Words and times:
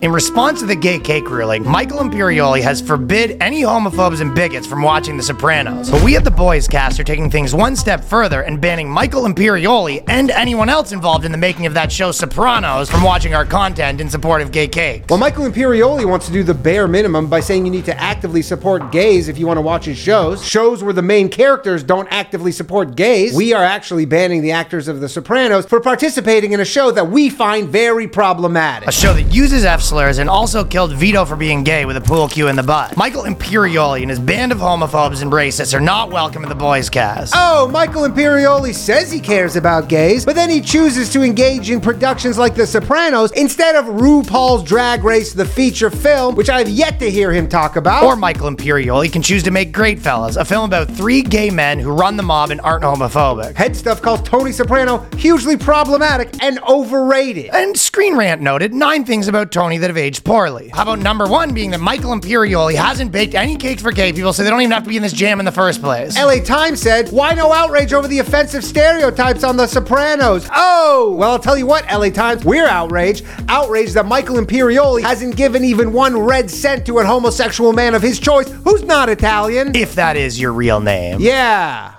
In 0.00 0.12
response 0.12 0.60
to 0.60 0.66
the 0.66 0.76
gay 0.76 0.98
cake 0.98 1.30
ruling, 1.30 1.66
Michael 1.66 2.00
Imperioli 2.00 2.60
has 2.60 2.82
forbid 2.82 3.38
any 3.40 3.62
homophobes 3.62 4.20
and 4.20 4.34
bigots 4.34 4.66
from 4.66 4.82
watching 4.82 5.16
The 5.16 5.22
Sopranos. 5.22 5.90
But 5.90 6.04
we 6.04 6.18
at 6.18 6.22
the 6.22 6.30
Boys 6.30 6.68
Cast 6.68 7.00
are 7.00 7.02
taking 7.02 7.30
things 7.30 7.54
one 7.54 7.74
step 7.74 8.04
further 8.04 8.42
and 8.42 8.60
banning 8.60 8.90
Michael 8.90 9.22
Imperioli 9.22 10.04
and 10.06 10.30
anyone 10.32 10.68
else 10.68 10.92
involved 10.92 11.24
in 11.24 11.32
the 11.32 11.38
making 11.38 11.64
of 11.64 11.72
that 11.72 11.90
show 11.90 12.12
Sopranos 12.12 12.90
from 12.90 13.02
watching 13.04 13.34
our 13.34 13.46
content 13.46 14.02
in 14.02 14.10
support 14.10 14.42
of 14.42 14.52
gay 14.52 14.68
cake. 14.68 15.04
Well, 15.08 15.18
Michael 15.18 15.48
Imperioli 15.48 16.04
wants 16.04 16.26
to 16.26 16.32
do 16.32 16.42
the 16.42 16.52
bare 16.52 16.86
minimum 16.86 17.30
by 17.30 17.40
saying 17.40 17.64
you 17.64 17.72
need 17.72 17.86
to 17.86 17.98
actively 17.98 18.42
support 18.42 18.92
gays 18.92 19.28
if 19.28 19.38
you 19.38 19.46
want 19.46 19.56
to 19.56 19.62
watch 19.62 19.86
his 19.86 19.96
shows. 19.96 20.44
Shows 20.46 20.84
where 20.84 20.92
the 20.92 21.00
main 21.00 21.30
characters 21.30 21.82
don't 21.82 22.08
actively 22.10 22.52
support 22.52 22.96
gays. 22.96 23.34
We 23.34 23.54
are 23.54 23.64
actually 23.64 24.04
banning 24.04 24.42
the 24.42 24.52
actors 24.52 24.88
of 24.88 25.00
The 25.00 25.08
Sopranos 25.08 25.64
for 25.64 25.80
participating 25.80 26.52
in 26.52 26.60
a 26.60 26.66
show 26.66 26.90
that 26.90 27.08
we 27.08 27.30
find 27.30 27.70
very 27.70 28.06
problematic. 28.06 28.90
A 28.90 28.92
show 28.92 29.14
that 29.14 29.34
uses 29.34 29.64
F 29.64 29.85
slurs 29.86 30.18
and 30.18 30.28
also 30.28 30.64
killed 30.64 30.92
Vito 30.92 31.24
for 31.24 31.36
being 31.36 31.62
gay 31.62 31.84
with 31.84 31.96
a 31.96 32.00
pool 32.00 32.28
cue 32.28 32.48
in 32.48 32.56
the 32.56 32.62
butt. 32.62 32.96
Michael 32.96 33.22
Imperioli 33.22 34.02
and 34.02 34.10
his 34.10 34.18
band 34.18 34.52
of 34.52 34.58
homophobes 34.58 35.22
and 35.22 35.30
racists 35.30 35.72
are 35.74 35.80
not 35.80 36.10
welcome 36.10 36.42
in 36.42 36.48
the 36.48 36.54
Boys 36.54 36.90
Cast. 36.90 37.32
Oh, 37.36 37.68
Michael 37.68 38.02
Imperioli 38.02 38.74
says 38.74 39.10
he 39.12 39.20
cares 39.20 39.56
about 39.56 39.88
gays, 39.88 40.24
but 40.24 40.34
then 40.34 40.50
he 40.50 40.60
chooses 40.60 41.12
to 41.12 41.22
engage 41.22 41.70
in 41.70 41.80
productions 41.80 42.36
like 42.36 42.54
The 42.54 42.66
Sopranos 42.66 43.30
instead 43.32 43.76
of 43.76 43.84
RuPaul's 43.86 44.64
Drag 44.64 45.04
Race, 45.04 45.32
the 45.32 45.44
feature 45.44 45.90
film, 45.90 46.34
which 46.34 46.50
I've 46.50 46.68
yet 46.68 46.98
to 47.00 47.10
hear 47.10 47.32
him 47.32 47.48
talk 47.48 47.76
about. 47.76 48.02
Or 48.04 48.16
Michael 48.16 48.50
Imperioli 48.50 49.12
can 49.12 49.22
choose 49.22 49.44
to 49.44 49.50
make 49.50 49.72
Great 49.72 50.00
Fellas, 50.00 50.36
a 50.36 50.44
film 50.44 50.64
about 50.64 50.88
three 50.88 51.22
gay 51.22 51.50
men 51.50 51.78
who 51.78 51.92
run 51.92 52.16
the 52.16 52.22
mob 52.22 52.50
and 52.50 52.60
aren't 52.62 52.84
homophobic. 52.84 53.54
Head 53.54 53.76
stuff 53.76 54.02
calls 54.02 54.22
Tony 54.22 54.50
Soprano 54.52 55.06
hugely 55.16 55.56
problematic 55.56 56.42
and 56.42 56.58
overrated. 56.64 57.50
And 57.52 57.78
Screen 57.78 58.16
Rant 58.16 58.40
noted 58.42 58.74
nine 58.74 59.04
things 59.04 59.28
about 59.28 59.52
Tony 59.52 59.75
that 59.78 59.90
have 59.90 59.96
aged 59.96 60.24
poorly. 60.24 60.70
How 60.72 60.82
about 60.82 60.98
number 61.00 61.26
one 61.26 61.54
being 61.54 61.70
that 61.70 61.80
Michael 61.80 62.12
Imperioli 62.12 62.74
hasn't 62.74 63.12
baked 63.12 63.34
any 63.34 63.56
cakes 63.56 63.82
for 63.82 63.92
gay 63.92 64.12
people, 64.12 64.32
so 64.32 64.42
they 64.44 64.50
don't 64.50 64.60
even 64.60 64.72
have 64.72 64.84
to 64.84 64.88
be 64.88 64.96
in 64.96 65.02
this 65.02 65.12
jam 65.12 65.38
in 65.38 65.44
the 65.44 65.52
first 65.52 65.82
place. 65.82 66.16
LA 66.16 66.40
Times 66.40 66.80
said, 66.80 67.10
Why 67.10 67.34
no 67.34 67.52
outrage 67.52 67.92
over 67.92 68.08
the 68.08 68.18
offensive 68.18 68.64
stereotypes 68.64 69.44
on 69.44 69.56
The 69.56 69.66
Sopranos? 69.66 70.48
Oh, 70.54 71.14
well, 71.18 71.32
I'll 71.32 71.38
tell 71.38 71.58
you 71.58 71.66
what, 71.66 71.84
LA 71.92 72.10
Times, 72.10 72.44
we're 72.44 72.66
outraged. 72.66 73.24
Outraged 73.48 73.94
that 73.94 74.06
Michael 74.06 74.36
Imperioli 74.36 75.02
hasn't 75.02 75.36
given 75.36 75.64
even 75.64 75.92
one 75.92 76.16
red 76.16 76.50
cent 76.50 76.86
to 76.86 76.98
a 76.98 77.04
homosexual 77.04 77.72
man 77.72 77.94
of 77.94 78.02
his 78.02 78.18
choice 78.18 78.48
who's 78.64 78.82
not 78.82 79.08
Italian. 79.08 79.74
If 79.74 79.94
that 79.96 80.16
is 80.16 80.40
your 80.40 80.52
real 80.52 80.80
name. 80.80 81.20
Yeah. 81.20 81.95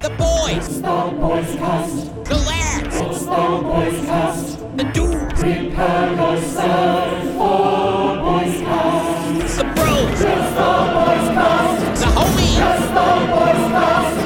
The 0.00 0.08
boys. 0.08 0.80
The 0.80 1.14
Boys 1.20 1.54
Cast. 1.56 2.24
The 2.24 2.34
lads. 2.34 3.00
It's 3.00 3.20
the 3.20 3.60
Boys 3.62 4.06
Cast. 4.06 4.76
The 4.78 4.84
dudes. 4.84 5.40
Prepare 5.40 6.12
yourself 6.14 7.22
for 7.36 8.16
Boys 8.24 8.60
Cast. 8.62 9.58
The 9.58 9.64
bros. 9.64 10.20
It's 10.22 10.52
the 10.56 10.72
Boys 10.96 11.28
Cast. 11.36 12.00
The 12.00 12.06
homies. 12.16 12.60
It's 12.70 12.86
the 12.96 13.08
Boys 13.28 13.68
Cast. 13.76 14.19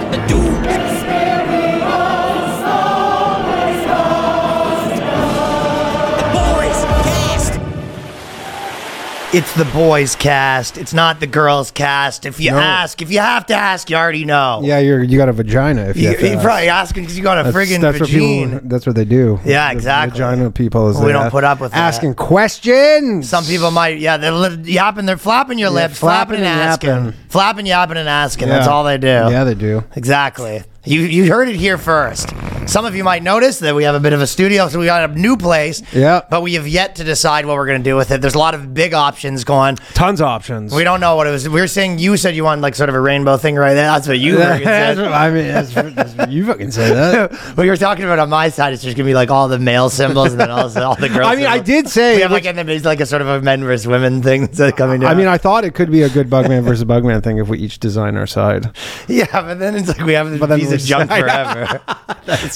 It's 9.34 9.52
the 9.54 9.64
boys 9.64 10.14
cast. 10.14 10.78
It's 10.78 10.94
not 10.94 11.18
the 11.18 11.26
girls 11.26 11.72
cast. 11.72 12.24
If 12.24 12.38
you 12.38 12.52
No. 12.52 12.58
ask, 12.58 13.02
if 13.02 13.10
you 13.10 13.18
have 13.18 13.44
to 13.46 13.54
ask, 13.54 13.90
you 13.90 13.96
already 13.96 14.24
know. 14.24 14.60
Yeah, 14.62 14.78
you're 14.78 15.02
you 15.02 15.18
got 15.18 15.28
a 15.28 15.32
vagina 15.32 15.86
if 15.86 15.96
you, 15.96 16.10
You, 16.12 16.16
you're 16.18 16.34
ask. 16.36 16.44
probably 16.44 16.68
asking 16.68 17.02
because 17.02 17.16
you 17.18 17.24
got 17.24 17.38
a 17.40 17.42
That's, 17.42 17.56
friggin' 17.56 17.80
that's 17.80 17.98
what 17.98 18.08
people. 18.08 18.60
That's 18.62 18.86
what 18.86 18.94
they 18.94 19.04
do. 19.04 19.40
Yeah, 19.44 19.70
The 19.70 19.76
exactly. 19.76 20.20
Vagina 20.20 20.50
people 20.52 20.88
is 20.88 20.98
We 20.98 21.10
don't 21.10 21.24
ask- 21.24 21.32
put 21.32 21.42
up 21.42 21.58
with 21.60 21.72
that. 21.72 21.78
Asking 21.78 22.14
questions. 22.14 23.28
Some 23.28 23.44
people 23.44 23.72
might, 23.72 23.98
yeah, 23.98 24.18
they're 24.18 24.30
li- 24.30 24.70
yapping, 24.70 25.04
they're 25.04 25.16
flapping 25.16 25.58
your 25.58 25.70
lips, 25.70 25.98
flapping, 25.98 26.36
flapping 26.38 26.44
and 26.46 26.60
asking, 26.60 26.88
yapping. 26.90 27.12
flapping, 27.28 27.66
yapping, 27.66 27.96
and 27.96 28.08
asking. 28.08 28.48
That's 28.48 28.68
all 28.68 28.84
they 28.84 28.98
do. 28.98 29.08
Yeah, 29.08 29.42
they 29.42 29.54
do. 29.54 29.82
Exactly. 29.96 30.62
You 30.84 31.00
you 31.00 31.28
heard 31.32 31.48
it 31.48 31.56
here 31.56 31.76
first. 31.78 32.28
Some 32.66 32.86
of 32.86 32.96
you 32.96 33.04
might 33.04 33.22
notice 33.22 33.58
that 33.60 33.74
we 33.74 33.84
have 33.84 33.94
a 33.94 34.00
bit 34.00 34.12
of 34.12 34.20
a 34.20 34.26
studio, 34.26 34.68
so 34.68 34.78
we 34.78 34.86
got 34.86 35.08
a 35.08 35.14
new 35.14 35.36
place. 35.36 35.82
Yeah. 35.92 36.22
But 36.28 36.42
we 36.42 36.54
have 36.54 36.66
yet 36.66 36.96
to 36.96 37.04
decide 37.04 37.46
what 37.46 37.56
we're 37.56 37.66
going 37.66 37.80
to 37.82 37.88
do 37.88 37.94
with 37.94 38.10
it. 38.10 38.20
There's 38.20 38.34
a 38.34 38.38
lot 38.38 38.54
of 38.54 38.72
big 38.74 38.94
options 38.94 39.44
going. 39.44 39.76
Tons 39.94 40.20
of 40.20 40.26
options. 40.26 40.74
We 40.74 40.82
don't 40.82 40.98
know 41.00 41.14
what 41.14 41.26
it 41.26 41.30
was. 41.30 41.48
We 41.48 41.60
were 41.60 41.68
saying 41.68 41.98
you 41.98 42.16
said 42.16 42.34
you 42.34 42.42
wanted 42.42 42.62
like 42.62 42.74
sort 42.74 42.88
of 42.88 42.94
a 42.94 43.00
rainbow 43.00 43.36
thing 43.36 43.54
right 43.56 43.74
there. 43.74 43.86
That's 43.86 44.08
what 44.08 44.18
you 44.18 44.36
friggin' 44.36 44.64
said. 44.64 44.96
what- 44.98 45.12
I 45.12 45.30
mean, 45.30 45.46
that's, 45.46 45.72
that's, 45.74 46.32
you 46.32 46.46
fucking 46.46 46.70
say 46.70 46.92
that. 46.92 47.32
What 47.54 47.64
you 47.64 47.70
were 47.70 47.76
talking 47.76 48.04
about 48.04 48.18
on 48.18 48.30
my 48.30 48.48
side, 48.48 48.72
it's 48.72 48.82
just 48.82 48.96
gonna 48.96 49.06
be 49.06 49.14
like 49.14 49.30
all 49.30 49.46
the 49.48 49.58
male 49.58 49.88
symbols 49.90 50.32
and 50.32 50.40
then 50.40 50.50
also 50.50 50.82
all 50.82 50.96
the 50.96 51.08
girls. 51.08 51.26
I 51.30 51.36
mean, 51.36 51.46
I 51.46 51.58
did 51.60 51.88
say 51.88 52.16
we 52.16 52.22
have 52.22 52.32
like 52.32 52.46
and 52.46 52.58
then 52.58 52.68
it's 52.68 52.84
like 52.84 53.00
a 53.00 53.06
sort 53.06 53.22
of 53.22 53.28
a 53.28 53.40
men 53.40 53.62
versus 53.62 53.86
women 53.86 54.22
thing 54.22 54.46
that's 54.46 54.76
coming 54.76 55.00
down. 55.00 55.10
I 55.10 55.14
mean, 55.14 55.28
I 55.28 55.38
thought 55.38 55.64
it 55.64 55.74
could 55.74 55.90
be 55.92 56.02
a 56.02 56.08
good 56.08 56.28
Bugman 56.28 56.64
versus 56.64 56.84
Bugman 56.84 57.22
thing 57.22 57.38
if 57.38 57.48
we 57.48 57.58
each 57.58 57.78
design 57.78 58.16
our 58.16 58.26
side. 58.26 58.70
yeah, 59.08 59.26
but 59.30 59.58
then 59.60 59.76
it's 59.76 59.88
like 59.88 60.00
we 60.00 60.14
have 60.14 60.30
this 60.30 60.40
But 60.40 60.46
then 60.46 60.58
piece 60.60 60.72
of 60.72 60.80
junk 60.80 61.10
forever. 61.10 61.80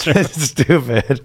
That's 0.04 0.42
stupid. 0.50 1.20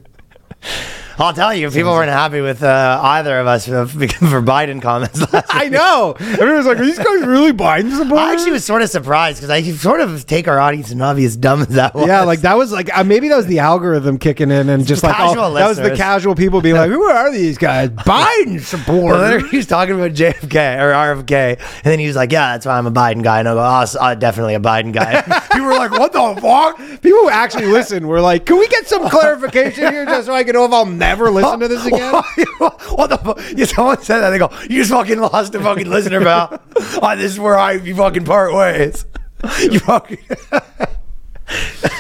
I'll 1.18 1.34
tell 1.34 1.54
you, 1.54 1.70
people 1.70 1.92
weren't 1.92 2.10
happy 2.10 2.42
with 2.42 2.64
uh, 2.64 3.00
either 3.04 3.40
of 3.40 3.48
us 3.48 3.66
for, 3.68 3.86
for 3.88 4.42
Biden 4.42 4.82
comments 4.82 5.22
I 5.50 5.70
know. 5.70 6.16
Everyone's 6.20 6.66
like, 6.66 6.80
"Are 6.80 6.86
these 6.86 6.98
guys 6.98 7.22
really 7.26 7.54
Biden 7.54 7.92
supporters?" 7.92 8.18
I 8.18 8.34
actually 8.34 8.52
was 8.52 8.66
sort 8.66 8.82
of 8.82 8.90
surprised 8.90 9.38
because 9.38 9.50
I 9.50 9.62
sort 9.74 10.02
of 10.02 10.26
take 10.26 10.48
our 10.48 10.60
audience 10.60 10.90
and 10.90 11.00
not 11.00 11.16
be 11.16 11.26
as 11.26 11.38
dumb 11.38 11.62
as 11.62 11.68
that 11.70 11.94
was. 11.94 12.08
Yeah, 12.08 12.22
like 12.22 12.42
that 12.42 12.58
was 12.58 12.72
like 12.72 12.96
uh, 12.96 13.04
maybe 13.04 13.28
that 13.30 13.38
was 13.38 13.48
the 13.48 13.60
algorithm 13.60 14.18
kicking 14.18 14.52
in 14.52 14.70
and 14.70 14.86
just 14.86 15.04
like 15.04 15.16
oh, 15.20 15.54
that 15.54 15.68
was 15.68 15.78
the 15.78 15.96
casual 15.96 16.36
people 16.36 16.62
being 16.62 16.76
like, 16.76 16.90
"Who 16.90 17.04
are 17.04 17.32
these 17.32 17.58
guys? 17.58 17.90
Biden 17.90 18.54
Well, 18.56 18.60
supporters." 18.60 19.50
he 19.52 19.58
was 19.58 19.68
talking 19.68 19.96
about 19.96 20.12
JFK 20.12 20.80
or 20.80 20.92
RFK, 20.94 21.58
and 21.60 21.84
then 21.84 22.00
he 22.00 22.08
was 22.08 22.16
like, 22.16 22.32
"Yeah, 22.32 22.54
that's 22.54 22.66
why 22.66 22.78
I'm 22.78 22.88
a 22.88 22.92
Biden 22.92 23.24
guy." 23.24 23.40
And 23.40 23.48
I 23.48 23.54
go, 23.54 23.60
"Oh, 23.60 24.00
uh, 24.00 24.16
definitely 24.16 24.56
a 24.56 24.60
Biden 24.60 24.92
guy." 24.94 25.22
People 25.52 25.68
were 25.68 25.74
like, 25.76 25.92
"What 25.92 26.12
the 26.14 26.42
fuck?" 26.42 26.78
People 27.02 27.20
who 27.20 27.30
actually 27.30 27.68
listen 27.68 28.08
were 28.08 28.22
like, 28.22 28.46
"Can 28.46 28.58
we 28.58 28.68
get 28.68 28.88
some 28.88 29.08
clarification 29.10 29.92
here, 29.92 30.06
just 30.06 30.26
so 30.28 30.34
I 30.34 30.44
can 30.44 30.54
know 30.54 30.66
if 30.66 30.72
I'll 30.72 30.86
never 31.04 31.30
listen 31.32 31.60
to 31.60 31.68
this 31.68 31.86
again?" 31.86 32.14
what 32.58 33.10
the 33.10 33.18
fuck? 33.24 33.40
Yeah, 33.56 33.66
someone 33.66 34.02
said 34.02 34.20
that. 34.20 34.30
They 34.32 34.38
go, 34.40 34.50
"You 34.64 34.80
just 34.82 34.92
fucking 34.92 35.20
lost 35.20 35.54
a 35.56 35.60
fucking 35.60 35.90
listener, 35.90 36.22
pal. 36.22 36.60
oh, 37.02 37.16
this 37.16 37.32
is 37.34 37.40
where 37.40 37.58
I 37.58 37.74
you 37.74 37.96
fucking 37.96 38.26
part 38.26 38.54
ways." 38.54 39.06
You 39.60 39.80
fucking. 39.80 40.20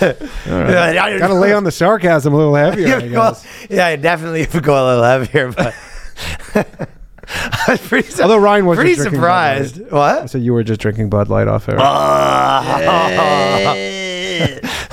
Yeah, 0.01 1.03
I- 1.05 1.17
Got 1.19 1.27
to 1.27 1.33
lay 1.33 1.53
on 1.53 1.63
the 1.65 1.71
sarcasm 1.71 2.33
a 2.33 2.37
little 2.37 2.55
heavier, 2.55 2.87
I 2.87 2.89
Yeah, 3.03 3.07
guess. 3.09 3.45
yeah, 3.69 3.95
definitely 3.97 4.41
if 4.41 4.53
we 4.53 4.61
go 4.61 4.73
a 4.73 4.85
little 4.87 5.03
heavier, 5.03 5.51
but. 5.51 6.89
I 7.51 7.65
was 7.69 7.81
pretty, 7.87 8.09
su- 8.09 8.21
Although 8.23 8.37
Ryan 8.37 8.65
was 8.65 8.77
pretty 8.77 8.91
just 8.95 9.01
drinking 9.09 9.19
Bud 9.21 9.25
surprised. 9.25 9.79
Light. 9.79 9.91
What? 9.91 10.29
So 10.29 10.37
you 10.37 10.53
were 10.53 10.63
just 10.63 10.79
drinking 10.81 11.09
Bud 11.09 11.29
Light 11.29 11.47
off 11.47 11.67
air. 11.69 11.77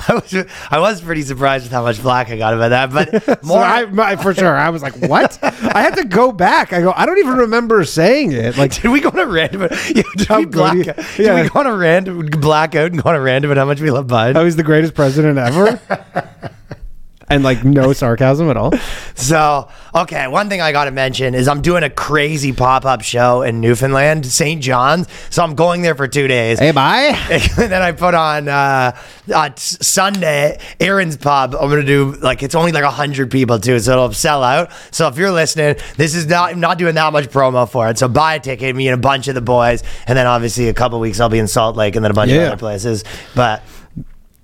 I 0.07 0.13
was, 0.15 0.33
I 0.71 0.79
was 0.79 0.99
pretty 1.01 1.21
surprised 1.21 1.65
with 1.65 1.71
how 1.71 1.83
much 1.83 2.01
black 2.01 2.29
I 2.29 2.37
got 2.37 2.53
about 2.53 2.69
that, 2.69 2.91
but 2.91 3.23
So 3.43 3.47
more. 3.47 3.59
I, 3.63 3.85
my, 3.85 4.15
for 4.15 4.33
sure, 4.33 4.55
I 4.57 4.69
was 4.69 4.81
like, 4.81 4.95
"What?" 4.97 5.37
I 5.43 5.81
had 5.81 5.95
to 5.97 6.03
go 6.05 6.31
back. 6.31 6.73
I 6.73 6.81
go, 6.81 6.91
"I 6.95 7.05
don't 7.05 7.19
even 7.19 7.35
remember 7.37 7.83
saying 7.85 8.31
it." 8.31 8.57
Like, 8.57 8.73
did 8.81 8.89
we 8.91 8.99
go 8.99 9.09
on 9.09 9.19
a 9.19 9.25
random? 9.27 9.61
Yeah, 9.93 10.03
did 10.17 10.29
we 10.29 10.45
black? 10.45 10.75
you- 10.75 10.83
Did 10.83 11.43
we 11.43 11.49
go 11.49 11.59
on 11.59 11.67
a 11.67 11.75
random 11.75 12.25
blackout 12.27 12.91
and 12.91 13.01
go 13.01 13.09
on 13.09 13.15
a 13.15 13.21
random 13.21 13.51
and 13.51 13.59
how 13.59 13.65
much 13.65 13.79
we 13.79 13.91
love 13.91 14.07
Biden? 14.07 14.35
I 14.35 14.43
was 14.43 14.55
the 14.55 14.63
greatest 14.63 14.95
president 14.95 15.37
ever, 15.37 15.79
and 17.31 17.43
like 17.43 17.63
no 17.63 17.93
sarcasm 18.01 18.49
at 18.49 18.57
all. 18.57 18.71
So, 19.15 19.69
okay, 19.95 20.27
one 20.27 20.49
thing 20.49 20.61
I 20.61 20.71
got 20.71 20.85
to 20.85 20.91
mention 20.91 21.33
is 21.33 21.47
I'm 21.47 21.61
doing 21.61 21.83
a 21.83 21.89
crazy 21.89 22.51
pop 22.53 22.85
up 22.85 23.01
show 23.01 23.41
in 23.41 23.61
Newfoundland, 23.61 24.25
St. 24.25 24.61
John's. 24.61 25.07
So 25.29 25.43
I'm 25.43 25.55
going 25.55 25.81
there 25.81 25.95
for 25.95 26.07
two 26.07 26.27
days. 26.27 26.59
Hey, 26.59 26.71
bye. 26.71 27.17
and 27.29 27.71
then 27.71 27.81
I 27.81 27.91
put 27.91 28.13
on 28.13 28.47
uh, 28.47 28.97
on 29.33 29.57
Sunday, 29.57 30.59
Erin's 30.79 31.17
Pub. 31.17 31.55
I'm 31.55 31.69
gonna 31.69 31.83
do 31.83 32.13
like 32.21 32.43
it's 32.43 32.55
only 32.55 32.71
like 32.71 32.83
hundred 32.83 33.31
people 33.31 33.59
too, 33.59 33.79
so 33.79 33.91
it'll 33.93 34.13
sell 34.13 34.43
out. 34.43 34.71
So 34.91 35.07
if 35.07 35.17
you're 35.17 35.31
listening, 35.31 35.75
this 35.97 36.15
is 36.15 36.27
not 36.27 36.51
I'm 36.51 36.59
not 36.59 36.77
doing 36.77 36.95
that 36.95 37.13
much 37.13 37.27
promo 37.27 37.69
for 37.69 37.89
it. 37.89 37.97
So 37.97 38.07
buy 38.07 38.35
a 38.35 38.39
ticket, 38.39 38.75
me 38.75 38.87
and 38.87 38.95
a 38.95 39.01
bunch 39.01 39.27
of 39.27 39.35
the 39.35 39.41
boys, 39.41 39.83
and 40.07 40.17
then 40.17 40.27
obviously 40.27 40.67
a 40.67 40.73
couple 40.73 40.99
weeks 40.99 41.19
I'll 41.19 41.29
be 41.29 41.39
in 41.39 41.47
Salt 41.47 41.75
Lake 41.75 41.95
and 41.95 42.03
then 42.03 42.11
a 42.11 42.13
bunch 42.15 42.31
of 42.31 42.41
other 42.41 42.57
places. 42.57 43.03
But 43.35 43.63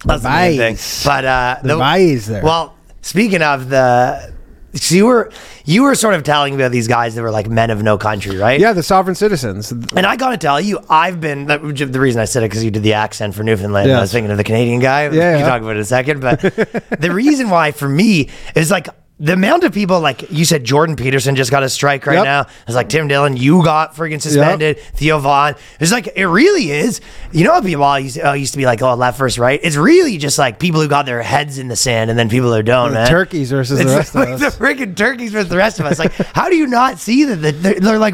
that's 0.05 0.23
the 0.23 0.29
main 0.29 0.57
thing. 0.57 0.77
But 1.05 1.25
uh, 1.25 1.59
The 1.63 1.77
boys 1.77 2.27
there. 2.27 2.43
Well, 2.43 2.76
speaking 3.07 3.41
of 3.41 3.69
the. 3.69 4.35
So 4.73 4.93
you 4.93 5.05
were 5.07 5.31
you 5.65 5.83
were 5.83 5.95
sort 5.95 6.13
of 6.13 6.23
telling 6.23 6.55
me 6.55 6.61
about 6.61 6.71
these 6.71 6.87
guys 6.87 7.15
that 7.15 7.21
were 7.21 7.31
like 7.31 7.49
men 7.49 7.71
of 7.71 7.81
no 7.81 7.97
country, 7.97 8.37
right? 8.37 8.59
Yeah, 8.59 8.73
the 8.73 8.83
sovereign 8.83 9.15
citizens. 9.15 9.71
And 9.71 10.05
I 10.05 10.17
gotta 10.17 10.37
tell 10.37 10.61
you, 10.61 10.79
I've 10.89 11.19
been 11.19 11.45
that- 11.47 11.61
the 11.61 11.99
reason 11.99 12.21
I 12.21 12.25
said 12.25 12.43
it 12.43 12.49
because 12.49 12.63
you 12.63 12.69
did 12.69 12.83
the 12.83 12.93
accent 12.93 13.33
for 13.33 13.43
Newfoundland. 13.43 13.89
Yeah. 13.89 13.97
I 13.97 14.01
was 14.01 14.11
thinking 14.11 14.29
of 14.29 14.37
the 14.37 14.43
Canadian 14.43 14.79
guy. 14.79 15.03
Yeah, 15.03 15.11
you 15.11 15.19
yeah. 15.39 15.47
talk 15.47 15.61
about 15.61 15.71
it 15.71 15.77
in 15.77 15.81
a 15.81 15.85
second, 15.85 16.19
but 16.21 16.41
the 16.99 17.11
reason 17.11 17.49
why 17.49 17.71
for 17.71 17.89
me 17.89 18.29
is 18.55 18.69
like 18.69 18.89
the 19.19 19.33
amount 19.33 19.63
of 19.63 19.73
people 19.73 19.99
like 19.99 20.29
you 20.31 20.45
said, 20.45 20.63
Jordan 20.63 20.95
Peterson 20.95 21.35
just 21.35 21.49
got 21.49 21.63
a 21.63 21.69
strike 21.69 22.05
right 22.05 22.15
Yep. 22.17 22.23
now. 22.23 22.41
It's 22.67 22.75
like 22.75 22.87
Tim 22.87 23.07
Dillon, 23.07 23.35
you 23.35 23.63
got 23.63 23.95
friggin' 23.95 24.21
suspended. 24.21 24.77
Theo 24.93 25.17
Von. 25.17 25.55
It's 25.79 25.91
like 25.91 26.09
it 26.15 26.25
really 26.27 26.69
is. 26.69 27.01
You 27.31 27.43
know, 27.45 27.53
how 27.53 27.61
people 27.61 27.83
all 27.83 27.99
used, 27.99 28.19
uh, 28.23 28.33
used 28.33 28.53
to 28.53 28.57
be 28.59 28.65
like, 28.65 28.81
oh, 28.83 28.93
left 28.93 29.17
versus 29.17 29.39
right. 29.39 29.59
It's 29.63 29.75
really 29.75 30.17
just 30.19 30.37
like 30.37 30.59
people 30.59 30.81
who 30.81 30.87
got 30.87 31.05
their 31.07 31.23
heads 31.23 31.57
in 31.57 31.67
the 31.67 31.75
sand, 31.75 32.09
and 32.11 32.17
then 32.19 32.29
people 32.29 32.53
who 32.53 32.61
don't. 32.61 32.93
Man. 32.93 33.07
turkeys 33.07 33.49
versus 33.49 33.79
the 33.79 33.85
It's 33.85 34.13
rest 34.13 34.15
of 34.15 34.21
us. 34.41 34.55
The 34.57 34.63
friggin' 34.63 34.95
turkeys 34.95 35.31
versus 35.31 35.49
the 35.49 35.57
rest 35.57 35.79
of 35.79 35.87
us. 35.87 35.97
Like, 35.97 36.11
how 36.13 36.47
do 36.49 36.55
you 36.55 36.67
not 36.67 36.99
see 36.99 37.23
that? 37.25 37.37
the- 37.37 37.51
They're, 37.53 37.79
they're 37.79 37.99
like, 37.99 38.13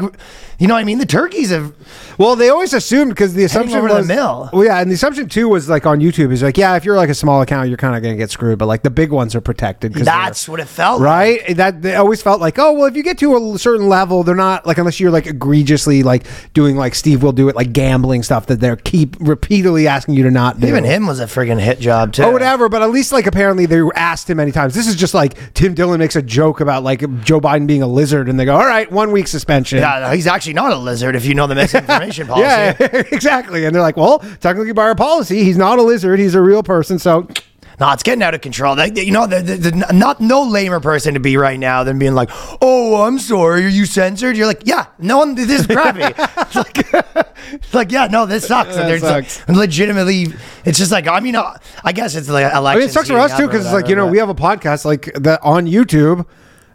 you 0.58 0.66
know 0.66 0.74
what 0.74 0.80
I 0.80 0.84
mean? 0.84 0.98
The 0.98 1.06
turkeys 1.06 1.50
have. 1.50 1.72
Well, 2.18 2.36
they 2.36 2.48
always 2.48 2.72
assumed 2.72 3.10
because 3.10 3.34
the 3.34 3.44
assumption 3.44 3.78
over 3.78 3.88
the 3.88 3.94
was 3.94 4.08
mill. 4.08 4.50
Well, 4.52 4.64
yeah, 4.64 4.80
and 4.80 4.90
the 4.90 4.94
assumption 4.94 5.28
too 5.28 5.48
was 5.48 5.68
like 5.68 5.84
on 5.86 6.00
YouTube 6.00 6.32
is 6.32 6.42
like, 6.42 6.56
yeah, 6.56 6.76
if 6.76 6.84
you're 6.84 6.96
like 6.96 7.08
a 7.08 7.14
small 7.14 7.42
account, 7.42 7.68
you're 7.68 7.76
kind 7.76 7.96
of 7.96 8.02
going 8.02 8.14
to 8.14 8.18
get 8.18 8.30
screwed, 8.30 8.58
but 8.58 8.66
like 8.66 8.82
the 8.82 8.90
big 8.90 9.10
ones 9.10 9.34
are 9.34 9.40
protected. 9.40 9.94
That's 9.94 10.48
what 10.48 10.60
it 10.60 10.66
felt. 10.68 11.00
like. 11.00 11.06
right. 11.06 11.56
That 11.56 11.82
they 11.82 11.96
always 11.96 12.22
felt 12.22 12.40
like, 12.40 12.58
oh, 12.58 12.72
well, 12.72 12.84
if 12.86 12.96
you 12.96 13.02
get 13.02 13.18
to 13.18 13.54
a 13.54 13.58
certain 13.58 13.88
level, 13.88 14.22
they're 14.22 14.34
not 14.34 14.66
like 14.66 14.78
unless 14.78 15.00
you're 15.00 15.10
like 15.10 15.26
egregiously 15.26 16.02
like 16.02 16.24
doing 16.52 16.76
like 16.76 16.94
Steve 16.94 17.22
will 17.22 17.32
do 17.32 17.48
it 17.48 17.56
like 17.56 17.72
gambling 17.72 18.22
stuff 18.22 18.46
that 18.46 18.60
they're 18.60 18.76
keep 18.76 19.16
repeatedly 19.20 19.88
asking 19.88 20.14
you 20.14 20.22
to 20.22 20.30
not 20.30 20.60
do. 20.60 20.68
Even 20.68 20.84
him 20.84 21.06
was 21.06 21.20
a 21.20 21.26
freaking 21.26 21.60
hit 21.60 21.80
job 21.80 22.12
too. 22.12 22.22
Oh, 22.24 22.30
whatever. 22.30 22.68
But 22.68 22.82
at 22.82 22.90
least, 22.90 23.12
like, 23.12 23.26
apparently 23.26 23.66
they 23.66 23.82
were 23.82 23.96
asked 23.96 24.30
him 24.30 24.36
many 24.36 24.52
times. 24.52 24.74
This 24.74 24.86
is 24.86 24.94
just 24.96 25.14
like 25.14 25.54
Tim 25.54 25.74
Dillon 25.74 25.98
makes 25.98 26.16
a 26.16 26.22
joke 26.22 26.60
about 26.60 26.82
like 26.82 27.00
Joe 27.24 27.40
Biden 27.40 27.66
being 27.66 27.82
a 27.82 27.86
lizard, 27.86 28.28
and 28.28 28.38
they 28.38 28.44
go, 28.44 28.54
"All 28.54 28.66
right, 28.66 28.90
one 28.90 29.10
week 29.12 29.26
suspension." 29.26 29.78
Yeah, 29.78 30.14
he's 30.14 30.26
actually 30.26 30.53
not 30.54 30.72
a 30.72 30.76
lizard 30.76 31.16
if 31.16 31.24
you 31.24 31.34
know 31.34 31.46
the 31.46 31.54
misinformation 31.54 32.26
policy. 32.28 32.42
Yeah, 32.44 32.76
exactly. 33.12 33.64
And 33.66 33.74
they're 33.74 33.82
like, 33.82 33.96
well, 33.96 34.20
technically 34.40 34.72
by 34.72 34.84
our 34.84 34.94
policy, 34.94 35.44
he's 35.44 35.58
not 35.58 35.78
a 35.78 35.82
lizard; 35.82 36.18
he's 36.18 36.34
a 36.34 36.40
real 36.40 36.62
person. 36.62 36.98
So, 36.98 37.28
No, 37.80 37.90
it's 37.90 38.04
getting 38.04 38.22
out 38.22 38.34
of 38.34 38.40
control. 38.40 38.76
Like, 38.76 38.96
you 38.96 39.10
know, 39.10 39.26
the, 39.26 39.90
not 39.92 40.20
no 40.20 40.44
lamer 40.44 40.78
person 40.78 41.14
to 41.14 41.20
be 41.20 41.36
right 41.36 41.58
now 41.58 41.82
than 41.82 41.98
being 41.98 42.14
like, 42.14 42.30
"Oh, 42.62 43.02
I'm 43.02 43.18
sorry, 43.18 43.64
are 43.64 43.68
you 43.68 43.84
censored?" 43.84 44.36
You're 44.36 44.46
like, 44.46 44.62
"Yeah, 44.64 44.86
no. 45.00 45.34
This 45.34 45.50
is 45.60 45.66
crappy." 45.66 46.02
it's 46.16 46.54
like, 46.54 47.04
it's 47.52 47.74
like, 47.74 47.90
yeah, 47.90 48.06
no, 48.06 48.26
this 48.26 48.46
sucks. 48.46 48.76
And 48.76 48.88
there's 48.88 49.02
like, 49.02 49.28
sucks. 49.28 49.48
legitimately, 49.48 50.28
it's 50.64 50.78
just 50.78 50.92
like, 50.92 51.08
I 51.08 51.18
mean, 51.18 51.34
uh, 51.34 51.58
I 51.82 51.90
guess 51.90 52.14
it's 52.14 52.28
like 52.28 52.44
election. 52.44 52.64
I 52.64 52.74
mean, 52.80 52.88
it 52.88 52.92
sucks 52.92 53.08
for 53.08 53.18
us 53.18 53.36
too 53.36 53.46
because 53.46 53.64
it's 53.64 53.74
like 53.74 53.88
you 53.88 53.96
know 53.96 54.06
we 54.06 54.18
have 54.18 54.28
a 54.28 54.36
podcast 54.36 54.84
like 54.84 55.12
that 55.14 55.40
on 55.42 55.66
YouTube, 55.66 56.26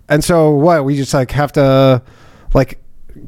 and 0.10 0.22
so 0.22 0.52
what 0.52 0.84
we 0.84 0.98
just 0.98 1.14
like 1.14 1.32
have 1.32 1.54
to 1.54 2.02
like 2.54 2.80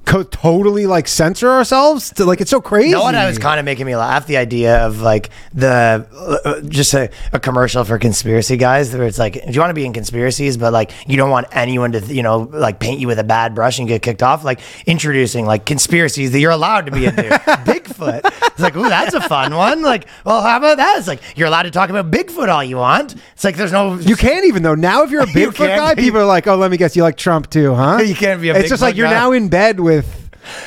co- 0.05 0.23
totally 0.23 0.85
like 0.85 1.07
censor 1.07 1.49
ourselves 1.49 2.11
to 2.13 2.25
like 2.25 2.41
it's 2.41 2.51
so 2.51 2.61
crazy. 2.61 2.89
You 2.89 2.95
know 2.95 3.03
what? 3.03 3.15
I 3.15 3.27
was 3.27 3.37
kind 3.37 3.59
of 3.59 3.65
making 3.65 3.85
me 3.85 3.95
laugh. 3.95 4.27
The 4.27 4.37
idea 4.37 4.85
of 4.85 5.01
like 5.01 5.29
the 5.53 6.07
uh, 6.45 6.61
just 6.61 6.93
a, 6.93 7.09
a 7.33 7.39
commercial 7.39 7.83
for 7.83 7.97
conspiracy 7.99 8.57
guys, 8.57 8.93
where 8.93 9.07
it's 9.07 9.19
like, 9.19 9.35
if 9.37 9.53
you 9.55 9.61
want 9.61 9.69
to 9.71 9.75
be 9.75 9.85
in 9.85 9.93
conspiracies, 9.93 10.57
but 10.57 10.73
like 10.73 10.91
you 11.07 11.17
don't 11.17 11.29
want 11.29 11.47
anyone 11.51 11.91
to, 11.93 11.99
you 12.13 12.23
know, 12.23 12.49
like 12.51 12.79
paint 12.79 12.99
you 12.99 13.07
with 13.07 13.19
a 13.19 13.23
bad 13.23 13.55
brush 13.55 13.79
and 13.79 13.87
get 13.87 14.01
kicked 14.01 14.23
off. 14.23 14.43
Like 14.43 14.59
introducing 14.85 15.45
like 15.45 15.65
conspiracies 15.65 16.31
that 16.31 16.39
you're 16.39 16.51
allowed 16.51 16.85
to 16.87 16.91
be 16.91 17.05
into. 17.05 17.21
Bigfoot. 17.71 18.21
It's 18.25 18.59
like, 18.59 18.75
ooh, 18.75 18.89
that's 18.89 19.13
a 19.13 19.21
fun 19.21 19.55
one. 19.55 19.81
Like, 19.81 20.07
well, 20.25 20.41
how 20.41 20.57
about 20.57 20.77
that? 20.77 20.97
It's 20.97 21.07
like 21.07 21.21
you're 21.37 21.47
allowed 21.47 21.63
to 21.63 21.71
talk 21.71 21.89
about 21.89 22.11
Bigfoot 22.11 22.49
all 22.49 22.63
you 22.63 22.77
want. 22.77 23.15
It's 23.33 23.43
like 23.43 23.55
there's 23.55 23.71
no. 23.71 23.95
You 23.95 24.15
can't 24.15 24.45
even 24.45 24.63
though. 24.63 24.75
Now, 24.75 25.03
if 25.03 25.11
you're 25.11 25.21
a 25.23 25.25
Bigfoot 25.27 25.55
can't 25.55 25.79
guy, 25.79 25.93
be- 25.95 26.03
people 26.03 26.19
are 26.19 26.25
like, 26.25 26.47
"Oh, 26.47 26.55
let 26.55 26.71
me 26.71 26.77
guess, 26.77 26.95
you 26.95 27.03
like 27.03 27.17
Trump 27.17 27.49
too, 27.49 27.73
huh?" 27.75 27.99
You 28.11 28.15
can't 28.15 28.41
be 28.41 28.49
a 28.49 28.55
It's 28.55 28.69
just 28.69 28.81
Bigfoot 28.81 28.85
like 28.85 28.95
you're 28.95 29.07
now 29.07 29.31
in 29.31 29.47
bed 29.47 29.70
with. 29.79 30.20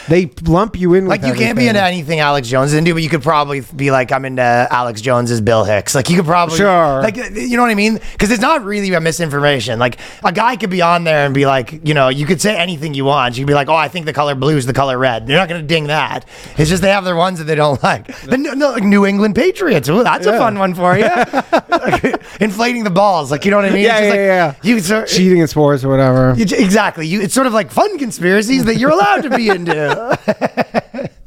They 0.09 0.31
lump 0.45 0.79
you 0.79 0.95
in. 0.95 1.07
Like 1.07 1.23
you 1.23 1.35
can't 1.35 1.57
be 1.59 1.69
into 1.69 1.83
anything 1.83 2.21
Alex 2.21 2.49
Jones 2.49 2.73
is 2.73 2.79
into, 2.79 2.93
but 2.95 3.03
you 3.03 3.09
could 3.09 3.23
probably 3.23 3.61
be 3.75 3.91
like, 3.91 4.13
I'm 4.13 4.25
into 4.25 4.43
Alex 4.43 5.01
Jones's 5.01 5.41
Bill 5.41 5.65
Hicks. 5.65 5.95
Like 5.95 6.09
you 6.11 6.17
could 6.17 6.27
probably, 6.27 6.57
Sure. 6.59 7.03
like 7.03 7.17
you 7.17 7.57
know 7.57 7.63
what 7.63 7.71
I 7.71 7.75
mean? 7.75 7.95
Because 8.13 8.31
it's 8.31 8.43
not 8.43 8.63
really 8.65 8.93
a 8.95 9.01
misinformation. 9.01 9.79
Like 9.79 9.99
a 10.23 10.33
guy 10.33 10.57
could 10.57 10.71
be 10.71 10.83
on 10.83 11.05
there 11.05 11.25
and 11.27 11.35
be 11.35 11.47
like, 11.47 11.87
you 11.87 11.95
know, 11.95 12.09
you 12.09 12.27
could 12.27 12.41
say 12.41 12.57
anything 12.57 12.95
you 12.95 13.05
want. 13.05 13.37
You 13.37 13.45
could 13.45 13.49
be 13.49 13.55
like, 13.55 13.69
oh, 13.69 13.75
I 13.75 13.89
think 13.89 14.07
the 14.07 14.13
color 14.13 14.35
blue 14.35 14.57
is 14.57 14.67
the 14.67 14.73
color 14.73 14.99
red. 14.99 15.27
They're 15.27 15.37
not 15.39 15.49
going 15.49 15.61
to 15.61 15.67
ding 15.67 15.89
that. 15.89 16.27
It's 16.57 16.69
just 16.71 16.83
they 16.83 16.91
have 16.91 17.05
their 17.05 17.17
ones 17.17 17.39
that 17.39 17.45
they 17.45 17.55
don't 17.55 17.83
like. 17.83 18.07
The 18.23 18.37
New- 18.39 18.55
no, 18.55 18.71
like 18.73 18.83
New 18.85 19.07
England 19.07 19.35
Patriots. 19.35 19.89
Ooh, 19.89 20.03
that's 20.05 20.27
a 20.27 20.39
fun 20.39 20.59
one 20.59 20.75
for 20.75 20.97
you. 20.97 21.05
Like, 21.05 22.23
inflating 22.41 22.85
the 22.85 22.91
balls, 22.91 23.31
like 23.31 23.45
you 23.45 23.51
know 23.51 23.57
what 23.59 23.67
I 23.67 23.71
mean? 23.71 23.83
Yeah, 23.85 24.01
yeah, 24.01 24.09
like, 24.11 24.17
yeah. 24.17 24.55
You 24.63 24.81
sort- 24.81 25.09
cheating 25.09 25.39
in 25.39 25.47
sports 25.49 25.85
or 25.85 25.89
whatever. 25.89 26.35
you- 26.37 26.45
exactly. 26.45 27.07
You, 27.07 27.21
it's 27.21 27.35
sort 27.35 27.47
of 27.47 27.53
like 27.53 27.71
fun 27.71 27.99
conspiracies 27.99 28.65
that 28.65 28.77
you're 28.77 28.91
allowed 28.91 29.23
to 29.23 29.31
be 29.31 29.49
into. 29.69 31.11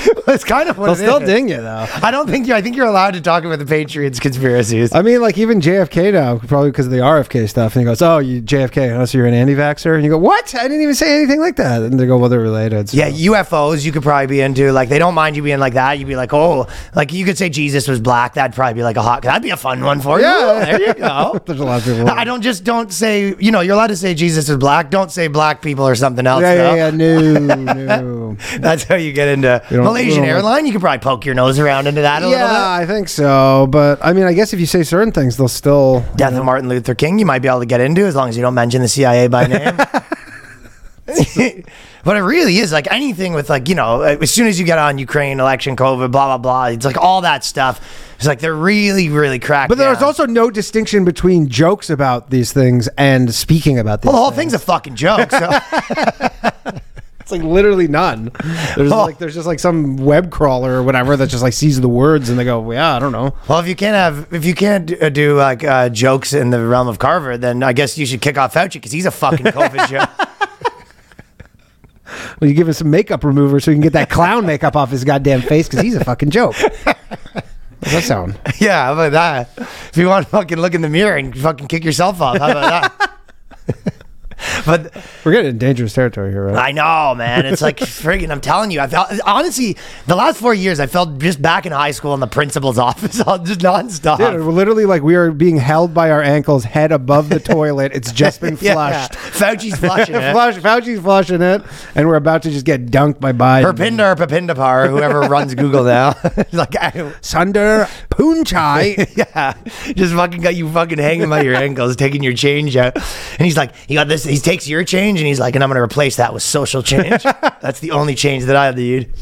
it's 0.28 0.44
kind 0.44 0.68
of 0.68 0.78
what 0.78 0.86
They'll 0.86 0.94
it 0.94 0.96
still 0.98 1.16
is. 1.22 1.28
ding 1.28 1.48
you 1.48 1.56
though. 1.60 1.86
I 2.02 2.10
don't 2.10 2.28
think 2.28 2.46
you. 2.46 2.54
I 2.54 2.62
think 2.62 2.76
you're 2.76 2.86
allowed 2.86 3.14
to 3.14 3.20
talk 3.20 3.44
about 3.44 3.58
the 3.58 3.66
Patriots 3.66 4.20
conspiracies. 4.20 4.94
I 4.94 5.02
mean, 5.02 5.20
like 5.20 5.38
even 5.38 5.60
JFK 5.60 6.12
now, 6.12 6.38
probably 6.38 6.70
because 6.70 6.86
of 6.86 6.92
the 6.92 6.98
RFK 6.98 7.48
stuff. 7.48 7.74
And 7.74 7.80
he 7.80 7.84
goes, 7.84 8.00
"Oh, 8.02 8.18
you 8.18 8.40
JFK, 8.42 9.06
so 9.08 9.18
you're 9.18 9.26
an 9.26 9.34
anti-vaxer." 9.34 9.94
And 9.94 10.04
you 10.04 10.10
go, 10.10 10.18
"What? 10.18 10.54
I 10.54 10.62
didn't 10.62 10.82
even 10.82 10.94
say 10.94 11.16
anything 11.18 11.40
like 11.40 11.56
that." 11.56 11.82
And 11.82 11.98
they 11.98 12.06
go, 12.06 12.16
"Well, 12.18 12.28
they're 12.28 12.40
related." 12.40 12.90
so- 12.90 12.96
yeah, 12.96 13.10
UFOs 13.10 13.84
you 13.84 13.92
could 13.92 14.02
probably 14.02 14.26
be 14.26 14.40
into. 14.40 14.70
Like 14.72 14.88
they 14.88 14.98
don't 14.98 15.14
mind 15.14 15.36
you 15.36 15.42
being 15.42 15.58
like 15.58 15.74
that. 15.74 15.98
You'd 15.98 16.08
be 16.08 16.16
like, 16.16 16.32
oh, 16.32 16.66
like 16.94 17.12
you 17.12 17.24
could 17.24 17.38
say 17.38 17.48
Jesus 17.48 17.88
was 17.88 18.00
black. 18.00 18.34
That'd 18.34 18.54
probably 18.54 18.74
be 18.74 18.82
like 18.82 18.96
a 18.96 19.02
hot. 19.02 19.22
That'd 19.22 19.42
be 19.42 19.50
a 19.50 19.56
fun 19.56 19.82
one 19.82 20.00
for 20.00 20.18
you. 20.18 20.26
Yeah. 20.26 20.64
there 20.64 20.82
you 20.88 20.94
go. 20.94 21.40
There's 21.46 21.60
a 21.60 21.64
lot 21.64 21.80
of 21.80 21.84
people. 21.84 22.08
I 22.08 22.24
don't 22.24 22.42
just 22.42 22.64
don't 22.64 22.92
say. 22.92 23.34
You 23.38 23.50
know, 23.52 23.60
you're 23.60 23.74
allowed 23.74 23.88
to 23.88 23.96
say 23.96 24.14
Jesus 24.14 24.48
is 24.48 24.56
black. 24.56 24.90
Don't 24.90 25.10
say 25.10 25.28
black 25.28 25.62
people 25.62 25.86
or 25.86 25.94
something 25.94 26.26
else. 26.26 26.42
Yeah, 26.42 26.54
though. 26.54 26.74
yeah, 26.74 26.90
yeah. 26.90 26.90
No, 26.90 27.54
no. 27.72 28.17
That's 28.58 28.84
how 28.84 28.94
you 28.96 29.12
get 29.12 29.28
into 29.28 29.62
don't- 29.70 29.84
Malaysian 29.84 30.24
airline. 30.24 30.66
You 30.66 30.72
could 30.72 30.80
probably 30.80 30.98
poke 30.98 31.24
your 31.24 31.34
nose 31.34 31.58
around 31.58 31.86
into 31.86 32.02
that 32.02 32.22
a 32.22 32.26
little 32.28 32.46
bit. 32.46 32.52
yeah, 32.52 32.70
I 32.72 32.86
think 32.86 33.08
so. 33.08 33.66
But 33.70 33.98
I 34.04 34.12
mean, 34.12 34.24
I 34.24 34.32
guess 34.32 34.52
if 34.52 34.60
you 34.60 34.66
say 34.66 34.82
certain 34.82 35.12
things, 35.12 35.36
they'll 35.36 35.48
still. 35.48 36.04
Death 36.16 36.34
of 36.34 36.44
Martin 36.44 36.68
Luther 36.68 36.94
King, 36.94 37.18
you 37.18 37.26
might 37.26 37.40
be 37.40 37.48
able 37.48 37.60
to 37.60 37.66
get 37.66 37.80
into 37.80 38.02
as 38.06 38.14
long 38.14 38.28
as 38.28 38.36
you 38.36 38.42
don't 38.42 38.54
mention 38.54 38.82
the 38.82 38.88
CIA 38.88 39.28
by 39.28 39.46
name. 39.48 39.76
but 42.04 42.16
it 42.16 42.20
really 42.20 42.58
is 42.58 42.70
like 42.70 42.86
anything 42.92 43.32
with 43.32 43.48
like 43.48 43.66
you 43.68 43.74
know 43.74 44.02
uh, 44.02 44.18
as 44.20 44.30
soon 44.30 44.46
as 44.46 44.60
you 44.60 44.66
get 44.66 44.78
on 44.78 44.98
Ukraine 44.98 45.40
election, 45.40 45.74
COVID, 45.74 46.10
blah 46.10 46.26
blah 46.26 46.38
blah. 46.38 46.64
It's 46.66 46.84
like 46.84 46.98
all 46.98 47.22
that 47.22 47.44
stuff. 47.44 47.80
It's 48.16 48.26
like 48.26 48.40
they're 48.40 48.54
really 48.54 49.08
really 49.08 49.38
cracked. 49.38 49.70
But 49.70 49.78
there's 49.78 49.98
down. 50.00 50.06
also 50.08 50.26
no 50.26 50.50
distinction 50.50 51.06
between 51.06 51.48
jokes 51.48 51.88
about 51.88 52.28
these 52.28 52.52
things 52.52 52.88
and 52.98 53.34
speaking 53.34 53.78
about 53.78 54.02
these. 54.02 54.08
well, 54.08 54.16
the 54.16 54.22
whole 54.22 54.30
things. 54.32 54.52
thing's 54.52 54.62
a 54.62 54.66
fucking 54.66 54.96
joke. 54.96 55.30
So 55.30 56.78
It's 57.28 57.32
like 57.32 57.42
literally 57.42 57.88
none. 57.88 58.30
There's 58.74 58.90
Oh. 58.90 59.02
like 59.04 59.18
there's 59.18 59.34
just 59.34 59.46
like 59.46 59.58
some 59.60 59.98
web 59.98 60.30
crawler 60.30 60.72
or 60.78 60.82
whatever 60.82 61.14
that 61.14 61.28
just 61.28 61.42
like 61.42 61.52
sees 61.52 61.78
the 61.78 61.86
words 61.88 62.30
and 62.30 62.38
they 62.38 62.44
go, 62.44 62.72
yeah, 62.72 62.96
I 62.96 62.98
don't 62.98 63.12
know. 63.12 63.34
well, 63.46 63.58
if 63.58 63.68
you 63.68 63.76
can't 63.76 63.94
have 63.94 64.32
if 64.32 64.46
you 64.46 64.54
can't 64.54 64.86
do, 64.86 65.10
do 65.10 65.36
like 65.36 65.62
uh, 65.62 65.90
jokes 65.90 66.32
in 66.32 66.48
the 66.48 66.66
realm 66.66 66.88
of 66.88 66.98
Carver, 66.98 67.36
then 67.36 67.62
I 67.62 67.74
guess 67.74 67.98
you 67.98 68.06
should 68.06 68.22
kick 68.22 68.38
off 68.38 68.54
Fauci 68.54 68.72
because 68.74 68.92
he's 68.92 69.04
a 69.04 69.10
fucking 69.10 69.44
COVID 69.44 69.88
joke. 69.88 70.08
Well, 72.40 72.48
you 72.48 72.54
give 72.56 72.68
him 72.68 72.72
some 72.72 72.90
makeup 72.90 73.22
remover 73.22 73.60
so 73.60 73.70
he 73.70 73.74
can 73.74 73.82
get 73.82 73.92
that 73.92 74.08
clown 74.08 74.46
makeup 74.46 74.74
off 74.76 74.90
his 74.90 75.04
goddamn 75.04 75.42
face 75.42 75.68
because 75.68 75.82
he's 75.84 75.94
a 75.94 76.04
fucking 76.04 76.30
joke. 76.30 76.54
How's 76.56 77.92
that 77.92 78.02
sound? 78.04 78.40
Yeah, 78.58 78.86
how 78.86 78.92
about 78.94 79.12
that? 79.12 79.50
If 79.90 79.96
you 79.98 80.06
want 80.06 80.24
to 80.24 80.30
fucking 80.30 80.56
look 80.58 80.72
in 80.74 80.80
the 80.80 80.88
mirror 80.88 81.16
and 81.16 81.36
fucking 81.38 81.68
kick 81.68 81.84
yourself 81.84 82.20
off, 82.22 82.38
how 82.38 82.50
about 82.50 82.98
that? 82.98 83.07
But 84.66 84.94
We're 85.24 85.32
getting 85.32 85.50
in 85.50 85.58
dangerous 85.58 85.92
territory 85.92 86.30
here, 86.30 86.46
right? 86.46 86.56
I 86.68 86.72
know, 86.72 87.14
man. 87.14 87.46
It's 87.46 87.62
like 87.62 87.76
friggin' 87.78 88.30
I'm 88.30 88.40
telling 88.40 88.70
you, 88.70 88.80
I 88.80 88.86
felt 88.86 89.08
honestly 89.24 89.76
the 90.06 90.16
last 90.16 90.38
four 90.40 90.54
years 90.54 90.80
I 90.80 90.86
felt 90.86 91.18
just 91.18 91.40
back 91.40 91.66
in 91.66 91.72
high 91.72 91.90
school 91.92 92.14
in 92.14 92.20
the 92.20 92.26
principal's 92.26 92.78
office, 92.88 93.20
all 93.20 93.38
just 93.38 93.60
nonstop. 93.60 94.18
Dude, 94.18 94.34
we're 94.44 94.52
literally 94.52 94.84
like 94.86 95.02
we 95.02 95.14
are 95.14 95.30
being 95.30 95.56
held 95.56 95.94
by 95.94 96.10
our 96.10 96.22
ankles, 96.22 96.64
head 96.64 96.92
above 96.92 97.28
the 97.28 97.40
toilet. 97.40 97.92
It's 97.94 98.12
just 98.18 98.40
been 98.40 98.58
Yeah, 98.60 98.74
flushed. 98.74 99.12
Fauci's 99.12 99.76
flushing 99.78 100.14
it. 100.14 100.32
Flush, 100.32 100.56
Fauci's 100.56 101.00
flushing 101.00 101.42
it, 101.42 101.62
and 101.94 102.08
we're 102.08 102.16
about 102.16 102.42
to 102.42 102.50
just 102.50 102.64
get 102.64 102.86
dunked 102.86 103.20
by 103.20 103.32
Biden. 103.32 103.72
Perpinder 103.72 104.14
Perpindapar, 104.16 104.88
whoever 104.90 105.20
runs 105.22 105.54
Google 105.54 105.84
now. 105.84 106.14
like 106.52 106.74
I, 106.76 107.12
Sunder 107.20 107.88
Poonchai. 108.10 109.16
yeah, 109.16 109.54
just 109.94 110.14
fucking 110.14 110.40
got 110.42 110.54
you 110.54 110.68
fucking 110.70 110.98
hanging 110.98 111.28
by 111.30 111.42
your 111.42 111.54
ankles, 111.54 111.96
taking 111.96 112.22
your 112.22 112.34
change 112.34 112.76
out. 112.76 112.96
And 112.96 113.44
he's 113.44 113.56
like, 113.56 113.74
he 113.86 113.94
got 113.94 114.08
this. 114.08 114.24
He 114.38 114.42
takes 114.42 114.68
your 114.68 114.84
change, 114.84 115.18
and 115.18 115.26
he's 115.26 115.40
like, 115.40 115.56
and 115.56 115.64
I'm 115.64 115.68
gonna 115.68 115.82
replace 115.82 116.14
that 116.16 116.32
with 116.32 116.44
social 116.44 116.80
change. 116.80 117.22
That's 117.60 117.80
the 117.80 117.90
only 117.90 118.14
change 118.14 118.44
that 118.44 118.54
I 118.54 118.70
need. 118.70 119.12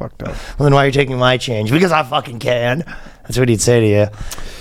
Fucked 0.00 0.22
up. 0.22 0.28
Well, 0.58 0.64
then 0.64 0.72
why 0.74 0.84
are 0.84 0.86
you 0.86 0.92
taking 0.92 1.18
my 1.18 1.36
change? 1.36 1.70
Because 1.70 1.92
I 1.92 2.02
fucking 2.02 2.38
can. 2.38 2.84
That's 3.24 3.38
what 3.38 3.48
he'd 3.50 3.60
say 3.60 3.80
to 3.80 3.86
you. 3.86 4.06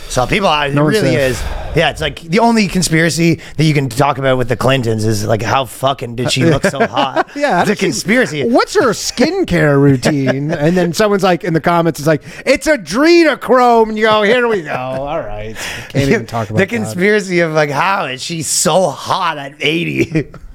So 0.10 0.28
people, 0.28 0.50
I- 0.50 0.68
it 0.68 0.74
No 0.76 0.84
really 0.84 1.16
is. 1.16 1.42
Yeah, 1.76 1.92
it's 1.92 2.02
like 2.02 2.20
the 2.22 2.40
only 2.40 2.68
conspiracy 2.68 3.40
that 3.58 3.64
you 3.64 3.74
can 3.74 3.88
talk 3.90 4.18
about 4.18 4.38
with 4.38 4.50
the 4.50 4.58
Clintons 4.58 5.06
is 5.06 5.26
like 5.26 5.42
how 5.42 5.64
fucking 5.66 6.16
did 6.18 6.32
she 6.32 6.44
look 6.46 6.64
so 6.66 6.80
hot? 6.88 7.30
Yeah, 7.36 7.62
it's 7.62 7.70
a 7.70 7.74
did 7.74 7.80
she- 7.80 7.86
conspiracy. 7.86 8.44
What's 8.50 8.74
her 8.74 8.90
skincare 8.90 9.80
routine? 9.82 10.52
and 10.52 10.76
then 10.76 10.92
someone's 10.94 11.24
like 11.24 11.44
in 11.46 11.54
the 11.54 11.62
comments, 11.62 12.00
it's 12.00 12.08
like, 12.08 12.24
it's 12.46 12.68
adrenochrome. 12.68 13.90
And 13.90 13.98
you 13.98 14.06
go, 14.08 14.24
here 14.24 14.48
we 14.48 14.64
go. 14.64 14.74
All 14.76 15.20
right. 15.22 15.56
Can't 15.90 16.10
even 16.10 16.26
talk 16.26 16.50
about 16.50 16.58
the 16.60 16.66
that. 16.66 16.70
conspiracy 16.76 17.40
of 17.40 17.52
like 17.54 17.70
how 17.70 18.06
is 18.06 18.22
she 18.22 18.42
so 18.42 18.90
hot 18.90 19.38
at 19.38 19.54
80? 19.62 20.26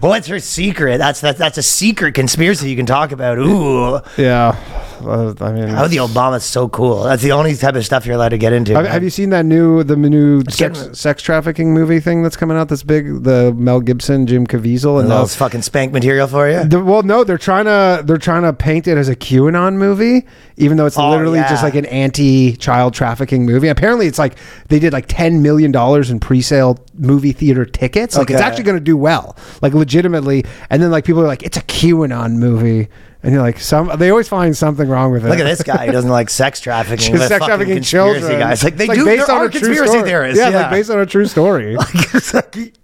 What's 0.00 0.26
her 0.28 0.38
secret? 0.40 0.98
That's 0.98 1.20
that's 1.20 1.38
that's 1.38 1.58
a 1.58 1.62
secret 1.62 2.14
conspiracy 2.14 2.70
you 2.70 2.76
can 2.76 2.86
talk 2.86 3.12
about. 3.12 3.38
Ooh, 3.38 4.00
Yeah. 4.16 4.56
Uh, 5.04 5.34
I 5.40 5.52
mean, 5.52 5.68
Oh, 5.70 5.86
the 5.86 5.96
Obama's 5.98 6.44
so 6.44 6.66
cool. 6.68 7.02
That's 7.02 7.22
the 7.22 7.32
only 7.32 7.54
type 7.56 7.74
of 7.74 7.84
stuff 7.84 8.06
you're 8.06 8.14
allowed 8.14 8.30
to 8.30 8.38
get 8.38 8.54
into. 8.54 8.72
have, 8.74 8.86
have 8.86 9.02
you 9.02 9.10
seen 9.10 9.30
that 9.30 9.44
new 9.44 9.82
the 9.84 9.96
new 9.96 10.40
sex, 10.44 10.56
getting- 10.80 10.94
sex 10.94 11.22
trafficking 11.22 11.74
movie 11.74 12.00
thing 12.00 12.22
that's 12.22 12.36
coming 12.36 12.56
out? 12.56 12.68
That's 12.68 12.82
big. 12.82 13.22
The 13.24 13.52
Mel 13.54 13.80
Gibson, 13.80 14.26
Jim 14.26 14.46
Caviezel, 14.46 15.00
and 15.00 15.10
those 15.10 15.34
fucking 15.36 15.60
spank 15.62 15.92
material 15.92 16.26
for 16.26 16.48
you? 16.48 16.64
The, 16.64 16.82
well, 16.82 17.02
no, 17.02 17.22
they're 17.22 17.36
trying 17.36 17.66
to 17.66 18.02
they're 18.06 18.16
trying 18.16 18.42
to 18.44 18.52
paint 18.54 18.88
it 18.88 18.96
as 18.96 19.10
a 19.10 19.16
QAnon 19.16 19.74
movie, 19.74 20.26
even 20.56 20.78
though 20.78 20.86
it's 20.86 20.96
Oh, 20.96 21.10
literally 21.10 21.38
yeah. 21.40 21.50
just 21.50 21.62
like 21.62 21.74
an 21.74 21.86
anti-child 21.86 22.94
trafficking 22.94 23.44
movie. 23.44 23.68
Apparently, 23.68 24.06
it's 24.06 24.18
like 24.18 24.36
they 24.68 24.78
did 24.78 24.92
like 24.94 25.04
ten 25.06 25.42
million 25.42 25.70
dollars 25.70 26.10
in 26.10 26.18
pre-sale 26.18 26.78
movie 26.94 27.32
theater 27.32 27.66
tickets. 27.66 28.16
Like 28.16 28.30
it's 28.30 28.40
actually 28.40 28.64
going 28.64 28.76
to 28.78 28.84
do 28.84 28.96
well, 28.96 29.36
like 29.60 29.73
legitimately. 29.74 30.44
And 30.70 30.82
then 30.82 30.90
like 30.90 31.04
people 31.04 31.22
are 31.22 31.26
like, 31.26 31.42
it's 31.42 31.56
a 31.56 31.62
QAnon 31.62 32.36
movie, 32.36 32.88
and 33.22 33.32
you're 33.32 33.42
like, 33.42 33.58
some 33.58 33.90
they 33.98 34.10
always 34.10 34.28
find 34.28 34.56
something 34.56 34.88
wrong 34.88 35.12
with 35.12 35.24
it. 35.24 35.28
Look 35.28 35.38
at 35.38 35.44
this 35.44 35.62
guy. 35.62 35.86
He 35.86 35.92
doesn't 35.92 36.10
like 36.10 36.30
sex 36.30 36.60
trafficking. 36.60 37.12
Just 37.16 37.28
sex 37.28 37.44
trafficking 37.44 37.74
conspiracy 37.76 38.20
children. 38.20 38.40
Guys. 38.40 38.62
Like 38.64 38.76
they 38.76 38.84
It's 38.86 38.94
do. 38.94 39.04
based 39.04 39.26
there 39.26 39.36
on 39.36 39.42
are 39.42 39.46
a 39.46 39.50
true 39.50 39.60
conspiracy 39.60 39.92
story. 39.92 40.08
theorists. 40.08 40.38
Yeah, 40.38 40.48
Yeah, 40.50 40.60
like 40.62 40.70
based 40.70 40.90
on 40.90 40.98
a 41.00 41.06
true 41.06 41.26
story. 41.26 41.76
It's 42.14 42.34
like- 42.34 42.74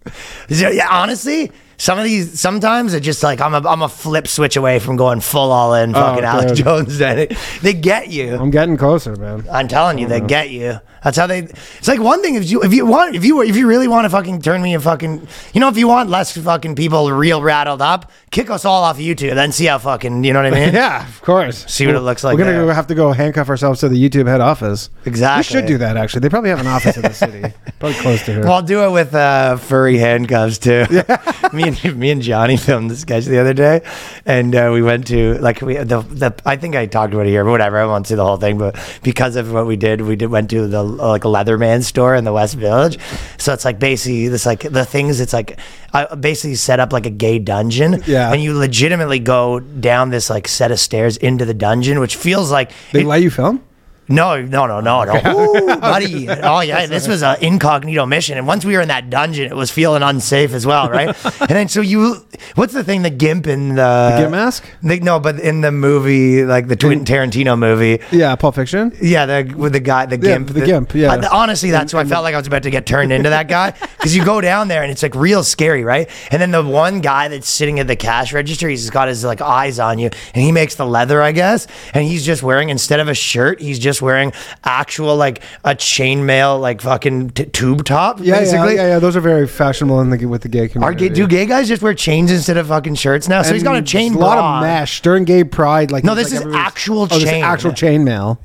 yeah, 0.48 0.88
honestly, 0.90 1.52
some 1.76 1.98
of 1.98 2.04
these 2.04 2.38
sometimes 2.40 2.94
it 2.94 3.00
just 3.00 3.22
like 3.22 3.40
I'm 3.40 3.54
a 3.54 3.66
I'm 3.68 3.82
a 3.82 3.88
flip 3.88 4.26
switch 4.28 4.56
away 4.56 4.78
from 4.80 4.96
going 4.96 5.20
full 5.20 5.50
all 5.52 5.74
in 5.74 5.94
oh, 5.94 6.00
fucking 6.00 6.24
Alex 6.24 6.52
Oh, 6.52 6.54
good. 6.54 6.64
Jones. 6.64 6.98
Then 6.98 7.28
they 7.62 7.72
get 7.74 8.08
you. 8.08 8.34
I'm 8.36 8.50
getting 8.50 8.76
closer, 8.76 9.16
man. 9.16 9.46
I'm 9.50 9.68
telling 9.68 9.98
you, 9.98 10.06
they 10.08 10.20
get 10.20 10.50
you. 10.50 10.80
That's 11.02 11.16
how 11.16 11.26
they. 11.26 11.40
It's 11.40 11.88
like 11.88 12.00
one 12.00 12.22
thing 12.22 12.34
if 12.34 12.50
you 12.50 12.62
if 12.62 12.72
you 12.74 12.86
want 12.86 13.16
if 13.16 13.24
you 13.24 13.42
if 13.42 13.56
you 13.56 13.66
really 13.66 13.88
want 13.88 14.04
to 14.04 14.10
fucking 14.10 14.42
turn 14.42 14.62
me 14.62 14.74
a 14.74 14.80
fucking 14.80 15.26
you 15.54 15.60
know 15.60 15.68
if 15.68 15.76
you 15.78 15.88
want 15.88 16.10
less 16.10 16.36
fucking 16.36 16.74
people 16.74 17.10
real 17.10 17.42
rattled 17.42 17.80
up, 17.82 18.10
kick 18.30 18.50
us 18.50 18.64
all 18.64 18.84
off 18.84 18.98
YouTube, 18.98 19.34
then 19.34 19.52
see 19.52 19.66
how 19.66 19.78
fucking 19.78 20.24
you 20.24 20.32
know 20.32 20.42
what 20.42 20.52
I 20.52 20.66
mean. 20.66 20.74
Yeah, 20.80 21.06
of 21.06 21.20
course. 21.22 21.66
See 21.66 21.86
what 21.86 21.96
it 21.96 22.00
looks 22.00 22.22
like 22.22 22.36
We're 22.38 22.44
gonna 22.44 22.64
there. 22.66 22.74
have 22.74 22.86
to 22.88 22.94
go 22.94 23.12
handcuff 23.12 23.48
ourselves 23.48 23.80
to 23.80 23.88
the 23.88 23.96
YouTube 23.96 24.26
head 24.26 24.40
office. 24.40 24.90
Exactly. 25.04 25.56
We 25.56 25.60
should 25.60 25.66
do 25.68 25.78
that. 25.78 25.96
Actually, 25.96 26.20
they 26.20 26.28
probably 26.28 26.50
have 26.50 26.60
an 26.60 26.66
office 26.66 26.96
in 26.96 27.02
the 27.02 27.12
city, 27.12 27.42
probably 27.78 27.98
close 27.98 28.24
to 28.26 28.32
here. 28.32 28.42
Well, 28.44 28.54
I'll 28.54 28.62
do 28.62 28.84
it 28.84 28.90
with 28.90 29.14
uh, 29.14 29.56
furry 29.56 29.98
handcuffs 29.98 30.58
too. 30.58 30.84
me 31.52 31.64
and 31.68 31.96
me 31.98 32.10
and 32.10 32.22
Johnny 32.22 32.56
filmed 32.56 32.90
the 32.90 32.96
sketch 32.96 33.24
the 33.24 33.38
other 33.38 33.54
day, 33.54 33.80
and 34.26 34.54
uh, 34.54 34.70
we 34.72 34.82
went 34.82 35.06
to 35.08 35.34
like 35.38 35.60
we 35.62 35.76
the, 35.78 36.02
the 36.02 36.34
I 36.44 36.56
think 36.56 36.76
I 36.76 36.86
talked 36.86 37.12
about 37.14 37.26
it 37.26 37.30
here, 37.30 37.44
but 37.44 37.50
whatever. 37.50 37.78
I 37.78 37.86
won't 37.86 38.06
see 38.06 38.14
the 38.14 38.24
whole 38.24 38.36
thing, 38.36 38.58
but 38.58 38.76
because 39.02 39.36
of 39.36 39.52
what 39.52 39.66
we 39.66 39.76
did, 39.76 40.02
we 40.02 40.16
did 40.16 40.26
went 40.30 40.50
to 40.50 40.66
the 40.68 40.82
like 40.96 41.24
a 41.24 41.28
Leatherman 41.28 41.82
store 41.82 42.14
in 42.14 42.24
the 42.24 42.32
West 42.32 42.54
Village. 42.56 42.98
So 43.38 43.52
it's 43.52 43.64
like 43.64 43.78
basically 43.78 44.28
this 44.28 44.44
like 44.46 44.60
the 44.60 44.84
things. 44.84 45.20
It's 45.20 45.32
like 45.32 45.58
I 45.92 46.14
basically 46.14 46.54
set 46.56 46.80
up 46.80 46.92
like 46.92 47.06
a 47.06 47.10
gay 47.10 47.38
dungeon. 47.38 48.02
Yeah. 48.06 48.32
and 48.32 48.42
you 48.42 48.56
legitimately 48.58 49.18
go 49.20 49.60
down 49.60 50.10
this 50.10 50.30
like 50.30 50.46
set 50.48 50.70
of 50.70 50.78
stairs 50.80 51.16
into 51.16 51.44
the 51.44 51.54
dungeon, 51.54 52.00
which 52.00 52.16
feels 52.16 52.50
like 52.50 52.72
they 52.92 53.00
it- 53.00 53.06
let 53.06 53.22
you 53.22 53.30
film. 53.30 53.62
No, 54.10 54.42
no, 54.42 54.66
no, 54.66 54.80
no, 54.80 55.04
no. 55.04 55.14
Ooh, 55.40 55.76
buddy. 55.80 56.28
Oh, 56.28 56.60
yeah. 56.60 56.86
This 56.86 57.06
was 57.06 57.22
an 57.22 57.36
incognito 57.40 58.06
mission. 58.06 58.36
And 58.36 58.46
once 58.46 58.64
we 58.64 58.74
were 58.74 58.82
in 58.82 58.88
that 58.88 59.08
dungeon, 59.08 59.50
it 59.50 59.56
was 59.56 59.70
feeling 59.70 60.02
unsafe 60.02 60.52
as 60.52 60.66
well, 60.66 60.90
right? 60.90 61.08
and 61.40 61.50
then, 61.50 61.68
so 61.68 61.80
you, 61.80 62.26
what's 62.56 62.74
the 62.74 62.84
thing, 62.84 63.02
the 63.02 63.10
Gimp 63.10 63.46
in 63.46 63.76
the. 63.76 64.14
Gimp 64.18 64.32
mask? 64.32 64.64
The, 64.82 65.00
no, 65.00 65.20
but 65.20 65.38
in 65.38 65.60
the 65.60 65.70
movie, 65.70 66.44
like 66.44 66.68
the 66.68 66.76
Twin 66.76 67.04
Tarantino 67.04 67.58
movie. 67.58 68.00
Yeah, 68.10 68.34
Pulp 68.36 68.56
Fiction. 68.56 68.96
Yeah, 69.00 69.26
the 69.26 69.54
with 69.54 69.72
the 69.72 69.80
guy, 69.80 70.06
the 70.06 70.16
Yeah, 70.16 70.38
gimp, 70.38 70.48
the 70.48 70.64
gimp, 70.64 70.94
yeah. 70.94 71.12
Uh, 71.12 71.28
honestly, 71.32 71.70
that's 71.70 71.94
why 71.94 72.00
I 72.00 72.04
felt 72.04 72.24
like 72.24 72.34
I 72.34 72.38
was 72.38 72.46
about 72.46 72.64
to 72.64 72.70
get 72.70 72.86
turned 72.86 73.12
into 73.12 73.30
that 73.30 73.48
guy 73.48 73.74
because 74.00 74.16
you 74.16 74.24
go 74.24 74.40
down 74.40 74.68
there 74.68 74.82
and 74.82 74.90
it's 74.90 75.02
like 75.02 75.14
real 75.14 75.44
scary, 75.44 75.84
right? 75.84 76.08
And 76.30 76.40
then 76.40 76.50
the 76.50 76.64
one 76.64 77.00
guy 77.02 77.28
that's 77.28 77.48
sitting 77.48 77.78
at 77.80 77.86
the 77.86 77.96
cash 77.96 78.32
register, 78.32 78.66
he's 78.68 78.88
got 78.88 79.08
his 79.08 79.24
like 79.24 79.42
eyes 79.42 79.78
on 79.78 79.98
you, 79.98 80.08
and 80.34 80.42
he 80.42 80.52
makes 80.52 80.76
the 80.76 80.86
leather, 80.86 81.20
I 81.22 81.32
guess, 81.32 81.66
and 81.92 82.04
he's 82.04 82.24
just 82.24 82.42
wearing 82.42 82.70
instead 82.70 82.98
of 82.98 83.08
a 83.08 83.14
shirt, 83.14 83.60
he's 83.60 83.78
just 83.78 84.00
wearing 84.00 84.32
actual 84.64 85.16
like 85.16 85.42
a 85.64 85.74
chainmail 85.74 86.60
like 86.60 86.80
fucking 86.80 87.30
t- 87.30 87.44
tube 87.44 87.84
top, 87.84 88.20
Yeah, 88.20 88.38
basically. 88.38 88.76
yeah, 88.76 88.82
yeah, 88.82 88.88
yeah. 88.94 88.98
Those 88.98 89.16
are 89.16 89.20
very 89.20 89.46
fashionable 89.46 90.00
in 90.00 90.10
the 90.10 90.24
with 90.26 90.42
the 90.42 90.48
gay 90.48 90.64
Are 90.64 90.68
community. 90.68 91.08
gay, 91.08 91.14
do 91.14 91.26
gay 91.26 91.46
guys 91.46 91.68
just 91.68 91.82
wear 91.82 91.94
chains 91.94 92.30
instead 92.30 92.56
of 92.56 92.68
fucking 92.68 92.94
shirts 92.94 93.28
now? 93.28 93.42
So 93.42 93.52
he's 93.52 93.62
got 93.62 93.76
a 93.76 93.82
chain 93.82 94.14
A 94.14 94.18
lot 94.18 94.38
of 94.38 94.62
mesh 94.62 95.02
during 95.02 95.24
gay 95.24 95.44
pride. 95.44 95.90
Like 95.90 96.04
No, 96.04 96.14
this 96.14 96.32
like 96.32 96.46
is 96.46 96.54
actual 96.54 97.02
oh, 97.02 97.06
this 97.06 97.24
chain. 97.24 97.44
actual 97.44 97.72
chainmail. 97.72 98.38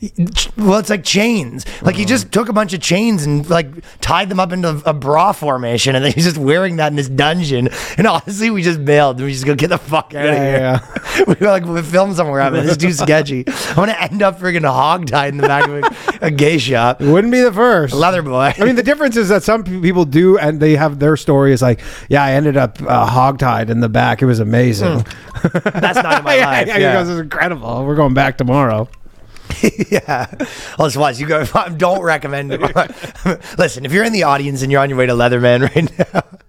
Well, 0.58 0.80
it's 0.80 0.90
like 0.90 1.04
chains. 1.04 1.66
Like 1.82 1.96
he 1.96 2.04
uh-huh. 2.04 2.10
just 2.10 2.32
took 2.32 2.50
a 2.50 2.54
bunch 2.54 2.74
of 2.74 2.82
chains 2.82 3.26
and 3.26 3.50
like 3.50 3.68
tied 4.02 4.30
them 4.30 4.40
up 4.40 4.52
into 4.52 4.82
a 4.86 4.94
bra 4.94 5.32
formation, 5.46 5.96
and 5.96 6.04
then 6.04 6.12
he's 6.12 6.26
just 6.26 6.38
wearing 6.38 6.76
that 6.78 6.92
in 6.92 6.98
his 6.98 7.08
dungeon. 7.10 7.70
And 7.98 8.06
honestly, 8.08 8.50
we 8.50 8.62
just 8.62 8.84
bailed. 8.84 9.22
We 9.22 9.32
just 9.32 9.46
go 9.46 9.56
get 9.56 9.70
the 9.70 9.78
fuck 9.78 10.14
out 10.14 10.26
of 10.28 10.34
Yeah, 10.34 10.80
here. 11.16 11.26
we 11.28 11.36
were 11.36 11.48
like, 11.48 11.64
we 11.66 11.82
film 11.82 12.14
somewhere. 12.14 12.42
I 12.42 12.50
mean, 12.50 12.64
this 12.64 12.72
is 12.72 12.78
too 12.78 12.92
sketchy. 12.92 13.46
I 13.48 13.74
want 13.78 13.92
to 13.92 14.02
end 14.02 14.22
up 14.22 14.40
friggin' 14.40 14.66
hog 14.66 15.08
tied 15.08 15.30
in 15.34 15.38
the 15.38 15.48
back 15.48 15.68
of 15.70 15.76
a, 16.22 16.26
a 16.28 16.32
gay 16.32 16.58
shop. 16.58 17.00
Wouldn't 17.02 17.32
be 17.32 17.42
the 17.42 17.54
first. 17.54 17.94
Leather 17.94 18.22
boy. 18.22 18.54
I 18.58 18.66
mean, 18.66 18.76
the 18.76 18.84
difference 18.84 19.16
is 19.16 19.30
that 19.30 19.44
some 19.44 19.64
people 19.64 20.04
do, 20.06 20.38
and 20.38 20.60
they 20.60 20.76
have 20.76 21.00
their 21.00 21.16
story 21.16 21.54
is 21.54 21.62
like, 21.62 21.80
yeah, 22.10 22.24
I 22.24 22.32
ended 22.34 22.58
up 22.58 22.82
uh, 22.82 23.10
hogtied 23.10 23.70
in 23.70 23.80
the 23.80 23.90
back. 23.90 24.22
It 24.22 24.26
was 24.26 24.40
amazing. 24.40 25.06
That's 25.54 26.02
not 26.02 26.20
in 26.20 26.24
my 26.24 26.36
yeah, 26.38 26.46
life. 26.46 26.68
yeah, 26.68 26.78
Yeah. 26.78 26.92
he 26.92 26.98
goes, 26.98 27.08
"This 27.08 27.14
is 27.16 27.22
incredible. 27.22 27.86
We're 27.86 27.96
going 27.96 28.14
back 28.14 28.38
tomorrow. 28.38 28.90
yeah. 29.90 30.28
Well, 30.78 30.88
just 30.88 30.98
watch. 30.98 31.20
You 31.20 31.28
go. 31.28 31.46
I 31.54 31.70
don't 31.78 32.02
recommend 32.02 32.52
it. 32.54 32.62
Listen, 33.58 33.86
if 33.86 33.92
you're 33.92 34.04
in 34.04 34.14
the 34.14 34.24
audience 34.24 34.62
and 34.62 34.72
you're 34.72 34.82
on 34.82 34.90
your 34.90 34.98
way 34.98 35.06
to 35.06 35.14
Leatherman 35.14 35.76
right 35.76 36.14
now, 36.14 36.40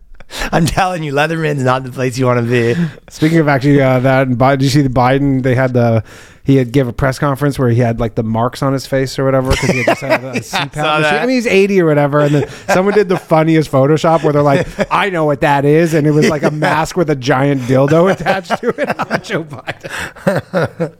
I'm 0.52 0.66
telling 0.66 1.02
you, 1.04 1.12
Leatherman's 1.12 1.62
not 1.62 1.84
the 1.84 1.92
place 1.92 2.18
you 2.18 2.26
want 2.26 2.44
to 2.44 2.50
be. 2.50 2.74
Speaking 3.08 3.38
of 3.38 3.48
actually 3.48 3.80
uh, 3.80 4.00
that, 4.00 4.26
and 4.26 4.36
Bi- 4.36 4.56
did 4.56 4.64
you 4.64 4.70
see 4.70 4.82
the 4.82 4.88
Biden? 4.88 5.42
They 5.42 5.54
had 5.54 5.72
the 5.72 6.02
he 6.42 6.56
had 6.56 6.72
give 6.72 6.86
a 6.88 6.92
press 6.92 7.18
conference 7.18 7.58
where 7.58 7.68
he 7.68 7.80
had 7.80 7.98
like 8.00 8.14
the 8.14 8.22
marks 8.22 8.62
on 8.62 8.72
his 8.72 8.86
face 8.86 9.18
or 9.18 9.24
whatever 9.24 9.50
because 9.50 9.70
he 9.70 9.78
had 9.78 9.86
just 9.86 10.00
had 10.00 10.24
a 10.24 10.32
CPAP 10.40 10.74
saw 10.74 10.98
machine. 11.00 11.14
I 11.18 11.26
mean, 11.26 11.36
he's 11.36 11.46
eighty 11.46 11.80
or 11.80 11.86
whatever, 11.86 12.20
and 12.20 12.34
then 12.34 12.48
someone 12.68 12.94
did 12.94 13.08
the 13.08 13.18
funniest 13.18 13.70
Photoshop 13.70 14.22
where 14.24 14.32
they're 14.32 14.42
like, 14.42 14.66
"I 14.90 15.10
know 15.10 15.24
what 15.24 15.40
that 15.42 15.64
is," 15.64 15.94
and 15.94 16.06
it 16.06 16.12
was 16.12 16.28
like 16.28 16.42
a 16.42 16.50
mask 16.50 16.96
with 16.96 17.10
a 17.10 17.16
giant 17.16 17.62
dildo 17.62 18.12
attached 18.12 18.58
to 18.60 18.68
it. 18.68 18.98
on 19.10 19.22
Joe 19.22 19.44
Biden. 19.44 20.96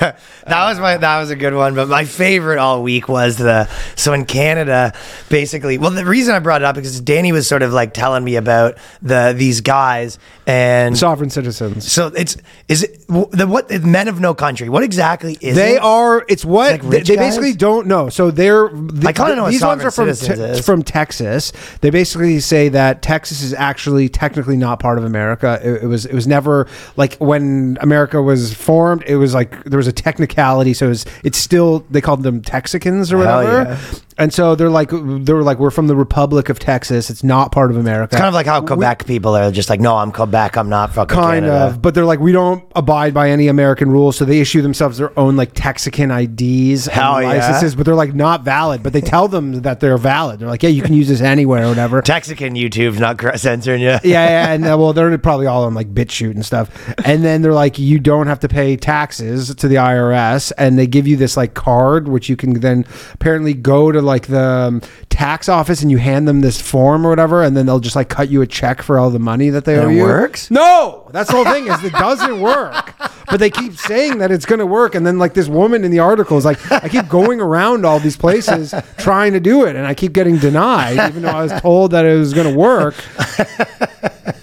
That 0.00 0.16
was 0.46 0.78
my 0.78 0.96
that 0.96 1.18
was 1.18 1.30
a 1.30 1.36
good 1.36 1.54
one 1.54 1.74
but 1.74 1.88
my 1.88 2.04
favorite 2.04 2.58
all 2.58 2.82
week 2.82 3.08
was 3.08 3.36
the 3.36 3.68
so 3.96 4.12
in 4.12 4.24
canada 4.24 4.92
basically 5.28 5.78
well 5.78 5.90
the 5.90 6.04
reason 6.04 6.34
i 6.34 6.38
brought 6.38 6.62
it 6.62 6.64
up 6.64 6.74
because 6.74 7.00
danny 7.00 7.32
was 7.32 7.46
sort 7.46 7.62
of 7.62 7.72
like 7.72 7.92
telling 7.92 8.22
me 8.24 8.36
about 8.36 8.76
the 9.02 9.34
these 9.36 9.60
guys 9.60 10.18
and 10.46 10.96
Sovereign 10.96 11.30
citizens. 11.30 11.90
so 11.90 12.06
it's 12.08 12.36
is 12.68 12.82
it 12.82 13.06
the 13.08 13.46
what 13.46 13.70
men 13.84 14.08
of 14.08 14.20
no 14.20 14.34
country 14.34 14.68
what 14.68 14.82
exactly 14.82 15.36
is 15.40 15.56
They 15.56 15.76
it? 15.76 15.82
are. 15.82 16.24
It's 16.28 16.44
what 16.44 16.72
Like 16.72 16.82
they, 16.82 17.00
they 17.02 17.16
basically 17.16 17.52
don't 17.52 17.86
know. 17.86 18.08
So 18.08 18.30
they're. 18.30 18.68
The, 18.68 19.08
I 19.08 19.12
kinda 19.12 19.36
know 19.36 19.42
what 19.44 19.50
these 19.52 19.62
ones 19.64 19.84
are 19.84 19.90
from 19.90 20.62
from 20.62 20.82
Texas. 20.82 21.52
They 21.80 21.90
basically 21.90 22.40
say 22.40 22.68
that 22.70 23.02
Texas 23.02 23.42
is 23.42 23.52
actually 23.54 24.08
technically 24.08 24.56
not 24.56 24.80
part 24.80 24.98
of 24.98 25.04
America. 25.04 25.58
It, 25.62 25.84
it 25.84 25.86
was. 25.86 26.06
It 26.06 26.14
was 26.14 26.26
never 26.26 26.66
like 26.96 27.16
when 27.16 27.78
America 27.80 28.22
was 28.22 28.52
formed. 28.54 29.02
It 29.06 29.16
was 29.16 29.34
like 29.34 29.47
there 29.64 29.76
was 29.78 29.86
a 29.86 29.92
technicality. 29.92 30.74
So 30.74 30.90
it's 30.90 31.04
it's 31.24 31.38
still 31.38 31.80
they 31.90 32.00
called 32.00 32.22
them 32.22 32.40
Texicans 32.42 33.12
or 33.12 33.24
Hell 33.24 33.44
whatever. 33.44 33.70
yeah. 33.70 33.78
And 34.18 34.32
so 34.32 34.54
they're 34.54 34.70
like 34.70 34.90
they 34.90 35.32
were 35.32 35.42
like 35.42 35.58
we're 35.58 35.70
from 35.70 35.86
the 35.86 35.96
Republic 35.96 36.48
of 36.48 36.58
Texas. 36.58 37.10
It's 37.10 37.24
not 37.24 37.52
part 37.52 37.70
of 37.70 37.76
America. 37.76 38.14
it's 38.14 38.16
kind 38.16 38.28
of 38.28 38.34
like 38.34 38.46
how 38.46 38.60
quebec 38.60 39.06
people 39.06 39.36
are 39.36 39.50
just 39.50 39.70
like 39.70 39.80
no 39.80 39.96
i'm 39.96 40.10
quebec 40.12 40.56
i'm 40.56 40.68
not 40.68 40.92
fucking 40.92 41.14
kind 41.16 41.44
Canada. 41.44 41.66
of 41.74 41.82
but 41.82 41.94
they're 41.94 42.04
like 42.04 42.18
we 42.20 42.32
don't 42.32 42.64
abide 42.74 43.14
by 43.14 43.30
any 43.30 43.48
american 43.48 43.90
rules 43.90 44.16
so 44.16 44.24
they 44.24 44.40
issue 44.40 44.62
themselves 44.62 44.98
their 44.98 45.16
own 45.18 45.36
like 45.36 45.52
texican 45.54 46.10
ids 46.10 46.86
Hell 46.86 47.16
and 47.16 47.24
yeah. 47.24 47.34
licenses 47.34 47.74
but 47.74 47.86
they're 47.86 47.94
like 47.94 48.14
not 48.14 48.42
valid 48.42 48.82
but 48.82 48.92
they 48.92 49.00
tell 49.00 49.28
them 49.28 49.62
that 49.62 49.80
they're 49.80 49.98
valid 49.98 50.40
they're 50.40 50.48
like 50.48 50.62
yeah 50.62 50.68
you 50.68 50.82
can 50.82 50.94
use 50.94 51.08
this 51.08 51.20
anywhere 51.20 51.64
or 51.64 51.68
whatever 51.68 52.02
Texican 52.02 52.54
YouTube's 52.54 52.98
not 52.98 53.20
censoring 53.38 53.82
you. 53.82 53.88
yeah, 53.88 54.00
yeah, 54.04 54.52
and 54.52 54.64
uh, 54.64 54.76
well, 54.78 54.92
they're 54.92 55.16
probably 55.18 55.46
all 55.46 55.64
on 55.64 55.74
like 55.74 55.92
BitChute 55.92 56.30
and 56.30 56.44
stuff. 56.44 56.70
And 57.04 57.24
then 57.24 57.42
they're 57.42 57.52
like, 57.52 57.78
you 57.78 57.98
don't 57.98 58.26
have 58.26 58.40
to 58.40 58.48
pay 58.48 58.76
taxes 58.76 59.54
to 59.54 59.68
the 59.68 59.76
IRS, 59.76 60.52
and 60.58 60.78
they 60.78 60.86
give 60.86 61.06
you 61.06 61.16
this 61.16 61.36
like 61.36 61.54
card, 61.54 62.08
which 62.08 62.28
you 62.28 62.36
can 62.36 62.60
then 62.60 62.84
apparently 63.12 63.54
go 63.54 63.92
to 63.92 64.00
like 64.08 64.26
the 64.26 64.40
um, 64.42 64.82
tax 65.08 65.48
office 65.48 65.82
and 65.82 65.90
you 65.90 65.98
hand 65.98 66.26
them 66.26 66.40
this 66.40 66.60
form 66.60 67.06
or 67.06 67.10
whatever, 67.10 67.44
and 67.44 67.56
then 67.56 67.66
they'll 67.66 67.78
just 67.78 67.94
like 67.94 68.08
cut 68.08 68.28
you 68.28 68.42
a 68.42 68.46
check 68.46 68.82
for 68.82 68.98
all 68.98 69.10
the 69.10 69.18
money 69.20 69.50
that 69.50 69.64
they 69.64 69.76
And 69.76 69.84
owe 69.84 69.88
it 69.90 69.94
you. 69.94 70.02
works? 70.02 70.50
No, 70.50 71.08
that's 71.12 71.30
the 71.30 71.36
whole 71.36 71.44
thing 71.44 71.68
is 71.68 71.84
it 71.84 71.92
doesn't 71.92 72.40
work. 72.40 72.94
But 73.30 73.38
they 73.40 73.50
keep 73.50 73.74
saying 73.76 74.18
that 74.18 74.30
it's 74.32 74.46
going 74.46 74.58
to 74.58 74.66
work, 74.66 74.94
and 74.96 75.06
then 75.06 75.18
like 75.18 75.34
this 75.34 75.48
woman 75.48 75.84
in 75.84 75.90
the 75.90 75.98
article 76.00 76.36
is 76.38 76.44
like, 76.44 76.58
I 76.72 76.88
keep 76.88 77.08
going 77.08 77.40
around 77.40 77.84
all 77.84 78.00
these 78.00 78.16
places 78.16 78.74
trying 78.96 79.34
to 79.34 79.40
do 79.40 79.64
it, 79.66 79.76
and 79.76 79.86
I 79.86 79.94
keep 79.94 80.12
getting 80.14 80.38
denied, 80.38 80.94
even 81.10 81.22
though 81.22 81.28
I 81.28 81.42
was 81.42 81.52
told 81.60 81.90
that 81.92 82.04
it 82.06 82.16
was 82.18 82.32
going 82.34 82.50
to 82.52 82.58
work. 82.58 82.94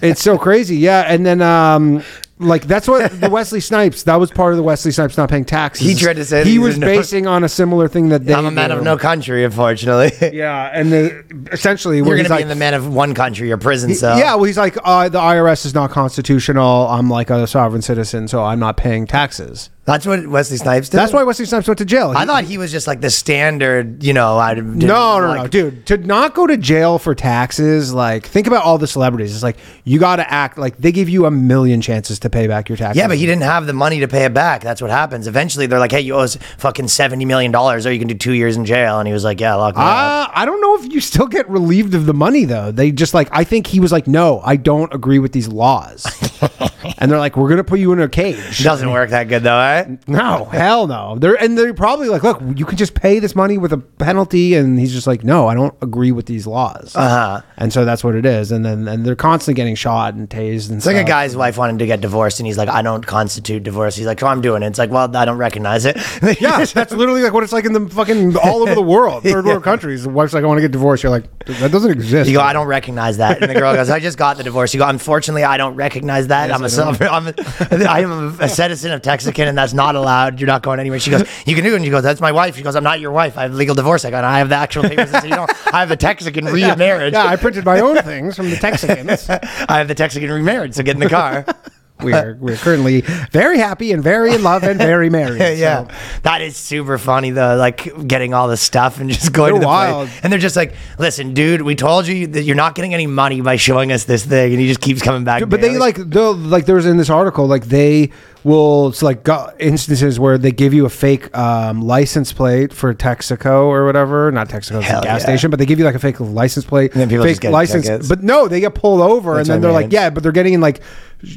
It's 0.02 0.22
so 0.22 0.38
crazy, 0.38 0.76
yeah. 0.76 1.02
And 1.08 1.24
then, 1.26 1.42
um, 1.42 2.02
like 2.38 2.66
that's 2.66 2.86
what 2.86 3.20
the 3.20 3.30
Wesley 3.30 3.60
Snipes. 3.60 4.02
That 4.02 4.16
was 4.16 4.30
part 4.30 4.52
of 4.52 4.58
the 4.58 4.62
Wesley 4.62 4.92
Snipes 4.92 5.16
not 5.16 5.30
paying 5.30 5.44
taxes. 5.44 5.86
He 5.86 5.94
tried 5.94 6.14
to 6.14 6.24
say 6.24 6.44
he 6.44 6.52
he 6.52 6.58
was 6.58 6.78
basing 6.78 7.26
on 7.26 7.44
a 7.44 7.48
similar 7.48 7.88
thing 7.88 8.10
that 8.10 8.24
they. 8.24 8.34
i'm 8.34 8.46
a 8.46 8.50
man 8.50 8.70
do. 8.70 8.76
of 8.76 8.84
no 8.84 8.98
country 8.98 9.44
unfortunately 9.44 10.12
Yeah, 10.36 10.70
and 10.72 10.92
the, 10.92 11.48
essentially, 11.52 11.98
you're 11.98 12.06
where 12.06 12.16
gonna 12.16 12.28
be 12.28 12.34
like, 12.34 12.42
in 12.42 12.48
the 12.48 12.54
man 12.54 12.74
of 12.74 12.92
one 12.92 13.14
country 13.14 13.50
or 13.50 13.56
prison 13.56 13.94
cell 13.94 14.18
yeah, 14.18 14.34
well, 14.34 14.44
he's 14.44 14.58
like, 14.58 14.76
uh, 14.84 15.08
the 15.08 15.18
IRS 15.18 15.64
is 15.64 15.74
not 15.74 15.90
constitutional. 15.90 16.88
I'm 16.88 17.08
like 17.08 17.30
a 17.30 17.46
sovereign 17.46 17.82
citizen, 17.82 18.28
so 18.28 18.44
I'm 18.44 18.58
not 18.58 18.76
paying 18.76 19.06
taxes. 19.06 19.70
That's 19.86 20.04
what 20.04 20.26
Wesley 20.26 20.56
Snipes 20.56 20.88
did. 20.88 20.98
That's 20.98 21.12
why 21.12 21.22
Wesley 21.22 21.44
Snipes 21.46 21.68
went 21.68 21.78
to 21.78 21.84
jail. 21.84 22.12
I 22.14 22.20
He- 22.20 22.26
thought 22.26 22.44
he 22.44 22.58
was 22.58 22.72
just 22.72 22.88
like 22.88 23.00
the 23.00 23.08
standard, 23.08 24.02
you 24.02 24.12
know. 24.12 24.36
I 24.36 24.54
didn't 24.54 24.78
No, 24.78 25.20
no, 25.20 25.32
no, 25.34 25.46
dude. 25.46 25.86
To 25.86 25.96
not 25.96 26.34
go 26.34 26.44
to 26.46 26.56
jail 26.56 26.98
for 26.98 27.14
taxes, 27.14 27.94
like 27.94 28.26
think 28.26 28.48
about 28.48 28.64
all 28.64 28.78
the 28.78 28.88
celebrities. 28.88 29.32
It's 29.32 29.44
like 29.44 29.56
you 29.84 30.00
got 30.00 30.16
to 30.16 30.28
act 30.30 30.58
like 30.58 30.76
they 30.78 30.90
give 30.90 31.08
you 31.08 31.24
a 31.26 31.30
million 31.30 31.80
chances 31.80 32.18
to 32.20 32.30
pay 32.30 32.48
back 32.48 32.68
your 32.68 32.76
taxes. 32.76 32.98
Yeah, 32.98 33.06
but 33.06 33.16
he 33.16 33.26
didn't 33.26 33.44
have 33.44 33.66
the 33.66 33.72
money 33.72 34.00
to 34.00 34.08
pay 34.08 34.24
it 34.24 34.34
back. 34.34 34.60
That's 34.62 34.82
what 34.82 34.90
happens. 34.90 35.28
Eventually, 35.28 35.66
they're 35.66 35.78
like, 35.78 35.92
"Hey, 35.92 36.00
you 36.00 36.14
owe 36.16 36.20
us 36.20 36.36
fucking 36.58 36.88
seventy 36.88 37.24
million 37.24 37.52
dollars, 37.52 37.86
or 37.86 37.92
you 37.92 38.00
can 38.00 38.08
do 38.08 38.14
two 38.16 38.32
years 38.32 38.56
in 38.56 38.64
jail." 38.64 38.98
And 38.98 39.06
he 39.06 39.12
was 39.12 39.22
like, 39.22 39.40
"Yeah, 39.40 39.54
lock 39.54 39.76
me 39.76 39.82
up." 39.82 39.86
Uh, 39.88 40.30
I 40.34 40.44
don't 40.46 40.60
know 40.60 40.84
if 40.84 40.92
you 40.92 41.00
still 41.00 41.28
get 41.28 41.48
relieved 41.48 41.94
of 41.94 42.06
the 42.06 42.14
money 42.14 42.44
though. 42.44 42.72
They 42.72 42.90
just 42.90 43.14
like 43.14 43.28
I 43.30 43.44
think 43.44 43.68
he 43.68 43.78
was 43.78 43.92
like, 43.92 44.08
no, 44.08 44.40
I 44.44 44.56
don't 44.56 44.92
agree 44.92 45.20
with 45.20 45.30
these 45.30 45.46
laws, 45.46 46.04
and 46.98 47.08
they're 47.08 47.18
like, 47.20 47.36
we're 47.36 47.48
gonna 47.48 47.62
put 47.62 47.78
you 47.78 47.92
in 47.92 48.00
a 48.00 48.08
cage. 48.08 48.64
Doesn't 48.64 48.90
work 48.90 49.10
that 49.10 49.28
good 49.28 49.44
though, 49.44 49.58
eh? 49.60 49.75
No, 50.06 50.44
hell 50.46 50.86
no. 50.86 51.16
They're 51.18 51.34
and 51.34 51.56
they're 51.56 51.74
probably 51.74 52.08
like, 52.08 52.22
look, 52.22 52.40
you 52.56 52.64
can 52.64 52.76
just 52.76 52.94
pay 52.94 53.18
this 53.18 53.34
money 53.34 53.58
with 53.58 53.72
a 53.72 53.78
penalty, 53.78 54.54
and 54.54 54.78
he's 54.78 54.92
just 54.92 55.06
like, 55.06 55.24
no, 55.24 55.46
I 55.48 55.54
don't 55.54 55.74
agree 55.82 56.12
with 56.12 56.26
these 56.26 56.46
laws. 56.46 56.94
Uh-huh. 56.94 57.42
And 57.56 57.72
so 57.72 57.84
that's 57.84 58.02
what 58.04 58.14
it 58.14 58.26
is. 58.26 58.52
And 58.52 58.64
then 58.64 58.86
and 58.88 59.04
they're 59.04 59.16
constantly 59.16 59.54
getting 59.54 59.74
shot 59.74 60.14
and 60.14 60.28
tased 60.28 60.68
and 60.68 60.78
It's 60.78 60.86
like 60.86 60.96
a 60.96 61.04
guy's 61.04 61.36
wife 61.36 61.58
wanted 61.58 61.78
to 61.80 61.86
get 61.86 62.00
divorced, 62.00 62.40
and 62.40 62.46
he's 62.46 62.58
like, 62.58 62.68
"I 62.68 62.82
don't 62.82 63.06
constitute 63.06 63.62
divorce." 63.62 63.96
He's 63.96 64.06
like, 64.06 64.20
"So 64.20 64.26
I'm 64.26 64.40
doing 64.40 64.62
it." 64.62 64.66
It's 64.66 64.78
like, 64.78 64.90
"Well, 64.90 65.14
I 65.16 65.24
don't 65.24 65.38
recognize 65.38 65.84
it." 65.84 65.96
Yeah, 66.40 66.64
that's 66.64 66.92
literally 66.92 67.22
like 67.22 67.32
what 67.32 67.44
it's 67.44 67.52
like 67.52 67.64
in 67.64 67.72
the 67.72 67.88
fucking 67.88 68.36
all 68.36 68.62
over 68.62 68.74
the 68.74 68.82
world, 68.82 69.22
third 69.22 69.44
world 69.46 69.62
countries. 69.70 70.02
The 70.02 70.10
wife's 70.10 70.34
like, 70.34 70.44
I 70.44 70.46
want 70.46 70.58
to 70.58 70.62
get 70.62 70.70
divorced. 70.72 71.02
You're 71.02 71.10
like, 71.10 71.24
that 71.46 71.70
doesn't 71.72 71.90
exist. 71.90 72.28
You 72.28 72.36
go, 72.36 72.42
I 72.42 72.52
don't 72.52 72.66
recognize 72.66 73.16
that. 73.18 73.40
And 73.40 73.50
the 73.50 73.54
girl 73.54 73.74
goes, 73.74 73.88
I 73.88 74.00
just 74.00 74.18
got 74.18 74.36
the 74.36 74.42
divorce. 74.42 74.74
You 74.74 74.80
go, 74.80 74.88
unfortunately, 74.88 75.44
I 75.44 75.56
don't 75.56 75.74
recognize 75.76 76.26
that. 76.28 76.50
I'm 76.52 76.62
a, 76.62 76.68
I'm 77.10 77.28
a, 77.28 77.84
I 77.88 78.00
am 78.00 78.38
a 78.40 78.48
citizen 78.48 78.92
of 78.92 79.02
Texican, 79.02 79.48
and 79.48 79.56
that's 79.56 79.65
not 79.74 79.94
allowed. 79.96 80.40
You're 80.40 80.46
not 80.46 80.62
going 80.62 80.80
anywhere. 80.80 80.98
She 81.00 81.10
goes, 81.10 81.22
you 81.46 81.54
can 81.54 81.64
do 81.64 81.72
it. 81.72 81.76
And 81.76 81.84
she 81.84 81.90
goes, 81.90 82.02
that's 82.02 82.20
my 82.20 82.32
wife. 82.32 82.56
She 82.56 82.62
goes, 82.62 82.76
I'm 82.76 82.84
not 82.84 83.00
your 83.00 83.12
wife. 83.12 83.36
I 83.38 83.42
have 83.42 83.54
legal 83.54 83.74
divorce. 83.74 84.04
I 84.04 84.10
go, 84.10 84.18
I 84.22 84.38
have 84.38 84.48
the 84.48 84.56
actual 84.56 84.82
papers. 84.84 85.10
say, 85.10 85.24
you 85.28 85.36
know, 85.36 85.46
I 85.72 85.80
have 85.80 85.88
the 85.88 85.96
Texican 85.96 86.44
remarriage. 86.52 87.12
Yeah, 87.14 87.26
I 87.26 87.36
printed 87.36 87.64
my 87.64 87.80
own 87.80 87.96
things 88.02 88.36
from 88.36 88.50
the 88.50 88.56
Texicans. 88.56 89.28
I 89.68 89.78
have 89.78 89.88
the 89.88 89.94
Texican 89.94 90.30
remarriage. 90.30 90.74
So 90.74 90.82
get 90.82 90.94
in 90.96 91.00
the 91.00 91.08
car. 91.08 91.44
We're 92.02 92.36
we're 92.38 92.56
currently 92.56 93.00
very 93.30 93.56
happy 93.56 93.90
and 93.90 94.02
very 94.02 94.34
in 94.34 94.42
love 94.42 94.64
and 94.64 94.78
very 94.78 95.08
married. 95.08 95.40
yeah, 95.58 95.86
So- 95.88 95.94
that 96.24 96.42
is 96.42 96.54
super 96.54 96.98
funny 96.98 97.30
though. 97.30 97.56
Like 97.56 98.06
getting 98.06 98.34
all 98.34 98.48
the 98.48 98.58
stuff 98.58 99.00
and 99.00 99.08
just 99.08 99.32
going 99.32 99.52
They're 99.54 99.60
to 99.60 99.64
the 99.64 99.66
wild. 99.66 100.08
place, 100.08 100.20
and 100.22 100.30
they're 100.30 100.38
just 100.38 100.56
like, 100.56 100.74
"Listen, 100.98 101.32
dude, 101.32 101.62
we 101.62 101.74
told 101.74 102.06
you 102.06 102.26
that 102.26 102.42
you're 102.42 102.54
not 102.54 102.74
getting 102.74 102.92
any 102.92 103.06
money 103.06 103.40
by 103.40 103.56
showing 103.56 103.92
us 103.92 104.04
this 104.04 104.26
thing," 104.26 104.52
and 104.52 104.60
he 104.60 104.68
just 104.68 104.82
keeps 104.82 105.00
coming 105.00 105.24
back. 105.24 105.48
but 105.48 105.62
they 105.62 105.78
like 105.78 105.96
like 105.96 106.66
there 106.66 106.74
was 106.76 106.84
in 106.84 106.98
this 106.98 107.08
article 107.08 107.46
like 107.46 107.64
they 107.64 108.10
will 108.46 108.88
it's 108.88 109.02
like 109.02 109.24
got 109.24 109.60
instances 109.60 110.18
where 110.20 110.38
they 110.38 110.52
give 110.52 110.72
you 110.72 110.86
a 110.86 110.88
fake 110.88 111.36
um, 111.36 111.82
license 111.82 112.32
plate 112.32 112.72
for 112.72 112.94
Texaco 112.94 113.64
or 113.64 113.84
whatever 113.84 114.30
not 114.30 114.48
Texaco 114.48 114.78
it's 114.80 114.88
a 114.88 115.00
gas 115.02 115.04
yeah. 115.04 115.18
station 115.18 115.50
but 115.50 115.58
they 115.58 115.66
give 115.66 115.78
you 115.78 115.84
like 115.84 115.96
a 115.96 115.98
fake 115.98 116.20
license 116.20 116.64
plate 116.64 116.92
And 116.92 117.00
then 117.00 117.08
people 117.08 117.24
fake 117.24 117.32
just 117.32 117.42
get 117.42 117.52
license 117.52 117.86
tickets. 117.86 118.08
but 118.08 118.22
no 118.22 118.46
they 118.48 118.60
get 118.60 118.74
pulled 118.74 119.00
over 119.00 119.34
That's 119.34 119.48
and 119.48 119.54
then 119.54 119.58
what 119.58 119.62
they're 119.62 119.72
like 119.72 119.86
mean. 119.86 119.90
yeah 119.92 120.10
but 120.10 120.22
they're 120.22 120.32
getting 120.32 120.54
in 120.54 120.60
like 120.60 120.80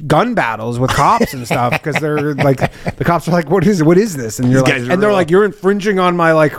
gun 0.06 0.36
battles 0.36 0.78
with 0.78 0.92
cops 0.92 1.34
and 1.34 1.46
stuff 1.46 1.72
because 1.74 1.96
they're 2.02 2.36
like 2.36 2.58
the 2.98 3.04
cops 3.04 3.28
are 3.28 3.32
like 3.32 3.50
what 3.50 3.66
is 3.66 3.82
what 3.84 3.98
is 3.98 4.16
this 4.16 4.40
and 4.40 4.52
you're 4.52 4.62
These 4.62 4.72
like 4.72 4.82
guys 4.82 4.88
and 4.90 5.02
they're 5.02 5.12
like 5.14 5.30
you're 5.32 5.46
infringing 5.46 6.00
on 6.00 6.16
my 6.16 6.34
like 6.34 6.54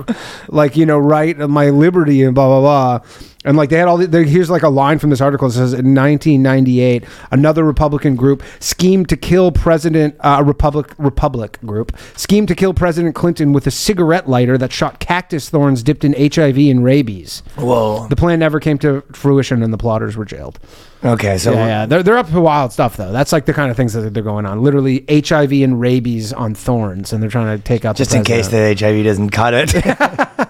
like 0.51 0.77
you 0.77 0.85
know 0.87 0.99
right 0.99 1.39
of 1.39 1.49
my 1.51 1.71
liberty 1.71 2.23
and 2.23 2.35
blah 2.35 2.49
blah 2.49 2.61
blah 2.99 3.07
and 3.45 3.57
like 3.57 3.71
they 3.71 3.79
had 3.79 3.89
all 3.89 3.97
the, 3.97 4.25
here's 4.25 4.51
like 4.51 4.63
a 4.63 4.69
line 4.69 4.99
from 4.99 5.11
this 5.11 5.21
article 5.21 5.49
that 5.49 5.55
says 5.55 5.73
in 5.73 5.95
1998 5.95 7.05
another 7.31 7.65
republican 7.65 8.17
group 8.17 8.43
schemed 8.59 9.09
to 9.09 9.17
kill 9.17 9.51
president 9.51 10.15
uh, 10.21 10.43
republic 10.45 10.95
republic 10.99 11.59
group 11.65 11.97
schemed 12.17 12.49
to 12.49 12.55
kill 12.55 12.75
president 12.75 13.15
clinton 13.15 13.53
with 13.53 13.67
a 13.67 13.71
cigarette 13.71 14.29
lighter 14.29 14.59
that 14.59 14.73
shot 14.73 15.01
cactus 15.01 15.49
thorns 15.49 15.83
dipped 15.83 16.05
in 16.05 16.13
hiv 16.13 16.57
and 16.57 16.85
rabies 16.85 17.43
Whoa. 17.57 18.07
the 18.09 18.17
plan 18.17 18.39
never 18.39 18.61
came 18.61 18.79
to 18.79 19.03
fruition 19.13 19.63
and 19.63 19.73
the 19.73 19.79
plotters 19.79 20.17
were 20.17 20.25
jailed 20.25 20.59
Okay, 21.03 21.39
so 21.39 21.53
yeah, 21.55 21.67
yeah. 21.67 21.87
They're, 21.87 22.03
they're 22.03 22.19
up 22.19 22.29
to 22.29 22.41
wild 22.43 22.75
stuff 22.75 22.99
though 22.99 23.11
that's 23.11 23.33
like 23.33 23.47
the 23.47 23.55
kind 23.55 23.71
of 23.71 23.77
things 23.77 23.95
that 23.95 24.13
they're 24.13 24.23
going 24.23 24.45
on 24.45 24.63
literally 24.63 25.03
hiv 25.09 25.51
and 25.51 25.81
rabies 25.81 26.35
on 26.35 26.55
thorns 26.55 27.15
and 27.15 27.23
they're 27.23 27.31
trying 27.31 27.57
to 27.57 27.65
take 27.65 27.87
out 27.87 27.97
just 27.97 28.15
in 28.15 28.23
case 28.23 28.49
the 28.49 28.77
HIV 28.79 29.05
doesn't 29.05 29.31
cut 29.31 29.55
it. 29.55 30.49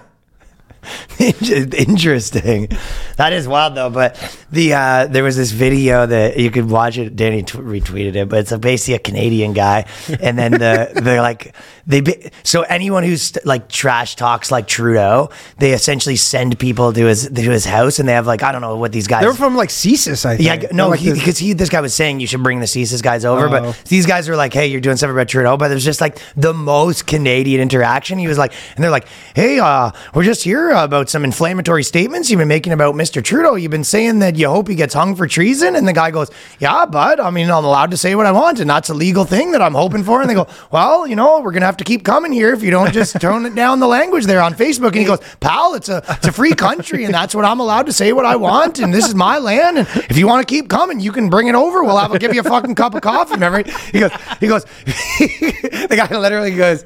Interesting. 1.19 2.69
That 3.17 3.33
is 3.33 3.47
wild 3.47 3.75
though. 3.75 3.89
But 3.89 4.15
the 4.51 4.73
uh, 4.73 5.07
there 5.07 5.23
was 5.23 5.35
this 5.37 5.51
video 5.51 6.05
that 6.05 6.37
you 6.37 6.49
could 6.51 6.69
watch 6.69 6.97
it. 6.97 7.15
Danny 7.15 7.43
t- 7.43 7.57
retweeted 7.57 8.15
it, 8.15 8.29
but 8.29 8.39
it's 8.39 8.51
a, 8.51 8.57
basically 8.57 8.95
a 8.95 8.99
Canadian 8.99 9.53
guy, 9.53 9.85
and 10.21 10.37
then 10.37 10.51
the 10.53 10.91
they're 11.03 11.21
like 11.21 11.55
they 11.87 12.01
be, 12.01 12.29
so 12.43 12.61
anyone 12.63 13.03
who's 13.03 13.37
like 13.45 13.67
trash 13.69 14.15
talks 14.15 14.51
like 14.51 14.67
Trudeau, 14.67 15.29
they 15.57 15.73
essentially 15.73 16.15
send 16.15 16.57
people 16.59 16.93
to 16.93 17.05
his 17.05 17.27
to 17.29 17.41
his 17.41 17.65
house, 17.65 17.99
and 17.99 18.07
they 18.07 18.13
have 18.13 18.27
like 18.27 18.43
I 18.43 18.51
don't 18.51 18.61
know 18.61 18.77
what 18.77 18.91
these 18.91 19.07
guys. 19.07 19.21
they're 19.21 19.33
from 19.33 19.55
like 19.55 19.69
CSIS, 19.69 20.25
I 20.25 20.37
think. 20.37 20.63
Yeah, 20.63 20.69
no, 20.71 20.89
like 20.89 20.99
he, 20.99 21.09
this- 21.11 21.19
because 21.19 21.37
he, 21.37 21.53
this 21.53 21.69
guy 21.69 21.81
was 21.81 21.93
saying 21.93 22.19
you 22.19 22.27
should 22.27 22.43
bring 22.43 22.59
the 22.59 22.65
CSIS 22.65 23.01
guys 23.03 23.25
over, 23.25 23.47
Oh. 23.47 23.49
but 23.49 23.83
these 23.87 24.05
guys 24.05 24.27
are 24.29 24.35
like, 24.35 24.53
hey, 24.53 24.67
you're 24.67 24.81
doing 24.81 24.97
something 24.97 25.15
about 25.15 25.27
Trudeau, 25.27 25.57
but 25.57 25.67
there's 25.67 25.85
just 25.85 26.01
like 26.01 26.19
the 26.35 26.53
most 26.53 27.05
Canadian 27.07 27.61
interaction. 27.61 28.17
He 28.19 28.27
was 28.27 28.37
like, 28.37 28.53
and 28.75 28.83
they're 28.83 28.91
like, 28.91 29.07
hey, 29.35 29.59
uh, 29.59 29.91
we're 30.13 30.23
just 30.23 30.43
here 30.43 30.70
about 30.73 31.09
some 31.09 31.23
inflammatory 31.23 31.83
statements 31.83 32.29
you've 32.29 32.39
been 32.39 32.47
making 32.47 32.73
about 32.73 32.95
Mr. 32.95 33.23
Trudeau. 33.23 33.55
You've 33.55 33.71
been 33.71 33.83
saying 33.83 34.19
that 34.19 34.35
you 34.35 34.47
hope 34.47 34.67
he 34.67 34.75
gets 34.75 34.93
hung 34.93 35.15
for 35.15 35.27
treason, 35.27 35.75
and 35.75 35.87
the 35.87 35.93
guy 35.93 36.11
goes, 36.11 36.31
yeah, 36.59 36.85
but 36.85 37.19
I 37.19 37.29
mean, 37.29 37.49
I'm 37.49 37.65
allowed 37.65 37.91
to 37.91 37.97
say 37.97 38.15
what 38.15 38.25
I 38.25 38.31
want, 38.31 38.59
and 38.59 38.69
that's 38.69 38.89
a 38.89 38.93
legal 38.93 39.25
thing 39.25 39.51
that 39.51 39.61
I'm 39.61 39.73
hoping 39.73 40.03
for. 40.03 40.21
And 40.21 40.29
they 40.29 40.33
go, 40.33 40.47
well, 40.71 41.07
you 41.07 41.15
know, 41.15 41.41
we're 41.41 41.51
gonna 41.51 41.65
have 41.65 41.77
to 41.77 41.83
keep 41.83 42.03
coming 42.03 42.31
here 42.31 42.53
if 42.53 42.63
you 42.63 42.71
don't 42.71 42.93
just 42.93 43.13
tone 43.21 43.45
it 43.45 43.55
down 43.55 43.79
the 43.79 43.87
language 43.87 44.25
there 44.25 44.41
on 44.41 44.53
Facebook. 44.53 44.87
And 44.87 44.97
he 44.97 45.05
goes, 45.05 45.19
pal, 45.39 45.73
it's 45.73 45.89
a 45.89 46.03
it's 46.09 46.27
a 46.27 46.31
free 46.31 46.53
country, 46.53 47.05
and 47.05 47.13
that's 47.13 47.35
what 47.35 47.45
I'm 47.45 47.59
allowed 47.59 47.87
to 47.87 47.93
say 47.93 48.13
what 48.13 48.25
I 48.25 48.35
want, 48.35 48.79
and 48.79 48.93
this 48.93 49.07
is 49.07 49.15
my 49.15 49.37
land, 49.37 49.77
and 49.77 49.87
if 50.09 50.17
you 50.17 50.27
want 50.27 50.47
to 50.47 50.51
keep 50.51 50.69
coming, 50.69 50.99
you 50.99 51.11
can 51.11 51.29
bring 51.29 51.47
it 51.47 51.55
over. 51.55 51.83
We'll 51.83 51.97
have 51.97 52.11
I'll 52.11 52.19
give 52.19 52.33
you 52.33 52.41
a 52.41 52.43
fucking 52.43 52.75
cup 52.75 52.95
of 52.95 53.01
coffee. 53.01 53.33
Remember? 53.33 53.63
He 53.91 53.99
goes, 53.99 54.11
he 54.39 54.47
goes, 54.47 54.65
the 54.85 55.95
guy 55.95 56.17
literally 56.17 56.55
goes, 56.55 56.83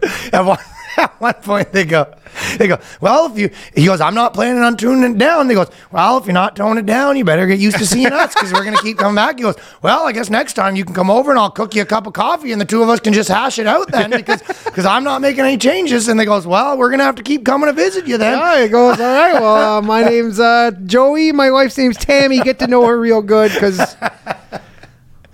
at 0.98 1.20
one, 1.20 1.34
point 1.36 1.72
they 1.72 1.86
go, 1.86 2.14
they 2.58 2.68
go, 2.68 2.80
well, 3.02 3.32
if 3.32 3.38
you, 3.38 3.50
he 3.74 3.86
goes, 3.86 4.02
I'm 4.02 4.16
not 4.16 4.34
planning 4.34 4.62
on 4.62 4.78
tuning 4.78 5.16
it 5.16 5.18
down. 5.18 5.48
They 5.48 5.54
goes, 5.54 5.70
well, 5.92 6.18
if 6.18 6.26
you're 6.26 6.34
not 6.34 6.56
toning 6.56 6.84
it 6.84 6.86
down, 6.86 7.18
you 7.18 7.24
better 7.24 7.48
get 7.48 7.60
used 7.60 7.78
to 7.78 7.86
seeing 7.86 8.12
us 8.12 8.34
because 8.34 8.54
we're 8.54 8.64
gonna 8.64 8.82
keep 8.82 8.98
coming 8.98 9.16
back. 9.16 9.38
He 9.38 9.44
goes, 9.44 9.56
well, 9.82 10.06
I 10.08 10.12
guess 10.12 10.30
next 10.30 10.54
time 10.54 10.76
you 10.76 10.86
can 10.86 10.94
come 10.94 11.10
over 11.10 11.32
and 11.32 11.40
I'll 11.40 11.52
cook 11.52 11.76
you 11.76 11.82
a 11.82 11.86
cup 11.86 12.08
of 12.08 12.14
coffee 12.14 12.52
and 12.52 12.62
the 12.62 12.66
two 12.66 12.82
of 12.82 12.90
us 12.90 13.00
can 13.00 13.14
just 13.14 13.30
hash 13.30 13.60
it 13.60 13.68
out 13.68 13.92
then 13.92 14.10
because 14.12 14.42
because 14.66 14.86
I'm 14.86 15.04
not 15.04 15.22
making 15.22 15.42
any 15.42 15.58
changes. 15.58 16.08
And 16.08 16.20
they 16.20 16.26
goes, 16.26 16.48
well, 16.48 16.78
we're 16.78 16.90
gonna 16.90 17.04
have 17.04 17.16
to 17.16 17.24
keep 17.24 17.46
coming 17.46 17.68
to 17.68 17.74
visit 17.74 18.08
you 18.08 18.18
then. 18.18 18.38
Yeah, 18.38 18.64
he 18.64 18.70
goes, 18.70 19.00
all 19.00 19.06
right, 19.06 19.34
well, 19.34 19.78
uh, 19.78 19.82
my 19.82 20.04
name's 20.04 20.40
uh, 20.40 20.72
Joey. 20.86 21.32
My 21.32 21.52
wife's 21.52 21.78
name's 21.78 21.98
Tammy. 21.98 22.40
Get 22.40 22.60
to 22.60 22.68
know 22.68 22.86
her 22.86 23.00
real 23.00 23.22
good 23.22 23.52
because 23.52 23.96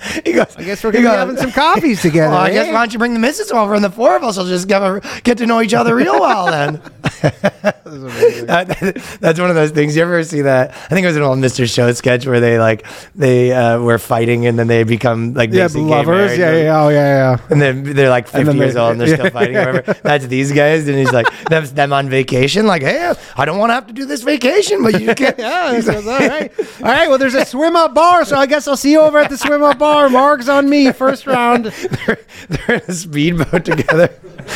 He 0.25 0.33
goes, 0.33 0.55
I 0.57 0.63
guess 0.63 0.83
we're 0.83 0.91
going 0.91 1.03
to 1.05 1.11
be 1.11 1.15
having 1.15 1.37
some 1.37 1.51
coffees 1.51 2.01
together. 2.01 2.21
Well, 2.31 2.39
I 2.39 2.51
guess 2.51 2.67
eh? 2.67 2.71
why 2.71 2.79
don't 2.79 2.93
you 2.93 2.99
bring 2.99 3.13
the 3.13 3.19
missus 3.19 3.51
over 3.51 3.73
and 3.73 3.83
the 3.83 3.89
four 3.89 4.15
of 4.15 4.23
us 4.23 4.37
will 4.37 4.45
just 4.45 4.67
get, 4.67 5.03
get 5.23 5.37
to 5.39 5.45
know 5.45 5.61
each 5.61 5.73
other 5.73 5.95
real 5.95 6.19
well 6.19 6.45
then. 6.47 6.81
That- 7.91 9.17
that's 9.19 9.39
one 9.39 9.49
of 9.49 9.55
those 9.55 9.71
things. 9.71 9.95
You 9.95 10.03
ever 10.03 10.23
see 10.23 10.41
that? 10.41 10.71
I 10.71 10.87
think 10.87 11.03
it 11.03 11.07
was 11.07 11.17
an 11.17 11.23
old 11.23 11.39
Mr. 11.39 11.71
Show 11.71 11.91
sketch 11.91 12.25
where 12.25 12.39
they 12.39 12.57
like 12.57 12.85
they 13.15 13.51
uh, 13.51 13.79
were 13.79 13.97
fighting 13.99 14.45
and 14.45 14.57
then 14.57 14.67
they 14.67 14.83
become 14.83 15.33
like 15.33 15.51
Yeah, 15.51 15.67
lovers. 15.73 16.37
Yeah, 16.37 16.55
yeah, 16.55 16.81
oh, 16.83 16.89
yeah, 16.89 17.37
yeah. 17.37 17.47
And 17.49 17.61
then 17.61 17.83
they're 17.83 18.09
like 18.09 18.27
50 18.27 18.43
then 18.45 18.57
years 18.57 18.75
old 18.77 18.93
and 18.93 19.01
they're 19.01 19.15
still 19.15 19.29
fighting. 19.29 19.55
Whatever. 19.55 19.93
That's 20.03 20.25
these 20.27 20.51
guys. 20.53 20.87
And 20.87 20.97
he's 20.97 21.11
like, 21.11 21.27
that's 21.45 21.71
them 21.71 21.91
on 21.91 22.09
vacation. 22.09 22.65
Like, 22.65 22.81
hey, 22.81 23.13
I 23.35 23.45
don't 23.45 23.57
want 23.57 23.71
to 23.71 23.75
have 23.75 23.87
to 23.87 23.93
do 23.93 24.05
this 24.05 24.23
vacation, 24.23 24.83
but 24.83 24.99
you 25.01 25.13
can't. 25.13 25.37
Yeah, 25.37 25.75
he 25.75 25.81
says, 25.81 26.07
all 26.07 26.17
right. 26.19 26.51
All 26.59 26.85
right, 26.85 27.09
well, 27.09 27.17
there's 27.17 27.35
a 27.35 27.45
swim 27.45 27.75
up 27.75 27.93
bar, 27.93 28.23
so 28.25 28.37
I 28.37 28.45
guess 28.45 28.67
I'll 28.67 28.77
see 28.77 28.91
you 28.91 29.01
over 29.01 29.17
at 29.19 29.29
the 29.29 29.37
swim 29.37 29.63
up 29.63 29.77
bar. 29.77 29.90
Mark's 30.09 30.49
on 30.49 30.69
me, 30.69 30.91
first 30.91 31.27
round. 31.27 31.65
they're, 32.05 32.19
they're 32.49 32.75
in 32.77 32.81
a 32.87 32.93
speedboat 32.93 33.65
together. 33.65 34.07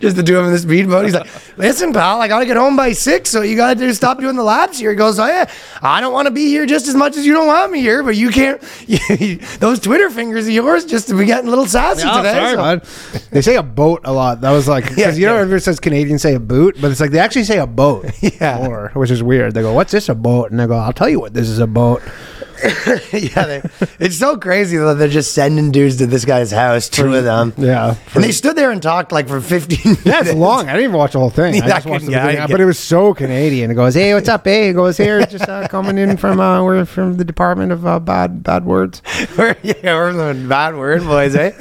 Just 0.00 0.16
the 0.16 0.22
two 0.24 0.36
of 0.36 0.44
them 0.44 0.46
in 0.46 0.52
the 0.52 0.58
speedboat. 0.58 1.04
He's 1.04 1.14
like, 1.14 1.26
listen, 1.58 1.92
pal, 1.92 2.20
I 2.20 2.28
got 2.28 2.40
to 2.40 2.46
get 2.46 2.56
home 2.56 2.76
by 2.76 2.92
six, 2.92 3.30
so 3.30 3.42
you 3.42 3.56
got 3.56 3.78
to 3.78 3.94
stop 3.94 4.18
doing 4.20 4.36
the 4.36 4.42
laps 4.44 4.78
here. 4.78 4.90
He 4.90 4.96
goes, 4.96 5.18
oh, 5.18 5.26
yeah, 5.26 5.50
I 5.82 6.00
don't 6.00 6.12
want 6.12 6.26
to 6.26 6.30
be 6.32 6.46
here 6.46 6.66
just 6.66 6.86
as 6.88 6.94
much 6.94 7.16
as 7.16 7.24
you 7.26 7.32
don't 7.32 7.46
want 7.46 7.72
me 7.72 7.80
here, 7.80 8.02
but 8.02 8.16
you 8.16 8.30
can't. 8.30 8.60
those 9.60 9.80
Twitter 9.80 10.10
fingers 10.10 10.46
of 10.46 10.52
yours 10.52 10.84
just 10.84 11.08
to 11.08 11.16
be 11.16 11.24
getting 11.24 11.46
a 11.46 11.50
little 11.50 11.66
sassy 11.66 12.02
today. 12.02 12.54
so- 12.54 13.18
They 13.30 13.40
say 13.42 13.56
a 13.56 13.62
boat 13.62 14.02
a 14.04 14.12
lot. 14.12 14.40
That 14.42 14.50
was 14.52 14.68
like, 14.68 14.84
because 14.84 14.98
Yeah, 14.98 15.10
you 15.12 15.26
know, 15.26 15.34
yeah. 15.36 15.40
everyone 15.42 15.60
says 15.60 15.80
Canadians 15.80 16.22
say 16.22 16.34
a 16.34 16.40
boot, 16.40 16.76
but 16.80 16.90
it's 16.90 17.00
like 17.00 17.10
they 17.10 17.18
actually 17.18 17.44
say 17.44 17.58
a 17.58 17.66
boat. 17.66 18.06
Yeah. 18.40 18.58
More, 18.66 18.90
which 18.94 19.10
is 19.10 19.22
weird. 19.22 19.54
They 19.54 19.62
go, 19.62 19.72
what's 19.72 19.92
this 19.92 20.08
a 20.08 20.14
boat? 20.14 20.50
And 20.50 20.60
they 20.60 20.66
go, 20.66 20.76
I'll 20.76 20.92
tell 20.92 21.08
you 21.08 21.20
what 21.20 21.32
this 21.32 21.48
is 21.48 21.58
a 21.58 21.66
boat. 21.66 22.02
yeah, 23.12 23.44
they, 23.46 23.62
it's 23.98 24.16
so 24.18 24.36
crazy 24.36 24.76
that 24.76 24.94
they're 24.94 25.08
just 25.08 25.32
sending 25.32 25.70
dudes 25.72 25.96
to 25.96 26.06
this 26.06 26.24
guy's 26.24 26.50
house, 26.50 26.88
two 26.88 27.14
of 27.14 27.24
them. 27.24 27.52
Yeah. 27.56 27.96
And 28.14 28.24
they 28.24 28.32
stood 28.32 28.56
there 28.56 28.70
and 28.70 28.82
talked 28.82 29.12
like 29.12 29.28
for 29.28 29.40
15 29.40 29.78
minutes. 29.84 30.06
Yeah, 30.06 30.20
it's 30.20 30.32
long. 30.34 30.68
I 30.68 30.72
didn't 30.72 30.84
even 30.84 30.96
watch 30.96 31.12
the 31.12 31.18
whole 31.18 31.30
thing. 31.30 31.54
I 31.54 31.58
Yeah, 31.58 31.64
I 31.64 31.68
just 31.68 31.86
watched 31.86 32.06
the 32.06 32.12
couldn't- 32.12 32.12
yeah, 32.12 32.26
beginning. 32.26 32.50
but 32.50 32.60
it 32.60 32.64
was 32.64 32.78
so 32.78 33.14
Canadian. 33.14 33.70
It 33.70 33.74
goes, 33.74 33.94
hey, 33.94 34.14
what's 34.14 34.28
up, 34.28 34.44
Hey, 34.44 34.70
It 34.70 34.74
goes, 34.74 34.96
here, 34.96 35.24
just 35.26 35.48
uh, 35.48 35.68
coming 35.68 35.98
in 35.98 36.16
from 36.16 36.40
uh, 36.40 36.62
we're 36.62 36.84
from 36.84 37.16
the 37.16 37.24
Department 37.24 37.72
of 37.72 37.86
uh, 37.86 37.98
Bad 38.00 38.42
Bad 38.42 38.64
Words. 38.64 39.02
We're, 39.38 39.56
yeah, 39.62 39.94
we're 39.94 40.12
the 40.12 40.46
bad 40.48 40.76
word 40.76 41.02
boys, 41.04 41.34
eh? 41.34 41.52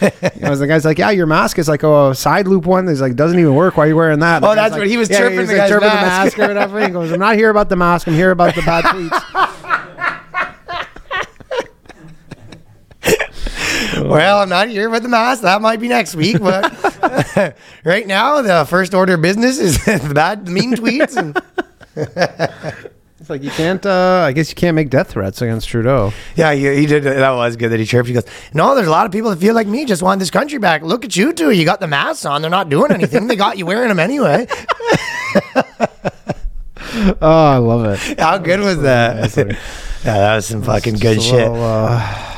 You 0.00 0.10
know, 0.40 0.56
the 0.56 0.66
guy's 0.66 0.84
like, 0.84 0.98
"Yeah, 0.98 1.10
your 1.10 1.26
mask 1.26 1.58
is 1.58 1.68
like 1.68 1.82
a 1.82 2.14
side 2.14 2.46
loop 2.48 2.64
one. 2.64 2.86
He's 2.88 3.00
like, 3.02 3.16
doesn't 3.16 3.38
even 3.38 3.54
work. 3.54 3.76
Why 3.76 3.84
are 3.84 3.88
you 3.88 3.96
wearing 3.96 4.20
that?" 4.20 4.42
Oh, 4.42 4.54
that's 4.54 4.72
like, 4.72 4.80
what 4.80 4.88
he 4.88 4.96
was 4.96 5.10
yeah, 5.10 5.18
chirping 5.18 5.40
he's 5.40 5.48
the 5.48 5.54
like, 5.54 5.62
guy's 5.62 5.70
chirping 5.70 5.88
mask. 5.88 6.36
the 6.36 6.38
mask 6.42 6.50
or 6.50 6.54
whatever. 6.54 6.80
He 6.86 6.88
goes, 6.90 7.12
"I'm 7.12 7.20
not 7.20 7.36
here 7.36 7.50
about 7.50 7.68
the 7.68 7.76
mask. 7.76 8.06
I'm 8.08 8.14
here 8.14 8.30
about 8.30 8.54
the 8.54 8.62
bad 8.62 8.84
tweets." 8.84 9.47
Well, 14.08 14.38
I'm 14.40 14.48
not 14.48 14.68
here 14.68 14.90
with 14.90 15.02
the 15.02 15.08
mask. 15.08 15.42
That 15.42 15.60
might 15.62 15.80
be 15.80 15.88
next 15.88 16.14
week, 16.14 16.40
but 16.40 16.72
right 17.84 18.06
now 18.06 18.42
the 18.42 18.66
first 18.68 18.94
order 18.94 19.14
of 19.14 19.22
business 19.22 19.58
is 19.58 19.84
the 19.84 20.12
bad, 20.14 20.48
mean 20.48 20.74
tweets. 20.74 21.16
And 21.16 21.36
It's 23.20 23.28
like 23.28 23.42
you 23.42 23.50
can't. 23.50 23.84
Uh, 23.84 24.24
I 24.26 24.32
guess 24.32 24.48
you 24.48 24.54
can't 24.54 24.76
make 24.76 24.90
death 24.90 25.10
threats 25.10 25.42
against 25.42 25.68
Trudeau. 25.68 26.12
yeah, 26.36 26.54
he, 26.54 26.72
he 26.76 26.86
did. 26.86 27.02
That 27.02 27.32
was 27.32 27.56
good 27.56 27.70
that 27.70 27.80
he 27.80 27.84
chirped. 27.84 28.06
He 28.06 28.14
goes, 28.14 28.24
"No, 28.54 28.76
there's 28.76 28.86
a 28.86 28.92
lot 28.92 29.06
of 29.06 29.12
people 29.12 29.30
that 29.30 29.40
feel 29.40 29.54
like 29.54 29.66
me, 29.66 29.84
just 29.84 30.02
want 30.02 30.20
this 30.20 30.30
country 30.30 30.58
back. 30.58 30.82
Look 30.82 31.04
at 31.04 31.16
you 31.16 31.32
two. 31.32 31.50
You 31.50 31.64
got 31.64 31.80
the 31.80 31.88
masks 31.88 32.24
on. 32.24 32.42
They're 32.42 32.50
not 32.50 32.68
doing 32.68 32.92
anything. 32.92 33.26
they 33.26 33.34
got 33.34 33.58
you 33.58 33.66
wearing 33.66 33.88
them 33.88 33.98
anyway. 33.98 34.46
Oh, 37.20 37.46
I 37.46 37.56
love 37.58 37.84
it. 37.84 38.18
How 38.20 38.38
good 38.38 38.60
was 38.60 38.80
that? 38.82 39.36
yeah, 39.36 39.54
that 40.04 40.36
was 40.36 40.46
some 40.46 40.62
fucking 40.62 40.94
good 40.94 41.20
shit. 41.20 41.34
little, 41.34 41.62
uh, 41.62 42.37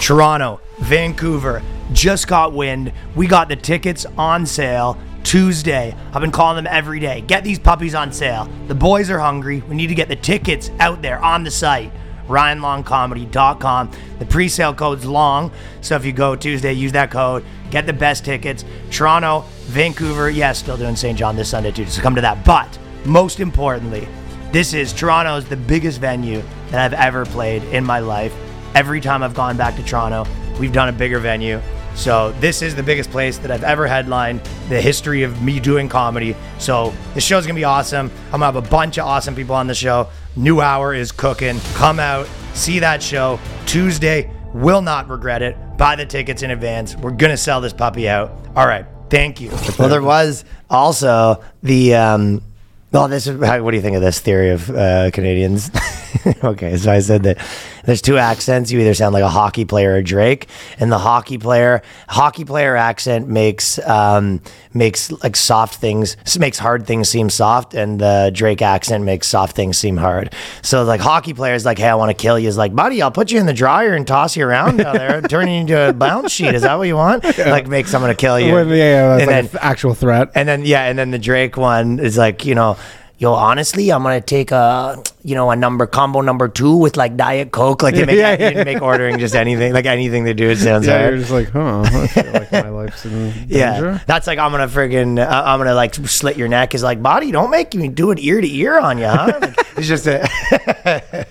Toronto, 0.00 0.60
Vancouver, 0.80 1.62
just 1.92 2.28
got 2.28 2.52
wind. 2.52 2.92
We 3.14 3.26
got 3.26 3.48
the 3.48 3.56
tickets 3.56 4.06
on 4.16 4.46
sale 4.46 4.98
Tuesday. 5.22 5.96
I've 6.12 6.20
been 6.20 6.30
calling 6.30 6.62
them 6.62 6.72
every 6.72 7.00
day. 7.00 7.22
Get 7.22 7.44
these 7.44 7.58
puppies 7.58 7.94
on 7.94 8.12
sale. 8.12 8.48
The 8.68 8.74
boys 8.74 9.10
are 9.10 9.18
hungry. 9.18 9.62
We 9.68 9.74
need 9.74 9.88
to 9.88 9.94
get 9.94 10.08
the 10.08 10.16
tickets 10.16 10.70
out 10.78 11.02
there 11.02 11.18
on 11.18 11.44
the 11.44 11.50
site. 11.50 11.92
RyanLongComedy.com. 12.28 13.90
The 14.18 14.26
pre-sale 14.26 14.74
code's 14.74 15.04
long, 15.04 15.50
so 15.82 15.96
if 15.96 16.04
you 16.04 16.12
go 16.12 16.36
Tuesday, 16.36 16.72
use 16.72 16.92
that 16.92 17.10
code. 17.10 17.44
Get 17.70 17.86
the 17.86 17.92
best 17.92 18.24
tickets. 18.24 18.64
Toronto, 18.90 19.44
Vancouver, 19.66 20.30
yes, 20.30 20.58
still 20.58 20.76
doing 20.76 20.96
St. 20.96 21.18
John 21.18 21.36
this 21.36 21.50
Sunday 21.50 21.72
too. 21.72 21.86
So 21.86 22.00
come 22.00 22.14
to 22.14 22.20
that. 22.22 22.44
But 22.44 22.78
most 23.04 23.40
importantly, 23.40 24.08
this 24.52 24.72
is 24.72 24.92
Toronto's 24.92 25.46
the 25.46 25.56
biggest 25.56 26.00
venue 26.00 26.42
that 26.70 26.80
I've 26.80 26.98
ever 26.98 27.26
played 27.26 27.62
in 27.64 27.84
my 27.84 27.98
life. 27.98 28.34
Every 28.74 29.00
time 29.00 29.22
I've 29.22 29.34
gone 29.34 29.56
back 29.56 29.76
to 29.76 29.84
Toronto, 29.84 30.26
we've 30.58 30.72
done 30.72 30.88
a 30.88 30.92
bigger 30.92 31.20
venue. 31.20 31.60
So 31.94 32.32
this 32.40 32.60
is 32.60 32.74
the 32.74 32.82
biggest 32.82 33.10
place 33.10 33.38
that 33.38 33.50
I've 33.52 33.62
ever 33.62 33.86
headlined, 33.86 34.40
the 34.68 34.80
history 34.80 35.22
of 35.22 35.40
me 35.42 35.60
doing 35.60 35.88
comedy. 35.88 36.34
So 36.58 36.92
the 37.14 37.20
show's 37.20 37.46
gonna 37.46 37.54
be 37.54 37.64
awesome. 37.64 38.10
I'm 38.26 38.40
gonna 38.40 38.46
have 38.46 38.56
a 38.56 38.62
bunch 38.62 38.98
of 38.98 39.06
awesome 39.06 39.36
people 39.36 39.54
on 39.54 39.68
the 39.68 39.74
show. 39.74 40.08
New 40.34 40.60
hour 40.60 40.92
is 40.92 41.12
cooking. 41.12 41.60
Come 41.74 42.00
out, 42.00 42.28
see 42.54 42.80
that 42.80 43.00
show 43.00 43.38
Tuesday. 43.66 44.28
Will 44.52 44.82
not 44.82 45.08
regret 45.08 45.42
it. 45.42 45.56
Buy 45.76 45.94
the 45.94 46.06
tickets 46.06 46.42
in 46.42 46.50
advance. 46.50 46.96
We're 46.96 47.12
gonna 47.12 47.36
sell 47.36 47.60
this 47.60 47.72
puppy 47.72 48.08
out. 48.08 48.32
All 48.56 48.66
right. 48.66 48.86
Thank 49.08 49.40
you. 49.40 49.50
Well, 49.78 49.88
there 49.88 50.02
was 50.02 50.44
also 50.68 51.44
the 51.62 51.94
um, 51.94 52.42
well, 52.90 53.06
this 53.06 53.28
is 53.28 53.36
what 53.36 53.70
do 53.70 53.76
you 53.76 53.82
think 53.82 53.94
of 53.94 54.02
this 54.02 54.18
theory 54.18 54.50
of 54.50 54.68
uh, 54.70 55.12
Canadians? 55.12 55.70
okay, 56.44 56.76
so 56.76 56.92
I 56.92 57.00
said 57.00 57.22
that 57.24 57.38
there's 57.84 58.00
two 58.02 58.18
accents. 58.18 58.70
You 58.70 58.80
either 58.80 58.94
sound 58.94 59.12
like 59.12 59.22
a 59.22 59.28
hockey 59.28 59.64
player 59.64 59.94
or 59.94 60.02
Drake, 60.02 60.48
and 60.78 60.90
the 60.90 60.98
hockey 60.98 61.38
player 61.38 61.82
hockey 62.08 62.44
player 62.44 62.76
accent 62.76 63.28
makes 63.28 63.78
um, 63.86 64.40
makes 64.72 65.10
like 65.22 65.36
soft 65.36 65.76
things 65.80 66.16
makes 66.38 66.58
hard 66.58 66.86
things 66.86 67.08
seem 67.08 67.30
soft, 67.30 67.74
and 67.74 68.00
the 68.00 68.30
Drake 68.34 68.62
accent 68.62 69.04
makes 69.04 69.26
soft 69.28 69.56
things 69.56 69.76
seem 69.78 69.96
hard. 69.96 70.32
So 70.62 70.84
like 70.84 71.00
hockey 71.00 71.34
players 71.34 71.64
like, 71.64 71.78
hey, 71.78 71.88
I 71.88 71.94
want 71.94 72.10
to 72.10 72.20
kill 72.20 72.38
you 72.38 72.48
is 72.48 72.56
like, 72.56 72.74
buddy, 72.74 73.02
I'll 73.02 73.10
put 73.10 73.30
you 73.30 73.40
in 73.40 73.46
the 73.46 73.52
dryer 73.52 73.94
and 73.94 74.06
toss 74.06 74.36
you 74.36 74.46
around 74.46 74.78
down 74.78 74.96
there, 74.96 75.20
turn 75.28 75.48
you 75.48 75.60
into 75.60 75.88
a 75.88 75.92
bounce 75.92 76.32
sheet. 76.32 76.54
Is 76.54 76.62
that 76.62 76.76
what 76.76 76.88
you 76.88 76.96
want? 76.96 77.24
Like 77.38 77.66
make 77.66 77.86
someone 77.86 78.10
to 78.10 78.14
kill 78.16 78.38
you. 78.38 78.52
when- 78.52 78.68
yeah, 78.68 78.74
yeah, 78.76 79.06
that's 79.16 79.22
And 79.22 79.30
like 79.30 79.50
then- 79.52 79.60
an 79.60 79.66
actual 79.68 79.94
threat. 79.94 80.30
and 80.34 80.48
then 80.48 80.64
yeah, 80.64 80.84
and 80.84 80.98
then 80.98 81.10
the 81.10 81.18
Drake 81.18 81.56
one 81.56 81.98
is 81.98 82.16
like, 82.18 82.44
you 82.44 82.54
know, 82.54 82.76
yo, 83.18 83.32
honestly, 83.32 83.90
I'm 83.90 84.02
gonna 84.02 84.20
take 84.20 84.50
a 84.50 85.02
you 85.22 85.34
know 85.34 85.50
a 85.50 85.56
number 85.56 85.86
combo 85.86 86.20
number 86.20 86.48
two 86.48 86.76
with 86.76 86.96
like 86.96 87.16
Diet 87.16 87.50
Coke. 87.52 87.82
Like 87.82 87.94
they 87.94 88.04
make 88.04 88.16
Yeah, 88.18 88.36
yeah. 88.50 88.64
make 88.64 88.82
ordering 88.82 89.18
just 89.18 89.34
anything 89.34 89.72
like 89.72 89.86
anything 89.86 90.24
they 90.24 90.34
do. 90.34 90.50
It 90.50 90.58
sounds 90.58 90.86
yeah, 90.86 91.08
you're 91.08 91.18
just 91.18 91.30
like, 91.30 91.48
huh? 91.50 91.82
Like 91.82 92.52
my 92.52 92.68
life's 92.70 93.04
in 93.04 93.30
danger. 93.30 93.44
Yeah, 93.48 93.98
that's 94.06 94.26
like 94.26 94.38
I'm 94.38 94.50
gonna 94.50 94.68
friggin' 94.68 95.18
uh, 95.18 95.42
I'm 95.44 95.58
gonna 95.58 95.74
like 95.74 95.94
slit 95.94 96.36
your 96.36 96.48
neck. 96.48 96.74
Is 96.74 96.82
like 96.82 97.02
body, 97.02 97.30
don't 97.30 97.50
make 97.50 97.74
me 97.74 97.88
do 97.88 98.10
it 98.10 98.18
ear 98.20 98.40
to 98.40 98.48
ear 98.52 98.78
on 98.78 98.98
you, 98.98 99.06
huh? 99.06 99.38
Like, 99.40 99.58
it's 99.76 99.88
just 99.88 100.06
a 100.06 101.26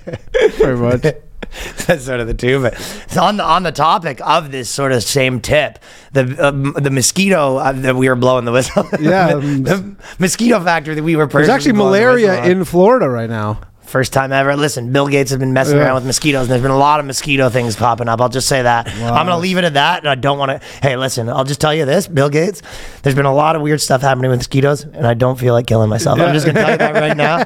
Very 0.57 0.77
much. 0.77 1.05
that's 1.87 2.05
sort 2.05 2.19
of 2.19 2.27
the 2.27 2.33
two. 2.33 2.61
But 2.61 3.17
on 3.17 3.37
the 3.37 3.43
on 3.43 3.63
the 3.63 3.71
topic 3.71 4.19
of 4.23 4.51
this 4.51 4.69
sort 4.69 4.91
of 4.91 5.03
same 5.03 5.39
tip, 5.41 5.79
the 6.11 6.47
um, 6.47 6.73
the 6.73 6.89
mosquito 6.91 7.57
uh, 7.57 7.71
that 7.73 7.95
we 7.95 8.09
were 8.09 8.15
blowing 8.15 8.45
the 8.45 8.51
whistle. 8.51 8.87
Yeah, 8.99 9.27
the, 9.27 9.37
um, 9.37 9.63
the 9.63 9.95
mosquito 10.19 10.59
factor 10.63 10.95
that 10.95 11.03
we 11.03 11.15
were. 11.15 11.25
There's 11.27 11.49
actually 11.49 11.73
malaria 11.73 12.43
in 12.45 12.63
Florida 12.65 13.09
right 13.09 13.29
now. 13.29 13.59
First 13.81 14.11
time 14.13 14.31
ever. 14.31 14.55
Listen, 14.55 14.91
Bill 14.91 15.07
Gates 15.07 15.29
has 15.29 15.39
been 15.39 15.53
messing 15.53 15.77
Yeah. 15.77 15.83
around 15.83 15.95
with 15.95 16.05
mosquitoes, 16.05 16.43
and 16.43 16.49
there's 16.51 16.61
been 16.63 16.71
a 16.71 16.77
lot 16.77 16.99
of 16.99 17.05
mosquito 17.05 17.49
things 17.49 17.75
popping 17.75 18.07
up. 18.09 18.21
I'll 18.21 18.29
just 18.29 18.47
say 18.47 18.63
that. 18.63 18.87
I'm 18.87 19.27
going 19.27 19.27
to 19.27 19.37
leave 19.37 19.57
it 19.57 19.65
at 19.65 19.75
that, 19.75 19.99
and 19.99 20.09
I 20.09 20.15
don't 20.15 20.39
want 20.39 20.49
to. 20.49 20.67
Hey, 20.81 20.95
listen, 20.95 21.29
I'll 21.29 21.43
just 21.43 21.61
tell 21.61 21.75
you 21.75 21.85
this, 21.85 22.07
Bill 22.07 22.29
Gates. 22.29 22.63
There's 23.03 23.15
been 23.15 23.25
a 23.27 23.33
lot 23.33 23.55
of 23.55 23.61
weird 23.61 23.81
stuff 23.81 24.01
happening 24.01 24.31
with 24.31 24.39
mosquitoes, 24.39 24.83
and 24.83 25.05
I 25.05 25.13
don't 25.13 25.37
feel 25.37 25.53
like 25.53 25.67
killing 25.67 25.89
myself. 25.89 26.19
I'm 26.19 26.33
just 26.33 26.45
going 26.45 26.55
to 26.55 26.61
tell 26.61 26.71
you 26.71 26.77
that 26.77 26.93
right 26.95 27.15
now. 27.17 27.43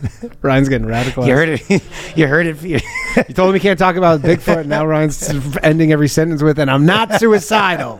Ryan's 0.42 0.68
getting 0.68 0.86
radical. 0.86 1.26
You 1.26 1.34
heard 1.34 1.48
it. 1.48 1.82
You 2.16 2.26
heard 2.26 2.46
it. 2.46 2.56
You 3.28 3.34
told 3.34 3.48
him 3.48 3.54
he 3.54 3.60
can't 3.60 3.78
talk 3.78 3.96
about 3.96 4.20
Bigfoot. 4.20 4.58
and 4.60 4.68
Now 4.68 4.84
Ryan's 4.86 5.26
ending 5.62 5.90
every 5.92 6.08
sentence 6.08 6.42
with, 6.42 6.58
"And 6.58 6.70
I'm 6.70 6.84
not 6.84 7.14
suicidal." 7.18 7.96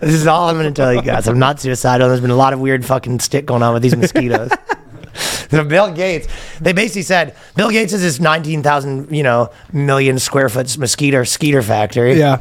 this 0.00 0.12
is 0.14 0.26
all 0.26 0.48
I'm 0.48 0.56
going 0.56 0.72
to 0.72 0.72
tell 0.82 0.92
you 0.92 1.00
guys. 1.02 1.28
I'm 1.28 1.38
not 1.38 1.60
suicidal. 1.60 2.08
There's 2.08 2.20
been 2.20 2.30
a 2.30 2.36
lot 2.36 2.52
of 2.52 2.58
weird 2.60 2.84
fucking 2.84 3.20
stick 3.20 3.46
going 3.46 3.62
on 3.62 3.72
with 3.72 3.82
these 3.84 3.94
mosquitoes. 3.96 4.50
Bill 5.50 5.92
Gates, 5.92 6.26
they 6.60 6.72
basically 6.72 7.02
said 7.02 7.36
Bill 7.54 7.70
Gates 7.70 7.92
is 7.92 8.02
this 8.02 8.18
19,000, 8.18 9.14
you 9.14 9.22
know, 9.22 9.50
million 9.72 10.18
square 10.18 10.48
foot 10.48 10.76
mosquito 10.76 11.22
skeeter 11.22 11.62
factory. 11.62 12.18
Yeah. 12.18 12.40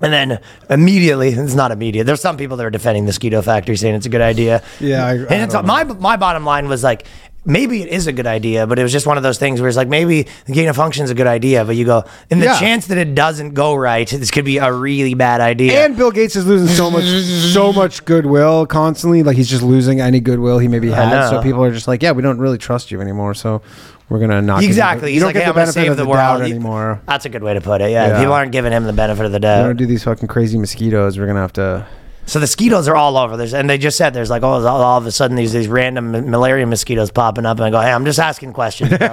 And 0.00 0.12
then 0.12 0.40
immediately, 0.68 1.28
it's 1.28 1.54
not 1.54 1.70
immediate. 1.70 2.04
There's 2.04 2.20
some 2.20 2.36
people 2.36 2.56
that 2.56 2.66
are 2.66 2.70
defending 2.70 3.06
the 3.06 3.12
Skeeto 3.12 3.42
factory, 3.42 3.76
saying 3.76 3.94
it's 3.94 4.04
a 4.06 4.08
good 4.10 4.20
idea. 4.20 4.62
Yeah, 4.80 5.06
I- 5.06 5.10
I 5.10 5.14
and 5.14 5.32
it's, 5.44 5.54
don't 5.54 5.64
my 5.66 5.84
my 5.84 6.16
bottom 6.16 6.44
line 6.44 6.68
was 6.68 6.82
like, 6.82 7.06
maybe 7.44 7.82
it 7.82 7.88
is 7.88 8.06
a 8.06 8.12
good 8.12 8.26
idea, 8.26 8.66
but 8.66 8.78
it 8.78 8.82
was 8.82 8.92
just 8.92 9.06
one 9.06 9.16
of 9.16 9.22
those 9.22 9.38
things 9.38 9.60
where 9.60 9.68
it's 9.68 9.76
like 9.76 9.88
maybe 9.88 10.26
the 10.46 10.52
gain 10.52 10.68
of 10.68 10.76
function 10.76 11.04
is 11.04 11.10
a 11.10 11.14
good 11.14 11.26
idea, 11.26 11.64
but 11.64 11.76
you 11.76 11.84
go, 11.84 12.04
in 12.30 12.38
the 12.38 12.46
Yeah. 12.46 12.58
chance 12.58 12.86
that 12.86 12.98
it 12.98 13.14
doesn't 13.14 13.54
go 13.54 13.74
right, 13.74 14.08
this 14.08 14.30
could 14.30 14.44
be 14.44 14.58
a 14.58 14.72
really 14.72 15.14
bad 15.14 15.40
idea. 15.40 15.84
And 15.84 15.96
Bill 15.96 16.10
Gates 16.10 16.36
is 16.36 16.46
losing 16.46 16.68
so 16.68 16.90
much, 16.90 17.04
so 17.04 17.72
much 17.72 18.04
goodwill 18.04 18.66
constantly. 18.66 19.22
Like 19.22 19.36
he's 19.36 19.48
just 19.50 19.62
losing 19.62 20.00
any 20.00 20.20
goodwill 20.20 20.58
he 20.58 20.68
maybe 20.68 20.90
had. 20.90 21.28
So 21.30 21.42
people 21.42 21.62
are 21.64 21.70
just 21.72 21.88
like, 21.88 22.02
yeah, 22.02 22.12
we 22.12 22.22
don't 22.22 22.38
really 22.38 22.58
trust 22.58 22.90
you 22.90 23.00
anymore. 23.00 23.34
So 23.34 23.62
we're 24.08 24.18
gonna 24.20 24.60
you 24.60 24.66
exactly. 24.68 25.10
You 25.10 25.14
He's 25.14 25.22
don't 25.22 25.28
like, 25.28 25.34
get 25.34 25.40
hey, 25.40 25.44
the 25.46 25.50
I'm 25.50 25.54
gonna 25.54 25.64
benefit 25.66 25.72
save 25.74 25.90
of 25.92 25.96
the, 25.96 26.02
the, 26.04 26.08
world 26.08 26.18
doubt 26.18 26.42
anymore. 26.42 27.00
That's 27.06 27.24
a 27.24 27.28
good 27.28 27.42
way 27.42 27.54
to 27.54 27.60
put 27.60 27.80
it. 27.80 27.90
Yeah, 27.90 28.08
Yeah. 28.08 28.18
people 28.18 28.34
aren't 28.34 28.52
giving 28.52 28.72
him 28.72 28.84
the 28.84 28.92
benefit 28.92 29.24
of 29.24 29.32
the 29.32 29.40
doubt. 29.40 29.56
We 29.58 29.62
doubt. 29.62 29.66
don't 29.68 29.76
do 29.76 29.86
these 29.86 30.04
fucking 30.04 30.28
crazy 30.28 30.58
mosquitoes. 30.58 31.18
We're 31.18 31.26
gonna 31.26 31.40
have 31.40 31.52
to. 31.54 31.86
So 32.26 32.38
the 32.38 32.44
mosquitoes 32.44 32.88
are 32.88 32.96
all 32.96 33.16
over. 33.18 33.36
There's 33.36 33.52
and 33.52 33.68
they 33.68 33.76
just 33.76 33.98
said 33.98 34.14
there's 34.14 34.30
like 34.30 34.42
oh 34.42 34.46
all, 34.46 34.66
all 34.66 34.98
of 34.98 35.06
a 35.06 35.12
sudden 35.12 35.36
these 35.36 35.52
these 35.52 35.68
random 35.68 36.14
m- 36.14 36.30
malaria 36.30 36.66
mosquitoes 36.66 37.10
popping 37.10 37.44
up 37.44 37.58
and 37.58 37.66
I 37.66 37.70
go 37.70 37.80
hey 37.80 37.90
I'm 37.92 38.04
just 38.06 38.18
asking 38.18 38.54
questions. 38.54 38.96
bro. 38.96 39.08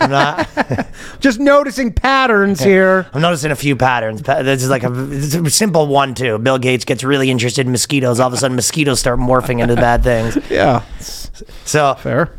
I'm 0.00 0.10
not. 0.10 0.48
Just 1.20 1.38
noticing 1.40 1.92
patterns 1.92 2.62
here. 2.62 3.06
I'm 3.14 3.20
noticing 3.22 3.50
a 3.50 3.56
few 3.56 3.76
patterns. 3.76 4.22
Pa- 4.22 4.42
This 4.42 4.62
is 4.62 4.68
like 4.70 4.82
a, 4.82 5.08
it's 5.12 5.34
a 5.34 5.50
simple 5.50 5.86
one 5.86 6.14
too. 6.14 6.38
Bill 6.38 6.58
Gates 6.58 6.84
gets 6.84 7.02
really 7.04 7.30
interested 7.30 7.64
in 7.66 7.72
mosquitoes. 7.72 8.20
All 8.20 8.26
of 8.28 8.32
a 8.32 8.36
sudden 8.36 8.54
mosquitoes 8.56 9.00
start 9.00 9.18
morphing 9.18 9.60
into 9.60 9.74
bad 9.76 10.02
things. 10.02 10.36
Yeah, 10.50 10.82
So 11.00 11.94
fair. 11.94 12.30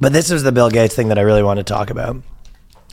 But 0.00 0.12
this 0.12 0.30
is 0.30 0.42
the 0.42 0.52
Bill 0.52 0.70
Gates 0.70 0.94
thing 0.94 1.08
that 1.08 1.18
I 1.18 1.22
really 1.22 1.42
want 1.42 1.58
to 1.58 1.64
talk 1.64 1.90
about. 1.90 2.16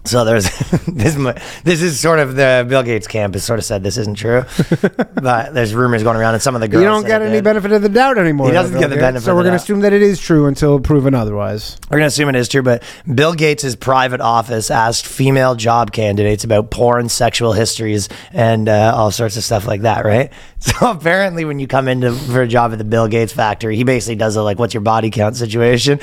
So 0.05 0.23
there's 0.23 0.45
this. 0.87 1.15
This 1.63 1.81
is 1.81 1.99
sort 1.99 2.19
of 2.19 2.35
the 2.35 2.65
Bill 2.67 2.83
Gates 2.83 3.07
camp 3.07 3.33
has 3.33 3.43
sort 3.43 3.59
of 3.59 3.65
said 3.65 3.83
this 3.83 3.97
isn't 3.97 4.17
true, 4.17 4.43
but 5.15 5.53
there's 5.53 5.73
rumors 5.73 6.03
going 6.03 6.17
around, 6.17 6.35
and 6.35 6.43
some 6.43 6.55
of 6.55 6.61
the 6.61 6.67
girls. 6.67 6.81
You 6.81 6.87
don't 6.87 7.05
get 7.05 7.21
any 7.21 7.41
benefit 7.41 7.71
of 7.71 7.81
the 7.81 7.89
doubt 7.89 8.17
anymore. 8.17 8.47
He 8.47 8.53
doesn't 8.53 8.73
though, 8.73 8.81
get 8.81 8.89
the 8.89 8.97
benefit 8.97 9.25
So 9.25 9.35
we're 9.35 9.43
gonna 9.43 9.55
assume 9.55 9.81
that 9.81 9.93
it 9.93 10.01
is 10.01 10.19
true 10.19 10.45
until 10.45 10.79
proven 10.79 11.15
otherwise. 11.15 11.77
We're 11.89 11.97
gonna 11.97 12.07
assume 12.07 12.29
it 12.29 12.35
is 12.35 12.47
true, 12.47 12.61
but 12.61 12.83
Bill 13.13 13.33
Gates' 13.33 13.75
private 13.75 14.21
office 14.21 14.69
asked 14.69 15.05
female 15.07 15.55
job 15.55 15.91
candidates 15.91 16.43
about 16.43 16.71
porn, 16.71 17.09
sexual 17.09 17.53
histories, 17.53 18.09
and 18.31 18.69
uh, 18.69 18.93
all 18.95 19.11
sorts 19.11 19.37
of 19.37 19.43
stuff 19.43 19.65
like 19.67 19.81
that, 19.81 20.05
right? 20.05 20.31
So 20.65 20.89
apparently, 20.89 21.45
when 21.45 21.59
you 21.59 21.67
come 21.67 21.87
into 21.87 22.11
for 22.11 22.41
a 22.41 22.47
job 22.47 22.71
at 22.71 22.79
the 22.79 22.83
Bill 22.83 23.07
Gates 23.07 23.31
factory, 23.31 23.75
he 23.75 23.83
basically 23.83 24.15
does 24.15 24.35
a 24.35 24.41
like, 24.41 24.57
"What's 24.57 24.73
your 24.73 24.81
body 24.81 25.11
count?" 25.11 25.35
situation. 25.35 25.99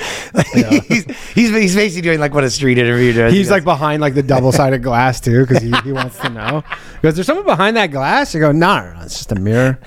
he's, 0.53 1.03
he's 1.33 1.53
he's 1.53 1.75
basically 1.75 2.01
doing 2.01 2.21
like 2.21 2.33
what 2.33 2.45
a 2.45 2.49
street 2.49 2.77
interview 2.77 3.11
does. 3.11 3.33
He 3.33 3.39
He's 3.39 3.47
goes, 3.47 3.51
like 3.51 3.63
behind 3.65 3.92
like 4.01 4.13
the 4.13 4.23
double 4.23 4.51
sided 4.51 4.83
glass 4.83 5.19
too, 5.21 5.45
because 5.45 5.61
he, 5.61 5.71
he 5.83 5.91
wants 5.91 6.17
to 6.19 6.29
know. 6.29 6.63
Because 7.01 7.15
there's 7.15 7.27
someone 7.27 7.45
behind 7.45 7.75
that 7.77 7.87
glass. 7.91 8.33
You 8.33 8.39
go, 8.39 8.51
no, 8.51 8.79
no, 8.83 8.93
no, 8.93 9.01
it's 9.03 9.17
just 9.17 9.31
a 9.31 9.35
mirror. 9.35 9.79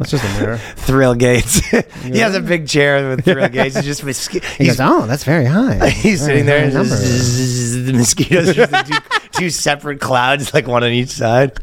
It's 0.00 0.10
just 0.10 0.24
a 0.24 0.40
mirror. 0.40 0.58
Thrill 0.76 1.14
Gates. 1.14 1.58
he 2.04 2.18
has 2.18 2.34
a 2.34 2.40
big 2.40 2.68
chair 2.68 3.08
with 3.10 3.24
Thrill 3.24 3.48
Gates. 3.48 3.74
He's 3.76 3.84
just 3.84 4.02
mosqui- 4.04 4.44
He 4.44 4.64
he's, 4.64 4.76
goes, 4.76 4.88
oh, 4.88 5.06
that's 5.06 5.24
very 5.24 5.44
high. 5.44 5.88
he's 5.90 6.20
Very 6.24 6.40
sitting 6.40 6.46
there 6.46 6.58
high 6.60 6.64
and 6.66 6.74
number. 6.74 6.96
just, 6.96 7.86
the 7.86 7.92
mosquitoes 7.92 8.48
are 8.50 8.54
just 8.66 8.86
two, 8.86 8.98
two 9.32 9.50
separate 9.50 10.00
clouds, 10.00 10.54
like 10.54 10.66
one 10.68 10.84
on 10.84 10.90
each 10.90 11.08
side. 11.10 11.58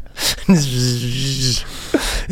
and 0.48 0.56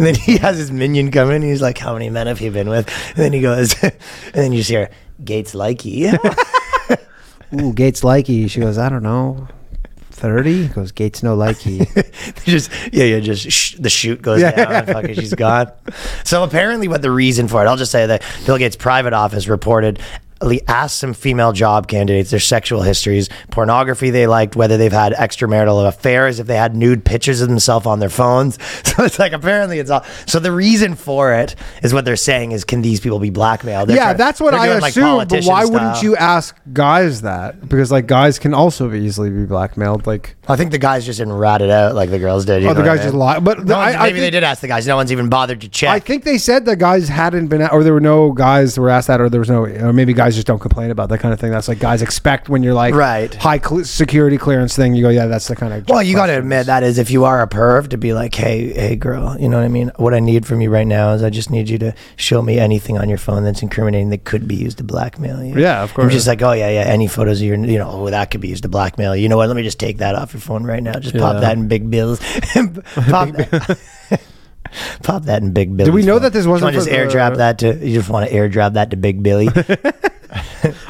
then 0.07 0.15
he 0.15 0.37
has 0.39 0.57
his 0.59 0.71
minion 0.71 1.11
come 1.11 1.31
in. 1.31 1.43
He's 1.43 1.63
like, 1.63 1.79
"How 1.79 1.93
many 1.95 2.11
men 2.11 2.27
have 2.27 2.41
you 2.41 2.51
been 2.51 2.69
with?" 2.69 2.89
And 3.11 3.17
then 3.17 3.33
he 3.33 3.41
goes, 3.41 3.75
and 3.83 3.93
then 4.33 4.53
you 4.53 4.59
just 4.59 4.71
hear 4.71 4.91
Gates 5.25 5.55
like 5.55 5.79
likey. 5.79 6.13
Ooh, 7.53 7.73
Gates 7.73 8.01
likey. 8.03 8.49
She 8.49 8.61
goes, 8.61 8.79
I 8.79 8.89
don't 8.89 9.03
know, 9.03 9.49
thirty. 10.11 10.69
Goes, 10.69 10.93
Gates 10.93 11.23
no 11.23 11.37
likey. 11.37 11.85
just 12.45 12.71
yeah, 12.93 13.05
yeah, 13.05 13.21
just 13.21 13.51
sh- 13.51 13.77
the 13.79 13.91
shoot 13.91 14.23
goes 14.23 14.41
Yeah. 14.41 14.53
down. 14.53 14.73
And 14.73 14.87
fucking, 14.89 15.15
she's 15.15 15.35
gone. 15.35 15.71
So 16.25 16.43
apparently, 16.45 16.89
what 16.89 17.03
the 17.03 17.11
reason 17.11 17.49
for 17.49 17.65
it? 17.65 17.69
I'll 17.69 17.77
just 17.77 17.93
say 17.93 18.07
that 18.07 18.23
Bill 18.47 18.59
Gates' 18.59 18.77
private 18.77 19.13
office 19.13 19.47
reported. 19.49 20.01
Asked 20.69 20.99
some 20.99 21.15
female 21.15 21.53
job 21.53 21.89
candidates 21.89 22.31
their 22.31 22.41
sexual 22.41 22.83
histories, 22.83 23.31
pornography 23.51 24.11
they 24.11 24.27
liked, 24.27 24.57
whether 24.57 24.77
they've 24.77 24.93
had 24.93 25.13
extramarital 25.15 25.87
affairs, 25.89 26.39
if 26.39 26.47
they 26.47 26.57
had 26.57 26.77
nude 26.77 27.03
pictures 27.05 27.41
of 27.41 27.49
themselves 27.49 27.87
on 27.87 27.99
their 28.01 28.09
phones. 28.11 28.59
So 28.95 29.03
it's 29.03 29.19
like 29.19 29.33
apparently 29.33 29.81
it's 29.81 29.91
all. 29.91 30.05
So 30.27 30.39
the 30.39 30.53
reason 30.53 30.95
for 30.95 31.33
it 31.35 31.57
is 31.83 31.93
what 31.93 32.05
they're 32.05 32.15
saying 32.15 32.53
is, 32.53 32.63
can 32.65 32.81
these 32.83 33.01
people 33.01 33.19
be 33.19 33.31
blackmailed? 33.31 33.89
They're 33.89 33.97
yeah, 33.97 34.05
trying- 34.05 34.17
that's 34.19 34.41
what 34.41 34.55
I 34.55 34.69
doing, 34.69 34.81
like, 34.81 34.91
assume. 34.91 35.27
but 35.27 35.45
why 35.45 35.65
wouldn't 35.65 36.01
you 36.03 36.15
ask 36.17 36.57
guys 36.73 37.23
that? 37.23 37.67
Because 37.69 37.91
like 37.91 38.07
guys 38.07 38.39
can 38.39 38.55
also 38.55 38.89
be 38.89 39.01
easily 39.01 39.31
be 39.31 39.47
blackmailed. 39.47 40.07
Like 40.07 40.37
I 40.47 40.55
think 40.55 40.71
the 40.71 40.79
guys 40.79 41.05
just 41.07 41.19
didn't 41.19 41.33
rat 41.35 41.61
it 41.63 41.71
out 41.71 41.95
like 41.97 42.11
the 42.11 42.21
girls 42.21 42.45
did. 42.45 42.63
you 42.63 42.69
oh, 42.69 42.75
the 42.75 42.83
what 42.83 42.89
I 42.89 42.95
guys 42.97 43.05
just 43.05 43.15
mean? 43.15 43.19
lie. 43.21 43.39
But 43.41 43.65
No 43.65 43.75
I, 43.75 43.85
one's- 43.87 43.97
I 43.97 44.03
maybe 44.07 44.21
they 44.21 44.31
did 44.31 44.45
ask 44.45 44.61
the 44.61 44.69
guys. 44.69 44.87
No 44.87 44.95
one's 44.97 45.11
even 45.11 45.29
bothered 45.29 45.61
to 45.63 45.69
check. 45.69 45.91
I 45.91 45.99
think 45.99 46.23
they 46.23 46.39
said 46.39 46.65
the 46.67 46.77
guys 46.77 47.09
hadn't 47.09 47.49
been, 47.49 47.63
or 47.63 47.83
there 47.83 47.95
were 47.95 48.01
no 48.01 48.31
guys 48.31 48.77
that 48.77 48.81
were 48.81 48.91
asked 48.91 49.09
that, 49.09 49.21
or 49.21 49.29
there 49.29 49.41
was 49.41 49.51
no, 49.51 49.65
or 49.67 49.93
maybe 49.93 50.13
guys 50.13 50.24
just 50.31 50.47
don't 50.47 50.59
complain 50.59 50.91
about 50.91 51.09
that 51.11 51.19
kind 51.21 51.33
of 51.35 51.41
thing. 51.41 51.51
That's 51.51 51.69
like 51.69 51.79
guys 51.79 52.03
expect 52.03 52.49
when 52.49 52.63
you're 52.63 52.75
like 52.75 52.95
Right. 52.95 53.35
high 53.35 53.59
cl- 53.59 53.85
security 53.85 54.39
clearance 54.39 54.75
thing. 54.77 54.95
You 54.95 55.03
go, 55.03 55.09
yeah, 55.09 55.27
that's 55.27 55.49
the 55.49 55.57
kind 55.57 55.73
of. 55.73 55.89
Well, 55.89 56.03
you 56.03 56.15
got 56.15 56.27
to 56.27 56.39
admit 56.39 56.67
that 56.67 56.83
is 56.83 56.99
if 56.99 57.11
you 57.11 57.25
are 57.25 57.43
a 57.43 57.47
perv 57.49 57.89
to 57.89 57.97
be 57.99 58.13
like, 58.13 58.35
hey, 58.35 58.73
hey, 58.73 58.97
girl, 58.97 59.37
you 59.39 59.49
know 59.49 59.57
what 59.59 59.65
I 59.65 59.69
mean? 59.69 59.91
What 59.97 60.15
I 60.15 60.21
need 60.21 60.47
from 60.47 60.61
you 60.61 60.71
right 60.71 60.87
now 60.87 61.13
is 61.13 61.23
I 61.23 61.31
just 61.31 61.51
need 61.51 61.69
you 61.69 61.79
to 61.79 61.95
show 62.17 62.43
me 62.43 62.59
anything 62.59 62.99
on 62.99 63.09
your 63.09 63.19
phone 63.19 63.45
that's 63.45 63.63
incriminating 63.63 64.11
that 64.11 64.25
could 64.25 64.47
be 64.49 64.57
used 64.57 64.79
to 64.79 64.85
blackmail 64.85 65.43
you. 65.45 65.59
Yeah, 65.59 65.83
of 65.83 65.93
course. 65.95 66.05
I'm 66.05 66.11
just 66.11 66.27
like, 66.27 66.43
oh 66.43 66.53
yeah, 66.53 66.71
yeah, 66.71 66.81
any 66.83 67.07
photos 67.07 67.41
of 67.41 67.47
your, 67.47 67.57
you 67.57 67.79
know, 67.79 67.91
oh, 67.91 68.11
that 68.11 68.31
could 68.31 68.41
be 68.41 68.49
used 68.49 68.63
to 68.65 68.69
blackmail 68.69 69.15
you. 69.17 69.23
You 69.23 69.29
know 69.29 69.37
what? 69.37 69.49
Let 69.49 69.57
me 69.57 69.63
just 69.63 69.79
take 69.81 69.99
that 69.99 70.15
off 70.15 70.33
your 70.33 70.41
phone 70.41 70.65
right 70.65 70.83
now. 70.83 70.99
Just 70.99 71.17
pop 71.17 71.41
that 71.41 71.57
in 71.57 71.69
big 71.69 71.91
bills. 71.91 72.19
pop 72.95 73.31
that. 73.31 73.79
Pop 75.05 75.23
that 75.27 75.41
in 75.41 75.53
Big 75.53 75.77
Billy. 75.77 75.89
Do 75.89 75.95
we 75.95 76.03
know 76.03 76.19
that 76.19 76.33
this 76.33 76.47
wasn't 76.47 76.73
just 76.73 76.89
for 76.89 76.95
airdrop 76.95 77.33
the- 77.33 77.37
that 77.37 77.59
to? 77.61 77.75
You 77.87 77.95
just 77.95 78.09
want 78.11 78.29
to 78.29 78.35
airdrop 78.35 78.73
that 78.73 78.91
to 78.91 78.97
Big 78.97 79.23
Billy? 79.23 79.49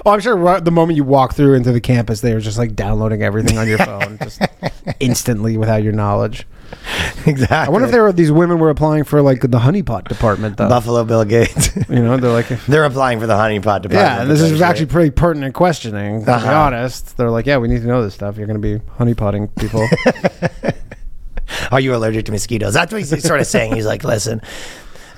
Oh, 0.06 0.12
I'm 0.12 0.20
sure 0.20 0.36
right 0.36 0.64
the 0.64 0.70
moment 0.70 0.96
you 0.96 1.04
walk 1.04 1.34
through 1.34 1.54
into 1.54 1.72
the 1.72 1.80
campus, 1.80 2.20
they 2.20 2.32
were 2.34 2.40
just 2.40 2.58
like 2.58 2.74
downloading 2.74 3.22
everything 3.22 3.58
on 3.58 3.68
your 3.68 3.78
phone, 3.78 4.18
just 4.22 4.40
instantly 5.00 5.56
without 5.56 5.82
your 5.82 5.92
knowledge. 5.92 6.46
exactly. 7.26 7.56
I 7.56 7.68
wonder 7.68 7.86
if 7.86 7.92
there 7.92 8.02
were 8.02 8.12
these 8.12 8.32
women 8.32 8.58
were 8.58 8.70
applying 8.70 9.04
for 9.04 9.22
like 9.22 9.40
the 9.42 9.58
honeypot 9.58 10.08
department 10.08 10.56
though. 10.56 10.68
Buffalo 10.68 11.04
Bill 11.04 11.24
Gates. 11.24 11.70
You 11.88 12.02
know, 12.02 12.16
they're 12.16 12.32
like, 12.32 12.48
They're 12.66 12.84
applying 12.84 13.20
for 13.20 13.26
the 13.26 13.34
honeypot 13.34 13.82
department. 13.82 13.92
yeah, 13.92 14.24
this 14.24 14.40
is 14.40 14.60
actually 14.62 14.86
pretty 14.86 15.10
pertinent 15.10 15.54
questioning. 15.54 16.20
To 16.20 16.26
be 16.26 16.32
Uh-huh. 16.32 16.52
honest, 16.52 17.16
they're 17.16 17.30
like, 17.30 17.46
yeah, 17.46 17.58
we 17.58 17.68
need 17.68 17.82
to 17.82 17.86
know 17.86 18.02
this 18.02 18.14
stuff. 18.14 18.36
You're 18.36 18.46
going 18.46 18.60
to 18.60 18.78
be 18.78 18.82
honeypotting 18.98 19.54
people. 19.56 19.86
Are 21.70 21.78
you 21.80 21.94
allergic 21.94 22.24
to 22.26 22.32
mosquitoes? 22.32 22.74
That's 22.74 22.90
what 22.92 22.98
he's 23.02 23.22
sort 23.24 23.40
of 23.40 23.46
saying. 23.46 23.74
He's 23.74 23.86
like, 23.86 24.02
listen, 24.02 24.40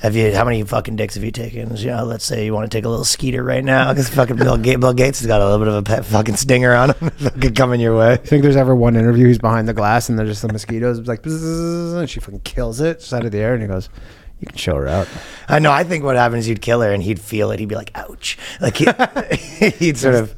have 0.02 0.14
you? 0.14 0.34
How 0.34 0.44
many 0.44 0.62
fucking 0.62 0.96
dicks 0.96 1.14
have 1.14 1.24
you 1.24 1.30
taken? 1.30 1.74
Yeah, 1.76 2.02
let's 2.02 2.24
say 2.24 2.44
you 2.44 2.52
want 2.54 2.70
to 2.70 2.76
take 2.76 2.84
a 2.84 2.88
little 2.88 3.04
skeeter 3.04 3.42
right 3.42 3.64
now 3.64 3.92
because 3.92 4.08
fucking 4.10 4.36
Bill, 4.36 4.56
Ga- 4.58 4.76
Bill 4.76 4.92
Gates 4.92 5.20
has 5.20 5.26
got 5.26 5.40
a 5.40 5.44
little 5.44 5.58
bit 5.58 5.68
of 5.68 5.74
a 5.74 5.82
pet 5.82 6.04
fucking 6.04 6.36
stinger 6.36 6.74
on 6.74 6.90
him. 6.90 7.10
fucking 7.18 7.54
coming 7.54 7.80
your 7.80 7.96
way. 7.96 8.12
I 8.12 8.16
think 8.16 8.42
there's 8.42 8.56
ever 8.56 8.74
one 8.74 8.96
interview 8.96 9.26
he's 9.26 9.38
behind 9.38 9.68
the 9.68 9.74
glass 9.74 10.08
and 10.08 10.18
there's 10.18 10.28
just 10.28 10.42
the 10.42 10.52
mosquitoes 10.52 10.98
it's 10.98 11.08
like 11.08 11.22
bzzz, 11.22 11.98
and 11.98 12.10
she 12.10 12.20
fucking 12.20 12.40
kills 12.40 12.80
it 12.80 13.00
just 13.00 13.12
out 13.14 13.24
of 13.24 13.32
the 13.32 13.38
air 13.38 13.54
and 13.54 13.62
he 13.62 13.68
goes, 13.68 13.88
"You 14.40 14.46
can 14.48 14.56
show 14.56 14.76
her 14.76 14.86
out." 14.86 15.08
I 15.48 15.58
know. 15.58 15.72
I 15.72 15.84
think 15.84 16.04
what 16.04 16.16
happens 16.16 16.46
you'd 16.48 16.60
kill 16.62 16.80
her 16.82 16.92
and 16.92 17.02
he'd 17.02 17.20
feel 17.20 17.50
it. 17.50 17.58
He'd 17.60 17.68
be 17.68 17.74
like, 17.74 17.90
ouch. 17.94 18.36
Like 18.60 18.76
he, 18.76 19.70
he'd 19.70 19.96
sort 19.96 20.14
of. 20.14 20.34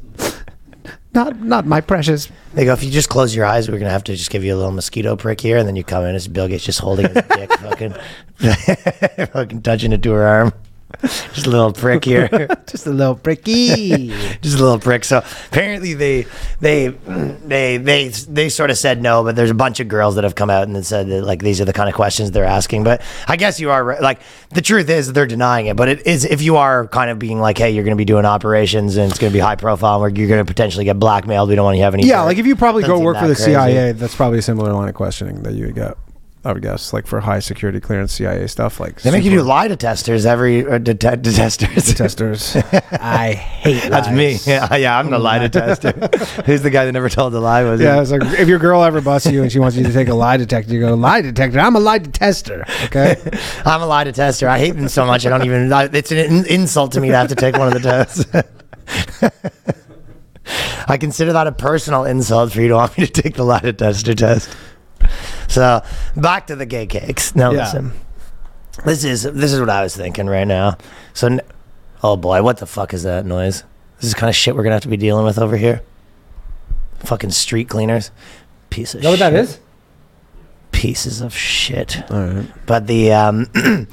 Not, 1.14 1.40
not 1.40 1.66
my 1.66 1.80
precious. 1.80 2.28
They 2.54 2.64
go, 2.64 2.72
if 2.74 2.84
you 2.84 2.90
just 2.90 3.08
close 3.08 3.34
your 3.34 3.46
eyes, 3.46 3.70
we're 3.70 3.78
gonna 3.78 3.90
have 3.90 4.04
to 4.04 4.14
just 4.14 4.30
give 4.30 4.44
you 4.44 4.54
a 4.54 4.56
little 4.56 4.72
mosquito 4.72 5.16
prick 5.16 5.40
here, 5.40 5.56
and 5.56 5.66
then 5.66 5.74
you 5.74 5.84
come 5.84 6.04
in, 6.04 6.14
it's 6.14 6.28
Bill 6.28 6.48
Gates 6.48 6.64
just 6.64 6.80
holding 6.80 7.06
his 7.06 7.24
dick, 7.30 7.52
fucking, 7.60 7.94
fucking 9.32 9.62
touching 9.62 9.92
it 9.92 10.02
to 10.02 10.12
her 10.12 10.26
arm. 10.26 10.52
Just 11.02 11.46
a 11.46 11.50
little 11.50 11.72
prick 11.72 12.04
here. 12.04 12.28
Just 12.66 12.86
a 12.86 12.90
little 12.90 13.14
pricky. 13.14 14.08
just 14.40 14.58
a 14.58 14.62
little 14.62 14.78
prick. 14.78 15.04
So 15.04 15.22
apparently 15.48 15.92
they 15.92 16.26
they 16.60 16.88
they 16.88 17.76
they 17.76 18.08
they 18.08 18.48
sort 18.48 18.70
of 18.70 18.78
said 18.78 19.02
no, 19.02 19.22
but 19.22 19.36
there's 19.36 19.50
a 19.50 19.54
bunch 19.54 19.80
of 19.80 19.88
girls 19.88 20.14
that 20.14 20.24
have 20.24 20.34
come 20.34 20.48
out 20.48 20.66
and 20.66 20.86
said 20.86 21.08
that 21.08 21.24
like 21.24 21.42
these 21.42 21.60
are 21.60 21.66
the 21.66 21.74
kind 21.74 21.90
of 21.90 21.94
questions 21.94 22.30
they're 22.30 22.44
asking. 22.44 22.84
But 22.84 23.02
I 23.26 23.36
guess 23.36 23.60
you 23.60 23.70
are 23.70 23.84
right. 23.84 24.00
like 24.00 24.20
the 24.50 24.62
truth 24.62 24.88
is 24.88 25.12
they're 25.12 25.26
denying 25.26 25.66
it. 25.66 25.76
But 25.76 25.88
it 25.88 26.06
is 26.06 26.24
if 26.24 26.40
you 26.40 26.56
are 26.56 26.88
kind 26.88 27.10
of 27.10 27.18
being 27.18 27.38
like, 27.38 27.58
hey, 27.58 27.70
you're 27.70 27.84
going 27.84 27.96
to 27.96 28.00
be 28.00 28.06
doing 28.06 28.24
operations 28.24 28.96
and 28.96 29.10
it's 29.10 29.18
going 29.18 29.30
to 29.30 29.36
be 29.36 29.40
high 29.40 29.56
profile, 29.56 30.00
where 30.00 30.08
you're 30.08 30.28
going 30.28 30.44
to 30.44 30.50
potentially 30.50 30.86
get 30.86 30.98
blackmailed. 30.98 31.50
We 31.50 31.54
don't 31.54 31.64
want 31.66 31.76
you 31.76 31.82
to 31.82 31.84
have 31.84 31.94
any. 31.94 32.06
yeah, 32.06 32.22
like 32.22 32.38
if 32.38 32.46
you 32.46 32.56
probably 32.56 32.82
go 32.82 32.98
work 32.98 33.18
for 33.18 33.28
the 33.28 33.34
crazy. 33.34 33.52
CIA, 33.52 33.92
that's 33.92 34.16
probably 34.16 34.38
a 34.38 34.42
similar 34.42 34.72
line 34.72 34.88
of 34.88 34.94
questioning 34.94 35.42
that 35.42 35.52
you 35.52 35.66
would 35.66 35.74
get. 35.74 35.98
I 36.44 36.52
would 36.52 36.62
guess, 36.62 36.92
like 36.92 37.06
for 37.06 37.20
high 37.20 37.40
security 37.40 37.80
clearance 37.80 38.12
CIA 38.12 38.46
stuff, 38.46 38.78
like 38.78 39.02
They 39.02 39.10
make 39.10 39.24
you 39.24 39.30
do 39.30 39.38
super 39.38 39.48
lie 39.48 39.66
detectors 39.68 40.24
every 40.24 40.64
uh, 40.64 40.78
det- 40.78 41.20
detectors. 41.20 41.92
testers. 41.94 42.56
I 42.92 43.32
hate 43.32 43.90
That's 43.90 44.08
me. 44.08 44.38
Yeah, 44.46 44.74
yeah, 44.76 44.98
I'm 44.98 45.10
the 45.10 45.18
lie 45.18 45.40
detector. 45.40 45.90
Who's 46.46 46.62
the 46.62 46.70
guy 46.70 46.84
that 46.84 46.92
never 46.92 47.08
told 47.08 47.32
the 47.32 47.40
lie? 47.40 47.64
Was 47.64 47.80
Yeah, 47.80 47.98
it? 47.98 48.02
it's 48.02 48.10
like 48.12 48.22
if 48.38 48.46
your 48.48 48.60
girl 48.60 48.84
ever 48.84 49.00
busts 49.00 49.30
you 49.30 49.42
and 49.42 49.50
she 49.50 49.58
wants 49.58 49.76
you 49.76 49.82
to 49.84 49.92
take 49.92 50.06
a 50.08 50.14
lie 50.14 50.36
detector, 50.36 50.72
you 50.72 50.80
go 50.80 50.94
lie 50.94 51.20
detector. 51.22 51.58
I'm 51.58 51.74
a 51.74 51.80
lie 51.80 51.98
detester. 51.98 52.62
Okay. 52.86 53.16
I'm 53.66 53.82
a 53.82 53.86
lie 53.86 54.04
detector. 54.04 54.48
I 54.48 54.58
hate 54.58 54.76
them 54.76 54.88
so 54.88 55.04
much. 55.06 55.26
I 55.26 55.30
don't 55.30 55.44
even. 55.44 55.70
It's 55.94 56.12
an 56.12 56.18
in, 56.18 56.46
insult 56.46 56.92
to 56.92 57.00
me 57.00 57.08
to 57.08 57.16
have 57.16 57.28
to 57.28 57.34
take 57.34 57.56
one 57.58 57.66
of 57.66 57.74
the 57.74 57.80
tests. 57.80 58.24
I 60.86 60.96
consider 60.96 61.32
that 61.34 61.46
a 61.46 61.52
personal 61.52 62.04
insult 62.04 62.52
for 62.52 62.60
you 62.62 62.68
to 62.68 62.74
want 62.74 62.96
me 62.96 63.06
to 63.06 63.22
take 63.22 63.34
the 63.34 63.44
lie 63.44 63.58
detector 63.60 64.14
test. 64.14 64.48
So 65.48 65.82
back 66.16 66.46
to 66.48 66.56
the 66.56 66.66
gay 66.66 66.86
cakes. 66.86 67.34
Now 67.34 67.50
Yeah. 67.50 67.64
listen, 67.64 67.92
this 68.84 69.02
is 69.04 69.22
this 69.24 69.52
is 69.52 69.60
what 69.60 69.70
I 69.70 69.82
was 69.82 69.96
thinking 69.96 70.26
right 70.26 70.46
now. 70.46 70.76
So, 71.14 71.38
oh 72.02 72.16
boy, 72.16 72.42
what 72.42 72.58
the 72.58 72.66
fuck 72.66 72.94
is 72.94 73.02
that 73.02 73.26
noise? 73.26 73.64
This 73.96 74.08
is 74.08 74.14
kind 74.14 74.30
of 74.30 74.36
shit 74.36 74.54
we're 74.54 74.62
gonna 74.62 74.76
have 74.76 74.82
to 74.82 74.88
be 74.88 74.96
dealing 74.96 75.24
with 75.24 75.38
over 75.38 75.56
here. 75.56 75.82
Fucking 77.00 77.30
street 77.30 77.68
cleaners, 77.68 78.10
piece 78.70 78.94
of. 78.94 79.02
know 79.02 79.10
what 79.10 79.18
that 79.20 79.32
is? 79.34 79.58
Pieces 80.72 81.20
of 81.20 81.34
shit. 81.34 82.02
All 82.10 82.24
right. 82.26 82.66
But 82.66 82.86
the 82.86 83.12
um, 83.12 83.46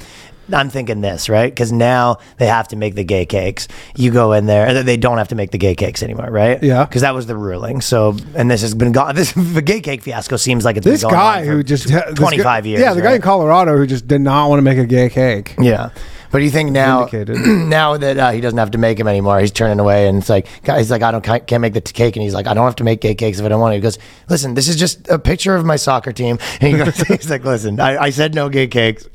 I'm 0.54 0.70
thinking 0.70 1.02
this 1.02 1.30
right 1.30 1.52
because 1.52 1.72
now 1.72 2.18
they 2.38 2.48
have 2.48 2.68
to 2.70 2.76
make 2.76 2.96
the 2.96 3.04
gay 3.04 3.26
cakes. 3.26 3.68
You 3.96 4.12
go 4.12 4.34
in 4.34 4.46
there, 4.46 4.68
and 4.68 4.88
they 4.88 4.98
don't 4.98 5.18
have 5.18 5.30
to 5.30 5.36
make 5.36 5.52
the 5.52 5.58
gay 5.58 5.76
cakes 5.76 6.04
anymore, 6.04 6.30
right? 6.30 6.62
Yeah. 6.62 6.86
because 6.86 7.02
that 7.02 7.14
was 7.14 7.26
the 7.26 7.36
ruling. 7.38 7.82
So, 7.82 8.16
and 8.36 8.50
this 8.50 8.62
has 8.62 8.74
been 8.76 8.92
gone. 8.92 9.16
This 9.16 9.32
the 9.36 9.62
gay 9.62 9.82
cake 9.82 10.02
fiasco 10.02 10.38
seems 10.38 10.66
like 10.66 10.78
it's 10.78 10.86
This 10.86 11.04
guy 11.04 11.46
who 11.46 11.64
just 11.64 11.84
tw- 11.84 11.92
this 11.92 12.04
guy- 12.06 12.14
25 12.14 12.66
years. 12.66 12.82
Yeah, 12.82 12.94
the 12.94 13.02
guy 13.02 13.16
in 13.16 13.22
Colorado 13.22 13.78
who 13.78 13.88
just 13.88 14.08
did 14.08 14.22
not 14.22 14.50
want 14.50 14.60
to 14.60 14.64
make 14.64 14.78
a 14.78 14.86
gay 14.86 15.10
cake. 15.10 15.56
Yeah. 15.60 15.90
But 16.32 16.40
do 16.40 16.44
you 16.44 16.52
think 16.52 16.72
now, 16.72 17.06
now 17.46 17.96
that 17.96 18.18
uh, 18.18 18.32
he 18.32 18.42
doesn't 18.42 18.58
have 18.60 18.72
to 18.72 18.78
make 18.78 18.98
them 18.98 19.08
anymore, 19.08 19.40
he's 19.40 19.52
turning 19.52 19.80
away, 19.80 20.10
and 20.10 20.18
it's 20.18 20.28
like, 20.28 20.48
he's 20.66 20.92
like, 20.92 21.02
I 21.02 21.12
don't 21.12 21.24
can't 21.24 21.48
can't 21.48 21.62
make 21.62 21.74
the 21.74 21.80
t- 21.80 21.94
cake, 21.94 22.18
and 22.18 22.24
he's 22.24 22.34
like, 22.34 22.46
I 22.46 22.54
don't 22.54 22.66
have 22.66 22.76
to 22.78 22.84
make 22.84 23.00
gay 23.00 23.16
cakes 23.16 23.40
if 23.40 23.46
I 23.46 23.48
don't 23.48 23.62
want 23.62 23.72
to. 23.72 23.76
He 23.76 23.82
goes, 23.82 23.98
listen, 24.28 24.54
this 24.54 24.68
is 24.68 24.76
just 24.76 25.08
a 25.08 25.18
picture 25.18 25.56
of 25.56 25.64
my 25.64 25.78
soccer 25.78 26.12
team, 26.12 26.38
and 26.60 26.74
he 26.76 26.84
goes, 26.84 26.98
he's 27.08 27.30
like, 27.30 27.46
listen, 27.46 27.80
I, 27.80 27.98
I 27.98 28.10
said 28.10 28.36
no 28.36 28.50
gay 28.50 28.68
cakes, 28.68 29.08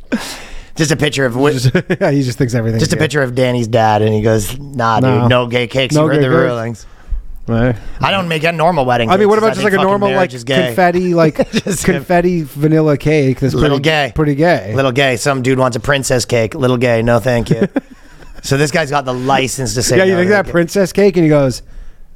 just 0.77 0.91
a 0.91 0.97
picture 0.97 1.25
of 1.27 1.35
just, 1.35 1.71
yeah, 2.01 2.11
he 2.11 2.23
just 2.23 2.39
thinks 2.39 2.55
everything. 2.55 2.81
Just 2.81 2.93
a 2.93 2.97
picture 2.97 3.23
of 3.23 3.35
Danny's 3.35 3.69
dad, 3.69 4.03
and 4.03 4.15
he 4.15 4.23
goes, 4.23 4.59
Nah, 4.59 5.01
No. 5.01 5.21
dude, 5.21 5.31
no 5.31 5.47
gay 5.47 5.67
cakes. 5.67 5.95
No 5.95 6.03
you 6.03 6.09
heard 6.09 6.15
gay 6.21 6.29
the 6.29 6.35
cakes. 6.35 6.51
rulings. 6.51 6.87
Right. 7.47 7.77
I 8.01 8.13
don't 8.13 8.29
make 8.29 8.45
a 8.45 8.53
normal 8.53 8.85
wedding. 8.85 9.11
I 9.11 9.17
mean, 9.17 9.29
what 9.29 9.39
about 9.39 9.55
just 9.55 9.65
like 9.65 9.73
a 9.73 9.77
normal 9.77 10.09
like 10.09 10.15
marriage 10.15 10.35
is 10.35 10.45
gay. 10.45 10.67
confetti, 10.67 11.15
like 11.15 11.51
Just 11.51 11.85
confetti 11.85 12.43
vanilla 12.43 12.97
cake? 12.97 13.41
That's 13.41 13.55
Little 13.55 13.79
pretty, 13.79 13.83
gay. 13.83 14.13
Pretty 14.15 14.35
gay. 14.37 14.73
Little 14.75 14.93
gay. 14.93 15.17
Some 15.17 15.43
dude 15.43 15.59
wants 15.59 15.77
a 15.77 15.81
princess 15.81 16.25
cake. 16.25 16.55
Little 16.55 16.77
gay. 16.77 17.03
No, 17.03 17.19
thank 17.19 17.51
you. 17.51 17.67
so 18.43 18.57
this 18.57 18.71
guy's 18.71 18.91
got 18.91 19.05
the 19.05 19.15
license 19.15 19.75
to 19.75 19.83
say. 19.83 19.97
yeah, 19.97 20.05
you 20.05 20.15
think 20.17 20.31
that 20.31 20.47
princess 20.47 20.93
cake, 20.93 21.17
and 21.17 21.25
he 21.25 21.29
goes, 21.31 21.63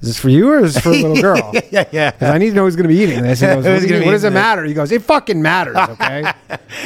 "Is 0.05 0.15
this 0.15 0.21
for 0.21 0.29
you 0.29 0.53
or 0.53 0.61
is 0.61 0.75
this 0.75 0.83
for 0.83 0.91
a 0.91 0.93
little 0.93 1.17
girl?" 1.21 1.53
yeah, 1.71 1.85
yeah. 1.93 2.11
'Cause 2.13 2.31
I 2.31 2.39
need 2.39 2.51
to 2.51 2.55
know 2.57 2.65
who's 2.65 2.77
going 2.77 2.89
to 2.89 2.95
be 2.95 3.01
eating 3.01 3.23
this. 3.23 3.41
He 3.41 3.47
goes, 3.49 3.65
what, 3.65 3.65
do 3.65 3.83
you- 3.83 3.89
gonna 3.89 4.01
be 4.01 4.07
what 4.07 4.13
does 4.13 4.25
it 4.25 4.29
this? 4.31 4.35
matter? 4.35 4.65
He 4.65 4.75
goes, 4.75 4.93
it 4.93 5.03
fucking 5.03 5.41
matters, 5.43 5.77
okay? 5.79 6.33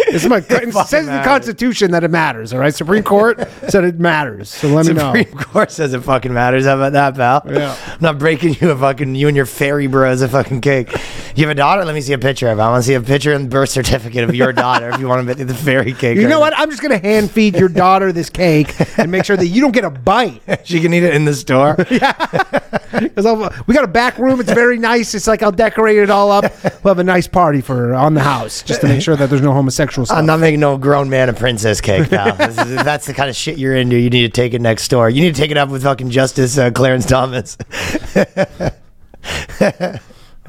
it's 0.09 0.24
my, 0.26 0.38
it 0.38 0.72
says 0.87 1.07
in 1.09 1.14
the. 1.14 1.22
Constitution 1.22 1.90
that 1.90 2.04
it 2.04 2.11
matters, 2.11 2.52
all 2.54 2.61
right? 2.61 2.74
Supreme 2.74 3.02
Court 3.02 3.38
said 3.68 3.85
it 3.85 3.98
matters, 3.98 4.48
so 4.48 4.68
let 4.68 4.87
me 4.87 4.94
know. 4.94 5.12
Supreme 5.14 5.38
Court 5.38 5.70
says 5.70 5.92
it 5.94 6.00
fucking 6.00 6.33
matters. 6.33 6.64
How 6.64 6.76
about 6.76 6.92
that, 6.92 7.14
pal? 7.14 7.42
Yeah. 7.52 7.76
I'm 7.87 7.98
not 8.00 8.18
breaking 8.18 8.57
you 8.61 8.70
a 8.70 8.76
fucking 8.78 9.14
you 9.14 9.28
and 9.28 9.37
your 9.37 9.46
fairy 9.46 9.87
bros 9.87 10.22
a 10.22 10.28
fucking 10.28 10.61
cake. 10.62 10.94
You 11.38 11.46
have 11.46 11.53
a 11.53 11.55
daughter? 11.55 11.85
Let 11.85 11.94
me 11.94 12.01
see 12.01 12.12
a 12.14 12.18
picture 12.18 12.48
of. 12.48 12.59
it. 12.59 12.62
I 12.62 12.68
want 12.68 12.83
to 12.83 12.87
see 12.88 12.94
a 12.94 13.01
picture 13.01 13.33
and 13.33 13.48
birth 13.48 13.68
certificate 13.70 14.29
of 14.29 14.35
your 14.35 14.53
daughter 14.53 14.88
if 14.90 14.98
you 14.98 15.07
want 15.07 15.29
to 15.29 15.37
be 15.37 15.44
the 15.44 15.55
fairy 15.55 15.92
cake. 15.92 16.16
You 16.16 16.22
right 16.24 16.29
know 16.31 16.37
now. 16.37 16.40
what? 16.40 16.59
I'm 16.59 16.68
just 16.68 16.83
gonna 16.83 16.98
hand 16.98 17.31
feed 17.31 17.55
your 17.55 17.68
daughter 17.68 18.11
this 18.11 18.29
cake 18.29 18.74
and 18.98 19.09
make 19.12 19.24
sure 19.24 19.37
that 19.37 19.46
you 19.46 19.61
don't 19.61 19.70
get 19.70 19.85
a 19.85 19.90
bite. 19.90 20.42
She 20.64 20.81
can 20.81 20.92
eat 20.92 21.05
it 21.05 21.14
in 21.14 21.24
the 21.24 21.35
store. 21.35 21.77
I'll- 23.16 23.53
we 23.68 23.74
got 23.74 23.85
a 23.85 23.87
back 23.87 24.18
room. 24.18 24.40
It's 24.40 24.51
very 24.53 24.79
nice. 24.79 25.14
It's 25.14 25.29
like 25.29 25.44
I'll 25.44 25.53
decorate 25.53 25.98
it 25.98 26.11
all 26.11 26.33
up. 26.33 26.42
We'll 26.83 26.90
have 26.92 26.98
a 26.98 27.05
nice 27.05 27.29
party 27.29 27.61
for 27.61 27.77
her 27.77 27.94
on 27.94 28.14
the 28.14 28.20
house 28.22 28.62
just 28.64 28.81
to 28.81 28.88
make 28.88 29.01
sure 29.01 29.14
that 29.14 29.31
there's 29.31 29.40
no 29.40 29.53
homosexual 29.53 30.07
stuff. 30.07 30.18
I'm 30.18 30.27
not 30.27 30.40
making 30.40 30.59
no 30.59 30.77
grown 30.77 31.09
man 31.09 31.29
a 31.29 31.35
princess 31.35 31.81
cake, 31.81 32.11
pal. 32.11 32.29
Is- 32.42 32.59
if 32.59 32.85
that's 32.85 33.07
the 33.07 33.14
kind 33.14 33.31
of 33.31 33.37
shit 33.37 33.59
you're 33.59 33.77
into, 33.77 33.96
you 33.96 34.11
need 34.11 34.22
to 34.22 34.29
take 34.40 34.55
it 34.55 34.61
next 34.61 34.88
door. 34.88 35.09
You 35.09 35.22
need 35.22 35.37
to 35.37 35.40
take 35.40 35.53
it 35.53 35.57
up 35.57 35.68
with 35.68 35.85
fucking 35.85 36.11
Justice 36.11 36.59
uh, 36.59 36.72
Clarence 36.72 37.07
Thomas. 37.07 37.57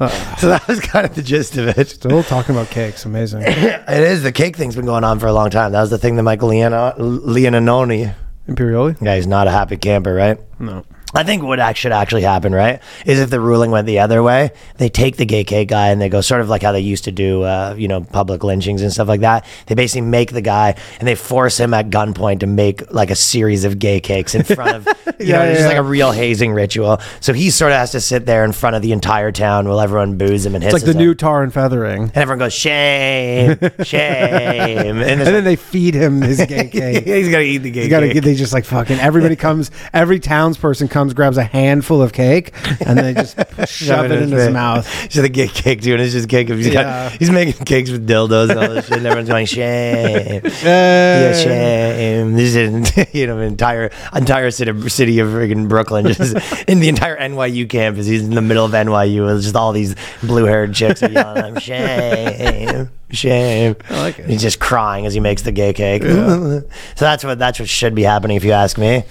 so 0.38 0.48
that 0.48 0.66
was 0.66 0.80
kind 0.80 1.04
of 1.04 1.14
the 1.14 1.22
gist 1.22 1.56
of 1.58 1.68
it. 1.68 1.88
Still 1.88 2.22
talking 2.22 2.54
about 2.54 2.68
cakes. 2.70 3.04
Amazing. 3.04 3.42
It 3.46 4.02
is. 4.02 4.22
The 4.22 4.32
cake 4.32 4.56
thing's 4.56 4.74
been 4.76 4.86
going 4.86 5.04
on 5.04 5.18
for 5.18 5.26
a 5.26 5.32
long 5.32 5.50
time. 5.50 5.72
That 5.72 5.80
was 5.80 5.90
the 5.90 5.98
thing 5.98 6.16
that 6.16 6.22
Michael 6.22 6.48
Leon- 6.48 6.72
Leonanoni. 6.98 8.14
Imperioli? 8.48 8.96
Yeah, 9.00 9.16
he's 9.16 9.26
not 9.26 9.46
a 9.46 9.50
happy 9.50 9.76
camper, 9.76 10.14
right? 10.14 10.38
No. 10.58 10.84
I 11.14 11.24
think 11.24 11.42
what 11.42 11.76
should 11.76 11.92
actually 11.92 12.22
happen, 12.22 12.54
right, 12.54 12.80
is 13.04 13.18
if 13.18 13.30
the 13.30 13.40
ruling 13.40 13.70
went 13.72 13.86
the 13.86 13.98
other 13.98 14.22
way, 14.22 14.50
they 14.76 14.88
take 14.88 15.16
the 15.16 15.24
gay 15.26 15.42
cake 15.44 15.68
guy 15.68 15.88
and 15.88 16.00
they 16.00 16.08
go 16.08 16.20
sort 16.20 16.40
of 16.40 16.48
like 16.48 16.62
how 16.62 16.70
they 16.72 16.80
used 16.80 17.04
to 17.04 17.12
do, 17.12 17.42
uh, 17.42 17.74
you 17.76 17.88
know, 17.88 18.00
public 18.02 18.44
lynchings 18.44 18.82
and 18.82 18.92
stuff 18.92 19.08
like 19.08 19.20
that. 19.22 19.44
They 19.66 19.74
basically 19.74 20.02
make 20.02 20.32
the 20.32 20.40
guy 20.40 20.76
and 21.00 21.08
they 21.08 21.14
force 21.16 21.58
him 21.58 21.74
at 21.74 21.90
gunpoint 21.90 22.40
to 22.40 22.46
make 22.46 22.90
like 22.92 23.10
a 23.10 23.16
series 23.16 23.64
of 23.64 23.78
gay 23.78 24.00
cakes 24.00 24.34
in 24.34 24.44
front 24.44 24.76
of, 24.76 24.86
you 25.18 25.26
Yeah, 25.26 25.38
know, 25.38 25.44
yeah, 25.46 25.54
just 25.54 25.66
like 25.66 25.76
a 25.78 25.82
real 25.82 26.12
hazing 26.12 26.52
ritual. 26.52 27.00
So 27.20 27.32
he 27.32 27.50
sort 27.50 27.72
of 27.72 27.78
has 27.78 27.90
to 27.92 28.00
sit 28.00 28.24
there 28.26 28.44
in 28.44 28.52
front 28.52 28.76
of 28.76 28.82
the 28.82 28.92
entire 28.92 29.32
town 29.32 29.66
while 29.68 29.80
everyone 29.80 30.16
boos 30.16 30.46
him 30.46 30.54
and 30.54 30.62
It's 30.62 30.72
like 30.72 30.84
the 30.84 30.94
new 30.94 31.14
tar 31.14 31.42
and 31.42 31.52
feathering. 31.52 32.02
and 32.04 32.16
everyone 32.16 32.38
goes 32.38 32.52
shame, 32.52 33.58
shame, 33.82 34.96
and, 34.98 35.02
And 35.02 35.20
then 35.20 35.44
they 35.44 35.56
feed 35.56 35.94
him 35.94 36.20
his 36.22 36.38
gay 36.46 36.68
cake. 36.72 37.04
he's 37.04 37.28
got 37.28 37.38
to 37.38 37.44
eat 37.44 37.58
the 37.58 37.70
gay 37.70 37.88
gotta 37.88 38.12
cake. 38.12 38.22
They 38.22 38.34
just 38.34 38.52
like 38.52 38.64
fucking. 38.64 38.98
Everybody 38.98 39.36
comes. 39.36 39.70
Every 39.92 40.20
townsperson 40.20 40.90
comes, 40.90 40.99
grabs 41.08 41.36
a 41.36 41.42
handful 41.44 42.02
of 42.02 42.12
cake, 42.12 42.52
and 42.84 42.98
they 42.98 43.14
just 43.14 43.36
shove 43.68 44.06
it 44.06 44.22
in 44.22 44.30
his 44.30 44.44
face. 44.44 44.52
mouth. 44.52 45.12
So 45.12 45.22
the 45.22 45.28
gay 45.28 45.48
cake 45.48 45.80
doing 45.80 46.00
is 46.00 46.12
just 46.12 46.28
cake. 46.28 46.48
He's, 46.48 46.66
Yeah. 46.68 46.72
got, 47.10 47.12
he's 47.12 47.30
making 47.30 47.64
cakes 47.64 47.90
with 47.90 48.08
dildos 48.08 48.50
and 48.50 48.58
all 48.58 48.68
this 48.68 48.86
shit. 48.86 48.98
And 48.98 49.06
everyone's 49.06 49.28
going 49.28 49.46
shame, 49.46 50.42
yeah, 50.44 50.50
Yeah, 50.62 51.32
shame. 51.32 52.34
This 52.34 52.54
is 52.54 53.12
you 53.14 53.26
know 53.26 53.38
an 53.38 53.44
entire 53.44 53.90
entire 54.14 54.50
city 54.50 54.88
city 54.88 55.18
of 55.18 55.28
friggin' 55.28 55.68
Brooklyn, 55.68 56.06
just 56.06 56.36
in 56.68 56.80
the 56.80 56.88
entire 56.88 57.16
NYU 57.18 57.68
campus. 57.68 58.06
He's 58.06 58.22
in 58.24 58.34
the 58.34 58.42
middle 58.42 58.64
of 58.64 58.72
NYU 58.72 59.26
with 59.26 59.42
just 59.42 59.56
all 59.56 59.72
these 59.72 59.94
blue 60.22 60.44
haired 60.44 60.74
chicks 60.74 61.02
yelling, 61.02 61.56
shame, 61.58 62.90
shame. 63.10 63.76
I 63.88 64.00
like 64.00 64.18
it. 64.18 64.28
He's 64.28 64.42
just 64.42 64.60
crying 64.60 65.06
as 65.06 65.14
he 65.14 65.20
makes 65.20 65.42
the 65.42 65.52
gay 65.52 65.72
cake. 65.72 66.02
so 66.04 66.60
that's 66.96 67.24
what 67.24 67.38
that's 67.38 67.58
what 67.58 67.68
should 67.68 67.94
be 67.94 68.02
happening 68.02 68.36
if 68.36 68.44
you 68.44 68.52
ask 68.52 68.78
me. 68.78 69.04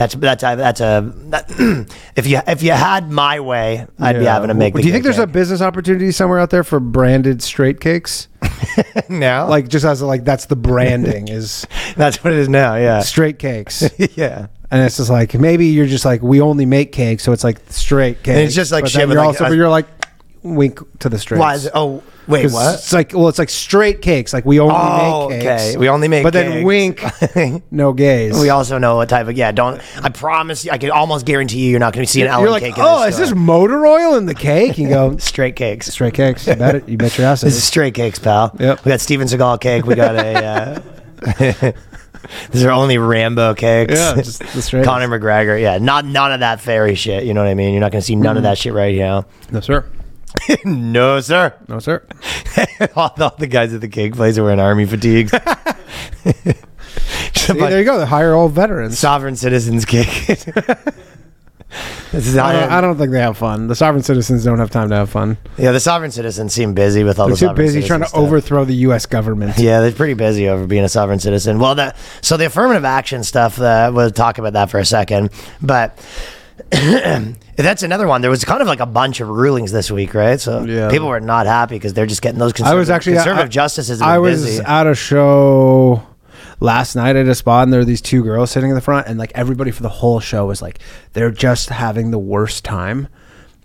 That's 0.00 0.14
that's 0.14 0.42
a, 0.42 0.56
that's 0.56 0.80
a 0.80 1.12
that, 1.26 1.86
if 2.16 2.26
you 2.26 2.40
if 2.46 2.62
you 2.62 2.72
had 2.72 3.10
my 3.10 3.38
way, 3.38 3.86
I'd 3.98 4.18
be 4.18 4.24
having 4.24 4.48
to 4.48 4.54
make. 4.54 4.72
Do 4.72 4.80
you 4.80 4.92
think 4.92 5.04
there's 5.04 5.18
a 5.18 5.26
business 5.26 5.60
opportunity 5.60 6.10
somewhere 6.10 6.38
out 6.38 6.48
there 6.48 6.64
for 6.64 6.80
branded 6.80 7.42
straight 7.42 7.82
cakes? 7.82 8.26
now? 9.10 9.46
Like 9.46 9.68
just 9.68 9.84
as 9.84 10.00
a, 10.00 10.06
like 10.06 10.24
that's 10.24 10.46
the 10.46 10.56
branding 10.56 11.28
is 11.28 11.66
that's 11.96 12.24
what 12.24 12.32
it 12.32 12.38
is 12.38 12.48
now. 12.48 12.76
Yeah, 12.76 13.00
straight 13.00 13.38
cakes. 13.38 13.90
yeah. 14.16 14.46
And 14.70 14.82
it's 14.86 14.96
just 14.96 15.10
like 15.10 15.34
maybe 15.34 15.66
you're 15.66 15.84
just 15.84 16.06
like 16.06 16.22
we 16.22 16.40
only 16.40 16.64
make 16.64 16.92
cakes, 16.92 17.22
so 17.22 17.32
it's 17.32 17.44
like 17.44 17.60
straight 17.68 18.22
cake. 18.22 18.46
it's 18.46 18.54
just 18.54 18.72
like 18.72 18.84
but 18.84 18.92
shit 18.92 19.06
You're 19.06 19.18
like 19.18 19.26
also, 19.26 19.50
you're 19.50 19.68
like 19.68 19.86
wink 20.42 20.80
to 21.00 21.08
the 21.08 21.18
straight. 21.18 21.38
Why 21.38 21.54
is 21.54 21.66
it? 21.66 21.72
Oh, 21.74 22.02
wait, 22.26 22.50
what? 22.50 22.74
It's 22.74 22.92
like 22.92 23.12
well, 23.12 23.28
it's 23.28 23.38
like 23.38 23.50
straight 23.50 24.02
cakes. 24.02 24.32
Like 24.32 24.44
we 24.44 24.58
only 24.60 24.74
Oh, 24.76 25.28
make 25.28 25.40
cakes. 25.42 25.62
okay. 25.62 25.76
We 25.76 25.88
only 25.88 26.08
make 26.08 26.22
But 26.24 26.32
then 26.32 26.52
cakes. 26.52 26.64
wink, 27.34 27.62
no 27.70 27.92
gays. 27.92 28.38
We 28.40 28.48
also 28.50 28.78
know 28.78 28.96
what 28.96 29.08
type 29.08 29.28
of 29.28 29.36
yeah. 29.36 29.52
Don't 29.52 29.80
I 30.02 30.08
promise 30.08 30.64
you? 30.64 30.70
I 30.70 30.78
can 30.78 30.90
almost 30.90 31.26
guarantee 31.26 31.60
you, 31.64 31.70
you're 31.70 31.80
not 31.80 31.92
going 31.92 32.06
to 32.06 32.10
see 32.10 32.22
an 32.22 32.28
Ellen 32.28 32.42
You're 32.42 32.50
like, 32.50 32.62
cake. 32.62 32.78
in 32.78 32.84
oh, 32.84 33.02
is 33.04 33.16
this 33.18 33.28
store." 33.30 33.38
motor 33.40 33.86
oil 33.86 34.16
in 34.16 34.26
the 34.26 34.34
cake? 34.34 34.78
You 34.78 34.88
go 34.88 35.16
straight 35.18 35.56
cakes? 35.56 35.86
straight 35.86 36.14
cakes. 36.14 36.46
You 36.46 36.54
bet 36.56 36.74
it. 36.76 36.88
You 36.88 36.96
bet 36.96 37.16
your 37.18 37.26
ass. 37.26 37.42
it 37.42 37.46
This 37.46 37.54
is 37.54 37.58
is. 37.60 37.64
straight 37.66 37.94
cakes, 37.94 38.18
pal. 38.18 38.54
Yep. 38.58 38.84
We 38.84 38.90
got 38.90 39.00
Steven 39.00 39.26
Seagal 39.28 39.60
cake. 39.60 39.84
We 39.86 39.94
got 39.94 40.14
a. 40.16 40.44
Uh, 40.44 41.72
these 42.50 42.64
are 42.64 42.70
only 42.70 42.98
Rambo 42.98 43.54
cakes. 43.54 43.94
Yeah, 43.94 44.14
just 44.16 44.38
the 44.40 44.62
straight. 44.62 44.84
Conor 44.84 45.08
McGregor. 45.08 45.60
Yeah, 45.60 45.78
not 45.78 46.04
none 46.04 46.32
of 46.32 46.40
that 46.40 46.60
fairy 46.60 46.94
shit. 46.94 47.24
You 47.24 47.34
know 47.34 47.42
what 47.42 47.50
I 47.50 47.54
mean? 47.54 47.72
You're 47.72 47.80
not 47.80 47.92
going 47.92 48.00
to 48.00 48.06
see 48.06 48.16
none 48.16 48.36
of 48.36 48.42
that 48.44 48.58
shit 48.58 48.72
right 48.72 48.94
here. 48.94 49.24
No 49.50 49.60
sir. 49.60 49.84
no, 50.64 51.20
sir. 51.20 51.54
No 51.68 51.78
sir. 51.78 52.04
all, 52.96 53.14
all 53.18 53.34
the 53.38 53.46
guys 53.46 53.74
at 53.74 53.80
the 53.80 53.88
cake 53.88 54.14
place 54.14 54.38
are 54.38 54.44
wearing 54.44 54.60
army 54.60 54.86
fatigues. 54.86 55.32
See, 57.34 57.52
there 57.54 57.78
you 57.78 57.84
go. 57.84 57.98
They 57.98 58.06
hire 58.06 58.34
all 58.34 58.48
veterans. 58.48 58.98
Sovereign 58.98 59.36
citizens 59.36 59.84
cake. 59.84 60.26
this 60.26 60.46
is 62.26 62.36
I 62.36 62.52
don't, 62.52 62.70
I 62.70 62.80
don't 62.80 62.98
think 62.98 63.12
they 63.12 63.20
have 63.20 63.38
fun. 63.38 63.68
The 63.68 63.74
sovereign 63.74 64.02
citizens 64.02 64.44
don't 64.44 64.58
have 64.58 64.70
time 64.70 64.90
to 64.90 64.96
have 64.96 65.10
fun. 65.10 65.38
yeah, 65.56 65.72
the 65.72 65.80
sovereign 65.80 66.10
citizens 66.10 66.52
seem 66.52 66.74
busy 66.74 67.04
with 67.04 67.18
all 67.18 67.28
They're 67.28 67.36
the 67.36 67.48
too 67.48 67.54
busy 67.54 67.82
trying 67.82 68.00
to 68.00 68.08
stuff. 68.08 68.20
overthrow 68.20 68.64
the 68.64 68.74
U.S. 68.74 69.06
government. 69.06 69.58
Yeah, 69.58 69.80
they're 69.80 69.92
pretty 69.92 70.14
busy 70.14 70.48
over 70.48 70.66
being 70.66 70.84
a 70.84 70.88
sovereign 70.88 71.20
citizen. 71.20 71.58
Well, 71.58 71.74
that 71.76 71.96
so 72.22 72.36
the 72.36 72.46
affirmative 72.46 72.84
action 72.84 73.22
stuff. 73.24 73.60
Uh, 73.60 73.90
we'll 73.94 74.10
talk 74.10 74.38
about 74.38 74.52
that 74.54 74.70
for 74.70 74.78
a 74.78 74.84
second, 74.84 75.30
but. 75.62 75.98
That's 77.56 77.82
another 77.82 78.06
one. 78.06 78.20
There 78.22 78.30
was 78.30 78.44
kind 78.44 78.62
of 78.62 78.68
like 78.68 78.80
a 78.80 78.86
bunch 78.86 79.20
of 79.20 79.28
rulings 79.28 79.72
this 79.72 79.90
week, 79.90 80.14
right? 80.14 80.40
So 80.40 80.64
Yeah. 80.64 80.88
people 80.88 81.08
were 81.08 81.20
not 81.20 81.46
happy 81.46 81.74
because 81.76 81.92
they're 81.94 82.06
just 82.06 82.22
getting 82.22 82.38
those. 82.38 82.58
I 82.60 82.74
was 82.74 82.90
actually 82.90 83.14
conservative 83.14 83.46
I, 83.46 83.48
justices. 83.48 84.00
Have 84.00 84.08
I 84.08 84.18
was 84.18 84.44
busy. 84.44 84.62
at 84.64 84.86
a 84.86 84.94
show 84.94 86.02
last 86.60 86.94
night 86.96 87.16
at 87.16 87.26
a 87.26 87.34
spot, 87.34 87.64
and 87.64 87.72
there 87.72 87.80
were 87.80 87.84
these 87.84 88.00
two 88.00 88.22
girls 88.22 88.50
sitting 88.50 88.70
in 88.70 88.74
the 88.76 88.80
front, 88.82 89.06
and 89.08 89.18
like 89.18 89.32
everybody 89.34 89.70
for 89.70 89.82
the 89.82 89.88
whole 89.88 90.20
show 90.20 90.46
was 90.46 90.62
like, 90.62 90.78
they're 91.12 91.30
just 91.30 91.70
having 91.70 92.10
the 92.10 92.18
worst 92.18 92.64
time. 92.64 93.08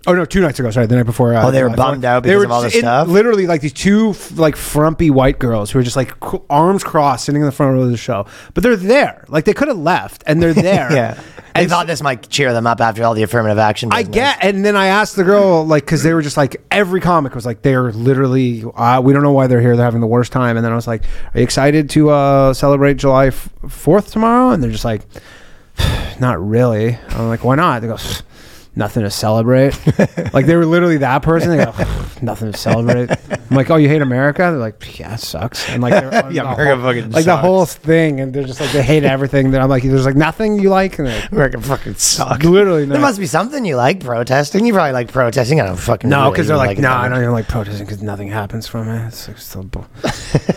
Oh 0.08 0.14
no, 0.14 0.24
two 0.26 0.40
nights 0.42 0.60
ago. 0.60 0.70
Sorry, 0.72 0.86
the 0.86 0.96
night 0.96 1.06
before. 1.08 1.34
Uh, 1.34 1.48
Oh, 1.48 1.52
they 1.52 1.64
were 1.64 1.70
July 1.70 1.92
bummed 1.92 2.04
4th. 2.04 2.08
out 2.08 2.24
because 2.24 2.44
of 2.44 2.52
all 2.52 2.62
just 2.62 2.74
this 2.74 2.82
stuff? 2.82 3.08
Literally, 3.08 3.48
like 3.48 3.62
these 3.62 3.74
two 3.74 4.12
f- 4.12 4.38
like 4.38 4.56
frumpy 4.56 5.10
white 5.10 5.40
girls 5.40 5.72
who 5.72 5.80
were 5.80 5.84
just 5.84 5.96
like 5.96 6.14
c- 6.24 6.38
arms 6.50 6.84
crossed, 6.84 7.26
sitting 7.26 7.42
in 7.42 7.46
the 7.46 7.52
front 7.52 7.74
row 7.76 7.82
of 7.82 7.90
the 7.90 7.98
show. 7.98 8.26
But 8.54 8.64
they're 8.64 8.76
there. 8.76 9.26
Like 9.30 9.46
they 9.46 9.54
could 9.54 9.68
have 9.68 9.78
left, 9.80 10.24
and 10.28 10.42
they're 10.42 10.54
there. 10.72 10.92
yeah, 10.94 11.14
they 11.56 11.62
And 11.62 11.70
thought 11.70 11.88
this 11.88 12.04
might 12.04 12.30
cheer 12.30 12.54
them 12.54 12.68
up 12.68 12.82
after 12.82 13.04
all 13.04 13.16
the 13.16 13.24
affirmative 13.24 13.58
action. 13.58 13.90
I 13.92 14.02
business. 14.04 14.14
get, 14.16 14.38
and 14.44 14.64
then 14.64 14.76
I 14.76 14.88
asked 14.88 15.16
the 15.16 15.24
girl, 15.24 15.66
like, 15.66 15.86
because 15.86 16.04
they 16.04 16.14
were 16.14 16.22
just 16.22 16.38
like, 16.38 16.58
every 16.70 17.02
comic 17.02 17.34
was 17.34 17.46
like, 17.48 17.64
they're 17.64 17.92
literally, 17.92 18.64
uh, 18.76 19.02
we 19.02 19.12
don't 19.12 19.24
know 19.24 19.32
why 19.32 19.48
they're 19.48 19.62
here. 19.62 19.76
They're 19.76 19.86
having 19.86 20.02
the 20.02 20.08
worst 20.08 20.32
time. 20.32 20.56
And 20.56 20.64
then 20.64 20.72
I 20.72 20.76
was 20.76 20.86
like, 20.88 21.02
are 21.34 21.40
you 21.40 21.44
excited 21.44 21.90
to 21.92 22.10
uh, 22.12 22.54
celebrate 22.54 22.98
July 22.98 23.30
4th 23.30 24.12
tomorrow? 24.12 24.52
And 24.52 24.62
they're 24.62 24.70
just 24.72 24.86
like, 24.86 25.02
not 26.20 26.46
really. 26.46 26.98
I'm 27.10 27.28
like, 27.28 27.44
why 27.44 27.56
not? 27.56 27.82
They 27.82 27.88
go, 27.88 27.98
nothing 28.76 29.04
to 29.04 29.10
celebrate. 29.12 29.74
like, 30.34 30.46
they 30.46 30.56
were 30.56 30.66
literally 30.66 30.98
that 30.98 31.22
person. 31.22 31.50
They 31.50 31.64
go, 31.64 31.74
nothing 32.22 32.52
to 32.52 32.58
celebrate. 32.58 33.10
I'm 33.30 33.56
like, 33.56 33.70
oh, 33.70 33.76
you 33.76 33.88
hate 33.88 34.02
America? 34.02 34.40
They're 34.42 34.54
like, 34.54 35.00
yeah, 35.00 35.14
it 35.14 35.20
sucks. 35.20 35.70
And 35.70 35.82
like, 35.82 35.92
Yeah, 36.04 36.22
the 36.30 36.40
America 36.42 36.76
whole- 36.76 36.84
fucking 36.94 37.12
like 37.12 37.26
the 37.26 37.38
whole 37.38 37.66
thing. 37.66 38.20
And 38.20 38.34
they're 38.34 38.44
just 38.44 38.60
like, 38.60 38.72
they 38.72 38.82
hate 38.84 39.04
everything. 39.04 39.52
Then 39.52 39.62
I'm 39.62 39.70
like, 39.70 39.84
there's 39.84 40.06
like 40.06 40.16
nothing 40.16 40.60
you 40.60 40.70
like. 40.70 40.98
And 41.00 41.08
they're 41.08 41.22
like, 41.22 41.32
America 41.32 41.62
fucking 41.62 41.96
sucks. 41.96 42.44
Literally, 42.46 42.86
There 42.86 43.00
must 43.00 43.20
be 43.20 43.26
something 43.28 43.64
you 43.66 43.76
like 43.76 44.00
protesting. 44.04 44.66
You 44.66 44.74
probably 44.74 44.92
like 44.94 45.12
protesting. 45.12 45.62
I 45.62 45.66
don't 45.68 45.78
fucking 45.78 46.10
No, 46.10 46.22
really 46.24 46.32
because 46.32 46.48
they're 46.48 46.58
even 46.58 46.68
like, 46.68 46.78
no, 46.78 46.90
that 46.90 46.98
I 46.98 47.10
don't 47.10 47.20
even 47.20 47.32
like 47.32 47.48
protesting 47.48 47.86
because 47.86 48.02
nothing 48.04 48.28
happens 48.30 48.68
from 48.68 48.90
it. 48.90 49.08
It's 49.08 49.28
like 49.28 49.38
still 49.38 49.64
bo- 49.64 49.86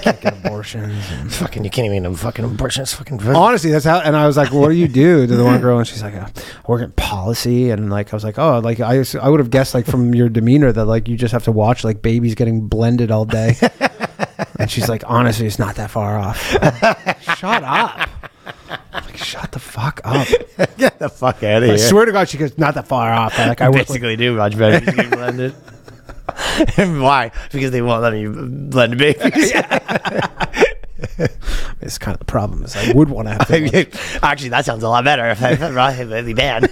can't 0.02 0.20
get 0.20 0.44
abortions. 0.44 0.92
and- 1.12 1.32
Fucking, 1.32 1.62
you 1.64 1.70
can't 1.70 1.86
even 1.86 2.04
have 2.04 2.18
fucking 2.18 2.44
abortion. 2.44 2.82
It's 2.82 2.94
fucking. 2.94 3.20
Honestly, 3.28 3.70
that's 3.70 3.84
how. 3.84 4.00
And 4.00 4.16
I 4.16 4.26
was 4.26 4.36
like, 4.36 4.52
"What 4.52 4.68
do 4.70 4.74
you 4.74 4.88
do?" 4.88 5.26
To 5.26 5.36
the 5.36 5.44
one 5.44 5.60
girl, 5.60 5.78
and 5.78 5.86
she's 5.86 6.02
like, 6.02 6.14
uh, 6.14 6.26
"I 6.34 6.40
work 6.70 6.82
in 6.82 6.90
policy." 6.92 7.70
And 7.70 7.90
like, 7.90 8.07
I 8.12 8.16
was 8.16 8.24
like, 8.24 8.38
"Oh, 8.38 8.58
like 8.60 8.80
I, 8.80 9.04
I 9.20 9.28
would 9.28 9.40
have 9.40 9.50
guessed 9.50 9.74
like 9.74 9.86
from 9.86 10.14
your 10.14 10.28
demeanor 10.28 10.72
that 10.72 10.84
like 10.84 11.08
you 11.08 11.16
just 11.16 11.32
have 11.32 11.44
to 11.44 11.52
watch 11.52 11.84
like 11.84 12.02
babies 12.02 12.34
getting 12.34 12.66
blended 12.68 13.10
all 13.10 13.24
day." 13.24 13.56
and 14.58 14.70
she's 14.70 14.88
like, 14.88 15.02
"Honestly, 15.06 15.46
it's 15.46 15.58
not 15.58 15.76
that 15.76 15.90
far 15.90 16.18
off." 16.18 16.38
Shut 17.38 17.62
up. 17.62 18.08
I'm 18.92 19.04
like, 19.04 19.16
shut 19.16 19.52
the 19.52 19.58
fuck 19.58 20.00
up. 20.04 20.26
Get 20.76 20.98
the 20.98 21.08
fuck 21.08 21.42
out 21.42 21.62
of 21.62 21.64
here. 21.64 21.74
I 21.74 21.76
swear 21.76 22.04
to 22.04 22.12
God, 22.12 22.28
she 22.28 22.38
goes, 22.38 22.56
"Not 22.58 22.74
that 22.74 22.88
far 22.88 23.12
off." 23.12 23.38
Like 23.38 23.60
I 23.60 23.68
work 23.68 23.78
with 23.78 23.88
basically 23.88 24.16
do 24.16 24.36
much 24.36 24.56
better. 24.56 24.84
Just 24.84 24.96
get 24.96 25.10
blended. 25.10 25.54
and 26.76 27.02
why? 27.02 27.30
Because 27.52 27.70
they 27.70 27.82
won't 27.82 28.02
let 28.02 28.12
me 28.12 28.26
blend 28.26 28.98
babies. 28.98 29.52
It's 31.80 31.98
kind 31.98 32.14
of 32.14 32.18
the 32.18 32.24
problem. 32.24 32.64
Is 32.64 32.76
I 32.76 32.92
would 32.92 33.08
want 33.08 33.28
to 33.28 33.34
have. 33.34 33.46
To 33.48 33.98
Actually, 34.22 34.50
that 34.50 34.64
sounds 34.64 34.82
a 34.82 34.88
lot 34.88 35.04
better 35.04 35.28
if 35.30 35.42
I 35.42 35.52
it'd 35.52 36.36
bad. 36.36 36.70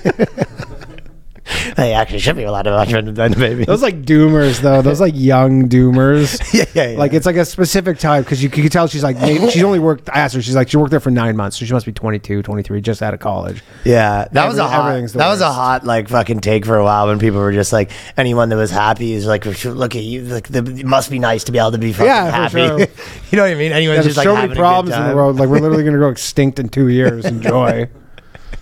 They 1.76 1.92
actually 1.94 2.20
should 2.20 2.36
be 2.36 2.44
allowed 2.44 2.62
to 2.62 2.70
watch 2.70 2.92
independent 2.92 3.38
babies. 3.40 3.66
Those 3.66 3.82
like 3.82 4.02
doomers 4.02 4.60
though. 4.60 4.82
Those 4.82 5.00
like 5.00 5.14
young 5.16 5.68
doomers. 5.68 6.40
Yeah, 6.56 6.64
yeah, 6.74 6.90
yeah. 6.92 6.98
Like 6.98 7.12
it's 7.12 7.26
like 7.26 7.36
a 7.36 7.44
specific 7.44 7.98
type 7.98 8.24
because 8.24 8.42
you, 8.42 8.48
you 8.48 8.62
can 8.62 8.70
tell 8.70 8.86
she's 8.86 9.02
like 9.02 9.16
maybe, 9.20 9.50
she's 9.50 9.62
only 9.62 9.78
worked. 9.78 10.08
I 10.08 10.20
asked 10.20 10.34
her. 10.36 10.40
She's 10.42 10.54
like 10.54 10.70
she 10.70 10.76
worked 10.76 10.90
there 10.90 11.00
for 11.00 11.10
nine 11.10 11.36
months, 11.36 11.58
so 11.58 11.66
she 11.66 11.72
must 11.72 11.84
be 11.84 11.92
22, 11.92 12.42
23, 12.42 12.80
just 12.80 13.02
out 13.02 13.12
of 13.12 13.20
college. 13.20 13.62
Yeah, 13.84 14.26
that 14.32 14.48
was 14.48 14.58
a 14.58 14.66
hot. 14.66 15.08
That 15.12 15.28
was 15.28 15.40
a 15.40 15.52
hot 15.52 15.84
like 15.84 16.08
fucking 16.08 16.40
take 16.40 16.64
for 16.64 16.76
a 16.76 16.84
while 16.84 17.08
when 17.08 17.18
people 17.18 17.40
were 17.40 17.52
just 17.52 17.72
like 17.72 17.90
anyone 18.16 18.48
that 18.50 18.56
was 18.56 18.70
happy 18.70 19.12
is 19.12 19.26
like 19.26 19.44
look 19.64 19.96
at 19.96 20.02
you 20.02 20.22
like 20.22 20.48
the, 20.48 20.58
it 20.58 20.86
must 20.86 21.10
be 21.10 21.18
nice 21.18 21.44
to 21.44 21.52
be 21.52 21.58
able 21.58 21.72
to 21.72 21.78
be 21.78 21.92
fucking 21.92 22.06
Yeah, 22.06 22.30
happy. 22.30 22.66
sure. 22.66 22.78
you 23.30 23.36
know 23.36 23.42
what 23.42 23.50
I 23.50 23.54
mean? 23.54 23.72
Anyone's 23.72 23.98
Yeah, 23.98 24.02
just 24.04 24.16
like 24.16 24.24
so 24.24 24.34
many 24.34 24.54
problems 24.54 24.96
in 24.96 25.08
the 25.08 25.14
world. 25.14 25.36
Like 25.36 25.48
we're 25.48 25.58
literally 25.60 25.84
gonna 25.84 25.98
go 25.98 26.08
extinct 26.08 26.58
in 26.58 26.68
two 26.68 26.88
years. 26.88 27.24
Enjoy. 27.24 27.88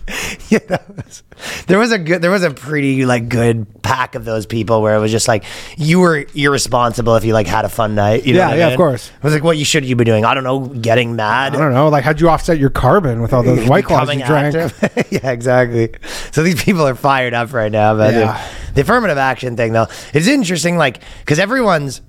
yeah, 0.51 0.59
was, 0.97 1.23
there 1.67 1.79
was 1.79 1.91
a 1.93 1.99
good, 1.99 2.21
there 2.21 2.31
was 2.31 2.43
a 2.43 2.51
pretty 2.51 3.07
like 3.07 3.29
good 3.29 3.67
pack 3.83 4.15
of 4.15 4.25
those 4.25 4.45
people 4.47 4.83
where 4.83 4.95
it 4.97 4.99
was 5.01 5.11
just 5.11 5.29
like 5.29 5.45
you 5.77 6.01
were 6.01 6.27
irresponsible 6.35 7.17
if 7.17 7.25
you 7.25 7.33
like 7.33 7.47
had 7.47 7.65
a 7.65 7.69
fun 7.69 7.95
night. 7.95 8.27
You 8.27 8.35
know 8.35 8.41
Yeah, 8.41 8.47
what 8.49 8.55
I 8.55 8.59
yeah, 8.59 8.69
of 8.69 8.77
course. 8.77 9.09
It 9.17 9.23
was 9.25 9.33
like, 9.33 9.43
what 9.43 9.57
you 9.57 9.65
should 9.65 9.85
you 9.85 9.97
be 9.97 10.05
doing? 10.05 10.25
I 10.25 10.35
don't 10.35 10.45
know, 10.45 10.67
getting 10.67 11.17
mad. 11.17 11.55
I 11.55 11.59
don't 11.59 11.73
know. 11.73 11.89
Like 11.89 12.05
how'd 12.05 12.21
you 12.21 12.29
offset 12.29 12.59
your 12.59 12.71
carbon 12.71 13.23
with 13.23 13.33
all 13.33 13.43
those 13.43 13.67
white 13.69 13.85
claws 13.87 14.15
you 14.15 14.25
drank? 14.25 14.55
yeah, 15.11 15.31
exactly. 15.31 15.91
So 16.33 16.43
these 16.43 16.63
people 16.63 16.87
are 16.87 16.95
fired 16.95 17.33
up 17.35 17.53
right 17.53 17.73
now. 17.73 17.97
But 17.97 18.15
Yeah. 18.15 18.47
the, 18.69 18.75
the 18.75 18.81
affirmative 18.83 19.19
action 19.19 19.57
thing, 19.57 19.73
though, 19.73 19.87
is 20.13 20.29
interesting. 20.29 20.77
Like, 20.77 21.01
because 21.21 21.39
everyone's 21.39 22.03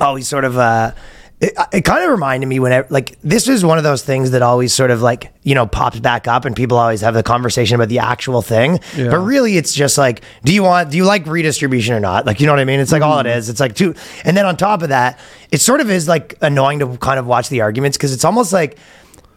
always 0.00 0.26
sort 0.26 0.44
of. 0.44 0.58
uh 0.58 0.92
it, 1.38 1.56
uh, 1.58 1.66
it 1.70 1.84
kind 1.84 2.02
of 2.02 2.10
reminded 2.10 2.46
me 2.46 2.58
when 2.58 2.72
I, 2.72 2.84
like 2.88 3.18
this 3.22 3.46
is 3.46 3.64
one 3.64 3.76
of 3.76 3.84
those 3.84 4.02
things 4.02 4.30
that 4.30 4.40
always 4.40 4.72
sort 4.72 4.90
of 4.90 5.02
like 5.02 5.32
you 5.42 5.54
know 5.54 5.66
pops 5.66 6.00
back 6.00 6.26
up 6.26 6.46
and 6.46 6.56
people 6.56 6.78
always 6.78 7.02
have 7.02 7.12
the 7.12 7.22
conversation 7.22 7.74
about 7.74 7.88
the 7.88 7.98
actual 7.98 8.40
thing. 8.40 8.80
Yeah. 8.96 9.10
but 9.10 9.18
really 9.18 9.58
it's 9.58 9.74
just 9.74 9.98
like 9.98 10.22
do 10.44 10.54
you 10.54 10.62
want 10.62 10.90
do 10.90 10.96
you 10.96 11.04
like 11.04 11.26
redistribution 11.26 11.94
or 11.94 12.00
not? 12.00 12.24
Like 12.24 12.40
you 12.40 12.46
know 12.46 12.52
what 12.52 12.60
i 12.60 12.64
mean? 12.64 12.80
It's 12.80 12.92
like 12.92 13.02
all 13.02 13.18
it 13.18 13.24
mm-hmm. 13.24 13.38
is. 13.38 13.50
It's 13.50 13.60
like 13.60 13.74
two 13.74 13.94
and 14.24 14.36
then 14.36 14.46
on 14.46 14.56
top 14.56 14.82
of 14.82 14.88
that 14.88 15.18
it 15.50 15.60
sort 15.60 15.80
of 15.80 15.90
is 15.90 16.08
like 16.08 16.36
annoying 16.40 16.78
to 16.78 16.96
kind 16.98 17.18
of 17.18 17.26
watch 17.26 17.50
the 17.50 17.60
arguments 17.60 17.98
because 17.98 18.14
it's 18.14 18.24
almost 18.24 18.52
like 18.52 18.78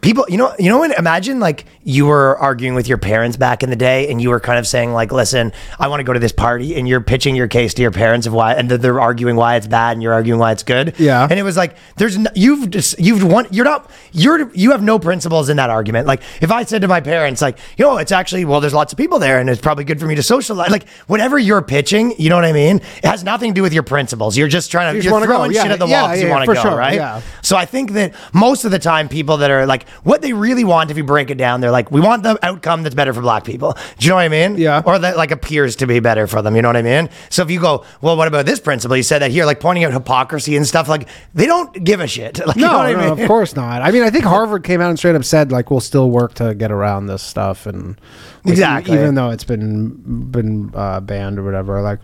people 0.00 0.24
you 0.28 0.38
know 0.38 0.54
you 0.58 0.68
know 0.70 0.80
when 0.80 0.92
imagine 0.92 1.40
like 1.40 1.66
you 1.84 2.06
were 2.06 2.36
arguing 2.38 2.74
with 2.74 2.88
your 2.88 2.96
parents 2.96 3.36
back 3.36 3.62
in 3.62 3.68
the 3.68 3.76
day 3.76 4.10
and 4.10 4.20
you 4.22 4.30
were 4.30 4.40
kind 4.40 4.58
of 4.58 4.66
saying 4.66 4.92
like 4.94 5.12
listen 5.12 5.52
i 5.78 5.88
want 5.88 6.00
to 6.00 6.04
go 6.04 6.12
to 6.14 6.18
this 6.18 6.32
party 6.32 6.74
and 6.76 6.88
you're 6.88 7.02
pitching 7.02 7.36
your 7.36 7.46
case 7.48 7.74
to 7.74 7.82
your 7.82 7.90
parents 7.90 8.26
of 8.26 8.32
why 8.32 8.54
and 8.54 8.70
they're 8.70 8.98
arguing 9.00 9.36
why 9.36 9.56
it's 9.56 9.66
bad 9.66 9.92
and 9.92 10.02
you're 10.02 10.14
arguing 10.14 10.40
why 10.40 10.52
it's 10.52 10.62
good 10.62 10.94
Yeah. 10.98 11.26
and 11.28 11.38
it 11.38 11.42
was 11.42 11.56
like 11.56 11.76
there's 11.96 12.16
n- 12.16 12.28
you've 12.34 12.70
just 12.70 12.98
you've 12.98 13.22
won 13.22 13.46
you're 13.50 13.64
not 13.66 13.90
you're 14.12 14.50
you 14.54 14.70
have 14.70 14.82
no 14.82 14.98
principles 14.98 15.50
in 15.50 15.58
that 15.58 15.68
argument 15.68 16.06
like 16.06 16.22
if 16.40 16.50
i 16.50 16.64
said 16.64 16.80
to 16.80 16.88
my 16.88 17.00
parents 17.02 17.42
like 17.42 17.58
you 17.76 17.84
know 17.84 17.98
it's 17.98 18.12
actually 18.12 18.46
well 18.46 18.60
there's 18.60 18.74
lots 18.74 18.94
of 18.94 18.96
people 18.96 19.18
there 19.18 19.38
and 19.38 19.50
it's 19.50 19.60
probably 19.60 19.84
good 19.84 20.00
for 20.00 20.06
me 20.06 20.14
to 20.14 20.22
socialize 20.22 20.70
like 20.70 20.88
whatever 21.08 21.38
you're 21.38 21.60
pitching 21.62 22.14
you 22.18 22.30
know 22.30 22.36
what 22.36 22.44
i 22.46 22.52
mean 22.52 22.76
it 22.76 23.04
has 23.04 23.22
nothing 23.22 23.50
to 23.52 23.54
do 23.54 23.62
with 23.62 23.74
your 23.74 23.82
principles 23.82 24.34
you're 24.36 24.48
just 24.48 24.70
trying 24.70 24.90
to 24.92 24.96
You 24.96 25.02
just 25.02 25.04
you're 25.04 25.12
wanna 25.12 25.26
go. 25.26 25.34
throwing 25.34 25.52
Yeah, 25.52 25.62
shit 25.64 25.72
at 25.72 25.78
the 25.78 25.86
yeah, 25.86 26.00
wall 26.02 26.08
because 26.08 26.20
yeah, 26.22 26.26
you 26.26 26.32
want 26.32 26.44
to 26.48 26.54
go 26.54 26.62
sure, 26.62 26.76
right 26.76 26.94
yeah. 26.94 27.20
so 27.42 27.56
I 27.56 27.66
think 27.66 27.92
that 27.92 28.14
most 28.32 28.64
of 28.64 28.70
the 28.70 28.78
time, 28.78 29.08
people 29.08 29.38
that 29.38 29.50
are 29.50 29.66
like, 29.66 29.86
what 30.04 30.22
they 30.22 30.32
really 30.32 30.64
want, 30.64 30.90
if 30.90 30.96
you 30.96 31.04
break 31.04 31.30
it 31.30 31.36
down, 31.36 31.60
they're 31.60 31.70
like, 31.70 31.90
we 31.90 32.00
want 32.00 32.22
the 32.22 32.38
outcome 32.44 32.82
that's 32.82 32.94
better 32.94 33.12
for 33.12 33.20
black 33.20 33.44
people. 33.44 33.72
Do 33.98 34.04
you 34.04 34.10
know 34.10 34.16
what 34.16 34.22
I 34.22 34.28
mean? 34.28 34.56
Yeah. 34.56 34.82
Or 34.84 34.98
that 34.98 35.16
like 35.16 35.30
appears 35.30 35.76
to 35.76 35.86
be 35.86 36.00
better 36.00 36.26
for 36.26 36.42
them. 36.42 36.56
You 36.56 36.62
know 36.62 36.68
what 36.68 36.76
I 36.76 36.82
mean? 36.82 37.08
So 37.28 37.42
if 37.42 37.50
you 37.50 37.60
go, 37.60 37.84
well, 38.00 38.16
what 38.16 38.28
about 38.28 38.46
this 38.46 38.60
principle? 38.60 38.96
You 38.96 39.02
said 39.02 39.20
that 39.20 39.30
here, 39.30 39.44
like 39.44 39.60
pointing 39.60 39.84
out 39.84 39.92
hypocrisy 39.92 40.56
and 40.56 40.66
stuff. 40.66 40.88
Like 40.88 41.08
they 41.34 41.46
don't 41.46 41.84
give 41.84 42.00
a 42.00 42.06
shit. 42.06 42.40
Like, 42.46 42.56
you 42.56 42.62
know 42.62 42.72
No, 42.72 42.78
I 42.80 42.94
mean? 42.94 43.20
of 43.20 43.28
course 43.28 43.54
not. 43.54 43.82
I 43.82 43.90
mean, 43.90 44.02
I 44.02 44.10
think 44.10 44.24
Harvard 44.36 44.64
came 44.64 44.80
out 44.80 44.88
and 44.90 44.98
straight 44.98 45.14
up 45.14 45.24
said 45.24 45.52
like 45.52 45.70
we'll 45.70 45.80
still 45.80 46.10
work 46.10 46.34
to 46.34 46.54
get 46.54 46.72
around 46.72 47.06
this 47.06 47.22
stuff, 47.22 47.66
and 47.66 48.00
like, 48.44 48.52
Exactly. 48.52 48.94
even 48.96 49.14
though 49.14 49.30
it's 49.30 49.44
been 49.44 50.30
been 50.30 50.70
uh, 50.74 51.00
banned 51.00 51.38
or 51.38 51.44
whatever. 51.44 51.80
Like, 51.82 52.00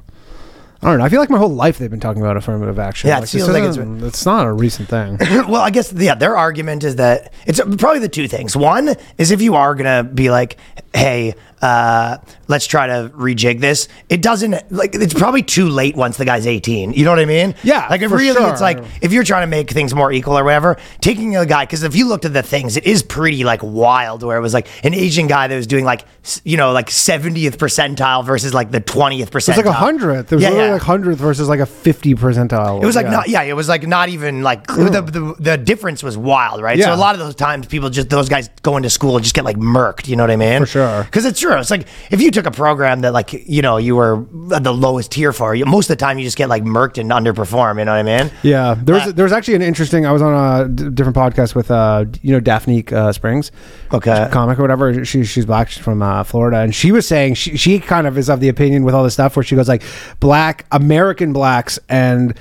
I 0.83 0.91
don't 0.91 0.99
know. 0.99 1.05
I 1.05 1.09
feel 1.09 1.21
like 1.21 1.31
my 1.31 1.39
whole 1.39 1.49
life 1.49 1.79
they've 1.79 1.91
been 1.91 2.01
talking 2.01 2.23
about 2.23 2.37
affirmative 2.37 2.79
action. 2.79 3.09
Yeah, 3.09 3.19
it 3.19 3.21
like, 3.21 3.29
feels 3.31 3.49
like 3.49 3.65
it's 3.65 3.77
it's 3.77 4.27
not 4.27 4.47
a 4.47 4.53
recent 4.53 4.89
thing. 4.89 5.17
well, 5.21 5.57
I 5.63 5.71
guess 5.71 5.93
yeah, 5.93 6.15
their 6.15 6.37
argument 6.37 6.85
is 6.85 6.97
that 6.97 7.33
it's 7.47 7.61
probably 7.61 8.01
the 8.01 8.09
two 8.09 8.29
things. 8.29 8.57
One 8.57 8.95
is 9.17 9.31
if 9.31 9.41
you 9.41 9.55
are 9.55 9.75
gonna 9.75 10.05
be 10.05 10.31
like, 10.31 10.59
hey, 10.97 11.35
uh, 11.63 12.19
let's 12.49 12.67
try 12.67 12.87
to 12.87 13.11
rejig 13.15 13.61
this. 13.61 13.89
It 14.09 14.23
doesn't 14.23 14.71
like 14.73 14.95
it's 14.95 15.15
probably 15.15 15.43
too 15.43 15.69
late 15.69 15.97
once 15.97 16.17
the 16.17 16.25
guy's 16.25 16.47
eighteen. 16.47 16.93
You 16.93 17.05
know 17.05 17.11
what 17.11 17.19
I 17.19 17.25
mean? 17.25 17.55
Yeah, 17.63 17.87
Like 17.89 18.01
really, 18.03 18.51
it's 18.51 18.61
like 18.61 18.79
if 19.01 19.13
you're 19.13 19.25
trying 19.25 19.43
to 19.43 19.47
make 19.47 19.71
things 19.71 19.95
more 19.95 20.13
equal 20.13 20.39
or 20.39 20.45
whatever, 20.45 20.77
taking 21.01 21.37
a 21.37 21.47
guy 21.47 21.65
because 21.65 21.83
if 21.83 21.97
you 21.97 22.07
looked 22.09 22.25
at 22.25 22.33
the 22.33 22.43
things, 22.43 22.77
it 22.77 22.85
is 22.87 23.03
pretty 23.03 23.45
like 23.45 23.61
wild. 23.63 24.23
Where 24.23 24.37
it 24.37 24.41
was 24.41 24.55
like 24.55 24.69
an 24.85 24.95
Asian 24.95 25.27
guy 25.27 25.49
that 25.49 25.57
was 25.57 25.67
doing 25.67 25.85
like 25.85 26.05
you 26.45 26.57
know 26.57 26.73
like 26.73 26.91
seventieth 26.91 27.59
percentile 27.59 28.25
versus 28.25 28.53
like 28.53 28.71
the 28.71 28.81
twentieth 28.81 29.31
percentile. 29.31 29.49
It's 29.49 29.57
like 29.59 29.67
a 29.67 29.73
hundredth. 29.73 30.29
There 30.29 30.37
was 30.37 30.43
Yeah, 30.43 30.51
literally 30.51 30.69
yeah. 30.69 30.75
like 30.75 30.83
hundredth 30.83 31.19
versus 31.19 31.49
like 31.49 31.61
a 31.61 31.67
fifty 31.67 32.15
percentile. 32.15 32.83
It 32.83 32.87
was 32.87 32.97
like 32.97 33.07
yeah. 33.07 33.11
not, 33.11 33.29
yeah, 33.29 33.43
it 33.43 33.55
was 33.55 33.69
like 33.69 33.87
not 33.87 34.09
even 34.09 34.43
like 34.43 34.67
the, 34.67 35.01
the 35.01 35.35
the 35.39 35.57
difference 35.57 36.03
was 36.03 36.17
wild, 36.19 36.61
right? 36.63 36.79
Yeah. 36.79 36.87
So 36.87 36.95
a 36.95 36.97
lot 36.97 37.15
of 37.15 37.19
those 37.19 37.35
times, 37.35 37.67
people 37.67 37.91
just 37.91 38.09
those 38.11 38.29
guys 38.29 38.49
go 38.63 38.77
into 38.77 38.91
school 38.91 39.17
and 39.17 39.25
just 39.25 39.35
get 39.35 39.45
like 39.45 39.57
murked. 39.57 40.09
You 40.09 40.17
know 40.17 40.23
what 40.23 40.31
I 40.31 40.37
mean? 40.37 40.61
For 40.61 40.67
sure. 40.67 40.86
Because 41.05 41.25
it's 41.25 41.41
true. 41.41 41.57
It's 41.59 41.71
like 41.71 41.87
if 42.11 42.21
you 42.21 42.31
took 42.31 42.47
a 42.47 42.51
program 42.51 43.01
that 43.03 43.13
like 43.13 43.33
you 43.33 43.63
know 43.63 43.77
you 43.77 43.97
were 43.97 44.25
at 44.55 44.65
the 44.65 44.73
lowest 44.73 45.13
tier 45.13 45.33
for, 45.33 45.55
you, 45.55 45.65
most 45.67 45.91
of 45.91 45.97
the 45.99 46.05
time 46.05 46.19
you 46.19 46.25
just 46.25 46.37
get 46.37 46.49
like 46.49 46.63
murked 46.63 46.99
and 46.99 47.11
underperform. 47.11 47.79
You 47.79 47.85
know 47.85 47.93
what 47.93 48.07
I 48.07 48.23
mean? 48.23 48.31
Yeah, 48.43 48.75
there 48.83 48.95
was 48.95 49.05
Uh, 49.09 49.13
there 49.13 49.25
was 49.25 49.33
actually 49.33 49.55
an 49.55 49.63
interesting. 49.63 50.07
I 50.07 50.13
was 50.13 50.23
on 50.23 50.35
a 50.35 50.69
d- 50.69 50.91
different 50.91 51.17
podcast 51.17 51.55
with 51.55 51.71
uh, 51.71 52.05
you 52.23 52.33
know 52.33 52.41
Daphne 52.41 52.85
uh, 52.93 53.13
Springs, 53.13 53.51
Okay. 53.93 54.11
She's 54.11 54.27
a 54.27 54.31
comic 54.31 54.59
or 54.59 54.63
whatever. 54.63 55.05
She, 55.05 55.25
she's 55.25 55.47
black. 55.47 55.69
She's 55.71 55.83
from 55.83 56.03
uh, 56.03 56.25
Florida, 56.25 56.59
and 56.59 56.75
she 56.75 56.93
was 56.93 57.07
saying 57.07 57.35
she 57.35 57.57
she 57.57 57.79
kind 57.79 58.07
of 58.07 58.17
is 58.19 58.29
of 58.29 58.41
the 58.41 58.49
opinion 58.49 58.85
with 58.85 58.95
all 58.95 59.05
this 59.05 59.15
stuff 59.15 59.37
where 59.37 59.43
she 59.45 59.57
goes 59.57 59.69
like 59.69 59.83
black 60.21 60.67
American 60.73 61.33
blacks 61.33 61.79
and 61.89 62.35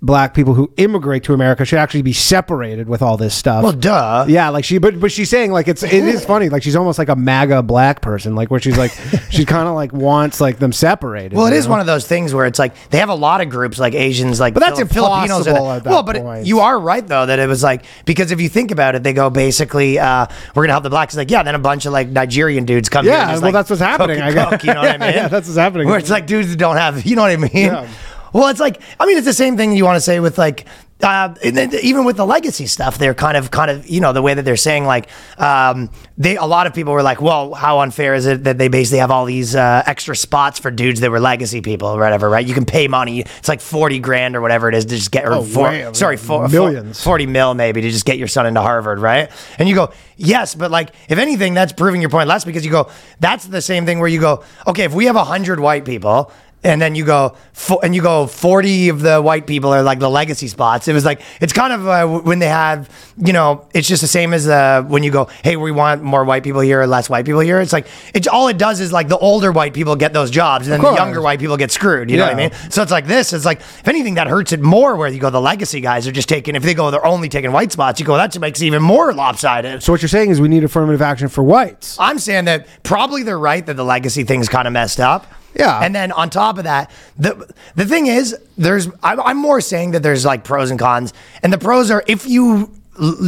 black 0.00 0.32
people 0.32 0.54
who 0.54 0.72
immigrate 0.76 1.24
to 1.24 1.34
America 1.34 1.64
should 1.64 1.80
actually 1.80 2.02
be 2.02 2.12
separated 2.12 2.88
with 2.88 3.02
all 3.02 3.16
this 3.16 3.34
stuff. 3.34 3.64
Well, 3.64 3.72
duh. 3.72 4.26
Yeah, 4.28 4.50
like 4.50 4.64
she, 4.64 4.78
but 4.78 5.00
but 5.00 5.10
she's 5.10 5.28
saying 5.28 5.50
like 5.50 5.66
it's 5.66 5.82
it 5.82 5.92
is 5.92 6.24
funny. 6.24 6.48
Like 6.48 6.62
she's 6.62 6.76
almost 6.76 7.00
like 7.00 7.08
a 7.08 7.16
MAGA 7.16 7.62
black 7.64 8.00
person, 8.00 8.36
like 8.36 8.48
where 8.50 8.60
she's 8.60 8.78
like 8.78 8.92
she 9.30 9.44
kind 9.44 9.66
of 9.68 9.74
like 9.74 9.92
wants 9.92 10.40
like 10.40 10.58
them 10.60 10.72
separated. 10.72 11.34
Well, 11.36 11.46
it 11.46 11.52
is 11.52 11.64
know? 11.66 11.72
one 11.72 11.80
of 11.80 11.86
those 11.86 12.06
things 12.06 12.32
where 12.32 12.46
it's 12.46 12.60
like 12.60 12.74
they 12.90 12.98
have 12.98 13.08
a 13.08 13.14
lot 13.14 13.40
of 13.40 13.48
groups 13.50 13.78
like 13.80 13.94
Asians, 13.94 14.38
like 14.38 14.54
But 14.54 14.60
that's 14.60 14.78
Fili- 14.78 14.88
Filipinos. 14.88 15.46
are 15.48 15.50
impossible 15.50 15.66
the- 15.68 15.74
at 15.74 15.84
that 15.84 15.90
well, 15.90 16.02
but 16.04 16.16
it- 16.16 16.46
you 16.46 16.60
are 16.60 16.78
right 16.78 17.04
though 17.06 17.26
that 17.26 17.40
it 17.40 17.48
was 17.48 17.64
like 17.64 17.84
because 18.04 18.30
if 18.30 18.40
you 18.40 18.48
think 18.48 18.70
about 18.70 18.94
it, 18.94 19.02
they 19.02 19.12
go 19.12 19.30
basically 19.30 19.98
uh, 19.98 20.26
we're 20.54 20.62
gonna 20.62 20.74
help 20.74 20.84
the 20.84 20.90
blacks. 20.90 21.14
It's 21.14 21.18
like 21.18 21.30
yeah, 21.32 21.42
then 21.42 21.56
a 21.56 21.58
bunch 21.58 21.86
of 21.86 21.92
like 21.92 22.08
Nigerian 22.08 22.64
dudes 22.66 22.88
come. 22.88 23.04
Yeah, 23.04 23.32
well, 23.32 23.40
like, 23.40 23.52
that's 23.52 23.68
what's 23.70 23.82
happening, 23.82 24.18
cook 24.18 24.24
I 24.26 24.32
guess. 24.32 24.50
cook, 24.50 24.64
you 24.64 24.74
know 24.74 24.80
what 24.82 24.90
I 24.90 24.98
mean? 25.06 25.14
Yeah, 25.14 25.26
that's 25.28 25.48
what's 25.48 25.58
happening. 25.58 25.88
Where 25.88 25.98
it's 25.98 26.08
like 26.10 26.26
dudes 26.28 26.50
that 26.50 26.56
don't 26.56 26.76
have, 26.76 27.04
you 27.06 27.16
know 27.16 27.22
what 27.22 27.32
I 27.32 27.36
mean? 27.36 27.50
Yeah. 27.54 27.88
Well, 28.32 28.48
it's 28.48 28.60
like 28.60 28.80
I 29.00 29.06
mean, 29.06 29.16
it's 29.16 29.26
the 29.26 29.32
same 29.32 29.56
thing 29.56 29.72
you 29.76 29.84
want 29.84 29.96
to 29.96 30.00
say 30.00 30.20
with 30.20 30.38
like. 30.38 30.66
Uh, 31.00 31.32
even 31.44 32.04
with 32.04 32.16
the 32.16 32.26
legacy 32.26 32.66
stuff, 32.66 32.98
they're 32.98 33.14
kind 33.14 33.36
of, 33.36 33.52
kind 33.52 33.70
of, 33.70 33.88
you 33.88 34.00
know, 34.00 34.12
the 34.12 34.20
way 34.20 34.34
that 34.34 34.44
they're 34.44 34.56
saying, 34.56 34.84
like, 34.84 35.08
um, 35.38 35.88
they, 36.16 36.34
a 36.36 36.44
lot 36.44 36.66
of 36.66 36.74
people 36.74 36.92
were 36.92 37.04
like, 37.04 37.20
well, 37.22 37.54
how 37.54 37.78
unfair 37.78 38.14
is 38.14 38.26
it 38.26 38.42
that 38.42 38.58
they 38.58 38.66
basically 38.66 38.98
have 38.98 39.12
all 39.12 39.24
these 39.24 39.54
uh, 39.54 39.84
extra 39.86 40.16
spots 40.16 40.58
for 40.58 40.72
dudes 40.72 40.98
that 40.98 41.12
were 41.12 41.20
legacy 41.20 41.60
people 41.60 41.86
or 41.86 42.00
whatever, 42.00 42.28
right? 42.28 42.44
You 42.44 42.52
can 42.52 42.64
pay 42.64 42.88
money, 42.88 43.20
it's 43.20 43.46
like 43.46 43.60
forty 43.60 44.00
grand 44.00 44.34
or 44.34 44.40
whatever 44.40 44.68
it 44.68 44.74
is 44.74 44.86
to 44.86 44.96
just 44.96 45.12
get, 45.12 45.24
or 45.24 45.34
Oh, 45.34 45.42
four, 45.44 45.94
sorry, 45.94 46.16
four, 46.16 46.48
millions. 46.48 47.00
40 47.00 47.26
mil 47.26 47.54
maybe 47.54 47.80
to 47.80 47.90
just 47.92 48.04
get 48.04 48.18
your 48.18 48.26
son 48.26 48.46
into 48.46 48.60
Harvard, 48.60 48.98
right? 48.98 49.30
And 49.60 49.68
you 49.68 49.76
go, 49.76 49.92
yes, 50.16 50.56
but 50.56 50.72
like, 50.72 50.90
if 51.08 51.18
anything, 51.18 51.54
that's 51.54 51.72
proving 51.72 52.00
your 52.00 52.10
point 52.10 52.26
less 52.26 52.44
because 52.44 52.64
you 52.64 52.72
go, 52.72 52.90
that's 53.20 53.44
the 53.46 53.62
same 53.62 53.86
thing 53.86 54.00
where 54.00 54.08
you 54.08 54.18
go, 54.20 54.42
okay, 54.66 54.82
if 54.82 54.92
we 54.92 55.04
have 55.04 55.14
100 55.14 55.60
white 55.60 55.84
people, 55.84 56.32
and 56.64 56.82
then 56.82 56.94
you 56.94 57.04
go, 57.04 57.36
fo- 57.52 57.78
and 57.78 57.94
you 57.94 58.02
go, 58.02 58.26
40 58.26 58.88
of 58.88 59.00
the 59.00 59.22
white 59.22 59.46
people 59.46 59.72
are 59.72 59.82
like 59.82 60.00
the 60.00 60.10
legacy 60.10 60.48
spots. 60.48 60.88
It 60.88 60.92
was 60.92 61.04
like, 61.04 61.20
it's 61.40 61.52
kind 61.52 61.72
of 61.72 61.86
uh, 61.86 62.06
when 62.20 62.40
they 62.40 62.48
have, 62.48 62.90
you 63.16 63.32
know, 63.32 63.68
it's 63.74 63.86
just 63.86 64.02
the 64.02 64.08
same 64.08 64.34
as 64.34 64.48
uh, 64.48 64.82
when 64.82 65.02
you 65.04 65.10
go, 65.12 65.28
hey, 65.44 65.56
we 65.56 65.70
want 65.70 66.02
more 66.02 66.24
white 66.24 66.42
people 66.42 66.60
here 66.60 66.80
or 66.80 66.86
less 66.86 67.08
white 67.08 67.24
people 67.24 67.40
here. 67.40 67.60
It's 67.60 67.72
like, 67.72 67.86
it's 68.12 68.26
all 68.26 68.48
it 68.48 68.58
does 68.58 68.80
is 68.80 68.92
like 68.92 69.06
the 69.08 69.18
older 69.18 69.52
white 69.52 69.72
people 69.72 69.94
get 69.94 70.12
those 70.12 70.30
jobs 70.30 70.66
and 70.66 70.74
then 70.74 70.80
the 70.82 70.96
younger 70.96 71.20
white 71.22 71.38
people 71.38 71.56
get 71.56 71.70
screwed. 71.70 72.10
You 72.10 72.16
know 72.16 72.24
what 72.24 72.34
I 72.34 72.36
mean? 72.36 72.50
So 72.70 72.82
it's 72.82 72.92
like 72.92 73.06
this. 73.06 73.32
It's 73.32 73.44
like 73.44 73.60
if 73.60 73.86
anything 73.86 74.14
that 74.14 74.26
hurts 74.26 74.52
it 74.52 74.60
more. 74.60 74.96
Where 74.96 75.08
you 75.08 75.20
go, 75.20 75.30
the 75.30 75.40
legacy 75.40 75.80
guys 75.80 76.08
are 76.08 76.12
just 76.12 76.28
taking. 76.28 76.56
If 76.56 76.62
they 76.64 76.74
go, 76.74 76.90
they're 76.90 77.06
only 77.06 77.28
taking 77.28 77.52
white 77.52 77.70
spots. 77.70 78.00
You 78.00 78.06
go, 78.06 78.16
that 78.16 78.38
makes 78.40 78.60
it 78.60 78.66
even 78.66 78.82
more 78.82 79.12
lopsided. 79.12 79.82
So 79.82 79.92
what 79.92 80.02
you're 80.02 80.08
saying 80.08 80.30
is 80.30 80.40
we 80.40 80.48
need 80.48 80.64
affirmative 80.64 81.02
action 81.02 81.28
for 81.28 81.42
whites. 81.44 81.96
I'm 82.00 82.18
saying 82.18 82.46
that 82.46 82.66
probably 82.82 83.22
they're 83.22 83.38
right 83.38 83.64
that 83.64 83.74
the 83.74 83.84
legacy 83.84 84.24
thing's 84.24 84.48
kind 84.48 84.66
of 84.66 84.72
messed 84.72 84.98
up. 84.98 85.26
Yeah. 85.54 85.80
And 85.82 85.94
then 85.94 86.12
on 86.12 86.30
top 86.30 86.58
of 86.58 86.64
that, 86.64 86.90
the 87.18 87.52
the 87.74 87.84
thing 87.84 88.06
is, 88.06 88.36
there's 88.56 88.88
I'm, 89.02 89.20
I'm 89.20 89.36
more 89.38 89.60
saying 89.60 89.92
that 89.92 90.02
there's 90.02 90.24
like 90.24 90.44
pros 90.44 90.70
and 90.70 90.78
cons, 90.78 91.12
and 91.42 91.52
the 91.52 91.58
pros 91.58 91.90
are 91.90 92.04
if 92.06 92.26
you 92.26 92.72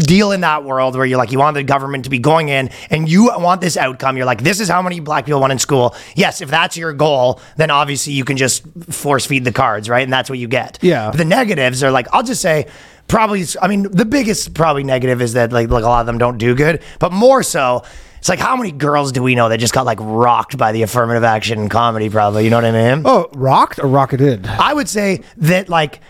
deal 0.05 0.33
in 0.33 0.41
that 0.41 0.65
world 0.65 0.97
where 0.97 1.07
you're 1.07 1.19
like 1.19 1.31
you 1.31 1.39
want 1.39 1.55
the 1.55 1.63
government 1.63 2.05
to 2.05 2.11
be 2.11 2.19
going 2.19 2.49
in 2.49 2.71
and 2.91 3.09
you 3.09 3.27
want 3.37 3.61
this 3.61 3.77
outcome 3.77 4.17
you're 4.17 4.27
like 4.27 4.43
this 4.43 4.59
is 4.59 4.69
how 4.69 4.83
many 4.83 5.01
black 5.01 5.25
people 5.25 5.41
want 5.41 5.53
in 5.53 5.59
school. 5.59 5.95
Yes 6.17 6.41
if 6.41 6.51
that's 6.51 6.77
your 6.77 6.93
goal 6.93 7.41
then 7.57 7.71
obviously 7.71 8.13
you 8.13 8.25
can 8.25 8.37
just 8.37 8.67
force 8.91 9.27
feed 9.27 9.45
the 9.45 9.53
cards 9.53 9.89
right? 9.89 10.03
And 10.03 10.13
that's 10.13 10.29
what 10.29 10.39
you 10.39 10.49
get. 10.49 10.79
Yeah. 10.83 11.11
but 11.11 11.19
the 11.19 11.25
negatives 11.25 11.85
are 11.85 11.93
like 11.93 12.09
i'll 12.13 12.25
just 12.25 12.43
say 12.43 12.67
probably 13.07 13.45
i 13.63 13.69
mean 13.69 13.83
the 13.83 14.05
biggest 14.05 14.55
probably 14.55 14.83
negative 14.83 15.23
is 15.23 15.35
that 15.35 15.53
like, 15.53 15.69
like 15.69 15.85
a 15.85 15.87
lot 15.87 16.01
of 16.01 16.07
them 16.07 16.19
don't 16.19 16.39
do 16.39 16.55
good. 16.55 16.83
But 16.99 17.13
more 17.13 17.45
so 17.45 17.85
It's 18.21 18.29
like 18.29 18.39
how 18.39 18.55
many 18.55 18.71
girls 18.71 19.13
do 19.13 19.23
we 19.23 19.35
know 19.35 19.49
that 19.49 19.59
just 19.61 19.73
got 19.73 19.87
like 19.87 19.99
rocked 19.99 20.59
by 20.59 20.73
the 20.73 20.83
affirmative 20.83 21.25
action 21.25 21.71
comedy? 21.71 22.11
Probably, 22.11 22.45
you 22.45 22.51
know 22.51 22.59
what 22.59 22.67
I 22.67 22.95
mean? 22.95 23.03
Oh, 23.07 23.31
rocked 23.33 23.79
or 23.79 23.87
rocketed? 23.87 24.47
I 24.47 24.75
would 24.75 24.91
say 24.91 25.23
that 25.39 25.71
like 25.71 26.01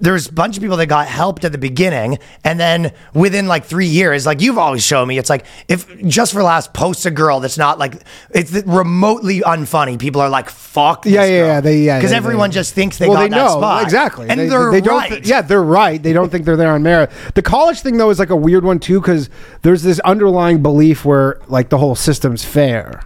there's 0.00 0.28
a 0.28 0.32
bunch 0.32 0.56
of 0.56 0.62
people 0.62 0.76
that 0.76 0.86
got 0.86 1.08
helped 1.08 1.44
at 1.44 1.50
the 1.52 1.58
beginning 1.58 2.18
and 2.44 2.60
then 2.60 2.92
within 3.12 3.48
like 3.48 3.64
three 3.64 3.86
years 3.88 4.24
like 4.24 4.40
you've 4.40 4.56
always 4.58 4.84
shown 4.84 5.08
me 5.08 5.18
it's 5.18 5.28
like 5.28 5.44
if 5.68 5.86
just 6.06 6.32
for 6.32 6.42
last 6.44 6.72
posts 6.72 7.06
a 7.06 7.10
girl 7.10 7.40
that's 7.40 7.58
not 7.58 7.78
like 7.78 8.02
it's 8.30 8.52
remotely 8.64 9.40
unfunny 9.40 9.98
people 9.98 10.20
are 10.20 10.28
like 10.28 10.48
fuck 10.48 11.02
this 11.02 11.12
Yeah, 11.12 11.24
yeah, 11.24 11.46
yeah. 11.46 11.60
They, 11.60 11.78
yeah, 11.82 11.98
because 11.98 12.12
everyone 12.12 12.50
they- 12.50 12.54
just 12.54 12.74
thinks 12.74 12.98
they 12.98 13.08
well, 13.08 13.16
got 13.16 13.22
they 13.24 13.28
that 13.30 13.36
know 13.36 13.48
spot 13.58 13.82
exactly, 13.82 14.28
and 14.28 14.38
they, 14.38 14.48
they're 14.48 14.70
they 14.70 14.80
don't. 14.80 14.98
right 14.98 15.22
thi- 15.24 15.28
yeah, 15.28 15.40
they're 15.42 15.62
right. 15.62 16.02
They 16.02 16.12
don't 16.12 16.30
think 16.30 16.44
they're 16.44 16.56
there 16.56 16.72
on 16.72 16.82
merit. 16.82 17.10
The 17.34 17.42
college 17.42 17.80
thing 17.80 17.96
though 17.96 18.10
is 18.10 18.18
like 18.18 18.30
a 18.30 18.36
weird 18.36 18.64
one 18.64 18.78
too 18.78 19.00
because 19.00 19.28
there's 19.62 19.82
this 19.82 19.98
underlying 20.00 20.62
belief 20.62 21.04
where 21.04 21.40
like 21.48 21.68
the 21.70 21.78
whole 21.78 21.94
system's 21.94 22.44
fair. 22.44 23.02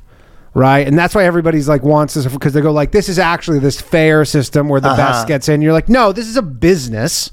Right, 0.59 0.87
and 0.87 0.99
that's 0.99 1.15
why 1.15 1.25
everybody's 1.25 1.69
like 1.69 1.83
wants 1.85 2.15
this 2.15 2.27
because 2.27 2.53
they 2.53 2.61
go 2.61 2.73
like, 2.73 2.91
"This 2.91 3.09
is 3.09 3.19
actually 3.19 3.61
this 3.61 3.81
fair 3.81 4.25
system 4.25 4.69
where 4.69 4.81
the 4.81 4.89
Uh-huh. 4.89 4.97
best 4.97 5.29
gets 5.29 5.49
in." 5.49 5.63
You're 5.63 5.73
like, 5.73 5.89
"No, 5.89 6.11
this 6.13 6.27
is 6.27 6.37
a 6.37 6.43
business, 6.43 7.31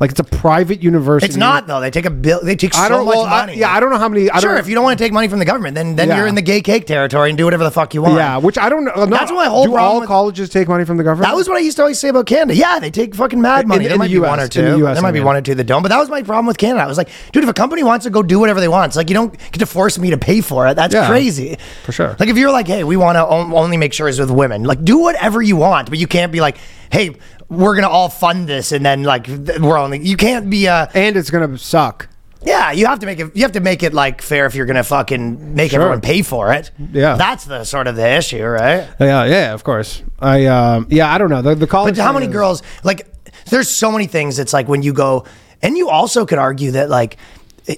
like 0.00 0.10
it's 0.10 0.20
a 0.20 0.24
private 0.24 0.82
university." 0.82 1.28
it's 1.28 1.36
not 1.36 1.66
though 1.66 1.80
they 1.80 1.90
take 1.90 2.06
a 2.06 2.10
bill 2.10 2.40
they 2.42 2.56
take 2.56 2.74
so 2.74 2.80
I 2.80 2.88
don't. 2.88 3.04
much 3.04 3.14
well, 3.14 3.24
I- 3.26 3.40
money 3.46 3.58
yeah, 3.58 3.70
I 3.74 3.78
don't 3.80 3.90
know 3.90 3.98
how 3.98 4.08
many. 4.08 4.30
I 4.30 4.40
sure 4.40 4.56
if 4.56 4.66
you 4.68 4.74
don't 4.74 4.84
want 4.84 4.98
to 4.98 5.04
take 5.04 5.12
money 5.12 5.28
from 5.28 5.38
the 5.38 5.44
government 5.44 5.74
then 5.74 5.94
then 5.96 6.08
Yeah. 6.08 6.16
you're 6.18 6.26
in 6.26 6.34
the 6.34 6.42
gay 6.42 6.60
cake 6.60 6.86
territory 6.86 7.28
and 7.30 7.38
do 7.38 7.44
whatever 7.44 7.62
the 7.64 7.70
fuck 7.70 7.94
you 7.94 8.02
want 8.02 8.14
Yeah, 8.16 8.38
which 8.38 8.58
I 8.58 8.68
don't 8.68 8.84
know. 8.84 8.92
no, 8.96 9.06
That's 9.06 9.30
my 9.30 9.46
whole 9.46 9.64
Do 9.64 9.72
problem 9.72 9.92
all 9.94 10.00
with- 10.00 10.08
colleges 10.08 10.48
take 10.48 10.66
money 10.68 10.84
from 10.84 10.96
the 10.96 11.04
government? 11.04 11.28
That 11.30 11.36
was 11.36 11.48
what 11.48 11.56
I 11.58 11.60
used 11.60 11.76
to 11.76 11.82
always 11.82 11.98
say 11.98 12.08
about 12.08 12.26
Canada. 12.26 12.54
Yeah, 12.56 12.78
they 12.80 12.90
take 12.90 13.14
fucking 13.14 13.40
mad 13.40 13.68
money. 13.68 13.84
in 13.84 13.88
there 13.90 13.92
the 13.92 13.98
might 13.98 14.08
be 14.08 14.14
US, 14.22 14.28
one 14.30 14.40
or 14.40 14.44
in 14.44 14.48
two. 14.48 14.62
the 14.62 14.86
US, 14.86 14.94
there 14.96 15.02
might 15.02 15.08
I 15.08 15.12
be 15.12 15.18
mean. 15.20 15.26
one 15.26 15.36
or 15.36 15.42
two 15.42 15.54
that 15.54 15.64
don't. 15.64 15.82
But 15.82 15.88
that 15.90 15.98
was 15.98 16.08
my 16.08 16.22
problem 16.22 16.46
with 16.46 16.58
Canada. 16.58 16.82
I 16.84 16.86
was 16.86 16.98
like, 16.98 17.08
dude, 17.32 17.44
if 17.44 17.50
a 17.50 17.54
company 17.54 17.82
wants 17.82 18.04
to 18.04 18.10
go 18.10 18.22
do 18.22 18.38
whatever 18.38 18.60
they 18.60 18.68
want, 18.68 18.90
it's 18.90 18.96
like 18.96 19.10
you 19.10 19.14
don't 19.14 19.32
get 19.52 19.58
to 19.60 19.66
force 19.66 19.98
me 19.98 20.10
to 20.10 20.18
pay 20.18 20.40
for 20.40 20.66
it. 20.66 20.74
That's 20.74 20.94
Yeah, 20.94 21.08
crazy. 21.08 21.58
for 21.84 21.92
sure. 21.92 22.16
Like 22.18 22.28
if 22.28 22.36
you're 22.38 22.50
like, 22.50 22.66
hey, 22.68 22.84
we 22.84 22.96
want 22.96 23.16
to 23.16 23.26
only 23.26 23.76
make 23.76 23.92
sure 23.92 24.08
it's 24.08 24.18
with 24.18 24.30
women. 24.30 24.64
Like 24.64 24.82
do 24.84 24.98
whatever 24.98 25.42
you 25.42 25.56
want, 25.56 25.90
but 25.90 25.98
you 25.98 26.06
can't 26.06 26.32
be 26.32 26.40
like, 26.40 26.56
hey, 26.90 27.16
we're 27.50 27.74
gonna 27.74 27.88
all 27.90 28.08
fund 28.08 28.48
this 28.48 28.72
and 28.72 28.84
then 28.86 29.02
like 29.02 29.26
we're 29.28 29.76
only. 29.76 29.98
You 29.98 30.16
can't 30.16 30.48
be 30.48 30.66
a 30.66 30.88
and 30.94 31.16
it's 31.16 31.30
gonna 31.30 31.58
suck. 31.58 32.08
yeah. 32.42 32.70
You 32.72 32.86
have 32.86 33.00
to 33.00 33.06
make 33.06 33.18
it. 33.20 33.34
You 33.36 33.42
have 33.42 33.52
to 33.52 33.60
make 33.60 33.82
it 33.82 33.92
like 33.92 34.22
fair 34.22 34.46
if 34.46 34.54
you're 34.54 34.66
gonna 34.66 34.84
fucking 34.84 35.54
make 35.54 35.72
Sure. 35.72 35.80
everyone 35.80 36.00
pay 36.00 36.22
for 36.22 36.52
it. 36.52 36.70
Yeah. 36.92 37.16
that's 37.16 37.44
the 37.44 37.64
sort 37.64 37.86
of 37.88 37.96
the 37.96 38.08
issue, 38.08 38.42
right? 38.44 38.88
Yeah, 39.00 39.24
yeah, 39.26 39.52
of 39.52 39.64
course. 39.64 40.02
I 40.20 40.46
um, 40.46 40.86
yeah, 40.90 41.12
I 41.12 41.18
don't 41.18 41.28
know 41.30 41.42
the 41.42 41.54
the 41.56 41.66
college. 41.66 41.96
But 41.96 42.02
how 42.04 42.12
many 42.12 42.26
is- 42.26 42.32
girls 42.32 42.62
like? 42.84 43.06
There's 43.50 43.68
so 43.68 43.90
many 43.90 44.06
things. 44.06 44.38
It's 44.38 44.52
like 44.52 44.68
when 44.68 44.82
you 44.82 44.92
go, 44.92 45.24
and 45.60 45.76
you 45.76 45.88
also 45.88 46.24
could 46.24 46.38
argue 46.38 46.70
that 46.72 46.88
like, 46.88 47.16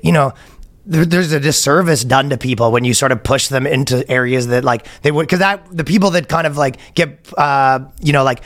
you 0.02 0.12
know. 0.12 0.32
There's 0.84 1.30
a 1.30 1.38
disservice 1.38 2.02
done 2.02 2.30
to 2.30 2.36
people 2.36 2.72
when 2.72 2.82
you 2.82 2.92
sort 2.92 3.12
of 3.12 3.22
push 3.22 3.46
them 3.46 3.68
into 3.68 4.04
areas 4.10 4.48
that 4.48 4.64
like 4.64 4.84
they 5.02 5.12
would 5.12 5.22
because 5.28 5.38
that 5.38 5.64
the 5.70 5.84
people 5.84 6.10
that 6.10 6.28
kind 6.28 6.44
of 6.44 6.56
like 6.56 6.78
get 6.96 7.24
uh 7.38 7.78
you 8.00 8.12
know 8.12 8.24
like 8.24 8.42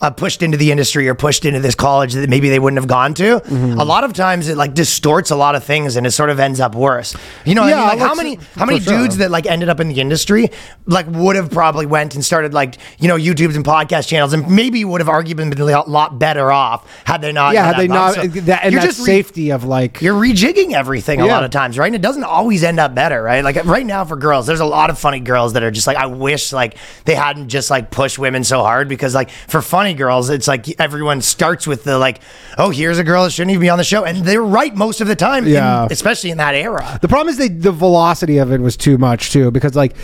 uh, 0.00 0.10
pushed 0.10 0.42
into 0.44 0.56
the 0.56 0.70
industry 0.70 1.08
or 1.08 1.14
pushed 1.16 1.44
into 1.44 1.58
this 1.58 1.74
college 1.74 2.12
that 2.12 2.30
maybe 2.30 2.48
they 2.48 2.60
wouldn't 2.60 2.78
have 2.78 2.86
gone 2.88 3.14
to 3.14 3.40
Mm-hmm. 3.40 3.80
a 3.80 3.84
lot 3.84 4.04
of 4.04 4.12
times 4.12 4.48
it 4.48 4.56
like 4.56 4.72
distorts 4.74 5.30
a 5.32 5.36
lot 5.36 5.56
of 5.56 5.64
things 5.64 5.96
and 5.96 6.06
it 6.06 6.12
sort 6.12 6.30
of 6.30 6.38
ends 6.38 6.60
up 6.60 6.74
worse 6.76 7.16
you 7.44 7.54
know 7.56 7.66
Yeah, 7.66 7.76
I 7.76 7.78
mean? 7.80 7.88
like 7.88 7.98
how 8.08 8.14
many 8.14 8.38
how 8.54 8.64
many 8.64 8.78
sure. 8.78 8.96
dudes 8.96 9.16
that 9.16 9.30
like 9.32 9.46
ended 9.46 9.68
up 9.68 9.80
in 9.80 9.88
the 9.88 10.00
industry 10.00 10.50
like 10.86 11.06
would 11.08 11.34
have 11.34 11.50
probably 11.50 11.86
went 11.86 12.14
and 12.14 12.24
started 12.24 12.54
like 12.54 12.76
you 13.00 13.08
know 13.08 13.16
YouTubes 13.16 13.56
and 13.56 13.64
podcast 13.64 14.06
channels 14.06 14.32
and 14.34 14.48
maybe 14.48 14.84
would 14.84 15.00
have 15.00 15.08
arguably 15.08 15.50
been 15.50 15.60
a 15.60 15.82
lot 15.88 16.18
better 16.18 16.52
off 16.52 16.86
had 17.04 17.20
they 17.20 17.32
not 17.32 17.54
Yeah, 17.54 17.64
had 17.66 17.76
they 17.76 17.88
not 17.88 18.14
So 18.14 18.26
that 18.28 18.64
and 18.64 18.72
you're 18.72 18.82
just 18.82 19.00
re- 19.00 19.04
safety 19.06 19.50
of 19.50 19.64
like 19.64 20.00
you're 20.00 20.14
rejigging 20.20 20.74
everything 20.74 21.20
a 21.20 21.26
lot 21.26 21.42
of 21.42 21.50
times, 21.50 21.76
right? 21.76 21.86
And 21.86 21.96
it 21.96 22.02
doesn't 22.02 22.24
always 22.24 22.62
end 22.62 22.78
up 22.78 22.94
better, 22.94 23.20
right? 23.20 23.42
Like 23.42 23.64
right 23.64 23.84
now 23.86 24.04
for 24.04 24.16
girls, 24.16 24.46
there's 24.46 24.60
a 24.60 24.64
lot 24.64 24.90
of 24.90 24.98
funny 24.98 25.18
girls 25.20 25.54
that 25.54 25.62
are 25.64 25.70
just 25.72 25.86
like, 25.88 25.96
I 25.96 26.06
wish 26.06 26.52
like 26.52 26.76
they 27.04 27.14
hadn't 27.16 27.48
just 27.48 27.68
like 27.70 27.90
pushed 27.90 28.18
women 28.18 28.44
so 28.44 28.60
hard 28.62 28.88
because 28.88 29.14
like 29.14 29.30
for 29.30 29.60
funny 29.78 29.94
girls, 29.94 30.28
it's 30.28 30.48
like 30.48 30.68
everyone 30.80 31.20
starts 31.20 31.64
with 31.64 31.84
the 31.84 31.96
like, 32.00 32.18
oh, 32.56 32.70
here's 32.70 32.98
a 32.98 33.04
girl 33.04 33.22
that 33.22 33.30
shouldn't 33.30 33.52
even 33.52 33.60
be 33.60 33.68
on 33.68 33.78
the 33.78 33.84
show, 33.84 34.04
and 34.04 34.24
they're 34.24 34.42
right 34.42 34.74
most 34.74 35.00
of 35.00 35.06
the 35.06 35.14
time, 35.14 35.44
in- 35.46 35.52
Yeah. 35.52 35.86
especially 35.88 36.30
in 36.30 36.38
that 36.38 36.56
era. 36.56 36.98
The 37.00 37.06
problem 37.06 37.28
is 37.28 37.36
they, 37.36 37.46
the 37.46 37.70
velocity 37.70 38.38
of 38.38 38.50
it 38.50 38.60
was 38.60 38.76
too 38.76 38.98
much 38.98 39.30
too, 39.30 39.52
because 39.52 39.76
like 39.76 39.94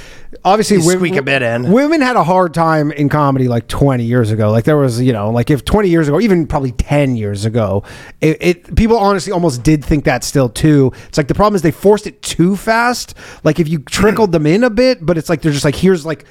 obviously 0.45 0.77
You 0.77 0.87
women- 0.87 0.99
squeak 1.01 1.17
a 1.17 1.23
bit 1.23 1.43
in. 1.43 1.73
Women 1.73 2.01
had 2.03 2.15
a 2.15 2.23
hard 2.23 2.55
time 2.55 2.93
in 2.93 3.09
comedy 3.09 3.49
like 3.49 3.67
20 3.67 4.05
years 4.05 4.31
ago. 4.31 4.53
Like 4.53 4.63
there 4.63 4.77
was, 4.77 5.01
you 5.01 5.13
know, 5.13 5.31
like 5.31 5.51
if 5.51 5.65
20 5.65 5.89
years 5.89 6.07
ago, 6.07 6.21
even 6.21 6.47
probably 6.47 6.71
10 6.71 7.17
years 7.17 7.45
ago, 7.45 7.83
it, 8.21 8.37
it 8.41 8.77
people 8.77 8.97
honestly 8.97 9.33
almost 9.33 9.65
did 9.65 9.85
think 9.85 10.05
that 10.05 10.23
still 10.23 10.49
too. 10.49 10.93
It's 11.09 11.19
like 11.19 11.27
the 11.27 11.35
problem 11.35 11.57
is 11.57 11.63
they 11.63 11.73
forced 11.73 12.07
it 12.07 12.23
too 12.23 12.55
fast. 12.55 13.15
Like 13.43 13.59
if 13.59 13.69
you 13.69 13.81
trickled 13.81 14.31
them 14.31 14.47
in 14.47 14.63
a 14.63 14.71
bit, 14.71 15.05
but 15.05 15.19
it's 15.19 15.29
like 15.29 15.43
they're 15.43 15.51
just 15.51 15.65
like 15.65 15.75
here's 15.75 16.07
like 16.07 16.25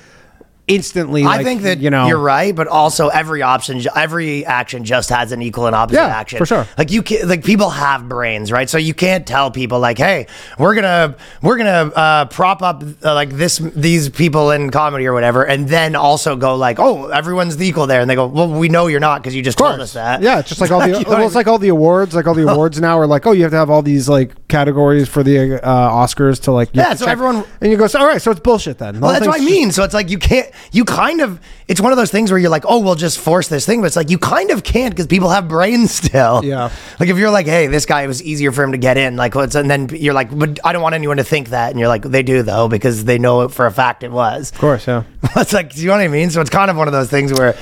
instantly. 0.68 1.24
I 1.24 1.38
like, 1.38 1.46
think 1.46 1.62
that 1.64 1.80
you 1.80 1.90
know 1.90 2.08
you're 2.08 2.18
right, 2.18 2.56
but 2.56 2.68
also 2.68 3.10
every 3.10 3.42
option, 3.42 3.82
every 3.96 4.46
action 4.46 4.84
just 4.84 5.10
has 5.10 5.32
an 5.32 5.42
equal 5.42 5.68
and 5.68 5.76
opposite 5.76 6.00
Yeah, 6.00 6.08
action. 6.08 6.38
for 6.38 6.46
sure. 6.46 6.68
Like 6.78 6.92
you 6.92 7.04
can, 7.04 7.28
like 7.28 7.44
people 7.44 7.70
have 7.70 8.08
brains, 8.08 8.52
right? 8.52 8.70
So 8.70 8.78
you 8.78 8.94
can't 8.94 9.28
tell 9.28 9.52
people 9.52 9.80
like, 9.80 9.98
hey, 9.98 10.28
we're 10.58 10.76
gonna 10.76 11.16
we're 11.42 11.58
gonna 11.58 11.92
uh, 11.96 12.26
prop 12.26 12.62
up 12.62 12.84
uh, 13.04 13.14
like 13.14 13.32
this 13.32 13.58
these 13.58 14.10
people 14.10 14.52
in 14.52 14.70
comedy 14.70 15.06
or 15.06 15.14
whatever, 15.14 15.44
and 15.44 15.68
then 15.68 15.96
also 15.96 16.36
go 16.36 16.56
like, 16.56 16.80
oh, 16.80 17.08
everyone's 17.10 17.58
the 17.58 17.68
equal 17.68 17.88
there, 17.88 18.02
and 18.02 18.10
they 18.10 18.16
go, 18.16 18.28
well, 18.28 18.50
we 18.50 18.70
know 18.70 18.88
you're 18.88 19.00
not 19.00 19.22
because 19.22 19.36
you 19.36 19.42
just 19.42 19.58
told 19.58 19.80
us 19.80 19.94
that. 19.94 20.22
Yeah, 20.22 20.40
it's 20.40 20.50
just 20.50 20.62
like 20.62 20.72
all 20.72 20.80
the 20.82 21.04
well, 21.08 21.26
it's 21.26 21.36
like 21.36 21.48
all 21.48 21.60
the 21.60 21.70
awards, 21.70 22.16
like 22.16 22.28
all 22.28 22.36
the 22.36 22.48
awards 22.52 22.80
now 22.80 22.98
are 23.00 23.08
like, 23.08 23.26
oh, 23.26 23.32
you 23.32 23.44
have 23.44 23.52
to 23.52 23.58
have 23.58 23.70
all 23.70 23.82
these 23.82 24.08
like 24.08 24.43
categories 24.54 25.10
for 25.10 25.24
the 25.24 25.60
uh, 25.66 25.90
Oscars 25.90 26.40
to 26.44 26.52
like 26.52 26.70
Yeah, 26.74 26.90
to 26.90 26.98
so 26.98 27.06
check. 27.06 27.12
everyone- 27.14 27.44
and 27.60 27.72
you 27.72 27.78
go, 27.78 27.88
so, 27.88 28.00
all 28.00 28.06
right, 28.06 28.22
so 28.22 28.30
it's 28.30 28.40
bullshit 28.40 28.78
then. 28.78 28.94
The 28.94 29.00
Well, 29.02 29.12
that's 29.12 29.26
what 29.26 29.42
I 29.42 29.44
mean. 29.44 29.72
So 29.72 29.84
it's 29.84 29.96
like 29.96 30.12
you 30.12 30.20
can't, 30.20 30.48
you 30.72 30.86
kind 30.86 31.22
of, 31.22 31.40
it's 31.68 31.82
one 31.82 31.92
of 31.92 31.98
those 31.98 32.12
things 32.12 32.30
where 32.30 32.40
you're 32.40 32.52
like, 32.52 32.66
oh, 32.68 32.78
we'll 32.80 32.94
just 32.94 33.18
force 33.20 33.48
this 33.48 33.66
thing. 33.66 33.82
But 33.82 33.88
it's 33.88 33.96
like 33.96 34.12
you 34.12 34.20
kind 34.20 34.52
of 34.52 34.64
can't 34.64 34.94
because 34.94 35.08
people 35.08 35.30
have 35.30 35.48
brains 35.48 35.92
still. 35.96 36.46
Yeah. 36.46 36.70
Like 37.00 37.10
if 37.10 37.18
you're 37.18 37.32
like, 37.32 37.48
hey, 37.48 37.66
this 37.66 37.88
guy, 37.88 38.04
it 38.04 38.08
was 38.08 38.22
easier 38.22 38.52
for 38.52 38.64
him 38.64 38.74
to 38.74 38.78
get 38.78 38.96
in. 38.98 39.16
Like, 39.16 39.34
what's, 39.34 39.56
and 39.56 39.72
then 39.72 39.90
you're 39.90 40.14
like, 40.14 40.30
but 40.38 40.60
I 40.64 40.72
don't 40.72 40.84
want 40.84 40.94
anyone 40.94 41.18
to 41.18 41.24
think 41.24 41.50
that. 41.50 41.72
And 41.72 41.80
you're 41.80 41.88
like, 41.90 42.04
they 42.04 42.22
do 42.22 42.44
though, 42.44 42.68
because 42.68 43.06
they 43.06 43.18
know 43.18 43.42
it 43.42 43.52
for 43.52 43.66
a 43.66 43.72
fact 43.72 44.04
it 44.04 44.12
was. 44.12 44.52
Of 44.52 44.60
course, 44.60 44.86
yeah. 44.88 45.04
it's 45.36 45.54
like, 45.54 45.76
you 45.76 45.88
know 45.88 45.94
what 45.94 46.02
I 46.02 46.08
mean? 46.10 46.30
So 46.30 46.42
it's 46.42 46.52
kind 46.52 46.70
of 46.70 46.78
one 46.78 46.88
of 46.88 46.94
those 46.94 47.10
things 47.10 47.34
where 47.34 47.58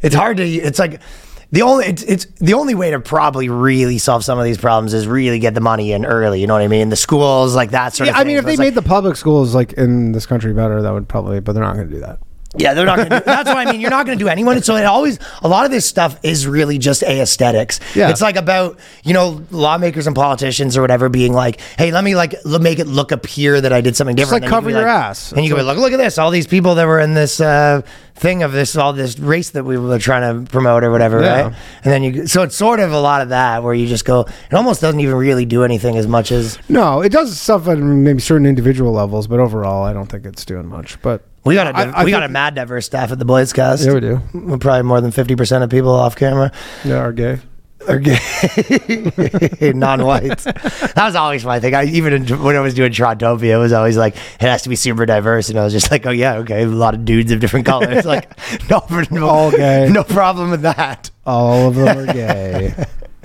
it's 0.00 0.14
hard 0.14 0.38
to, 0.38 0.44
it's 0.44 0.78
like, 0.78 1.00
the 1.52 1.62
only 1.62 1.84
it's, 1.86 2.02
it's 2.02 2.24
the 2.40 2.54
only 2.54 2.74
way 2.74 2.90
to 2.90 2.98
probably 3.00 3.48
really 3.48 3.98
solve 3.98 4.24
some 4.24 4.38
of 4.38 4.44
these 4.44 4.58
problems 4.58 4.94
is 4.94 5.06
really 5.06 5.38
get 5.38 5.54
the 5.54 5.60
money 5.60 5.92
in 5.92 6.04
early. 6.04 6.40
You 6.40 6.46
know 6.46 6.54
what 6.54 6.62
I 6.62 6.68
mean? 6.68 6.88
The 6.88 6.96
schools 6.96 7.54
like 7.54 7.70
that 7.70 7.94
sort 7.94 8.08
Yeah, 8.08 8.14
of. 8.14 8.20
I 8.20 8.24
mean, 8.24 8.36
if 8.38 8.42
So 8.44 8.46
they 8.50 8.56
made 8.56 8.64
like- 8.66 8.74
the 8.74 8.82
public 8.82 9.16
schools 9.16 9.54
like 9.54 9.74
in 9.74 10.12
this 10.12 10.26
country 10.26 10.52
better, 10.52 10.82
that 10.82 10.92
would 10.92 11.08
probably, 11.08 11.40
but 11.40 11.52
they're 11.52 11.62
not 11.62 11.76
going 11.76 11.88
to 11.88 11.94
do 11.94 12.00
that. 12.00 12.18
Yeah, 12.56 12.74
they're 12.74 12.84
not 12.84 12.96
going 12.98 13.08
to 13.10 13.18
do 13.20 13.24
That's 13.24 13.48
what 13.48 13.56
I 13.56 13.70
mean. 13.70 13.80
You're 13.80 13.90
not 13.90 14.04
going 14.04 14.18
to 14.18 14.22
do 14.22 14.28
anyone. 14.28 14.60
So 14.62 14.76
it 14.76 14.84
always, 14.84 15.18
a 15.42 15.48
lot 15.48 15.64
of 15.64 15.70
this 15.70 15.86
stuff 15.86 16.18
is 16.22 16.46
really 16.46 16.76
just 16.78 17.02
aesthetics. 17.02 17.80
Yeah. 17.96 18.10
It's 18.10 18.20
like 18.20 18.36
about, 18.36 18.78
you 19.04 19.14
know, 19.14 19.42
lawmakers 19.50 20.06
and 20.06 20.14
politicians 20.14 20.76
or 20.76 20.82
whatever 20.82 21.08
being 21.08 21.32
like, 21.32 21.60
hey, 21.78 21.90
let 21.92 22.04
me 22.04 22.14
like 22.14 22.34
l- 22.44 22.58
make 22.58 22.78
it 22.78 22.86
look 22.86 23.10
appear 23.10 23.58
that 23.60 23.72
I 23.72 23.80
did 23.80 23.96
something 23.96 24.16
different. 24.16 24.42
like 24.42 24.48
you 24.50 24.54
cover 24.54 24.68
your 24.70 24.80
like- 24.80 24.88
ass. 24.88 25.32
And 25.32 25.44
you 25.46 25.54
be 25.54 25.62
like, 25.62 25.78
look 25.78 25.92
at 25.92 25.96
this. 25.98 26.18
All 26.18 26.30
these 26.30 26.46
people 26.46 26.74
that 26.74 26.86
were 26.86 27.00
in 27.00 27.14
this 27.14 27.40
uh, 27.40 27.80
thing 28.16 28.42
of 28.42 28.52
this, 28.52 28.76
all 28.76 28.92
this 28.92 29.18
race 29.18 29.50
that 29.50 29.64
we 29.64 29.78
were 29.78 29.98
trying 29.98 30.44
to 30.44 30.50
promote 30.50 30.84
or 30.84 30.90
whatever, 30.90 31.22
Yeah. 31.22 31.42
right? 31.44 31.54
And 31.84 31.92
then 31.92 32.02
you, 32.02 32.26
so 32.26 32.42
it's 32.42 32.54
sort 32.56 32.80
of 32.80 32.92
a 32.92 33.00
lot 33.00 33.22
of 33.22 33.30
that 33.30 33.62
where 33.62 33.72
you 33.72 33.86
just 33.86 34.04
go, 34.04 34.20
it 34.22 34.52
almost 34.54 34.82
doesn't 34.82 35.00
even 35.00 35.16
really 35.16 35.46
do 35.46 35.64
anything 35.64 35.96
as 35.96 36.06
much 36.06 36.30
as 36.30 36.58
No, 36.68 37.00
it 37.00 37.12
does 37.12 37.40
stuff 37.40 37.66
at 37.68 37.78
maybe 37.78 38.20
certain 38.20 38.44
individual 38.46 38.92
levels, 38.92 39.26
but 39.26 39.40
overall, 39.40 39.84
I 39.84 39.94
don't 39.94 40.06
think 40.06 40.26
it's 40.26 40.44
doing 40.44 40.66
much. 40.66 41.00
But 41.00 41.24
we 41.44 41.54
got 41.54 41.66
a, 41.68 41.76
I- 41.76 41.82
I 42.00 42.04
we 42.04 42.10
got 42.10 42.20
think- 42.20 42.30
a 42.30 42.32
mad 42.32 42.54
diverse 42.54 42.86
staff 42.86 43.12
at 43.12 43.18
the 43.18 43.24
Boys 43.24 43.52
Cast. 43.52 43.84
yeah, 43.84 43.92
we 43.94 44.00
do. 44.00 44.20
We're 44.34 44.58
probably 44.58 44.82
more 44.82 45.00
than 45.00 45.10
50% 45.10 45.62
of 45.62 45.70
people 45.70 45.90
off 45.90 46.16
camera. 46.16 46.52
Yeah, 46.84 46.96
are 46.96 47.12
gay. 47.12 47.38
are 47.88 47.98
gay, 47.98 48.16
non-whites. 49.74 50.44
that 50.44 50.92
was 50.96 51.16
always 51.16 51.44
my 51.44 51.58
thing. 51.58 51.74
I 51.74 51.84
even 51.86 52.12
in, 52.12 52.42
when 52.42 52.54
I 52.54 52.60
was 52.60 52.74
doing 52.74 52.92
Trontopia, 52.92 53.54
it 53.54 53.56
was 53.56 53.72
always 53.72 53.96
like 53.96 54.14
it 54.14 54.40
has 54.42 54.62
to 54.62 54.68
be 54.68 54.76
super 54.76 55.04
diverse, 55.04 55.48
and 55.48 55.58
I 55.58 55.64
was 55.64 55.72
just 55.72 55.90
like, 55.90 56.06
oh 56.06 56.10
yeah, 56.12 56.34
okay, 56.36 56.62
a 56.62 56.66
lot 56.68 56.94
of 56.94 57.04
dudes 57.04 57.32
of 57.32 57.40
different 57.40 57.66
colors. 57.66 58.04
like, 58.14 58.30
no, 58.70 58.84
no, 59.10 59.28
All 59.28 59.50
gay. 59.50 59.88
no 59.90 60.04
problem 60.04 60.50
with 60.50 60.62
that. 60.62 61.10
All 61.26 61.68
of 61.68 61.74
them 61.74 61.98
are 61.98 62.06
gay. 62.12 62.72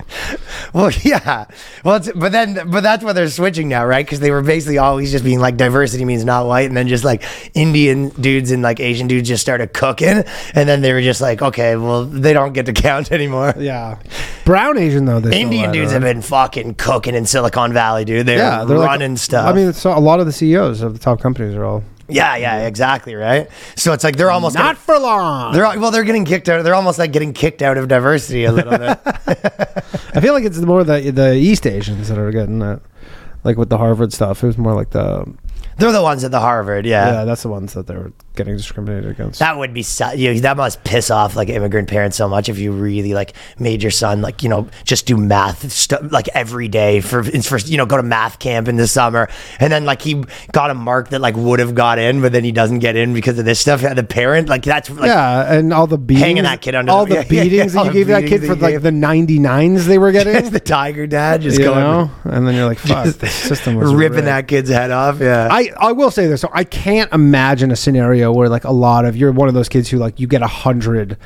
Well, 0.74 0.90
yeah. 1.02 1.46
Well, 1.82 1.96
it's, 1.96 2.12
but 2.12 2.30
then, 2.30 2.68
but 2.70 2.82
that's 2.82 3.02
what 3.02 3.14
they're 3.14 3.28
switching 3.30 3.68
now, 3.68 3.86
right? 3.86 4.04
Because 4.04 4.20
they 4.20 4.30
were 4.30 4.42
basically 4.42 4.76
always 4.76 5.10
just 5.10 5.24
being 5.24 5.40
like 5.40 5.56
diversity 5.56 6.04
means 6.04 6.24
not 6.26 6.46
white, 6.46 6.66
and 6.68 6.76
then 6.76 6.88
just 6.88 7.04
like 7.04 7.22
Indian 7.54 8.10
dudes 8.10 8.50
and 8.50 8.62
like 8.62 8.78
Asian 8.78 9.06
dudes 9.06 9.28
just 9.28 9.40
started 9.40 9.72
cooking, 9.72 10.24
and 10.54 10.68
then 10.68 10.82
they 10.82 10.92
were 10.92 11.00
just 11.00 11.20
like, 11.22 11.40
okay, 11.40 11.74
well, 11.76 12.04
they 12.04 12.34
don't 12.34 12.52
get 12.52 12.66
to 12.66 12.74
count 12.74 13.10
anymore. 13.18 13.54
yeah, 13.58 13.98
brown 14.44 14.76
Asian 14.76 15.06
though. 15.06 15.18
Indian 15.26 15.72
dudes 15.72 15.92
have 15.92 16.02
been 16.02 16.20
fucking 16.20 16.74
cooking 16.74 17.14
in 17.14 17.24
Silicon 17.24 17.72
Valley, 17.72 18.04
dude. 18.04 18.26
They're, 18.26 18.36
yeah, 18.38 18.64
they're 18.64 18.76
like- 18.78 18.88
running 18.88 19.16
stuff. 19.16 19.46
I 19.46 19.54
mean, 19.54 19.72
so 19.72 19.96
a 19.96 20.00
lot 20.00 20.20
of 20.20 20.26
the 20.26 20.32
CEOs 20.32 20.82
of 20.82 20.92
the 20.92 20.98
top 20.98 21.20
companies 21.20 21.54
are 21.54 21.64
all 21.64 21.82
yeah, 22.08 22.36
yeah, 22.36 22.66
exactly, 22.66 23.14
right. 23.14 23.48
So 23.76 23.92
it's 23.92 24.04
like 24.04 24.16
they're 24.16 24.30
almost 24.30 24.54
not 24.56 24.76
getting- 24.76 24.80
for 24.80 24.98
long. 24.98 25.52
they're 25.52 25.78
well, 25.78 25.90
they're 25.90 26.04
getting 26.04 26.24
kicked 26.24 26.48
out. 26.48 26.62
They're 26.64 26.74
almost 26.74 26.98
like 26.98 27.12
getting 27.12 27.32
kicked 27.32 27.62
out 27.62 27.76
of 27.76 27.88
diversity 27.88 28.44
a 28.44 28.52
little 28.52 28.76
bit. 28.78 28.98
I 29.06 30.20
feel 30.20 30.32
like 30.32 30.44
it's 30.44 30.58
more 30.58 30.84
the 30.84 31.10
the 31.10 31.34
East 31.34 31.66
Asians 31.66 32.08
that 32.08 32.18
are 32.18 32.30
getting 32.30 32.58
that. 32.60 32.80
Like 33.44 33.56
with 33.56 33.68
the 33.68 33.78
Harvard 33.78 34.12
stuff, 34.12 34.42
it 34.42 34.46
was 34.48 34.58
more 34.58 34.74
like 34.74 34.90
the 34.90 35.24
They're 35.76 35.92
the 35.92 36.02
ones 36.02 36.24
at 36.24 36.30
the 36.32 36.40
Harvard, 36.40 36.84
yeah. 36.86 37.12
Yeah, 37.20 37.24
that's 37.24 37.42
the 37.42 37.48
ones 37.48 37.72
that 37.74 37.86
they 37.86 37.94
were 37.94 38.12
getting 38.38 38.56
discriminated 38.56 39.10
against. 39.10 39.40
That 39.40 39.58
would 39.58 39.74
be 39.74 39.82
su- 39.82 40.16
you 40.16 40.32
know, 40.32 40.40
that 40.40 40.56
must 40.56 40.82
piss 40.84 41.10
off 41.10 41.36
like 41.36 41.50
immigrant 41.50 41.88
parents 41.88 42.16
so 42.16 42.26
much 42.28 42.48
if 42.48 42.58
you 42.58 42.72
really 42.72 43.12
like 43.12 43.34
made 43.58 43.82
your 43.82 43.90
son 43.90 44.22
like 44.22 44.42
you 44.42 44.48
know 44.48 44.66
just 44.84 45.04
do 45.04 45.16
math 45.18 45.70
stuff 45.70 46.00
like 46.10 46.28
every 46.34 46.68
day 46.68 47.00
for 47.00 47.22
for 47.22 47.58
you 47.58 47.76
know 47.76 47.84
go 47.84 47.96
to 47.98 48.02
math 48.02 48.38
camp 48.38 48.68
in 48.68 48.76
the 48.76 48.88
summer 48.88 49.28
and 49.60 49.70
then 49.70 49.84
like 49.84 50.00
he 50.00 50.24
got 50.52 50.70
a 50.70 50.74
mark 50.74 51.10
that 51.10 51.20
like 51.20 51.36
would 51.36 51.58
have 51.58 51.74
got 51.74 51.98
in 51.98 52.22
but 52.22 52.32
then 52.32 52.44
he 52.44 52.52
doesn't 52.52 52.78
get 52.78 52.96
in 52.96 53.12
because 53.12 53.38
of 53.38 53.44
this 53.44 53.60
stuff. 53.60 53.82
The 53.82 54.02
parent 54.04 54.48
like 54.48 54.62
that's 54.62 54.88
like 54.88 55.08
yeah, 55.08 55.52
and 55.52 55.72
all 55.72 55.86
the 55.86 55.98
beatings, 55.98 56.24
Hanging 56.24 56.42
that 56.44 56.62
kid 56.62 56.74
under 56.74 56.90
all 56.92 57.04
the- 57.04 57.14
the 57.14 57.14
yeah, 57.34 57.42
yeah, 57.42 57.42
beatings 57.44 57.74
yeah, 57.74 57.80
all 57.80 57.84
that 57.86 57.94
you 57.94 58.04
gave 58.04 58.06
that 58.08 58.26
kid 58.26 58.44
for 58.46 58.54
like 58.54 58.80
the 58.80 58.90
99s 58.90 59.84
they 59.84 59.98
were 59.98 60.12
getting. 60.12 60.50
the 60.50 60.60
tiger 60.60 61.06
dad 61.06 61.42
just 61.42 61.58
you 61.58 61.64
going 61.64 61.80
know, 61.80 62.10
and 62.24 62.46
then 62.46 62.54
you're 62.54 62.66
like, 62.66 62.78
fuck, 62.78 63.06
the 63.16 63.26
system 63.28 63.74
was 63.74 63.92
ripping 63.92 64.24
that 64.26 64.46
kid's 64.48 64.70
head 64.70 64.90
off. 64.90 65.20
Yeah. 65.20 65.48
I, 65.50 65.70
I 65.78 65.92
will 65.92 66.10
say 66.10 66.26
this. 66.26 66.40
So 66.40 66.50
I 66.52 66.64
can't 66.64 67.12
imagine 67.12 67.70
a 67.70 67.76
scenario 67.76 68.27
where 68.32 68.48
like 68.48 68.64
a 68.64 68.72
lot 68.72 69.04
of 69.04 69.16
you're 69.16 69.32
one 69.32 69.48
of 69.48 69.54
those 69.54 69.68
kids 69.68 69.88
who 69.88 69.98
like 69.98 70.20
you 70.20 70.26
get 70.26 70.42
a 70.42 70.46
hundred 70.46 71.16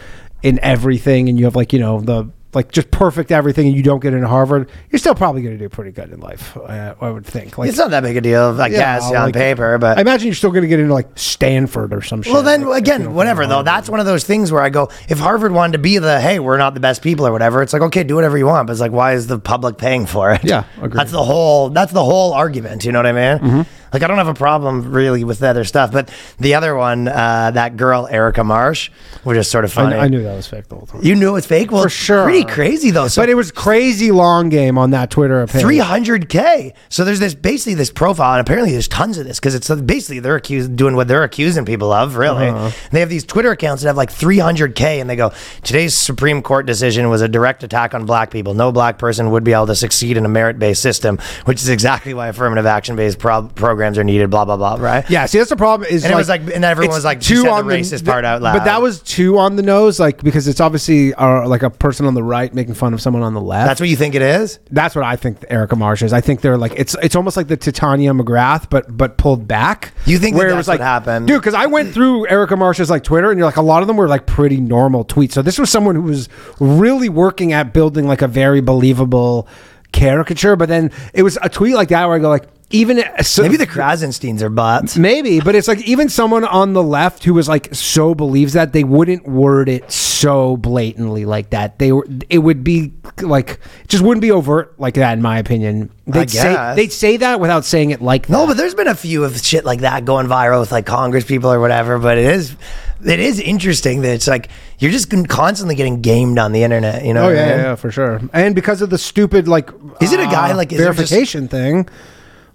in 0.43 0.59
everything 0.63 1.29
and 1.29 1.39
you 1.39 1.45
have 1.45 1.57
like 1.57 1.73
you 1.73 1.79
know 1.79 2.01
the 2.01 2.31
like 2.55 2.71
just 2.71 2.91
perfect 2.91 3.33
everything 3.33 3.67
and 3.67 3.77
you 3.77 3.83
don't 3.83 4.01
get 4.01 4.13
into 4.13 4.29
Harvard. 4.29 4.69
You're 4.91 4.99
still 4.99 5.15
probably 5.15 5.43
going 5.43 5.57
to 5.57 5.59
do 5.59 5.69
pretty 5.69 5.91
good 5.91 6.13
in 6.13 6.21
life. 6.21 6.57
I, 6.57 6.95
I 7.01 7.11
would 7.11 7.25
think. 7.25 7.57
Like 7.57 7.71
it's 7.71 7.79
not 7.79 7.91
that 7.91 8.03
big 8.03 8.17
a 8.17 8.21
deal, 8.21 8.61
I 8.61 8.69
guess, 8.69 9.05
on 9.05 9.13
like, 9.13 9.35
paper, 9.35 9.79
but 9.79 9.97
I 9.97 10.03
imagine 10.03 10.27
you're 10.27 10.35
still 10.35 10.51
going 10.51 10.63
to 10.63 10.69
get 10.69 10.79
into 10.79 10.93
like 10.93 11.19
Stanford 11.19 11.95
or 11.95 12.03
some 12.03 12.23
shit. 12.23 12.33
Well, 12.33 12.43
then 12.43 12.67
like, 12.67 12.83
again, 12.83 13.15
whatever 13.15 13.47
though. 13.47 13.63
That's 13.63 13.89
one 13.89 14.01
of 14.01 14.07
those 14.07 14.25
things 14.25 14.53
where 14.53 14.63
I 14.63 14.69
go, 14.69 14.91
if 15.09 15.19
Harvard 15.19 15.53
wanted 15.53 15.73
to 15.73 15.79
be 15.79 15.99
the 15.99 16.21
hey, 16.21 16.39
we're 16.39 16.59
not 16.59 16.75
the 16.75 16.81
best 16.81 17.03
people 17.03 17.27
or 17.27 17.33
whatever, 17.33 17.63
it's 17.63 17.73
like 17.73 17.83
okay, 17.83 18.05
do 18.05 18.15
whatever 18.17 18.37
you 18.37 18.47
want, 18.47 18.67
but 18.67 18.73
it's 18.73 18.81
like 18.81 18.93
why 18.93 19.15
is 19.15 19.27
the 19.27 19.39
public 19.39 19.79
paying 19.79 20.05
for 20.05 20.33
it? 20.33 20.45
Yeah, 20.45 20.65
agreed. 20.77 20.93
that's 20.93 21.13
the 21.13 21.25
whole 21.25 21.71
that's 21.71 21.93
the 21.93 22.05
whole 22.05 22.35
argument. 22.35 22.85
You 22.85 22.93
know 22.93 22.99
what 22.99 23.07
I 23.07 23.13
mean? 23.13 23.39
Mm-hmm. 23.39 23.82
Like 23.93 24.03
I 24.03 24.07
don't 24.07 24.17
have 24.19 24.29
a 24.29 24.35
problem 24.35 24.93
really 24.93 25.25
with 25.25 25.39
the 25.41 25.49
other 25.49 25.65
stuff, 25.65 25.93
but 25.93 26.11
the 26.39 26.55
other 26.55 26.75
one, 26.75 27.09
uh, 27.09 27.51
that 27.53 27.77
girl 27.77 28.09
Erika 28.11 28.43
Marsh, 28.45 28.91
was 29.25 29.37
just 29.37 29.51
sort 29.51 29.65
of 29.65 29.71
I, 29.73 29.75
funny. 29.75 29.97
I 29.97 30.09
knew 30.09 30.23
that 30.23 30.35
was 30.35 30.47
fake 30.47 30.69
the 30.69 30.77
whole 30.77 30.87
time. 30.87 31.03
you 31.05 31.15
knew 31.15 31.29
it 31.29 31.33
was 31.33 31.47
fake. 31.47 31.71
Well, 31.71 31.83
For 31.85 31.89
sure. 31.91 32.25
pretty 32.25 32.45
crazy 32.45 32.91
though. 32.91 33.09
So 33.09 33.23
but 33.23 33.29
it 33.29 33.35
was 33.35 33.51
crazy 33.53 34.11
long 34.11 34.49
game 34.49 34.79
on 34.79 34.91
that 34.91 35.11
Twitter 35.11 35.47
300k. 35.47 36.73
So 36.89 37.05
there's 37.05 37.21
this 37.21 37.35
basically 37.35 37.75
this 37.75 37.91
profile, 37.91 38.33
and 38.35 38.41
apparently 38.41 38.73
there's 38.73 38.89
tons 38.89 39.19
of 39.19 39.27
this 39.27 39.39
because 39.39 39.55
it's 39.55 39.69
basically 39.83 40.21
they're 40.21 40.37
accused 40.37 40.77
doing 40.77 40.97
what 40.97 41.09
they're 41.09 41.23
accusing 41.25 41.65
people 41.65 41.93
of. 41.93 42.17
Really, 42.17 42.49
Uh-huh. 42.49 42.71
they 42.91 43.01
have 43.01 43.09
these 43.09 43.25
Twitter 43.25 43.51
accounts 43.51 43.83
that 43.83 43.89
have 43.89 43.97
like 43.97 44.11
300k, 44.11 45.01
and 45.01 45.09
they 45.09 45.17
go, 45.17 45.33
"Today's 45.63 45.95
Supreme 45.97 46.43
Court 46.43 46.67
decision 46.67 47.09
was 47.11 47.21
a 47.21 47.29
direct 47.29 47.63
attack 47.63 47.95
on 47.95 48.05
black 48.07 48.31
people. 48.31 48.55
No 48.55 48.73
black 48.73 48.99
person 48.99 49.31
would 49.31 49.45
be 49.45 49.53
able 49.53 49.67
to 49.67 49.75
succeed 49.77 50.17
in 50.17 50.25
a 50.25 50.29
merit-based 50.29 50.81
system, 50.83 51.19
which 51.45 51.61
is 51.61 51.69
exactly 51.69 52.15
why 52.15 52.29
affirmative 52.29 52.67
action-based 52.67 53.19
pro- 53.19 53.43
programs 53.49 53.82
are 53.99 54.05
needed." 54.05 54.31
Blah 54.31 54.45
blah 54.45 54.57
blah. 54.57 54.77
Right? 54.79 55.09
Yeah, 55.11 55.27
see 55.27 55.39
that's 55.39 55.51
the 55.51 55.57
problem. 55.57 55.89
Is 55.91 56.05
And 56.05 56.13
it 56.13 56.17
was 56.17 56.29
like- 56.29 56.43
and 56.55 56.65
everyone 56.65 56.95
was 56.95 57.05
like, 57.05 57.21
two 57.21 57.43
said 57.43 57.57
the 57.57 57.63
racist 57.63 58.05
part 58.07 58.25
out 58.25 58.43
loud. 58.43 58.55
But 58.59 58.65
that 58.65 58.81
was 58.83 59.01
too 59.01 59.39
on 59.39 59.57
the 59.57 59.63
nose, 59.63 59.99
like 60.01 60.23
because 60.23 60.49
it's 60.49 60.61
obviously 60.61 61.13
uh, 61.15 61.47
like 61.49 61.63
a 61.63 61.71
person 61.71 62.07
on 62.07 62.15
the 62.15 62.23
right 62.23 62.53
making 62.55 62.75
fun 62.75 62.95
of 62.95 63.01
someone 63.01 63.23
on 63.23 63.35
the 63.35 63.41
left. 63.41 63.67
That's 63.69 63.81
what 63.81 63.89
you 63.89 63.97
think 63.97 64.15
it 64.15 64.23
is. 64.23 64.59
That's 64.71 64.95
what 64.95 65.05
I 65.05 65.17
think 65.17 65.45
Erika 65.51 65.77
Marsh 65.77 66.03
is. 66.03 66.13
I 66.13 66.21
think 66.21 66.41
they're 66.41 66.59
like 66.59 66.73
it's 66.77 66.95
it's 67.03 67.17
almost 67.17 67.37
like 67.37 67.49
the 67.49 67.57
Titania 67.57 68.13
McGrath, 68.13 68.69
but 68.71 68.97
but 68.97 69.19
pulled 69.19 69.47
back. 69.49 69.93
You 70.07 70.19
think 70.19 70.35
that 70.37 70.39
where 70.43 70.49
it 70.51 70.57
was 70.57 70.69
like 70.69 70.81
what 70.81 70.85
happened? 70.87 71.27
dude? 71.29 71.41
Because 71.41 71.55
I 71.55 71.67
went 71.67 71.93
through 71.93 72.29
Erika 72.29 72.57
Marsh's 72.57 72.91
like 72.91 73.05
Twitter, 73.05 73.31
and 73.31 73.39
you're 73.39 73.47
like 73.47 73.57
a 73.57 73.63
lot 73.63 73.83
of 73.83 73.89
them 73.89 73.97
were 73.97 74.09
like 74.09 74.27
pretty 74.27 74.61
normal 74.61 75.05
tweets. 75.05 75.33
So 75.33 75.43
this 75.43 75.59
was 75.59 75.71
someone 75.71 75.95
who 75.95 76.03
was 76.03 76.29
really 76.61 77.09
working 77.09 77.53
at 77.53 77.73
building 77.73 78.07
like 78.07 78.23
a 78.23 78.29
very 78.29 78.61
believable 78.61 79.49
caricature. 79.93 80.57
But 80.57 80.69
then 80.69 80.91
it 81.15 81.23
was 81.23 81.39
a 81.43 81.49
tweet 81.49 81.75
like 81.75 81.89
that 81.89 82.07
where 82.07 82.17
I 82.17 82.19
go 82.19 82.29
like 82.29 82.45
even 82.73 83.03
so, 83.23 83.43
Maybe 83.43 83.57
the 83.57 83.67
Krassensteins 83.67 84.43
are 84.43 84.49
bots. 84.49 84.97
Maybe, 84.97 85.41
but 85.41 85.55
it's 85.55 85.69
like 85.69 85.81
even 85.83 86.09
someone 86.09 86.45
on 86.45 86.73
the 86.73 86.83
left 86.83 87.25
who 87.25 87.35
was 87.35 87.49
like 87.49 87.75
so 87.75 88.15
believes 88.15 88.55
that 88.55 88.73
they 88.73 88.85
wouldn't 88.85 89.27
word 89.27 89.69
it 89.69 89.91
so 89.93 90.57
blatantly 90.57 91.25
like 91.25 91.51
that. 91.51 91.79
They 91.79 91.93
were 91.93 92.07
it 92.31 92.39
would 92.39 92.65
be 92.65 92.93
like 93.21 93.61
just 93.89 94.03
wouldn't 94.03 94.23
be 94.23 94.31
overt 94.31 94.79
like 94.79 94.95
that 94.95 95.13
in 95.13 95.23
my 95.23 95.39
opinion. 95.39 95.91
They'd 96.07 96.31
say 96.31 96.75
they'd 96.75 96.93
say 96.93 97.19
that 97.19 97.41
without 97.41 97.65
saying 97.65 97.91
it 97.91 98.03
like 98.03 98.27
that. 98.27 98.33
No, 98.33 98.47
but 98.47 98.57
there's 98.57 98.75
been 98.75 98.89
a 98.89 98.95
few 98.95 99.25
of 99.25 99.39
shit 99.39 99.65
like 99.65 99.81
that 99.81 100.05
going 100.05 100.27
viral 100.27 100.61
with 100.61 100.73
like 100.73 100.87
Congress 100.87 101.25
people 101.25 101.53
or 101.53 101.61
whatever. 101.61 101.99
But 101.99 102.19
it 102.19 102.27
is, 102.27 102.57
it 103.05 103.21
is 103.21 103.39
interesting 103.41 104.03
that 104.03 104.13
it's 104.15 104.27
like 104.27 104.49
you're 104.79 104.91
just 104.91 105.13
constantly 105.29 105.75
getting 105.75 106.01
gamed 106.01 106.39
on 106.39 106.53
the 106.53 106.65
internet. 106.65 107.05
You 107.05 107.15
know? 107.15 107.23
Oh 107.23 107.27
what 107.27 107.35
I 107.35 107.39
yeah, 107.39 107.49
mean? 107.49 107.59
yeah, 107.59 107.63
yeah, 107.65 107.75
for 107.77 107.91
sure. 107.91 108.21
And 108.33 108.55
because 108.55 108.83
of 108.83 108.91
the 108.91 108.99
stupid 108.99 109.47
like 109.47 109.71
Is 110.01 110.13
it 110.13 110.21
a 110.21 110.25
guy, 110.25 110.51
uh, 110.53 110.57
like, 110.57 110.73
is 110.73 110.79
just- 110.79 110.97
verification 110.99 111.49
thing? 111.49 111.89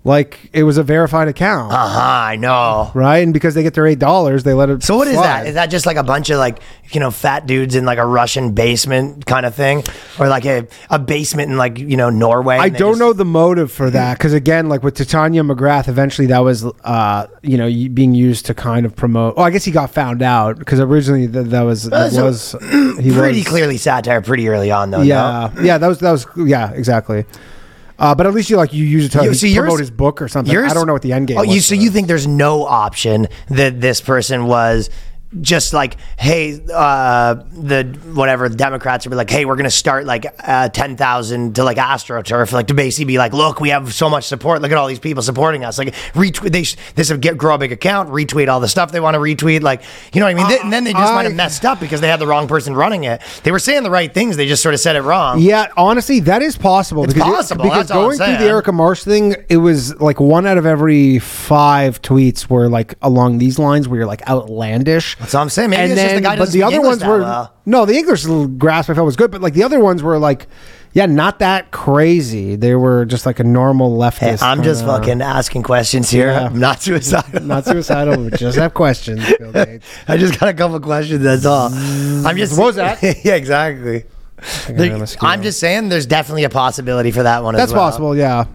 Like 0.08 0.50
it 0.54 0.64
was 0.64 0.78
a 0.78 0.84
verified 0.84 1.28
account, 1.28 1.72
Uh 1.74 1.88
huh. 1.88 2.00
I 2.00 2.36
know. 2.38 2.90
right? 2.96 3.18
And 3.20 3.34
because 3.34 3.54
they 3.56 3.62
get 3.64 3.74
their 3.74 3.86
eight 3.86 4.00
dollars, 4.00 4.44
they 4.44 4.54
let 4.54 4.70
it. 4.70 4.82
So 4.84 4.96
what 4.98 5.08
is 5.08 5.16
slide. 5.16 5.24
that? 5.28 5.48
Is 5.48 5.54
that 5.56 5.68
just 5.70 5.86
like 5.86 5.98
a 5.98 6.04
bunch 6.04 6.30
of 6.30 6.40
like 6.40 6.60
you 6.92 7.00
know 7.02 7.12
fat 7.12 7.46
dudes 7.46 7.76
in 7.76 7.84
like 7.86 7.98
a 8.00 8.06
Russian 8.06 8.54
basement 8.54 9.26
kind 9.26 9.46
of 9.46 9.54
thing, 9.54 9.84
or 10.18 10.30
like 10.30 10.46
a, 10.46 10.66
a 10.90 10.98
basement 10.98 11.52
in 11.52 11.58
like 11.58 11.78
you 11.78 11.98
know 11.98 12.10
Norway? 12.10 12.56
I 12.58 12.70
don't 12.70 12.92
just- 12.94 13.00
know 13.00 13.12
the 13.14 13.26
motive 13.26 13.72
for 13.72 13.90
that 13.90 14.18
because 14.18 14.32
again, 14.34 14.70
like 14.70 14.82
with 14.82 14.96
Titania 14.96 15.44
McGrath, 15.44 15.88
eventually 15.90 16.28
that 16.28 16.40
was 16.40 16.64
uh, 16.86 17.28
you 17.42 17.58
know 17.58 17.68
being 17.90 18.16
used 18.16 18.46
to 18.46 18.54
kind 18.54 18.86
of 18.86 18.96
promote. 18.96 19.34
Oh, 19.36 19.44
I 19.44 19.50
guess 19.52 19.66
he 19.66 19.72
got 19.72 19.92
found 19.92 20.22
out 20.22 20.58
because 20.58 20.80
originally 20.80 21.28
that, 21.28 21.50
that 21.50 21.64
was 21.64 21.84
that 21.90 22.14
so- 22.14 22.24
was 22.26 22.52
he 22.98 23.12
Pretty 23.12 23.40
was, 23.40 23.48
clearly 23.48 23.78
satire, 23.78 24.22
pretty 24.22 24.48
early 24.48 24.72
on 24.72 24.90
though. 24.92 25.00
no? 25.00 25.04
Yeah, 25.04 25.52
yeah, 25.62 25.78
that 25.78 25.88
was 25.88 26.00
that 26.00 26.12
was 26.12 26.26
yeah, 26.38 26.72
exactly. 26.72 27.26
Uh, 28.00 28.14
but 28.14 28.28
at 28.28 28.34
least 28.34 28.50
you 28.50 28.58
like 28.58 28.74
you 28.74 28.84
use 28.86 29.06
it 29.06 29.12
to 29.14 29.24
You- 29.24 29.34
so 29.34 29.48
promote 29.56 29.80
his 29.80 29.92
book 29.92 30.22
or 30.22 30.28
something. 30.28 30.56
I 30.56 30.74
don't 30.74 30.86
know 30.88 30.94
what 30.94 31.02
the 31.02 31.14
end 31.14 31.28
game. 31.28 31.38
Oh, 31.38 31.42
was 31.42 31.56
you 31.56 31.62
so 31.62 31.76
for 31.76 31.82
you 31.82 31.90
think 31.90 32.08
there's 32.08 32.28
no 32.28 32.66
option 32.66 33.28
that 33.50 33.82
this 33.82 34.02
person 34.02 34.46
was 34.46 34.90
just 35.42 35.74
like, 35.74 35.98
hey, 36.18 36.60
uh, 36.74 37.36
the 37.52 37.84
whatever 38.14 38.48
the 38.50 38.56
Democrats 38.56 39.06
would 39.06 39.12
be 39.12 39.16
like, 39.18 39.30
hey, 39.30 39.46
we're 39.46 39.56
gonna 39.56 39.70
start 39.70 40.06
like 40.06 40.26
uh, 40.48 40.70
ten 40.70 40.96
thousand 40.96 41.56
to 41.56 41.64
like 41.64 41.78
AstroTurf, 41.78 42.52
like 42.54 42.68
to 42.68 42.74
basically 42.74 43.06
be 43.06 43.18
like, 43.18 43.34
look, 43.34 43.60
we 43.60 43.70
have 43.70 43.94
so 43.94 44.10
much 44.10 44.26
support. 44.26 44.62
Look 44.62 44.72
at 44.72 44.78
all 44.78 44.88
these 44.88 45.00
people 45.00 45.22
supporting 45.24 45.66
us. 45.66 45.78
Like 45.78 45.94
retweet, 46.14 46.52
they 46.52 46.64
sh- 46.64 46.78
this 46.96 47.12
would 47.12 47.22
get 47.22 47.38
grow 47.38 47.56
a 47.56 47.58
big 47.58 47.72
account, 47.72 48.10
retweet 48.10 48.48
all 48.48 48.60
the 48.60 48.68
stuff 48.68 48.92
they 48.92 49.00
want 49.00 49.16
to 49.16 49.20
retweet. 49.20 49.62
Like, 49.62 49.82
you 50.14 50.20
know 50.20 50.26
what 50.28 50.32
I 50.32 50.34
mean? 50.36 50.48
Th- 50.48 50.62
and 50.62 50.72
then 50.72 50.84
they 50.84 50.94
just 50.94 51.14
might 51.14 51.24
have 51.24 51.36
messed 51.36 51.66
up 51.66 51.80
because 51.80 52.02
they 52.02 52.08
had 52.08 52.20
the 52.20 52.28
wrong 52.28 52.48
person 52.48 52.74
running 52.74 53.04
it. 53.04 53.22
They 53.44 53.52
were 53.52 53.60
saying 53.60 53.84
the 53.84 53.92
right 53.92 54.14
things, 54.14 54.38
they 54.38 54.48
just 54.48 54.64
sort 54.64 54.74
of 54.74 54.80
said 54.80 54.96
it 54.96 55.02
wrong. 55.02 55.40
Yeah, 55.40 55.68
honestly, 55.76 56.20
that 56.22 56.42
is 56.42 56.58
possible. 56.58 57.04
It's 57.04 57.14
because 57.14 57.36
possible, 57.36 57.64
because 57.66 57.92
all 57.92 58.00
I'm 58.00 58.06
going 58.06 58.18
through 58.18 58.46
the. 58.46 58.50
Erika 58.52 58.72
Marsh 58.72 59.04
thing, 59.04 59.36
it 59.50 59.58
was 59.58 60.00
like 60.00 60.20
one 60.20 60.48
out 60.48 60.58
of 60.58 60.66
every 60.66 61.20
five 61.20 62.02
tweets 62.02 62.50
were 62.50 62.70
like 62.70 62.96
along 63.02 63.40
these 63.40 63.60
lines, 63.60 63.88
where 63.88 64.00
you're 64.00 64.08
like 64.08 64.28
outlandish. 64.28 65.17
That's 65.20 65.34
what 65.34 65.42
I'm 65.42 65.50
saying. 65.50 65.70
Maybe 65.72 65.92
it's 65.92 66.02
just 66.02 66.16
the 66.16 66.22
guy 66.22 66.38
but 66.38 66.52
the 66.52 66.64
other 66.64 66.76
English 66.76 66.90
ones 66.90 67.06
were 67.06 67.20
well. 67.22 67.54
no, 67.66 67.86
the 67.86 67.96
English 67.96 68.26
grasp 68.58 68.90
I 68.90 68.94
felt 68.94 69.06
was 69.06 69.16
good, 69.16 69.32
but 69.32 69.42
like 69.42 69.54
the 69.54 69.64
other 69.64 69.80
ones 69.80 70.04
were 70.04 70.20
like, 70.20 70.48
yeah, 70.94 71.06
not 71.06 71.40
that 71.40 71.72
crazy. 71.72 72.56
They 72.56 72.76
were 72.76 73.06
just 73.06 73.26
like 73.26 73.40
a 73.40 73.44
normal 73.44 73.98
leftist. 73.98 74.42
I'm 74.42 74.64
just 74.64 74.82
kinda- 74.82 74.98
fucking 75.00 75.22
asking 75.22 75.64
questions 75.64 76.10
here. 76.10 76.28
Yeah. 76.32 76.46
I'm 76.46 76.60
not 76.60 76.82
suicidal. 76.82 77.42
not 77.42 77.66
suicidal, 77.66 78.30
but 78.30 78.40
just 78.40 78.58
have 78.58 78.74
questions. 78.74 79.22
I 80.08 80.18
just 80.18 80.40
got 80.40 80.50
a 80.50 80.54
couple 80.54 80.80
questions. 80.80 81.24
That's 81.24 81.46
all. 81.46 81.72
I'm 81.74 82.38
just. 82.38 82.58
What 82.58 82.68
was 82.68 82.76
that? 82.76 83.02
yeah, 83.24 83.36
exactly. 83.36 84.06
There- 84.70 85.04
I'm 85.22 85.42
just 85.42 85.60
saying, 85.60 85.90
there's 85.90 86.06
definitely 86.06 86.44
a 86.44 86.50
possibility 86.50 87.12
for 87.12 87.24
that 87.24 87.44
one. 87.44 87.56
That's 87.56 87.72
as 87.72 87.74
well. 87.74 87.88
possible, 87.90 88.16
yeah, 88.16 88.46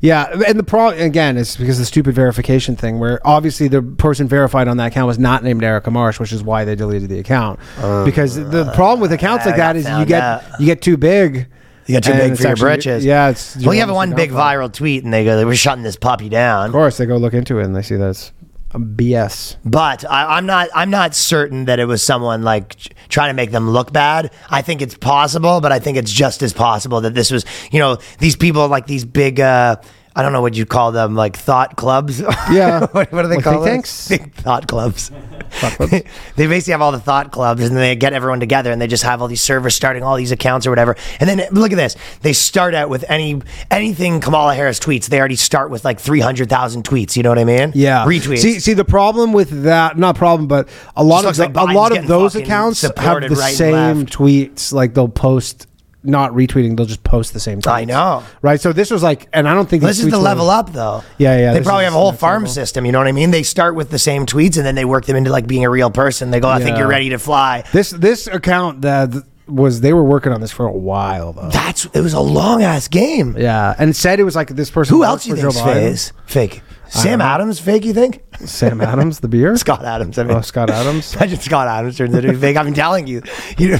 yeah. 0.00 0.26
And 0.46 0.58
the 0.58 0.62
problem 0.64 1.00
again 1.02 1.36
is 1.36 1.56
because 1.56 1.76
of 1.78 1.82
the 1.82 1.86
stupid 1.86 2.14
verification 2.14 2.76
thing, 2.76 2.98
where 2.98 3.20
obviously 3.26 3.68
the 3.68 3.82
person 3.82 4.28
verified 4.28 4.68
on 4.68 4.76
that 4.78 4.86
account 4.88 5.06
was 5.06 5.18
not 5.18 5.42
named 5.44 5.62
Erika 5.64 5.90
Marsh, 5.90 6.18
which 6.20 6.32
is 6.32 6.42
why 6.42 6.64
they 6.64 6.74
deleted 6.74 7.08
the 7.08 7.18
account. 7.18 7.58
because 8.04 8.36
the 8.36 8.70
problem 8.74 9.00
with 9.00 9.12
accounts 9.12 9.44
like 9.46 9.54
Uh, 9.58 9.62
I 9.62 9.72
that 9.72 9.76
is 9.76 9.88
you 9.88 10.04
get 10.06 10.22
out. 10.22 10.42
you 10.60 10.66
get 10.66 10.82
too 10.82 10.96
big. 10.96 11.46
You 11.86 11.94
got 11.94 12.02
too 12.02 12.12
and 12.12 12.20
big 12.20 12.36
for 12.36 12.42
your 12.42 12.50
actually- 12.52 12.64
britches. 12.68 13.04
Yeah, 13.04 13.28
it's 13.30 13.56
Well, 13.64 13.72
you 13.74 13.80
have 13.80 13.90
one 13.90 14.14
big 14.14 14.30
viral 14.30 14.70
tweet, 14.70 15.04
and 15.04 15.12
they 15.12 15.24
go, 15.24 15.42
"We're 15.46 15.54
shutting 15.54 15.82
this 15.84 15.96
puppy 15.96 16.28
down." 16.28 16.66
Of 16.66 16.72
course, 16.72 16.98
they 16.98 17.06
go 17.06 17.16
look 17.16 17.32
into 17.32 17.60
it 17.60 17.64
and 17.64 17.74
they 17.74 17.80
see 17.80 17.96
that 17.96 18.10
it's 18.10 18.30
a 18.37 18.37
BS. 18.70 19.56
But 19.64 20.04
I, 20.04 20.36
I'm 20.36 20.46
not. 20.46 20.68
I'm 20.74 20.90
not 20.90 21.14
certain 21.14 21.64
that 21.66 21.78
it 21.78 21.86
was 21.86 22.02
someone 22.02 22.42
like 22.42 22.76
trying 23.08 23.30
to 23.30 23.34
make 23.34 23.50
them 23.50 23.70
look 23.70 23.92
bad. 23.92 24.30
I 24.50 24.62
think 24.62 24.82
it's 24.82 24.96
possible, 24.96 25.60
but 25.60 25.72
I 25.72 25.78
think 25.78 25.96
it's 25.96 26.12
just 26.12 26.42
as 26.42 26.52
possible 26.52 27.00
that 27.02 27.14
this 27.14 27.30
was. 27.30 27.44
You 27.70 27.78
know, 27.78 27.98
these 28.18 28.36
people 28.36 28.68
like 28.68 28.86
these 28.86 29.04
big. 29.04 29.40
uh 29.40 29.76
I 30.18 30.22
don't 30.22 30.32
know 30.32 30.42
what 30.42 30.56
you 30.56 30.66
call 30.66 30.90
them, 30.90 31.14
like 31.14 31.36
thought 31.36 31.76
clubs. 31.76 32.20
Yeah. 32.50 32.80
what, 32.92 33.12
what 33.12 33.22
do 33.22 33.28
they 33.28 33.36
Like 33.36 33.44
call 33.44 33.62
think? 33.62 33.86
Think 33.86 34.34
thought 34.34 34.66
clubs. 34.66 35.12
clubs. 35.50 35.90
they 36.36 36.46
basically 36.46 36.72
have 36.72 36.80
all 36.82 36.90
the 36.92 36.98
thought 36.98 37.30
clubs, 37.30 37.62
and 37.62 37.76
they 37.76 37.94
get 37.94 38.12
everyone 38.14 38.40
together, 38.40 38.72
and 38.72 38.80
they 38.80 38.86
just 38.88 39.04
have 39.04 39.22
all 39.22 39.28
these 39.28 39.40
servers 39.42 39.76
starting 39.76 40.02
all 40.02 40.16
these 40.16 40.32
accounts 40.32 40.66
or 40.66 40.70
whatever. 40.70 40.96
And 41.20 41.28
then 41.28 41.46
look 41.52 41.70
at 41.70 41.76
this: 41.76 41.94
they 42.22 42.32
start 42.32 42.74
out 42.74 42.88
with 42.88 43.04
any 43.08 43.40
anything 43.70 44.20
Kamala 44.20 44.56
Harris 44.56 44.80
tweets. 44.80 45.06
They 45.06 45.20
already 45.20 45.36
start 45.36 45.70
with 45.70 45.84
like 45.84 46.00
three 46.00 46.20
hundred 46.20 46.48
thousand 46.48 46.82
tweets. 46.82 47.16
You 47.16 47.22
know 47.22 47.28
what 47.28 47.38
I 47.38 47.44
mean? 47.44 47.70
Yeah, 47.76 48.04
retweets. 48.04 48.38
See, 48.38 48.58
see 48.58 48.72
the 48.72 48.84
problem 48.84 49.32
with 49.32 49.62
that, 49.64 49.98
not 49.98 50.16
problem, 50.16 50.48
but 50.48 50.68
a 50.96 51.04
lot 51.04 51.22
Just 51.22 51.38
of 51.38 51.52
the, 51.52 51.60
like 51.60 51.70
a 51.70 51.74
lot 51.74 51.96
of 51.96 52.08
those 52.08 52.34
accounts 52.34 52.80
have 52.80 52.94
the 52.96 53.28
right 53.36 53.54
same 53.54 54.04
tweets. 54.06 54.72
Like 54.72 54.94
they'll 54.94 55.06
post 55.08 55.67
not 56.08 56.32
retweeting; 56.32 56.76
they'll 56.76 56.86
just 56.86 57.04
post 57.04 57.32
the 57.32 57.40
same. 57.40 57.60
Tweets. 57.60 57.72
I 57.72 57.84
know. 57.84 58.22
right? 58.42 58.60
So 58.60 58.72
this 58.72 58.90
was 58.90 59.02
like, 59.02 59.28
and 59.32 59.48
I 59.48 59.54
don't 59.54 59.68
think 59.68 59.82
This 59.82 59.98
is 59.98 60.06
the 60.06 60.10
tweets 60.10 60.14
were- 60.18 60.18
level 60.24 60.50
up, 60.50 60.72
though. 60.72 61.04
Yeah, 61.18 61.38
yeah, 61.38 61.52
They 61.52 61.60
probably 61.62 61.84
is 61.84 61.90
have 61.90 61.94
a 61.94 61.98
whole 62.00 62.12
farm 62.12 62.42
level. 62.42 62.52
system. 62.54 62.84
You 62.86 62.92
know 62.92 62.98
what 62.98 63.06
I 63.06 63.12
mean? 63.12 63.30
They 63.30 63.42
start 63.42 63.74
with 63.74 63.90
the 63.90 63.98
same 63.98 64.26
tweets 64.26 64.56
and 64.56 64.66
then 64.66 64.74
they 64.74 64.84
work 64.84 65.04
them 65.06 65.16
into 65.16 65.30
like 65.30 65.46
being 65.46 65.64
a 65.64 65.70
real 65.70 65.90
person. 65.90 66.30
They 66.30 66.40
go, 66.40 66.48
"I 66.48 66.60
think 66.60 66.78
you're 66.78 66.88
ready 66.88 67.10
to 67.10 67.18
fly." 67.18 67.64
This 67.72 67.90
this 67.90 68.26
account 68.26 68.80
that 68.82 69.10
was 69.46 69.80
they 69.80 69.92
were 69.94 70.04
working 70.04 70.32
on 70.32 70.40
this 70.40 70.52
for 70.52 70.66
a 70.66 70.72
while 70.72 71.32
though. 71.32 71.48
That's 71.50 71.84
it 71.86 72.00
was 72.00 72.12
a 72.14 72.20
long 72.20 72.62
ass 72.62 72.88
game. 72.88 73.34
Yeah, 73.38 73.74
and 73.78 73.94
said 73.96 74.20
it 74.20 74.24
was 74.24 74.36
like 74.36 74.48
this 74.48 74.70
person. 74.70 74.94
Who 74.96 75.04
else 75.04 75.26
you 75.26 75.36
for 75.36 75.42
think's 75.42 75.56
Joe 75.56 75.62
Biden. 75.62 75.72
fake? 75.74 75.84
is 75.92 76.12
fake? 76.26 76.62
Sam 76.90 77.20
Adams 77.20 77.60
fake? 77.60 77.84
You 77.84 77.92
think? 77.92 78.22
Sam 78.46 78.80
Adams, 78.80 79.20
the 79.20 79.28
beer. 79.28 79.54
Scott 79.58 79.84
Adams. 79.84 80.18
I 80.18 80.22
mean, 80.22 80.36
Oh, 80.36 80.40
Scott 80.40 80.70
Adams. 80.70 81.14
imagine 81.16 81.38
Scott 81.38 81.68
Adams 81.68 81.98
turns 81.98 82.14
into 82.14 82.32
fake. 82.38 82.56
I'm 82.56 82.72
telling 82.72 83.06
you. 83.06 83.22
you 83.58 83.78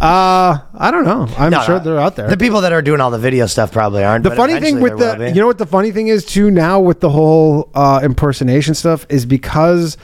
Uh, 0.00 0.60
I 0.74 0.90
don't 0.92 1.04
know. 1.04 1.28
I'm 1.36 1.50
No, 1.50 1.60
sure 1.62 1.78
no. 1.78 1.84
they're 1.84 1.98
out 1.98 2.14
there. 2.14 2.28
The 2.28 2.36
people 2.36 2.60
that 2.60 2.72
are 2.72 2.82
doing 2.82 3.00
all 3.00 3.10
the 3.10 3.18
video 3.18 3.46
stuff 3.46 3.72
probably 3.72 4.04
aren't. 4.04 4.22
The 4.22 4.30
funny 4.36 4.60
thing 4.60 4.80
with 4.80 4.96
the, 4.98 5.32
you 5.34 5.40
know 5.40 5.46
what 5.48 5.58
the 5.58 5.66
funny 5.66 5.90
thing 5.90 6.06
is 6.08 6.24
too 6.24 6.50
now 6.52 6.78
with 6.78 7.00
the 7.00 7.10
whole 7.10 7.68
uh, 7.74 8.00
impersonation 8.02 8.74
stuff 8.74 9.06
is 9.08 9.26
because 9.26 9.96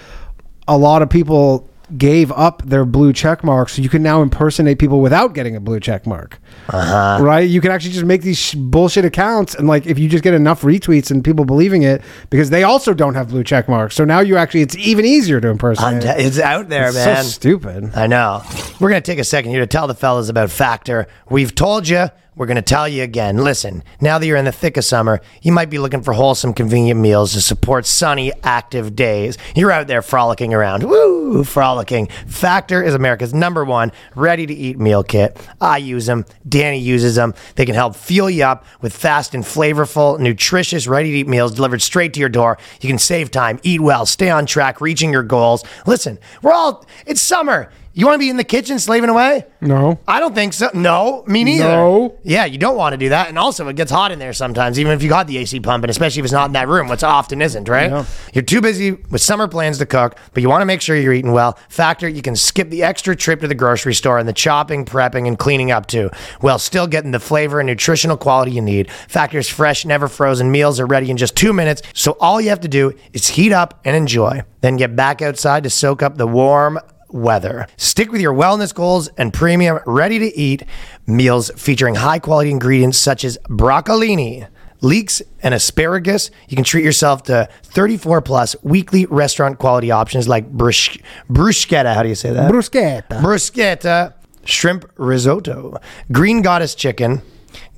a 0.66 0.76
lot 0.76 1.03
of 1.03 1.11
people 1.11 1.68
gave 1.97 2.32
up 2.32 2.62
their 2.62 2.84
blue 2.84 3.12
check 3.12 3.45
marks, 3.45 3.74
so 3.74 3.82
you 3.82 3.88
can 3.88 4.03
now 4.03 4.22
impersonate 4.22 4.78
people 4.78 5.01
without 5.01 5.34
getting 5.34 5.55
a 5.57 5.61
blue 5.61 5.80
check 5.80 6.07
mark. 6.07 6.40
Uh-huh. 6.68 7.22
Right? 7.22 7.49
You 7.49 7.61
can 7.61 7.70
actually 7.70 7.92
just 7.92 8.05
make 8.05 8.22
these 8.22 8.38
sh- 8.38 8.55
bullshit 8.55 9.05
accounts, 9.05 9.55
and 9.55 9.68
like 9.68 9.86
if 9.86 9.99
you 9.99 10.09
just 10.09 10.24
get 10.24 10.34
enough 10.34 10.62
retweets 10.62 11.11
and 11.11 11.22
people 11.24 11.45
believing 11.45 11.82
it, 11.82 12.03
because 12.30 12.51
they 12.51 12.62
also 12.62 12.95
don't 12.95 13.14
have 13.14 13.28
blue 13.28 13.45
check 13.45 13.68
marks, 13.68 13.95
so 13.95 14.05
now 14.05 14.20
you 14.20 14.36
actually 14.36 14.62
it's 14.62 14.76
even 14.76 15.05
easier 15.05 15.40
to 15.40 15.49
impersonate. 15.49 16.05
Unt- 16.05 16.20
it's 16.20 16.38
out 16.38 16.68
there, 16.68 16.86
It's 16.86 16.97
man. 16.97 17.22
so 17.22 17.28
stupid. 17.28 17.90
I 17.95 18.07
know. 18.07 18.42
We're 18.80 18.90
going 18.90 19.03
to 19.03 19.11
take 19.11 19.18
a 19.18 19.24
second 19.24 19.51
here 19.51 19.61
to 19.61 19.66
tell 19.66 19.86
the 19.86 19.95
fellas 19.95 20.28
about 20.28 20.51
Factor. 20.51 21.07
We've 21.30 21.55
told 21.55 21.88
you. 21.88 22.09
We're 22.37 22.47
going 22.47 22.57
to 22.57 22.62
tell 22.62 22.89
you 22.89 23.05
again. 23.05 23.39
Listen, 23.39 23.85
now 24.01 24.18
that 24.18 24.26
you're 24.26 24.37
in 24.37 24.45
the 24.45 24.53
thick 24.53 24.76
of 24.76 24.85
summer, 24.85 25.20
you 25.43 25.53
might 25.53 25.70
be 25.70 25.78
looking 25.78 26.03
for 26.03 26.12
wholesome, 26.12 26.53
convenient 26.53 26.99
meals 26.99 27.32
to 27.35 27.41
support 27.41 27.87
sunny, 27.87 28.32
active 28.43 28.97
days. 28.97 29.39
You're 29.55 29.70
out 29.70 29.87
there 29.87 30.03
frolicking 30.03 30.53
around. 30.53 30.82
Woo! 30.82 31.45
Frolicking. 31.45 32.09
Factor 32.26 32.82
is 32.82 32.93
America's 32.93 33.32
number 33.32 33.64
one 33.64 33.93
ready 34.16 34.47
to 34.47 34.55
eat 34.55 34.80
meal 34.80 35.05
kit. 35.05 35.41
I 35.61 35.78
use 35.78 36.07
them. 36.07 36.24
Danny 36.49 36.78
uses 36.78 37.14
them. 37.14 37.35
They 37.55 37.66
can 37.66 37.76
help 37.76 37.95
fuel 37.95 38.28
you 38.28 38.45
up 38.45 38.64
with 38.80 38.97
fast 38.97 39.35
and 39.35 39.45
flavorful, 39.45 40.18
nutritious, 40.18 40.89
ready 40.89 41.12
to 41.12 41.18
eat 41.18 41.28
meals 41.28 41.55
delivered 41.55 41.82
straight 41.82 42.14
to 42.14 42.20
your 42.20 42.28
door. 42.28 42.59
You 42.80 42.89
can 42.89 42.99
save 42.99 43.30
time, 43.30 43.61
eat 43.62 43.80
well, 43.80 44.07
stay 44.07 44.30
on 44.30 44.47
track, 44.47 44.80
reaching 44.80 45.12
your 45.12 45.22
goals. 45.22 45.64
Listen, 45.87 46.18
we're 46.43 46.53
all, 46.53 46.85
it's 47.07 47.20
summer. 47.20 47.70
You 47.97 48.07
want 48.07 48.16
to 48.16 48.18
be 48.18 48.28
in 48.28 48.36
the 48.36 48.45
kitchen 48.45 48.80
slaving 48.80 49.09
away? 49.09 49.47
No. 49.61 50.01
I 50.09 50.18
don't 50.18 50.34
think 50.34 50.53
so. 50.53 50.68
No, 50.74 51.22
me 51.28 51.45
neither. 51.45 51.64
No. 51.64 52.18
Yeah, 52.24 52.45
you 52.45 52.59
don't 52.59 52.76
want 52.76 52.92
to 52.92 52.97
do 52.97 53.11
that. 53.11 53.28
And 53.28 53.38
also, 53.38 53.68
it 53.68 53.76
gets 53.76 53.92
hot 53.92 54.11
in 54.11 54.18
there 54.18 54.32
sometimes, 54.32 54.80
even 54.80 54.90
if 54.92 55.01
you 55.01 55.09
got 55.09 55.28
the 55.28 55.38
AC 55.38 55.61
pumping, 55.61 55.88
especially 55.88 56.18
if 56.18 56.24
it's 56.24 56.32
not 56.32 56.47
in 56.47 56.55
that 56.55 56.66
room, 56.66 56.88
which 56.88 57.05
often 57.05 57.40
isn't, 57.40 57.68
right? 57.68 57.90
Yeah. 57.90 58.05
You're 58.32 58.42
too 58.42 58.61
busy 58.61 58.90
with 58.90 59.20
summer 59.20 59.47
plans 59.47 59.78
to 59.78 59.86
cook, 59.86 60.18
but 60.32 60.42
you 60.42 60.49
want 60.49 60.62
to 60.62 60.66
make 60.66 60.80
sure 60.80 60.97
you're 60.97 61.12
eating 61.12 61.30
well. 61.30 61.57
Factor, 61.68 62.09
you 62.09 62.20
can 62.20 62.34
skip 62.34 62.68
the 62.68 62.82
extra 62.82 63.14
trip 63.14 63.40
to 63.42 63.49
the 63.49 63.55
grocery 63.55 63.95
store 63.95 64.18
and 64.18 64.28
the 64.28 64.32
chopping, 64.32 64.84
prepping, 64.84 65.28
and 65.28 65.38
cleaning 65.38 65.70
up 65.70 65.86
too, 65.86 66.11
while 66.40 66.59
still 66.59 66.88
getting 66.88 67.12
the 67.12 67.20
flavor 67.20 67.61
and 67.61 67.68
nutritional 67.68 68.16
quality 68.16 68.51
you 68.51 68.61
need. 68.61 68.90
Factor's 68.90 69.49
fresh, 69.49 69.84
never 69.84 70.09
frozen 70.09 70.51
meals 70.51 70.80
are 70.80 70.86
ready 70.86 71.12
in 71.12 71.16
just 71.16 71.36
two 71.36 71.53
minutes, 71.53 71.80
so 71.92 72.16
all 72.20 72.40
you 72.40 72.49
have 72.49 72.61
to 72.61 72.68
do 72.68 72.92
is 73.12 73.28
heat 73.28 73.53
up 73.53 73.80
and 73.84 73.95
enjoy. 73.95 74.42
Then 74.62 74.76
get 74.76 74.97
back 74.97 75.22
outside 75.22 75.62
to 75.62 75.70
soak 75.70 76.03
up 76.03 76.16
the 76.16 76.26
warm 76.26 76.80
weather. 77.11 77.67
Stick 77.77 78.11
with 78.13 78.21
your 78.21 78.35
wellness 78.35 78.75
goals 78.75 79.09
and 79.19 79.33
premium, 79.33 79.81
ready 79.87 80.19
to 80.19 80.37
eat 80.39 80.63
meals 81.07 81.51
featuring 81.57 81.97
high 81.97 82.19
quality 82.19 82.51
ingredients 82.51 82.99
such 82.99 83.25
as 83.25 83.39
broccolini, 83.49 84.47
leeks, 84.81 85.23
and 85.43 85.55
asparagus. 85.55 86.31
You 86.49 86.57
can 86.57 86.65
treat 86.65 86.85
yourself 86.85 87.23
to 87.25 87.49
34 87.65 88.21
plus 88.23 88.57
weekly 88.63 89.07
restaurant 89.07 89.59
quality 89.59 89.91
options 89.91 90.29
like 90.29 90.51
brusch- 90.53 91.01
bruschetta. 91.31 91.95
How 91.95 92.03
do 92.03 92.09
you 92.09 92.15
say 92.15 92.33
that? 92.33 92.51
Bruschetta. 92.51 93.21
bruschetta, 93.21 94.15
shrimp 94.45 94.91
risotto, 94.97 95.79
green 96.13 96.43
goddess 96.43 96.75
chicken, 96.75 97.23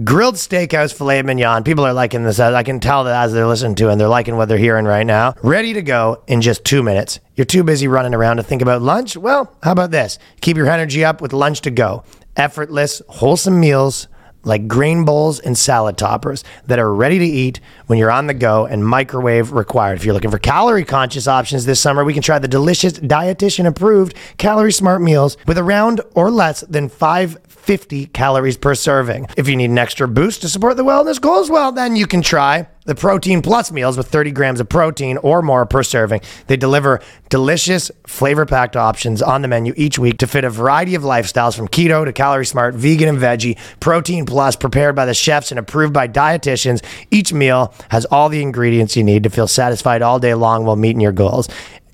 grilled 0.04 0.36
steakhouse 0.36 0.92
filet 0.92 1.22
mignon. 1.22 1.64
People 1.64 1.84
are 1.84 1.92
liking 1.92 2.22
this. 2.24 2.40
I 2.40 2.62
can 2.62 2.80
tell 2.80 3.04
that 3.04 3.24
as 3.24 3.32
they're 3.32 3.46
listening 3.46 3.74
to 3.76 3.88
it, 3.88 3.92
and 3.92 4.00
they're 4.00 4.08
liking 4.08 4.36
what 4.36 4.48
they're 4.48 4.58
hearing 4.58 4.84
right 4.84 5.06
now. 5.06 5.34
Ready 5.42 5.72
to 5.74 5.82
go 5.82 6.22
in 6.26 6.40
just 6.40 6.64
two 6.64 6.82
minutes. 6.82 7.20
You're 7.34 7.44
too 7.44 7.64
busy 7.64 7.88
running 7.88 8.14
around 8.14 8.38
to 8.38 8.42
think 8.42 8.62
about 8.62 8.82
lunch? 8.82 9.16
Well, 9.16 9.54
how 9.62 9.72
about 9.72 9.90
this? 9.90 10.18
Keep 10.40 10.56
your 10.56 10.68
energy 10.68 11.04
up 11.04 11.20
with 11.20 11.32
lunch 11.32 11.60
to 11.62 11.70
go. 11.70 12.04
Effortless, 12.36 13.02
wholesome 13.08 13.60
meals 13.60 14.08
like 14.46 14.68
grain 14.68 15.04
bowls 15.04 15.40
and 15.40 15.58
salad 15.58 15.98
toppers 15.98 16.44
that 16.66 16.78
are 16.78 16.94
ready 16.94 17.18
to 17.18 17.24
eat 17.24 17.60
when 17.86 17.98
you're 17.98 18.10
on 18.10 18.26
the 18.26 18.34
go 18.34 18.64
and 18.64 18.86
microwave 18.86 19.52
required. 19.52 19.98
If 19.98 20.04
you're 20.04 20.14
looking 20.14 20.30
for 20.30 20.38
calorie 20.38 20.84
conscious 20.84 21.28
options 21.28 21.66
this 21.66 21.80
summer, 21.80 22.04
we 22.04 22.14
can 22.14 22.22
try 22.22 22.38
the 22.38 22.48
delicious 22.48 22.94
dietitian 22.94 23.66
approved 23.66 24.16
calorie 24.38 24.72
smart 24.72 25.02
meals 25.02 25.36
with 25.46 25.58
around 25.58 26.00
or 26.14 26.30
less 26.30 26.60
than 26.62 26.88
550 26.88 28.06
calories 28.06 28.56
per 28.56 28.74
serving. 28.74 29.26
If 29.36 29.48
you 29.48 29.56
need 29.56 29.70
an 29.70 29.78
extra 29.78 30.08
boost 30.08 30.42
to 30.42 30.48
support 30.48 30.76
the 30.76 30.84
wellness 30.84 31.20
goals, 31.20 31.50
well, 31.50 31.72
then 31.72 31.96
you 31.96 32.06
can 32.06 32.22
try 32.22 32.68
the 32.86 32.94
Protein 32.94 33.42
Plus 33.42 33.70
meals 33.70 33.96
with 33.96 34.08
30 34.08 34.30
grams 34.32 34.60
of 34.60 34.68
protein 34.68 35.18
or 35.18 35.42
more 35.42 35.66
per 35.66 35.82
serving. 35.82 36.20
They 36.46 36.56
deliver 36.56 37.00
delicious, 37.28 37.90
flavor 38.06 38.46
packed 38.46 38.76
options 38.76 39.20
on 39.20 39.42
the 39.42 39.48
menu 39.48 39.74
each 39.76 39.98
week 39.98 40.18
to 40.18 40.26
fit 40.26 40.44
a 40.44 40.50
variety 40.50 40.94
of 40.94 41.02
lifestyles 41.02 41.56
from 41.56 41.68
keto 41.68 42.04
to 42.04 42.12
calorie 42.12 42.46
smart, 42.46 42.74
vegan, 42.74 43.08
and 43.08 43.18
veggie. 43.18 43.58
Protein 43.80 44.24
Plus, 44.24 44.56
prepared 44.56 44.96
by 44.96 45.04
the 45.04 45.14
chefs 45.14 45.50
and 45.50 45.58
approved 45.58 45.92
by 45.92 46.08
dietitians. 46.08 46.82
Each 47.10 47.32
meal 47.32 47.74
has 47.90 48.04
all 48.06 48.28
the 48.28 48.42
ingredients 48.42 48.96
you 48.96 49.04
need 49.04 49.24
to 49.24 49.30
feel 49.30 49.48
satisfied 49.48 50.02
all 50.02 50.18
day 50.18 50.34
long 50.34 50.64
while 50.64 50.76
meeting 50.76 51.00
your 51.00 51.12
goals. 51.12 51.48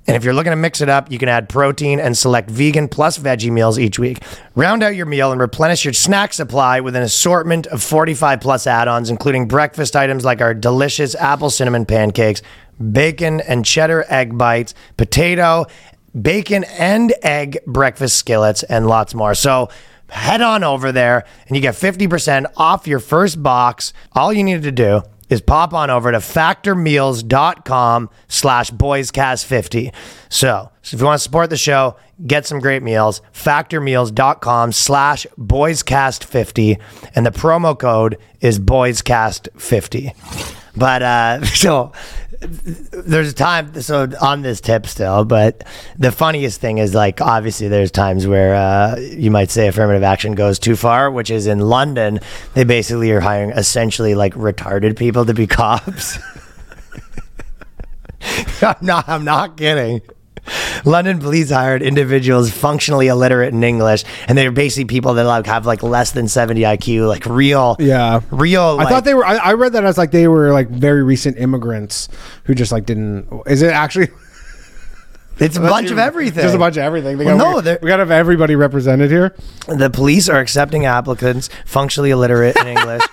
And 0.07 0.17
if 0.17 0.25
you're 0.25 0.35
looking 0.35 0.51
to 0.51 0.57
mix 0.57 0.81
it 0.81 0.89
up, 0.89 1.11
you 1.13 1.19
can 1.19 1.29
add 1.29 1.49
protein 1.49 2.01
and 2.01 2.17
select 2.19 2.51
vegan 2.51 2.89
plus 2.89 3.19
veggie 3.19 3.53
meals 3.53 3.79
each 3.79 3.99
week. 3.99 4.19
Round 4.57 4.83
out 4.83 4.97
your 4.97 5.07
meal 5.07 5.31
and 5.31 5.41
replenish 5.41 5.85
your 5.85 5.93
snack 5.93 6.33
supply 6.33 6.81
with 6.81 6.97
an 6.97 7.03
assortment 7.03 7.69
of 7.69 7.83
45 7.83 8.41
plus 8.41 8.67
add 8.67 8.89
ons, 8.89 9.11
including 9.11 9.47
breakfast 9.47 9.95
items 9.95 10.25
like 10.25 10.41
our 10.41 10.55
delicious 10.55 11.15
apple 11.15 11.51
cinnamon 11.51 11.87
pancakes, 11.87 12.43
bacon 12.91 13.41
and 13.43 13.65
cheddar 13.65 14.05
egg 14.09 14.37
bites, 14.37 14.75
potato, 14.97 15.67
bacon 16.21 16.65
and 16.65 17.15
egg 17.23 17.59
breakfast 17.67 18.17
skillets, 18.17 18.65
and 18.65 18.89
lots 18.89 19.15
more. 19.15 19.35
So, 19.35 19.69
head 20.09 20.43
on 20.43 20.63
over 20.63 20.93
there 20.93 21.25
and 21.47 21.57
you 21.57 21.63
get 21.63 21.75
50% 21.75 22.45
off 22.57 22.87
your 22.87 22.99
first 22.99 23.43
box. 23.43 23.95
All 24.13 24.33
you 24.33 24.45
need 24.45 24.63
to 24.63 24.73
do 24.73 25.03
is 25.33 25.41
pop 25.41 25.73
on 25.73 25.89
over 25.89 26.13
to 26.13 26.19
factormeals.com 26.19 28.11
slash 28.29 28.71
boyscast50. 28.71 29.95
So, 30.29 30.71
so 30.83 30.95
if 30.95 31.01
you 31.01 31.07
want 31.07 31.19
to 31.19 31.23
support 31.23 31.49
the 31.49 31.57
show, 31.57 31.97
get 32.27 32.47
some 32.47 32.61
great 32.61 32.83
meals, 32.83 33.23
factormeals.com 33.33 34.73
slash 34.73 35.27
boyscast50. 35.39 36.81
And 37.15 37.25
the 37.25 37.31
promo 37.31 37.79
code 37.79 38.19
is 38.43 38.59
boyscast50. 38.59 40.15
But 40.77 41.03
uh, 41.03 41.45
so 41.47 41.93
there's 42.43 43.31
a 43.31 43.35
time 43.35 43.81
so 43.81 44.09
on 44.21 44.43
this 44.43 44.61
tip 44.61 44.87
still 44.87 45.25
but 45.25 45.65
the 45.99 46.11
funniest 46.11 46.61
thing 46.61 46.79
is 46.79 46.95
like 46.95 47.21
obviously 47.21 47.69
there's 47.69 47.91
times 47.91 48.27
where 48.27 48.55
uh, 48.55 48.97
you 48.97 49.31
might 49.31 49.51
say 49.51 49.69
affirmative 49.69 50.03
action 50.03 50.35
goes 50.35 50.59
too 50.59 50.75
far 50.75 51.11
which 51.11 51.31
is 51.31 51.47
in 51.47 51.61
london 51.61 52.19
they 52.55 52.65
basically 52.65 53.11
are 53.13 53.21
hiring 53.21 53.51
essentially 53.51 54.15
like 54.15 54.35
retarded 54.35 54.97
people 54.99 55.25
to 55.25 55.35
be 55.35 55.47
cops. 55.53 56.19
I'm 58.63 58.77
not 58.81 59.09
i'm 59.09 59.25
not 59.25 59.57
kidding 59.57 60.01
London 60.85 61.21
police 61.21 61.51
hired 61.51 61.83
individuals 61.83 62.51
functionally 62.51 63.07
illiterate 63.07 63.53
in 63.55 63.63
English, 63.63 64.05
and 64.27 64.37
they're 64.37 64.51
basically 64.51 64.87
people 64.87 65.15
that 65.15 65.25
like 65.25 65.47
have 65.47 65.67
like 65.67 65.83
less 65.83 66.11
than 66.13 66.27
seventy 66.29 66.63
IQ, 66.63 67.07
like 67.07 67.25
real, 67.27 67.77
Yeah. 67.79 68.21
real. 68.31 68.77
I 68.81 68.89
thought 68.89 69.05
they 69.05 69.15
were. 69.15 69.25
I, 69.25 69.37
I 69.37 69.53
read 69.55 69.73
that 69.75 69.85
as 69.85 69.97
like 69.99 70.11
they 70.11 70.27
were 70.29 70.53
like 70.53 70.69
very 70.69 71.03
recent 71.05 71.39
immigrants 71.39 72.09
who 72.45 72.55
just 72.55 72.73
like 72.73 72.87
didn't. 72.87 73.29
Is 73.47 73.63
it 73.63 73.73
actually? 73.73 74.09
it's 75.39 75.57
a 75.57 75.61
bunch 75.61 75.91
of 75.91 75.99
everything. 75.99 76.43
Just 76.43 76.55
a 76.55 76.59
bunch 76.59 76.77
of 76.77 76.83
everything. 76.83 77.19
They 77.19 77.25
Well, 77.27 77.39
got- 77.39 77.65
no, 77.65 77.73
we, 77.73 77.79
we 77.83 77.89
got 77.89 77.97
to 77.99 78.03
have 78.03 78.11
everybody 78.11 78.57
represented 78.57 79.11
here. 79.11 79.35
The 79.69 79.91
police 79.91 80.29
are 80.29 80.41
accepting 80.41 80.85
applicants 80.87 81.49
functionally 81.65 82.11
illiterate 82.11 82.57
in 82.57 82.67
English. 82.67 83.03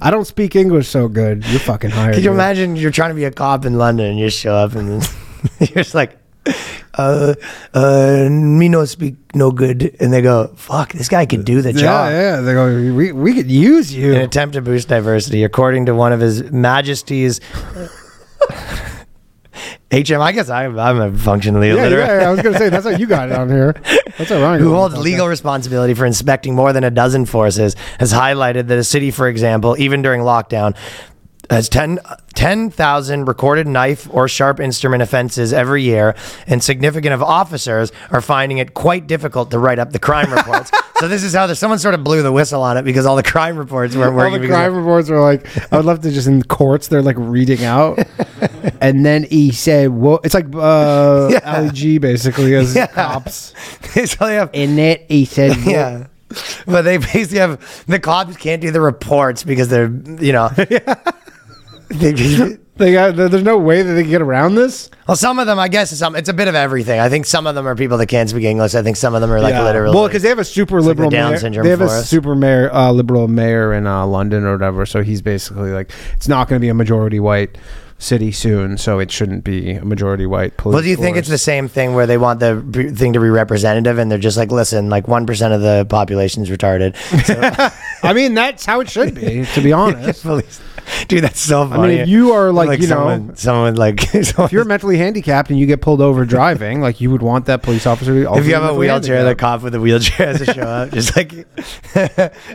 I 0.00 0.10
don't 0.10 0.24
speak 0.26 0.56
English 0.56 0.88
so 0.88 1.08
good. 1.08 1.44
You're 1.46 1.60
fucking 1.60 1.90
hired. 1.90 2.14
Can 2.14 2.24
you 2.24 2.32
imagine 2.32 2.76
you're 2.76 2.90
trying 2.90 3.10
to 3.10 3.14
be 3.14 3.24
a 3.24 3.30
cop 3.30 3.64
in 3.64 3.78
London 3.78 4.06
and 4.06 4.18
you 4.18 4.30
show 4.30 4.54
up 4.54 4.74
and 4.74 5.02
you're 5.60 5.68
just 5.84 5.94
like, 5.94 6.16
uh, 6.94 7.34
uh, 7.74 8.28
me 8.30 8.68
no 8.68 8.84
speak 8.84 9.16
no 9.34 9.50
good, 9.50 9.94
and 10.00 10.12
they 10.12 10.22
go, 10.22 10.46
fuck, 10.56 10.92
this 10.92 11.08
guy 11.08 11.26
could 11.26 11.44
do 11.44 11.60
the 11.60 11.72
Yeah, 11.72 11.80
job. 11.80 12.10
yeah. 12.12 12.40
They 12.40 12.52
go. 12.54 12.66
We, 12.94 13.12
we 13.12 13.34
could 13.34 13.50
use 13.50 13.92
you. 13.92 14.14
An 14.14 14.20
attempt 14.22 14.54
to 14.54 14.62
boost 14.62 14.88
diversity, 14.88 15.44
according 15.44 15.86
to 15.86 15.94
one 15.94 16.12
of 16.12 16.20
His 16.20 16.50
Majesty's 16.52 17.40
HM, 19.92 20.20
I 20.20 20.32
guess 20.32 20.48
I'm, 20.50 20.78
I'm 20.78 21.00
a 21.00 21.16
functionally 21.16 21.68
Yeah, 21.68 21.74
illiterate. 21.86 22.06
yeah, 22.22 22.28
I 22.28 22.32
was 22.32 22.42
gonna 22.42 22.58
say 22.58 22.68
that's 22.70 22.84
how 22.84 22.90
you 22.90 23.06
got 23.06 23.30
it 23.30 23.36
on 23.36 23.48
here. 23.48 23.72
That's 24.18 24.30
how 24.30 24.42
Ryan. 24.42 24.60
who 24.60 24.70
got 24.70 24.74
it 24.74 24.78
holds 24.78 24.98
legal 24.98 25.28
responsibility 25.28 25.94
for 25.94 26.04
inspecting 26.06 26.54
more 26.56 26.72
than 26.72 26.82
a 26.82 26.90
dozen 26.90 27.24
forces, 27.24 27.76
has 28.00 28.12
highlighted 28.12 28.66
that 28.66 28.78
a 28.78 28.84
city, 28.84 29.10
for 29.12 29.28
example, 29.28 29.76
even 29.78 30.02
during 30.02 30.22
lockdown, 30.22 30.76
has 31.50 31.68
10 31.68 31.98
10,000 32.34 33.24
recorded 33.24 33.66
knife 33.66 34.06
or 34.12 34.28
sharp 34.28 34.60
instrument 34.60 35.02
offenses 35.02 35.52
every 35.52 35.82
year, 35.82 36.14
and 36.46 36.62
significant 36.62 37.14
of 37.14 37.22
officers 37.22 37.92
are 38.10 38.20
finding 38.20 38.58
it 38.58 38.74
quite 38.74 39.06
difficult 39.06 39.50
to 39.50 39.58
write 39.58 39.78
up 39.78 39.92
the 39.92 39.98
crime 39.98 40.30
reports. 40.36 40.70
so 40.98 41.08
this 41.08 41.22
is 41.22 41.34
how 41.34 41.46
there's 41.46 41.58
someone 41.58 41.78
sort 41.78 41.94
of 41.94 42.04
blew 42.04 42.22
the 42.22 42.32
whistle 42.32 42.62
on 42.62 42.76
it 42.76 42.82
because 42.82 43.06
all 43.06 43.16
the 43.16 43.22
crime 43.22 43.56
reports 43.56 43.96
weren't 43.96 44.18
All 44.18 44.38
the 44.38 44.46
crime 44.46 44.74
reports 44.76 45.08
are 45.10 45.20
like, 45.20 45.72
I 45.72 45.76
would 45.76 45.86
love 45.86 46.00
to 46.02 46.10
just 46.10 46.26
in 46.26 46.42
courts, 46.42 46.88
they're 46.88 47.02
like 47.02 47.16
reading 47.18 47.64
out. 47.64 47.98
and 48.80 49.04
then 49.06 49.24
he 49.24 49.50
said, 49.52 49.90
well, 49.90 50.20
it's 50.24 50.34
like 50.34 50.46
uh, 50.54 51.28
Yeah. 51.32 51.40
Ali 51.58 51.70
G 51.70 51.98
basically 51.98 52.54
as 52.54 52.74
Yeah. 52.76 52.86
cops. 52.88 53.54
so 54.04 54.26
they 54.26 54.34
have 54.34 54.50
In 54.52 54.78
it, 54.78 55.06
he 55.08 55.24
said, 55.24 55.56
Yeah. 55.64 56.06
But 56.66 56.82
they 56.82 56.98
basically 56.98 57.38
have 57.38 57.84
the 57.86 57.98
cops 58.00 58.36
can't 58.36 58.60
do 58.60 58.70
the 58.72 58.80
reports 58.80 59.42
because 59.44 59.68
they're 59.68 59.90
you 60.20 60.32
know 60.32 60.50
they, 61.88 62.56
They 62.76 62.92
got, 62.92 63.16
there's 63.16 63.42
no 63.42 63.56
way 63.56 63.80
that 63.80 63.94
they 63.94 64.02
can 64.02 64.10
get 64.10 64.20
around 64.20 64.54
this. 64.54 64.90
well 65.08 65.16
some 65.16 65.38
of 65.38 65.46
them 65.46 65.58
I 65.58 65.68
guess 65.68 65.92
it's 65.92 65.98
some 65.98 66.14
it's 66.14 66.28
a 66.28 66.34
bit 66.34 66.46
of 66.46 66.54
everything. 66.54 67.00
I 67.00 67.08
think 67.08 67.24
some 67.24 67.46
of 67.46 67.54
them 67.54 67.66
are 67.66 67.74
people 67.74 67.96
that 67.96 68.06
can't 68.06 68.28
speak 68.28 68.44
English. 68.44 68.74
I 68.74 68.82
think 68.82 68.98
some 68.98 69.14
of 69.14 69.22
them 69.22 69.32
are 69.32 69.40
like 69.40 69.54
literally 69.54 69.94
Well, 69.94 70.06
because 70.06 70.22
they 70.22 70.28
have 70.28 70.38
a 70.38 70.44
super 70.44 70.80
like 70.82 70.88
liberal 70.88 71.08
the 71.08 71.16
Down 71.16 71.30
mayor. 71.30 71.38
syndrome 71.40 71.64
They 71.64 71.70
have 71.70 71.80
a 71.80 71.84
us. 71.86 72.10
super 72.10 72.34
mayor, 72.34 72.70
uh, 72.74 72.92
liberal 72.92 73.28
mayor 73.28 73.72
in 73.72 73.86
uh, 73.86 74.06
London 74.06 74.44
or 74.44 74.52
whatever. 74.52 74.84
So 74.84 75.02
he's 75.02 75.22
basically 75.22 75.70
like, 75.70 75.90
it's 76.16 76.28
not 76.28 76.48
going 76.48 76.60
to 76.60 76.60
be 76.60 76.68
a 76.68 76.74
majority 76.74 77.18
white 77.18 77.56
city 77.98 78.30
soon. 78.32 78.76
So 78.78 78.98
it 78.98 79.10
shouldn't 79.10 79.42
be 79.44 79.72
a 79.72 79.84
majority 79.84 80.26
white 80.26 80.56
police. 80.56 80.74
Well, 80.74 80.82
do 80.82 80.88
you 80.88 80.96
think 80.96 81.16
it's 81.16 81.28
the 81.28 81.38
same 81.38 81.68
thing 81.68 81.94
where 81.94 82.06
they 82.06 82.18
want 82.18 82.40
the 82.40 82.56
b- 82.56 82.90
thing 82.90 83.14
to 83.14 83.20
be 83.20 83.28
representative 83.28 83.98
and 83.98 84.10
they're 84.10 84.18
just 84.18 84.36
like, 84.36 84.50
listen, 84.50 84.90
like 84.90 85.06
1% 85.06 85.54
of 85.54 85.60
the 85.62 85.86
population's 85.88 86.50
retarded. 86.50 86.94
I 88.02 88.12
mean, 88.12 88.34
that's 88.34 88.66
how 88.66 88.80
it 88.80 88.90
should 88.90 89.14
be, 89.14 89.46
to 89.54 89.60
be 89.60 89.72
honest. 89.72 90.24
Dude, 91.08 91.24
that's 91.24 91.40
so 91.40 91.62
I 91.62 91.68
funny. 91.68 91.94
mean, 91.94 91.98
if 92.02 92.08
you 92.08 92.32
are 92.32 92.52
like, 92.52 92.80
you 92.80 92.86
know, 92.86 92.94
someone, 92.94 93.36
someone 93.36 93.74
like, 93.74 94.14
if 94.14 94.52
you're 94.52 94.64
mentally 94.64 94.98
handicapped 94.98 95.50
and 95.50 95.58
you 95.58 95.66
get 95.66 95.80
pulled 95.80 96.00
over 96.00 96.24
driving, 96.24 96.80
like 96.80 97.00
you 97.00 97.10
would 97.10 97.22
want 97.22 97.46
that 97.46 97.62
police 97.62 97.86
officer 97.86 98.24
to 98.24 98.34
if 98.34 98.46
you 98.46 98.54
have 98.54 98.64
a 98.64 98.74
wheelchair, 98.74 99.24
the 99.24 99.34
cop 99.34 99.62
with 99.62 99.74
a 99.74 99.80
wheelchair 99.80 100.28
has 100.28 100.38
to 100.44 100.52
show 100.52 100.62
up. 100.62 100.90
Just 100.90 101.16
like 101.16 101.32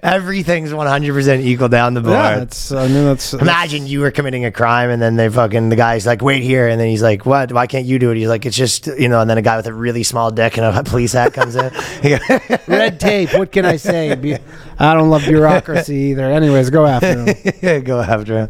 everything's 0.03 0.71
100% 0.71 1.41
equal 1.41 1.67
down 1.67 1.93
the 1.93 2.01
board. 2.01 2.13
yeah, 2.13 2.39
that's. 2.39 2.71
I 2.71 2.87
mean, 2.87 3.05
that's. 3.05 3.33
Imagine 3.33 3.85
you 3.87 3.99
were 4.01 4.11
committing 4.11 4.45
a 4.45 4.51
crime 4.51 4.89
and 4.89 5.01
then 5.01 5.15
they 5.15 5.27
fucking, 5.31 5.69
the 5.69 5.75
guy's 5.75 6.05
like, 6.05 6.21
wait 6.21 6.43
here. 6.43 6.67
And 6.67 6.79
then 6.79 6.87
he's 6.87 7.01
like, 7.01 7.25
what? 7.25 7.51
Why 7.51 7.67
can't 7.67 7.85
you 7.85 7.99
do 7.99 8.11
it? 8.11 8.17
He's 8.17 8.27
like, 8.27 8.45
it's 8.45 8.55
just, 8.55 8.87
you 8.87 9.09
know, 9.09 9.21
and 9.21 9.29
then 9.29 9.37
a 9.37 9.41
guy 9.41 9.57
with 9.57 9.67
a 9.67 9.73
really 9.73 10.03
small 10.03 10.31
dick 10.31 10.57
and 10.57 10.65
a 10.65 10.83
police 10.89 11.13
hat 11.13 11.33
comes 11.33 11.55
in. 11.55 11.71
red 12.67 12.99
tape. 12.99 13.33
What 13.33 13.51
can 13.51 13.65
I 13.65 13.77
say? 13.77 14.13
Be- 14.15 14.37
I 14.79 14.93
don't 14.93 15.09
love 15.09 15.23
bureaucracy 15.23 15.95
either. 15.95 16.29
Anyways, 16.31 16.69
go 16.69 16.85
after 16.85 17.25
him. 17.25 17.35
yeah, 17.61 17.79
go 17.79 17.99
after 18.01 18.39
him. 18.39 18.49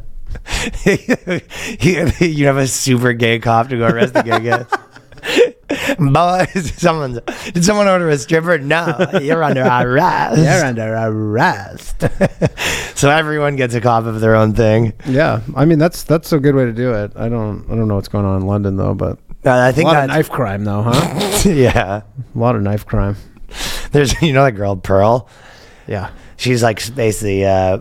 you 1.80 2.46
have 2.48 2.58
a 2.58 2.68
super 2.68 3.14
gay 3.14 3.40
cop 3.40 3.70
to 3.70 3.78
go 3.78 3.88
arrest 3.88 4.14
the 4.14 4.22
gay 4.24 4.40
guy. 4.40 5.48
Boys, 6.00 6.74
someone's 6.78 7.20
did 7.52 7.64
someone 7.64 7.88
order 7.88 8.10
a 8.10 8.18
stripper? 8.18 8.58
No, 8.58 9.08
you're 9.22 9.44
under 9.44 9.62
arrest. 9.64 10.38
You're 10.42 10.66
under 10.66 10.94
arrest. 10.96 12.04
so 12.98 13.10
everyone 13.10 13.56
gets 13.56 13.74
a 13.76 13.82
cop 13.82 14.06
of 14.06 14.20
their 14.22 14.36
own 14.36 14.54
thing. 14.54 14.94
Yeah, 15.06 15.42
I 15.56 15.66
mean 15.66 15.80
that's 15.80 16.04
that's 16.04 16.32
a 16.34 16.40
good 16.40 16.56
way 16.56 16.66
to 16.66 16.74
do 16.74 16.94
it. 16.94 17.12
I 17.16 17.30
don't 17.30 17.66
I 17.72 17.76
don't 17.76 17.88
know 17.88 17.96
what's 17.96 18.08
going 18.08 18.26
on 18.26 18.42
in 18.42 18.48
London 18.48 18.76
though, 18.78 18.94
but 18.94 19.18
Uh, 19.46 19.50
I 19.52 19.70
a 19.70 19.74
think 19.74 19.88
lot 19.88 20.04
of 20.04 20.08
knife 20.10 20.30
crime 20.30 20.64
though, 20.66 20.84
huh? 20.84 21.42
yeah. 21.50 22.02
a 22.36 22.38
lot 22.38 22.56
of 22.56 22.62
knife 22.62 22.86
crime. 22.86 23.16
There's 23.92 24.20
you 24.22 24.34
know 24.34 24.44
that 24.44 24.54
girl 24.54 24.76
Pearl. 24.76 25.28
Yeah. 25.88 26.12
She's 26.42 26.64
like 26.64 26.78
basically 26.96 27.46
uh, 27.46 27.78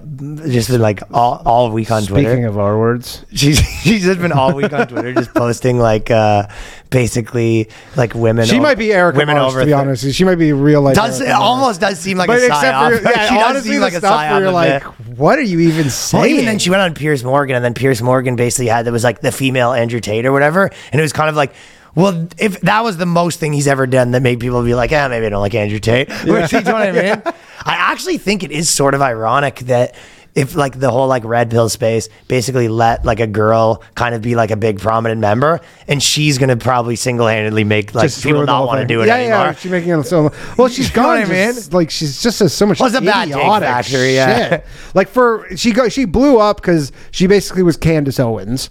just 0.50 0.68
been 0.68 0.82
like 0.82 1.00
all, 1.14 1.40
all 1.46 1.70
week 1.70 1.90
on 1.90 2.02
Twitter. 2.02 2.28
Speaking 2.28 2.44
of 2.44 2.58
R 2.58 2.78
words, 2.78 3.24
She's 3.32 3.58
she's 3.82 4.04
just 4.04 4.20
been 4.20 4.32
all 4.32 4.54
week 4.54 4.70
on 4.70 4.86
Twitter 4.86 5.14
just 5.14 5.32
posting 5.32 5.78
like 5.78 6.10
uh, 6.10 6.46
basically 6.90 7.68
like 7.96 8.14
women. 8.14 8.44
she 8.46 8.58
o- 8.58 8.62
might 8.62 8.76
be 8.76 8.92
Erika 8.92 9.16
women 9.16 9.36
Marsh, 9.36 9.50
over 9.52 9.60
to 9.60 9.64
be 9.66 9.70
th- 9.72 9.80
honest. 9.80 10.12
She 10.14 10.24
might 10.24 10.34
be 10.34 10.52
real 10.52 10.82
like 10.82 10.94
Does 10.94 11.20
it 11.20 11.24
Erika 11.24 11.38
Marsh. 11.38 11.48
almost 11.48 11.80
does 11.80 11.98
seem 12.00 12.18
like 12.18 12.26
But 12.26 12.40
a 12.40 12.46
except 12.46 12.62
psyop. 12.76 12.98
for 12.98 13.08
yeah, 13.10 13.26
she 13.28 13.34
does 13.34 13.44
honestly, 13.50 13.70
seem 13.72 13.80
like 13.80 13.92
a 13.94 13.98
stuff 13.98 14.20
psyop. 14.20 14.40
you're 14.40 14.50
like, 14.50 14.82
what 15.16 15.38
are 15.38 15.42
you 15.42 15.60
even 15.60 15.84
Well, 15.86 15.90
saying? 15.90 16.30
even 16.34 16.44
then 16.44 16.58
she 16.58 16.68
went 16.68 16.82
on 16.82 16.92
Piers 16.94 17.24
Morgan, 17.24 17.56
and 17.56 17.64
then 17.64 17.72
Piers 17.72 18.02
Morgan 18.02 18.36
basically 18.36 18.66
had 18.66 18.84
that 18.84 18.92
was 18.92 19.04
like 19.04 19.22
the 19.22 19.32
female 19.32 19.72
Andrew 19.72 20.00
Tate 20.00 20.26
or 20.26 20.32
whatever, 20.32 20.70
and 20.92 21.00
it 21.00 21.02
was 21.02 21.12
kind 21.14 21.30
of 21.30 21.34
like. 21.36 21.54
Well, 21.94 22.28
if 22.38 22.60
that 22.60 22.84
was 22.84 22.96
the 22.96 23.06
most 23.06 23.40
thing 23.40 23.52
he's 23.52 23.66
ever 23.66 23.86
done 23.86 24.12
that 24.12 24.22
made 24.22 24.40
people 24.40 24.62
be 24.62 24.74
like, 24.74 24.92
"Ah, 24.92 25.08
maybe 25.08 25.26
I 25.26 25.28
don't 25.28 25.40
like 25.40 25.54
Andrew 25.54 25.78
Tate," 25.78 26.08
Which, 26.24 26.52
you 26.52 26.60
know 26.62 26.72
what 26.72 26.88
I 26.88 26.92
mean? 26.92 27.22
I 27.64 27.74
actually 27.74 28.18
think 28.18 28.42
it 28.42 28.50
is 28.50 28.70
sort 28.70 28.94
of 28.94 29.02
ironic 29.02 29.60
that 29.60 29.94
if 30.34 30.54
like 30.54 30.78
the 30.78 30.90
whole 30.90 31.08
like 31.08 31.24
red 31.24 31.50
pill 31.50 31.68
space 31.68 32.08
basically 32.28 32.68
let 32.68 33.04
like 33.04 33.18
a 33.18 33.26
girl 33.26 33.82
kind 33.96 34.14
of 34.14 34.22
be 34.22 34.36
like 34.36 34.50
a 34.50 34.56
big 34.56 34.78
prominent 34.78 35.20
member, 35.20 35.60
and 35.88 36.02
she's 36.02 36.38
gonna 36.38 36.56
probably 36.56 36.96
single 36.96 37.26
handedly 37.26 37.64
make 37.64 37.94
like 37.94 38.04
Just 38.04 38.22
people 38.22 38.44
not 38.44 38.66
want 38.66 38.80
to 38.80 38.86
do 38.86 39.02
it 39.02 39.06
yeah, 39.06 39.16
anymore. 39.16 39.38
Yeah, 39.38 39.52
she's 39.54 39.70
making 39.70 39.90
it 39.90 40.04
so. 40.04 40.32
Well, 40.56 40.68
she's 40.68 40.90
gone. 40.92 41.06
what 41.06 41.30
I 41.30 41.52
just, 41.52 41.72
Like 41.72 41.90
she's 41.90 42.22
just 42.22 42.38
so 42.48 42.66
much. 42.66 42.80
Well, 42.80 42.94
a 42.94 43.00
bad 43.00 43.30
factory, 43.30 44.14
yeah. 44.14 44.48
shit. 44.48 44.66
Like 44.94 45.08
for 45.08 45.46
she 45.56 45.72
go 45.72 45.88
she 45.88 46.04
blew 46.04 46.38
up 46.38 46.60
because 46.60 46.92
she 47.10 47.26
basically 47.26 47.62
was 47.62 47.76
Candace 47.76 48.20
Owens. 48.20 48.70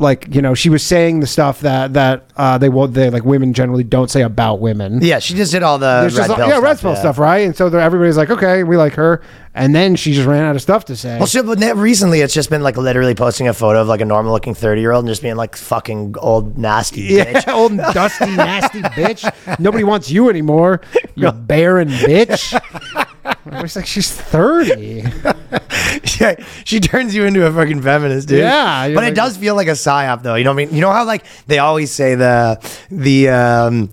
Like 0.00 0.34
you 0.34 0.40
know, 0.40 0.54
she 0.54 0.70
was 0.70 0.82
saying 0.82 1.20
the 1.20 1.26
stuff 1.26 1.60
that 1.60 1.92
that 1.92 2.24
uh, 2.36 2.56
they 2.56 2.70
won't 2.70 2.94
they 2.94 3.10
like 3.10 3.24
women 3.24 3.52
generally 3.52 3.84
don't 3.84 4.10
say 4.10 4.22
about 4.22 4.58
women. 4.58 5.00
Yeah, 5.02 5.18
she 5.18 5.34
just 5.34 5.52
did 5.52 5.62
all 5.62 5.78
the 5.78 6.00
There's 6.00 6.16
red 6.16 6.26
just, 6.26 6.36
pill 6.38 6.46
yeah, 6.48 6.52
stuff, 6.54 6.62
red 6.64 6.78
pill 6.80 6.92
yeah. 6.92 6.98
stuff, 7.00 7.18
right? 7.18 7.38
And 7.40 7.54
so 7.54 7.68
they're- 7.68 7.80
everybody's 7.80 8.16
like, 8.16 8.30
okay, 8.30 8.64
we 8.64 8.78
like 8.78 8.94
her, 8.94 9.20
and 9.54 9.74
then 9.74 9.96
she 9.96 10.14
just 10.14 10.26
ran 10.26 10.42
out 10.44 10.56
of 10.56 10.62
stuff 10.62 10.86
to 10.86 10.96
say. 10.96 11.18
Well, 11.18 11.26
shit, 11.26 11.44
but 11.44 11.58
recently 11.76 12.20
it's 12.22 12.32
just 12.32 12.48
been 12.48 12.62
like 12.62 12.78
literally 12.78 13.14
posting 13.14 13.46
a 13.46 13.52
photo 13.52 13.82
of 13.82 13.88
like 13.88 14.00
a 14.00 14.06
normal 14.06 14.32
looking 14.32 14.54
30 14.54 14.80
year 14.80 14.92
old 14.92 15.04
and 15.04 15.08
just 15.10 15.20
being 15.20 15.36
like 15.36 15.54
fucking 15.54 16.14
old 16.18 16.56
nasty 16.56 17.02
Yeah, 17.02 17.32
bitch. 17.42 17.52
old 17.52 17.76
dusty, 17.76 18.24
nasty 18.34 18.80
bitch. 18.96 19.58
Nobody 19.60 19.84
wants 19.84 20.10
you 20.10 20.30
anymore. 20.30 20.80
You 21.14 21.30
barren 21.30 21.88
bitch. 21.88 22.58
It's 23.64 23.76
like 23.76 23.86
she's 23.86 24.10
thirty. 24.12 25.02
yeah, 26.20 26.36
she 26.64 26.78
turns 26.78 27.14
you 27.14 27.24
into 27.24 27.46
a 27.46 27.52
fucking 27.52 27.82
feminist, 27.82 28.28
dude. 28.28 28.38
Yeah, 28.38 28.94
but 28.94 29.04
it 29.04 29.14
does 29.14 29.36
feel 29.36 29.54
like 29.56 29.68
a 29.68 29.72
psyop, 29.72 30.22
though. 30.22 30.36
You 30.36 30.44
know 30.44 30.50
what 30.50 30.62
I 30.62 30.66
mean? 30.66 30.74
You 30.74 30.80
know 30.80 30.92
how 30.92 31.04
like 31.04 31.24
they 31.46 31.58
always 31.58 31.90
say 31.90 32.14
the 32.14 32.60
the 32.90 33.28
um 33.28 33.90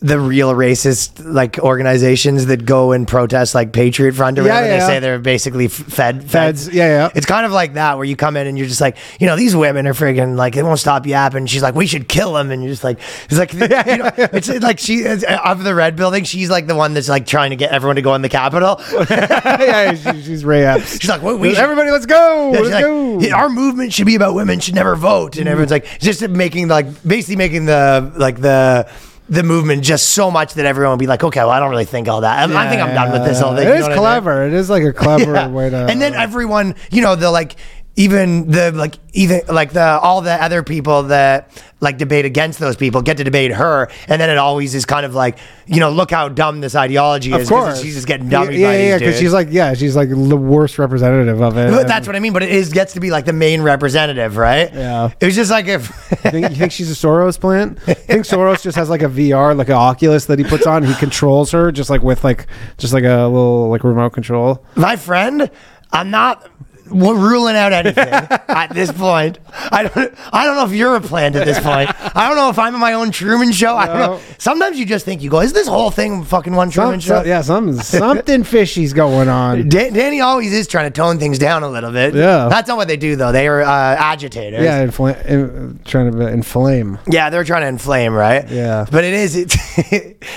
the 0.00 0.20
real 0.20 0.52
racist 0.52 1.24
like 1.24 1.58
organizations 1.58 2.46
that 2.46 2.66
go 2.66 2.92
and 2.92 3.08
protest 3.08 3.54
like 3.54 3.72
Patriot 3.72 4.12
Front 4.12 4.38
or 4.38 4.42
Yeah, 4.42 4.54
whatever. 4.60 4.66
yeah. 4.74 4.80
They 4.80 4.86
say 4.86 5.00
they're 5.00 5.18
basically 5.18 5.68
fed 5.68 6.22
Feds, 6.30 6.68
yeah, 6.68 6.86
yeah. 6.86 7.10
It's 7.14 7.24
kind 7.24 7.46
of 7.46 7.52
like 7.52 7.74
that 7.74 7.96
where 7.96 8.04
you 8.04 8.14
come 8.14 8.36
in 8.36 8.46
and 8.46 8.58
you're 8.58 8.66
just 8.66 8.80
like, 8.82 8.98
you 9.18 9.26
know, 9.26 9.36
these 9.36 9.56
women 9.56 9.86
are 9.86 9.94
friggin' 9.94 10.36
like 10.36 10.54
they 10.54 10.62
won't 10.62 10.78
stop 10.78 11.06
yapping. 11.06 11.46
She's 11.46 11.62
like, 11.62 11.74
we 11.74 11.86
should 11.86 12.08
kill 12.08 12.34
them, 12.34 12.50
and 12.50 12.62
you're 12.62 12.72
just 12.72 12.84
like, 12.84 12.98
it's 13.30 13.38
like, 13.38 13.52
you 13.54 13.60
know, 13.68 14.10
it's 14.18 14.48
like 14.62 14.78
she 14.78 14.96
it's, 14.98 15.24
uh, 15.24 15.40
of 15.44 15.64
the 15.64 15.74
red 15.74 15.96
building. 15.96 16.24
She's 16.24 16.50
like 16.50 16.66
the 16.66 16.76
one 16.76 16.92
that's 16.92 17.08
like 17.08 17.26
trying 17.26 17.50
to 17.50 17.56
get 17.56 17.70
everyone 17.72 17.96
to 17.96 18.02
go 18.02 18.14
in 18.14 18.20
the 18.20 18.28
Capitol. 18.28 18.78
yeah, 19.10 19.94
she, 19.94 20.22
she's 20.22 20.44
Ray 20.44 20.64
Epps. 20.66 21.00
She's 21.00 21.08
like, 21.08 21.22
"What, 21.22 21.38
we 21.40 21.50
should- 21.54 21.58
everybody, 21.58 21.90
let's 21.90 22.06
go, 22.06 22.52
Yeah, 22.52 22.60
let's 22.60 22.70
like, 22.70 22.84
go. 22.84 23.30
Our 23.34 23.48
movement 23.48 23.94
should 23.94 24.06
be 24.06 24.14
about 24.14 24.34
women 24.34 24.60
should 24.60 24.74
never 24.74 24.94
vote, 24.94 25.36
and 25.38 25.48
everyone's 25.48 25.70
like 25.70 25.98
just 26.00 26.26
making 26.28 26.68
like 26.68 26.86
basically 27.06 27.36
making 27.36 27.64
the 27.64 28.12
like 28.16 28.40
the 28.42 28.86
the 29.28 29.42
movement 29.42 29.82
just 29.82 30.10
so 30.10 30.30
much 30.30 30.54
that 30.54 30.66
everyone 30.66 30.90
will 30.92 30.96
be 30.98 31.06
like, 31.08 31.24
okay, 31.24 31.40
well, 31.40 31.50
I 31.50 31.58
don't 31.58 31.70
really 31.70 31.84
think 31.84 32.08
all 32.08 32.20
that. 32.20 32.48
I, 32.50 32.66
I 32.66 32.68
think 32.68 32.80
I'm 32.80 32.94
done 32.94 33.10
with 33.12 33.24
this 33.24 33.40
whole 33.40 33.56
thing. 33.56 33.66
It 33.66 33.70
You 33.70 33.74
is 33.76 33.82
what 33.82 33.92
I 33.92 33.94
mean? 33.94 33.98
clever. 34.02 34.46
It 34.46 34.52
is 34.52 34.70
like 34.70 34.84
a 34.84 34.92
clever 34.92 35.32
Yeah. 35.34 35.48
way 35.48 35.68
to. 35.70 35.76
and 35.90 36.00
then 36.00 36.14
uh, 36.14 36.20
everyone, 36.20 36.74
you 36.90 37.02
know, 37.02 37.16
the 37.16 37.30
like 37.30 37.56
even 37.96 38.50
the 38.50 38.72
like 38.72 38.96
even 39.14 39.40
like 39.48 39.72
the 39.72 39.98
all 40.00 40.20
the 40.20 40.32
other 40.32 40.62
people 40.62 41.04
that 41.04 41.50
like 41.80 41.96
debate 41.98 42.24
against 42.24 42.58
those 42.58 42.76
people 42.76 43.00
get 43.02 43.16
to 43.16 43.24
debate 43.24 43.52
her, 43.52 43.90
and 44.08 44.20
then 44.20 44.28
it 44.28 44.36
always 44.36 44.74
is 44.74 44.84
kind 44.84 45.06
of 45.06 45.14
like 45.14 45.38
you 45.66 45.80
know 45.80 45.90
look 45.90 46.10
how 46.10 46.28
dumb 46.28 46.60
this 46.60 46.74
ideology 46.74 47.32
is. 47.32 47.42
of 47.42 47.48
course, 47.48 47.80
she's 47.80 47.94
just 47.94 48.06
getting 48.06 48.28
dummy 48.28 48.58
Yeah, 48.58 48.72
yeah, 48.72 48.78
yeah. 48.78 48.98
Because 48.98 49.14
dudes. 49.14 49.20
she's 49.20 49.32
like, 49.32 49.48
yeah, 49.50 49.72
she's 49.72 49.96
like 49.96 50.10
the 50.10 50.36
worst 50.36 50.78
representative 50.78 51.40
of 51.40 51.56
it. 51.56 51.70
But 51.70 51.86
that's 51.86 52.06
what 52.06 52.14
I 52.16 52.20
mean. 52.20 52.34
But 52.34 52.42
it 52.42 52.50
is 52.50 52.70
gets 52.72 52.92
to 52.94 53.00
be 53.00 53.10
like 53.10 53.24
the 53.24 53.32
main 53.32 53.62
representative, 53.62 54.36
right? 54.36 54.72
Yeah. 54.72 55.10
It 55.18 55.24
was 55.24 55.34
just 55.34 55.50
like 55.50 55.66
if 55.66 55.88
You 56.24 56.30
think, 56.30 56.50
you 56.50 56.56
think 56.56 56.72
she's 56.72 56.90
a 56.90 56.94
Soros 57.06 57.40
plant? 57.40 57.78
I 57.86 57.94
think 57.94 58.26
Soros 58.26 58.62
just 58.62 58.76
has 58.76 58.90
like 58.90 59.02
a 59.02 59.08
VR, 59.08 59.56
like 59.56 59.68
an 59.68 59.74
Oculus 59.74 60.26
that 60.26 60.38
he 60.38 60.44
puts 60.44 60.66
on. 60.66 60.82
He 60.82 60.94
controls 60.94 61.50
her 61.52 61.72
just 61.72 61.88
like 61.88 62.02
with 62.02 62.24
like 62.24 62.46
just 62.76 62.92
like 62.92 63.04
a 63.04 63.24
little 63.26 63.70
like 63.70 63.84
remote 63.84 64.10
control. 64.10 64.64
my 64.74 64.96
friend, 64.96 65.50
I'm 65.92 66.10
not 66.10 66.50
ruling 66.90 67.56
out 67.56 67.72
anything 67.72 68.08
at 68.08 68.68
this 68.72 68.92
point. 68.92 69.38
I 69.52 69.84
don't. 69.84 70.14
I 70.32 70.44
don't 70.44 70.56
know 70.56 70.64
if 70.64 70.72
you're 70.72 70.96
a 70.96 71.00
plant 71.00 71.36
at 71.36 71.44
this 71.44 71.58
point. 71.58 71.90
I 72.16 72.28
don't 72.28 72.36
know 72.36 72.50
if 72.50 72.58
I'm 72.58 72.74
in 72.74 72.80
my 72.80 72.92
own 72.94 73.10
Truman 73.10 73.52
Show. 73.52 73.74
I 73.76 73.86
don't 73.86 73.98
know. 73.98 74.20
Sometimes 74.38 74.78
you 74.78 74.86
just 74.86 75.04
think 75.04 75.22
you 75.22 75.30
go, 75.30 75.40
"Is 75.40 75.52
this 75.52 75.66
whole 75.66 75.90
thing 75.90 76.24
fucking 76.24 76.54
one 76.54 76.70
Truman 76.70 77.00
Some, 77.00 77.24
Show?" 77.24 77.28
yeah, 77.28 77.42
something 77.42 77.80
something 77.82 78.44
fishy's 78.44 78.92
going 78.92 79.28
on. 79.28 79.68
Dan- 79.68 79.92
Danny 79.92 80.20
always 80.20 80.52
is 80.52 80.66
trying 80.66 80.90
to 80.90 80.96
tone 80.96 81.18
things 81.18 81.38
down 81.38 81.62
a 81.62 81.68
little 81.68 81.92
bit. 81.92 82.14
Yeah. 82.14 82.48
that's 82.48 82.68
not 82.68 82.76
what 82.76 82.88
they 82.88 82.96
do 82.96 83.16
though. 83.16 83.32
They 83.32 83.48
are 83.48 83.62
uh, 83.62 83.66
agitators. 83.66 84.62
Yeah, 84.62 84.82
in, 84.82 85.80
trying 85.84 86.12
to 86.12 86.26
inflame. 86.28 86.98
Yeah, 87.08 87.30
they're 87.30 87.44
trying 87.44 87.62
to 87.62 87.68
inflame, 87.68 88.12
right? 88.12 88.48
Yeah. 88.48 88.86
But 88.90 89.04
it 89.04 89.14
is 89.14 89.36
it's 89.36 89.56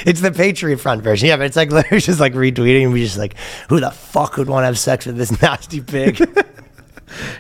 it's 0.05 0.21
the 0.21 0.31
Patriot 0.31 0.77
Front 0.77 1.03
version. 1.03 1.27
Yeah, 1.27 1.37
but 1.37 1.45
it's 1.45 1.55
like 1.55 1.71
literally 1.71 2.01
just 2.01 2.19
like 2.19 2.33
retweeting 2.33 2.91
we 2.91 3.03
just 3.03 3.17
like, 3.17 3.35
who 3.69 3.79
the 3.79 3.91
fuck 3.91 4.37
would 4.37 4.47
want 4.47 4.63
to 4.63 4.65
have 4.67 4.79
sex 4.79 5.05
with 5.05 5.17
this 5.17 5.41
nasty 5.41 5.81
pig? 5.81 6.17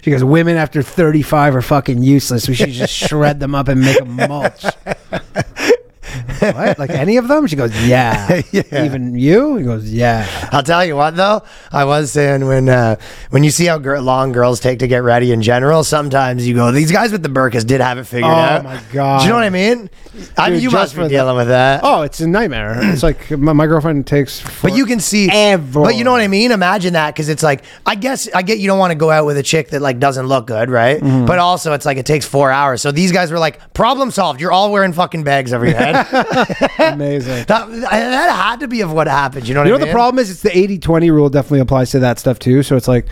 She 0.01 0.11
goes, 0.11 0.23
"Women 0.23 0.57
after 0.57 0.81
35 0.81 1.55
are 1.55 1.61
fucking 1.61 2.01
useless. 2.03 2.47
We 2.47 2.55
should 2.55 2.69
just 2.69 2.93
shred 2.93 3.39
them 3.39 3.55
up 3.55 3.67
and 3.67 3.81
make 3.81 3.97
them 3.97 4.15
mulch." 4.15 4.65
what? 6.39 6.79
Like 6.79 6.89
any 6.91 7.17
of 7.17 7.27
them? 7.27 7.47
She 7.47 7.55
goes, 7.55 7.73
yeah. 7.85 8.41
Yeah. 8.51 8.85
Even 8.85 9.15
you? 9.17 9.57
He 9.57 9.63
goes, 9.63 9.91
yeah. 9.91 10.27
I'll 10.51 10.63
tell 10.63 10.83
you 10.83 10.95
what 10.95 11.15
though, 11.15 11.43
I 11.71 11.85
was 11.85 12.11
saying 12.11 12.45
when 12.47 12.67
uh, 12.69 12.95
when 13.29 13.43
you 13.43 13.51
see 13.51 13.65
how 13.65 13.77
gir- 13.77 14.01
long 14.01 14.31
girls 14.31 14.59
take 14.59 14.79
to 14.79 14.87
get 14.87 15.03
ready 15.03 15.31
in 15.31 15.41
general, 15.41 15.83
sometimes 15.83 16.47
you 16.47 16.55
go, 16.55 16.71
these 16.71 16.91
guys 16.91 17.11
with 17.11 17.21
the 17.23 17.29
burkas 17.29 17.65
did 17.65 17.81
have 17.81 17.97
it 17.97 18.05
figured 18.05 18.31
Oh, 18.31 18.35
out. 18.35 18.61
Oh 18.61 18.63
my 18.63 18.81
God. 18.91 19.19
Do 19.19 19.25
you 19.25 19.29
know 19.29 19.35
what 19.35 19.43
I 19.45 19.49
mean? 19.49 19.89
I 20.37 20.49
mean, 20.49 20.61
you 20.61 20.71
must 20.71 20.95
be 20.95 21.03
the- 21.03 21.09
dealing 21.09 21.35
with 21.35 21.47
that. 21.49 21.81
Oh, 21.83 22.01
it's 22.01 22.19
a 22.21 22.27
nightmare. 22.27 22.77
It's 22.91 23.03
like 23.03 23.29
my, 23.31 23.53
my 23.53 23.67
girlfriend 23.67 24.07
takes. 24.07 24.41
But 24.61 24.73
you 24.75 24.85
can 24.85 24.99
see, 24.99 25.27
Forever. 25.27 25.83
but 25.83 25.95
you 25.95 26.03
know 26.03 26.11
what 26.11 26.21
I 26.21 26.27
mean. 26.27 26.51
Imagine 26.51 26.93
that 26.93 27.13
because 27.13 27.29
it's 27.29 27.43
like 27.43 27.63
I 27.85 27.95
guess 27.95 28.27
I 28.33 28.41
get 28.41 28.57
you 28.59 28.67
don't 28.67 28.79
want 28.79 28.91
to 28.91 28.97
go 28.97 29.11
out 29.11 29.25
with 29.25 29.37
a 29.37 29.43
chick 29.43 29.69
that 29.69 29.81
like 29.81 29.99
doesn't 29.99 30.25
look 30.25 30.47
good, 30.47 30.69
right? 30.69 30.99
Mm-hmm. 31.01 31.25
But 31.25 31.39
also 31.39 31.73
it's 31.73 31.85
like 31.85 31.97
it 31.97 32.05
takes 32.05 32.25
four 32.25 32.51
hours. 32.51 32.81
So 32.81 32.91
these 32.91 33.11
guys 33.11 33.31
were 33.31 33.39
like, 33.39 33.73
problem 33.73 34.11
solved. 34.11 34.41
You're 34.41 34.51
all 34.51 34.71
wearing 34.71 34.93
fucking 34.93 35.23
bags 35.23 35.53
over 35.53 35.65
your 35.65 35.75
head. 35.77 35.98
Amazing. 36.79 37.45
that, 37.45 37.67
that 37.69 38.29
had 38.35 38.59
to 38.61 38.67
be 38.67 38.81
of 38.81 38.91
what 38.91 39.07
happened. 39.07 39.47
You 39.47 39.53
know 39.53 39.61
what 39.61 39.67
You 39.67 39.71
know 39.73 39.77
I 39.77 39.79
mean? 39.79 39.87
the 39.87 39.93
problem 39.93 40.19
is? 40.19 40.29
It's 40.31 40.41
the 40.41 40.49
80-20 40.49 41.11
rule 41.11 41.29
definitely 41.29 41.59
applies 41.59 41.91
to 41.91 41.99
that 41.99 42.19
stuff 42.19 42.39
too. 42.39 42.63
So 42.63 42.75
it's 42.75 42.87
like. 42.87 43.07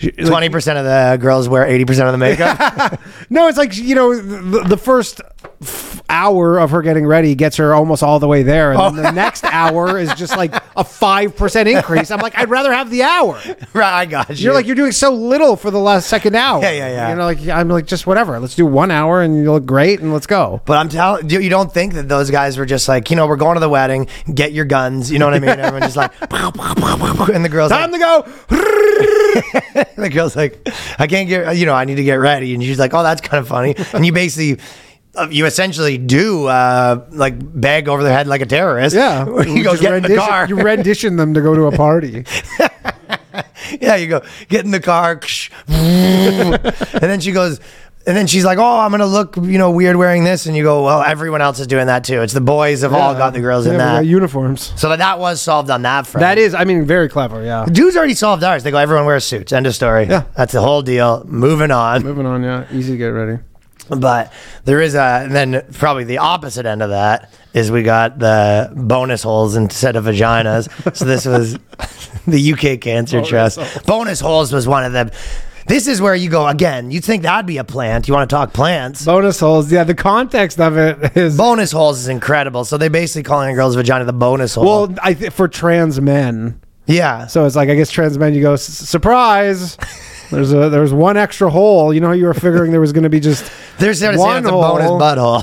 like- 0.00 0.16
Twenty 0.26 0.48
percent 0.48 0.78
of 0.78 0.84
the 0.84 1.18
girls 1.20 1.48
wear 1.48 1.66
eighty 1.66 1.84
percent 1.84 2.06
of 2.06 2.12
the 2.12 2.18
makeup. 2.18 3.00
No, 3.30 3.48
it's 3.48 3.58
like 3.58 3.76
you 3.76 3.96
know 3.96 4.14
the, 4.16 4.62
the 4.62 4.76
first 4.76 5.20
f- 5.62 6.02
hour 6.08 6.58
of 6.58 6.70
her 6.70 6.82
getting 6.82 7.06
ready 7.06 7.34
gets 7.34 7.56
her 7.56 7.74
almost 7.74 8.02
all 8.02 8.18
the 8.18 8.28
way 8.28 8.42
there, 8.42 8.72
and 8.72 8.96
then 8.96 9.02
the 9.02 9.08
oh. 9.08 9.12
next 9.12 9.44
hour 9.44 9.98
is 9.98 10.12
just 10.14 10.36
like 10.36 10.54
a 10.76 10.84
five 10.84 11.36
percent 11.36 11.68
increase. 11.68 12.10
I'm 12.10 12.20
like, 12.20 12.36
I'd 12.36 12.50
rather 12.50 12.72
have 12.72 12.90
the 12.90 13.02
hour. 13.02 13.40
right, 13.72 14.00
I 14.00 14.06
got 14.06 14.30
you. 14.30 14.36
You're 14.36 14.54
like 14.54 14.66
you're 14.66 14.76
doing 14.76 14.92
so 14.92 15.12
little 15.12 15.56
for 15.56 15.70
the 15.70 15.78
last 15.78 16.08
second 16.08 16.34
hour. 16.34 16.62
Yeah, 16.62 16.72
yeah, 16.72 16.88
yeah. 16.88 17.10
You 17.10 17.16
know, 17.16 17.24
like 17.24 17.46
I'm 17.48 17.68
like 17.68 17.86
just 17.86 18.06
whatever. 18.06 18.38
Let's 18.40 18.54
do 18.54 18.66
one 18.66 18.90
hour 18.90 19.22
and 19.22 19.36
you 19.36 19.52
look 19.52 19.66
great 19.66 20.00
and 20.00 20.12
let's 20.12 20.26
go. 20.26 20.60
But 20.64 20.78
I'm 20.78 20.88
telling 20.88 21.28
you, 21.30 21.40
you 21.40 21.50
don't 21.50 21.72
think 21.72 21.94
that 21.94 22.08
those 22.08 22.30
guys 22.30 22.56
were 22.56 22.66
just 22.66 22.88
like, 22.88 23.10
you 23.10 23.16
know, 23.16 23.26
we're 23.26 23.36
going 23.36 23.54
to 23.54 23.60
the 23.60 23.68
wedding, 23.68 24.08
get 24.32 24.52
your 24.52 24.64
guns. 24.64 25.10
You 25.10 25.18
know 25.18 25.26
what 25.26 25.34
I 25.34 25.38
mean? 25.40 25.50
Everyone's 25.50 25.94
just 25.94 25.96
like, 25.96 26.12
and 26.20 27.44
the 27.44 27.48
girls 27.48 27.70
Time 27.70 27.90
like, 27.90 28.00
to 28.00 28.06
go. 28.06 29.84
the 29.96 30.10
girl's 30.10 30.36
like, 30.36 30.68
I 30.98 31.06
can't 31.06 31.28
get, 31.28 31.56
you 31.56 31.66
know, 31.66 31.74
I 31.74 31.84
need 31.84 31.96
to 31.96 32.04
get 32.04 32.16
ready. 32.16 32.54
And 32.54 32.62
she's 32.62 32.78
like, 32.78 32.94
oh, 32.94 33.02
that's 33.02 33.20
kind 33.20 33.40
of 33.40 33.48
funny. 33.48 33.74
And 33.92 34.04
you 34.04 34.12
basically, 34.12 34.62
you 35.30 35.46
essentially 35.46 35.98
do 35.98 36.46
uh, 36.46 37.04
like 37.10 37.34
bag 37.38 37.88
over 37.88 38.02
their 38.02 38.12
head 38.12 38.26
like 38.26 38.40
a 38.40 38.46
terrorist. 38.46 38.94
Yeah, 38.94 39.24
you 39.42 39.64
go 39.64 39.76
get 39.76 39.92
in 39.94 40.02
the 40.02 40.08
rendition- 40.08 40.16
car. 40.18 40.46
You 40.48 40.56
rendition 40.56 41.16
them 41.16 41.34
to 41.34 41.40
go 41.40 41.54
to 41.54 41.66
a 41.66 41.72
party. 41.72 42.24
yeah, 43.80 43.96
you 43.96 44.06
go 44.08 44.22
get 44.48 44.64
in 44.64 44.70
the 44.70 44.80
car, 44.80 45.20
and 45.68 47.02
then 47.02 47.20
she 47.20 47.32
goes. 47.32 47.60
And 48.06 48.16
then 48.16 48.26
she's 48.26 48.44
like, 48.44 48.56
"Oh, 48.56 48.78
I'm 48.78 48.90
gonna 48.90 49.04
look, 49.04 49.36
you 49.36 49.58
know, 49.58 49.70
weird 49.70 49.96
wearing 49.96 50.24
this." 50.24 50.46
And 50.46 50.56
you 50.56 50.62
go, 50.62 50.82
"Well, 50.82 51.02
everyone 51.02 51.42
else 51.42 51.60
is 51.60 51.66
doing 51.66 51.88
that 51.88 52.04
too. 52.04 52.22
It's 52.22 52.32
the 52.32 52.40
boys 52.40 52.80
have 52.80 52.94
all 52.94 53.12
got 53.12 53.34
the 53.34 53.40
girls 53.40 53.66
Yeah, 53.66 53.72
in 53.72 53.78
that." 53.78 54.06
uniforms. 54.06 54.72
so 54.80 54.96
that 54.96 55.18
was 55.18 55.42
solved 55.42 55.68
on 55.68 55.82
that 55.82 56.06
front. 56.06 56.22
That 56.22 56.38
is, 56.38 56.54
I 56.54 56.64
mean, 56.64 56.86
very 56.86 57.10
clever. 57.10 57.44
Yeah. 57.44 57.66
Dudes 57.70 57.98
already 57.98 58.14
solved 58.14 58.42
ours. 58.44 58.62
They 58.62 58.70
go, 58.70 58.78
everyone 58.78 59.04
wears 59.04 59.24
suits. 59.24 59.52
End 59.52 59.66
of 59.66 59.74
story. 59.74 60.06
Yeah. 60.06 60.22
That's 60.34 60.52
the 60.54 60.62
whole 60.62 60.80
deal. 60.80 61.22
Moving 61.26 61.70
on. 61.70 62.02
Moving 62.02 62.24
on. 62.24 62.42
Yeah, 62.42 62.64
easy 62.72 62.92
to 62.92 62.96
get 62.96 63.08
ready. 63.08 63.42
But 63.88 64.32
there 64.64 64.80
is 64.80 64.94
a, 64.94 65.22
and 65.24 65.34
then 65.34 65.64
probably 65.72 66.04
the 66.04 66.18
opposite 66.18 66.66
end 66.66 66.82
of 66.82 66.90
that 66.90 67.32
is 67.54 67.70
we 67.70 67.82
got 67.82 68.18
the 68.18 68.70
bonus 68.76 69.22
holes 69.22 69.56
instead 69.56 69.96
of 69.96 70.04
vaginas. 70.04 70.68
so 70.96 71.04
this 71.04 71.24
was 71.26 71.54
the 72.26 72.52
UK 72.52 72.80
Cancer 72.80 73.22
Trust. 73.22 73.58
Bonus 73.86 74.20
holes 74.20 74.52
was 74.52 74.68
one 74.68 74.84
of 74.84 74.92
them. 74.92 75.10
This 75.66 75.86
is 75.86 76.00
where 76.00 76.14
you 76.14 76.30
go 76.30 76.46
again. 76.46 76.90
You'd 76.90 77.04
think 77.04 77.24
that'd 77.24 77.44
be 77.46 77.58
a 77.58 77.64
plant. 77.64 78.08
You 78.08 78.14
want 78.14 78.30
to 78.30 78.34
talk 78.34 78.54
plants? 78.54 79.04
Bonus 79.04 79.38
holes. 79.38 79.70
Yeah, 79.70 79.84
the 79.84 79.94
context 79.94 80.58
of 80.60 80.78
it 80.78 81.14
is 81.16 81.36
bonus 81.36 81.72
holes 81.72 81.98
is 82.00 82.08
incredible. 82.08 82.64
So 82.64 82.78
they 82.78 82.88
basically 82.88 83.22
calling 83.24 83.50
a 83.52 83.54
girl's 83.54 83.74
vagina 83.74 84.06
the 84.06 84.14
bonus 84.14 84.54
hole. 84.54 84.64
well, 84.64 84.94
I 85.02 85.12
th- 85.12 85.32
for 85.32 85.46
trans 85.46 86.00
men. 86.00 86.58
yeah. 86.86 87.26
So 87.26 87.44
it's 87.44 87.54
like 87.54 87.68
I 87.68 87.74
guess 87.74 87.90
trans 87.90 88.16
men. 88.16 88.32
You 88.34 88.40
go 88.40 88.56
surprise. 88.56 89.76
There's 90.30 90.52
a 90.52 90.68
there's 90.68 90.92
one 90.92 91.16
extra 91.16 91.50
hole. 91.50 91.92
You 91.92 92.00
know 92.00 92.08
how 92.08 92.12
you 92.14 92.26
were 92.26 92.34
figuring 92.34 92.70
there 92.70 92.80
was 92.80 92.92
going 92.92 93.04
to 93.04 93.08
be 93.10 93.20
just 93.20 93.50
They're 93.78 93.94
sort 93.94 94.14
of 94.14 94.20
saying 94.20 94.28
one 94.28 94.38
it's 94.38 94.48
a 94.48 94.50
bonus 94.52 94.86
hole. 94.86 95.00
butthole. 95.00 95.42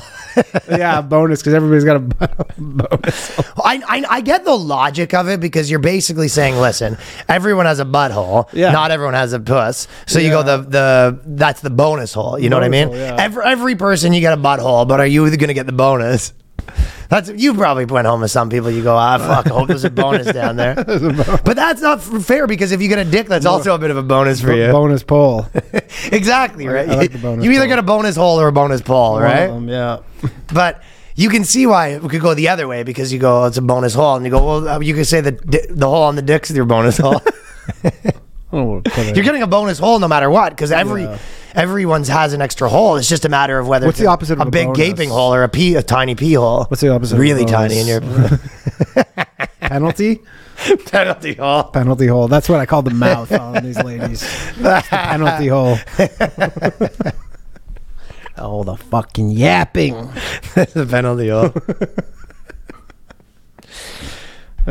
yeah 0.78 1.00
bonus 1.00 1.40
because 1.40 1.54
everybody's 1.54 1.84
got 1.84 1.96
a 1.96 2.00
bonus. 2.58 3.36
hole. 3.36 3.62
I, 3.64 3.80
I 3.88 4.04
I 4.16 4.20
get 4.20 4.44
the 4.44 4.54
logic 4.54 5.14
of 5.14 5.28
it 5.28 5.40
because 5.40 5.70
you're 5.70 5.78
basically 5.80 6.28
saying, 6.28 6.56
listen, 6.56 6.98
everyone 7.28 7.64
has 7.66 7.80
a 7.80 7.84
butthole. 7.86 8.48
Yeah. 8.52 8.70
Not 8.70 8.90
everyone 8.90 9.14
has 9.14 9.32
a 9.32 9.40
puss. 9.40 9.88
So 10.06 10.18
you 10.18 10.28
go 10.30 10.42
the 10.42 10.58
the 10.58 11.20
that's 11.24 11.62
the 11.62 11.70
bonus 11.70 12.12
hole. 12.12 12.38
You 12.38 12.50
know 12.50 12.56
what 12.56 12.64
I 12.64 12.68
mean? 12.68 12.88
hole, 12.88 12.96
yeah. 12.96 13.16
Every 13.18 13.44
every 13.44 13.76
person 13.76 14.12
you 14.12 14.20
get 14.20 14.34
a 14.34 14.40
butthole, 14.40 14.86
but 14.86 15.00
are 15.00 15.06
you 15.06 15.24
going 15.36 15.48
to 15.48 15.54
get 15.54 15.66
the 15.66 15.72
bonus? 15.72 16.32
That's 17.08 17.28
you 17.30 17.54
probably 17.54 17.84
went 17.84 18.06
home 18.06 18.20
with 18.20 18.30
some 18.30 18.50
people. 18.50 18.70
You 18.70 18.82
go, 18.82 18.96
ah, 18.96 19.18
fuck. 19.18 19.46
I 19.46 19.50
hope 19.50 19.68
there's 19.68 19.84
a 19.84 19.90
bonus 19.90 20.32
down 20.32 20.56
there. 20.56 20.74
but 20.84 21.54
that's 21.54 21.80
not 21.80 22.02
fair 22.02 22.46
because 22.46 22.72
if 22.72 22.82
you 22.82 22.88
get 22.88 22.98
a 22.98 23.04
dick, 23.04 23.28
that's 23.28 23.46
also 23.46 23.74
a 23.74 23.78
bit 23.78 23.90
of 23.90 23.96
a 23.96 24.02
bonus 24.02 24.40
for 24.40 24.52
you. 24.52 24.72
bonus 24.72 25.02
pole. 25.02 25.46
exactly 26.12 26.66
right. 26.66 26.88
I 26.88 26.94
like 26.96 27.12
the 27.12 27.18
bonus 27.18 27.44
you 27.44 27.50
either 27.52 27.60
pole. 27.62 27.68
get 27.68 27.78
a 27.78 27.82
bonus 27.82 28.16
hole 28.16 28.40
or 28.40 28.48
a 28.48 28.52
bonus 28.52 28.80
pull, 28.82 29.20
right? 29.20 29.48
Um, 29.50 29.68
yeah. 29.68 29.98
But 30.52 30.82
you 31.14 31.28
can 31.30 31.44
see 31.44 31.66
why 31.66 31.88
it 31.88 32.02
could 32.02 32.20
go 32.20 32.34
the 32.34 32.48
other 32.48 32.66
way 32.68 32.82
because 32.82 33.12
you 33.12 33.18
go, 33.18 33.44
it's 33.44 33.56
a 33.56 33.62
bonus 33.62 33.94
hole, 33.94 34.16
and 34.16 34.24
you 34.24 34.30
go, 34.30 34.44
well, 34.44 34.68
uh, 34.68 34.80
you 34.80 34.94
could 34.94 35.06
say 35.06 35.20
that 35.20 35.46
di- 35.48 35.66
the 35.70 35.86
hole 35.88 36.02
on 36.02 36.16
the 36.16 36.22
dick's 36.22 36.50
your 36.50 36.64
bonus 36.66 36.98
hole. 36.98 37.20
Oh, 38.52 38.80
put 38.84 38.98
it- 38.98 39.16
You're 39.16 39.24
getting 39.24 39.42
a 39.42 39.46
bonus 39.46 39.78
hole 39.78 39.98
no 39.98 40.06
matter 40.06 40.30
what 40.30 40.50
because 40.50 40.70
every 40.70 41.02
Yeah. 41.02 41.18
Everyone's 41.56 42.06
has 42.08 42.32
an 42.32 42.40
extra 42.40 42.68
hole. 42.68 42.94
It's 42.96 43.08
just 43.08 43.24
a 43.24 43.28
matter 43.28 43.58
of 43.58 43.66
whether 43.66 43.86
What's 43.86 43.98
it's 43.98 44.04
the 44.04 44.08
a- 44.08 44.12
opposite 44.12 44.34
of 44.34 44.40
a 44.40 44.48
a 44.48 44.50
big 44.50 44.66
bonus? 44.66 44.78
gaping 44.78 45.08
hole 45.10 45.34
or 45.34 45.42
a 45.42 45.48
pee, 45.48 45.74
a 45.74 45.82
tiny 45.82 46.14
pee 46.14 46.34
hole. 46.34 46.64
What's 46.66 46.80
the 46.82 46.90
opposite 46.90 47.14
of 47.14 47.18
a 47.18 47.22
Really 47.22 47.44
tiny 47.44 47.78
in 47.80 47.86
your 47.88 48.00
penalty. 49.60 50.20
penalty 50.86 51.34
hole. 51.34 51.64
Penalty 51.64 52.06
hole. 52.06 52.28
That's 52.28 52.48
what 52.48 52.60
I 52.60 52.66
call 52.66 52.82
the 52.82 52.90
mouth 52.90 53.32
on 53.32 53.64
these 53.64 53.82
ladies. 53.82 54.20
The 54.56 54.84
penalty 54.88 55.48
hole. 55.48 55.76
oh, 58.38 58.64
the 58.64 58.76
fucking 58.76 59.30
yapping. 59.30 60.10
That's 60.54 60.76
a 60.76 60.86
penalty 60.86 61.28
hole. 61.28 61.52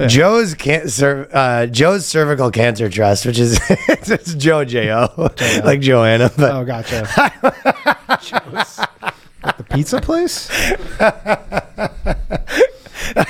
Jo's 0.08 0.54
can- 0.56 0.90
cer- 0.90 1.30
uh, 1.32 1.66
Jo's 1.68 2.06
cervical 2.06 2.52
cancer 2.52 2.90
trust, 2.90 3.26
which 3.26 3.40
is 3.40 3.60
it's 3.70 4.34
Jo 4.36 4.66
J 4.66 4.92
O, 4.92 5.08
like 5.64 5.80
Joanna, 5.82 6.32
but 6.38 6.52
Oh, 6.52 6.66
gotcha. 6.66 7.08
At 9.44 9.58
the 9.58 9.64
pizza 9.64 10.02
place? 10.02 10.48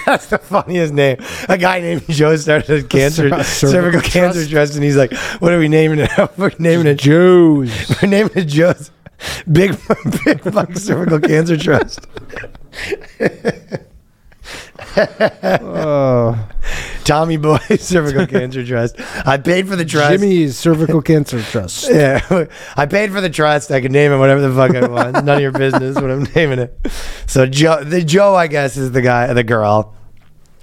That's 0.05 0.27
the 0.27 0.37
funniest 0.37 0.93
name. 0.93 1.17
A 1.49 1.57
guy 1.57 1.81
named 1.81 2.05
Joe 2.07 2.35
started 2.37 2.85
a 2.85 2.87
cancer 2.87 3.29
Cer- 3.29 3.43
cervical 3.43 3.71
cervical 3.71 4.01
cancer 4.01 4.39
trust. 4.39 4.51
trust, 4.51 4.75
and 4.75 4.83
he's 4.83 4.95
like, 4.97 5.13
"What 5.39 5.51
are 5.51 5.59
we 5.59 5.67
naming 5.67 5.99
it? 5.99 6.09
We're 6.37 6.51
naming 6.57 6.87
it 6.87 6.97
Joe's. 6.99 7.69
We're 8.01 8.07
naming 8.09 8.31
it 8.35 8.45
Joe's 8.45 8.89
Big 9.51 9.77
Big 10.23 10.41
Buck 10.53 10.73
Cervical 10.77 11.19
Cancer 11.19 11.57
Trust." 11.57 12.07
Oh, 14.97 16.49
Tommy 17.05 17.37
Boy 17.37 17.57
Cervical 17.79 18.27
Cancer 18.27 18.65
Trust. 18.65 18.95
I 19.25 19.37
paid 19.37 19.67
for 19.67 19.75
the 19.75 19.85
trust. 19.85 20.11
Jimmy's 20.11 20.57
cervical 20.57 21.01
cancer 21.01 21.41
trust. 21.41 21.89
Yeah, 21.95 22.47
I 22.75 22.85
paid 22.85 23.11
for 23.11 23.21
the 23.21 23.29
trust. 23.29 23.71
I 23.71 23.79
can 23.79 23.91
name 23.91 24.11
it 24.11 24.17
whatever 24.17 24.41
the 24.41 24.53
fuck 24.53 24.75
I 24.75 24.87
want. 24.87 25.13
None 25.25 25.29
of 25.37 25.41
your 25.41 25.51
business 25.51 25.95
what 25.95 26.11
I'm 26.11 26.27
naming 26.35 26.59
it. 26.59 26.77
So 27.27 27.45
Joe, 27.45 27.83
the 27.83 28.03
Joe, 28.03 28.35
I 28.35 28.47
guess, 28.47 28.75
is 28.75 28.91
the 28.91 29.01
guy, 29.01 29.31
the 29.33 29.43
girl, 29.43 29.95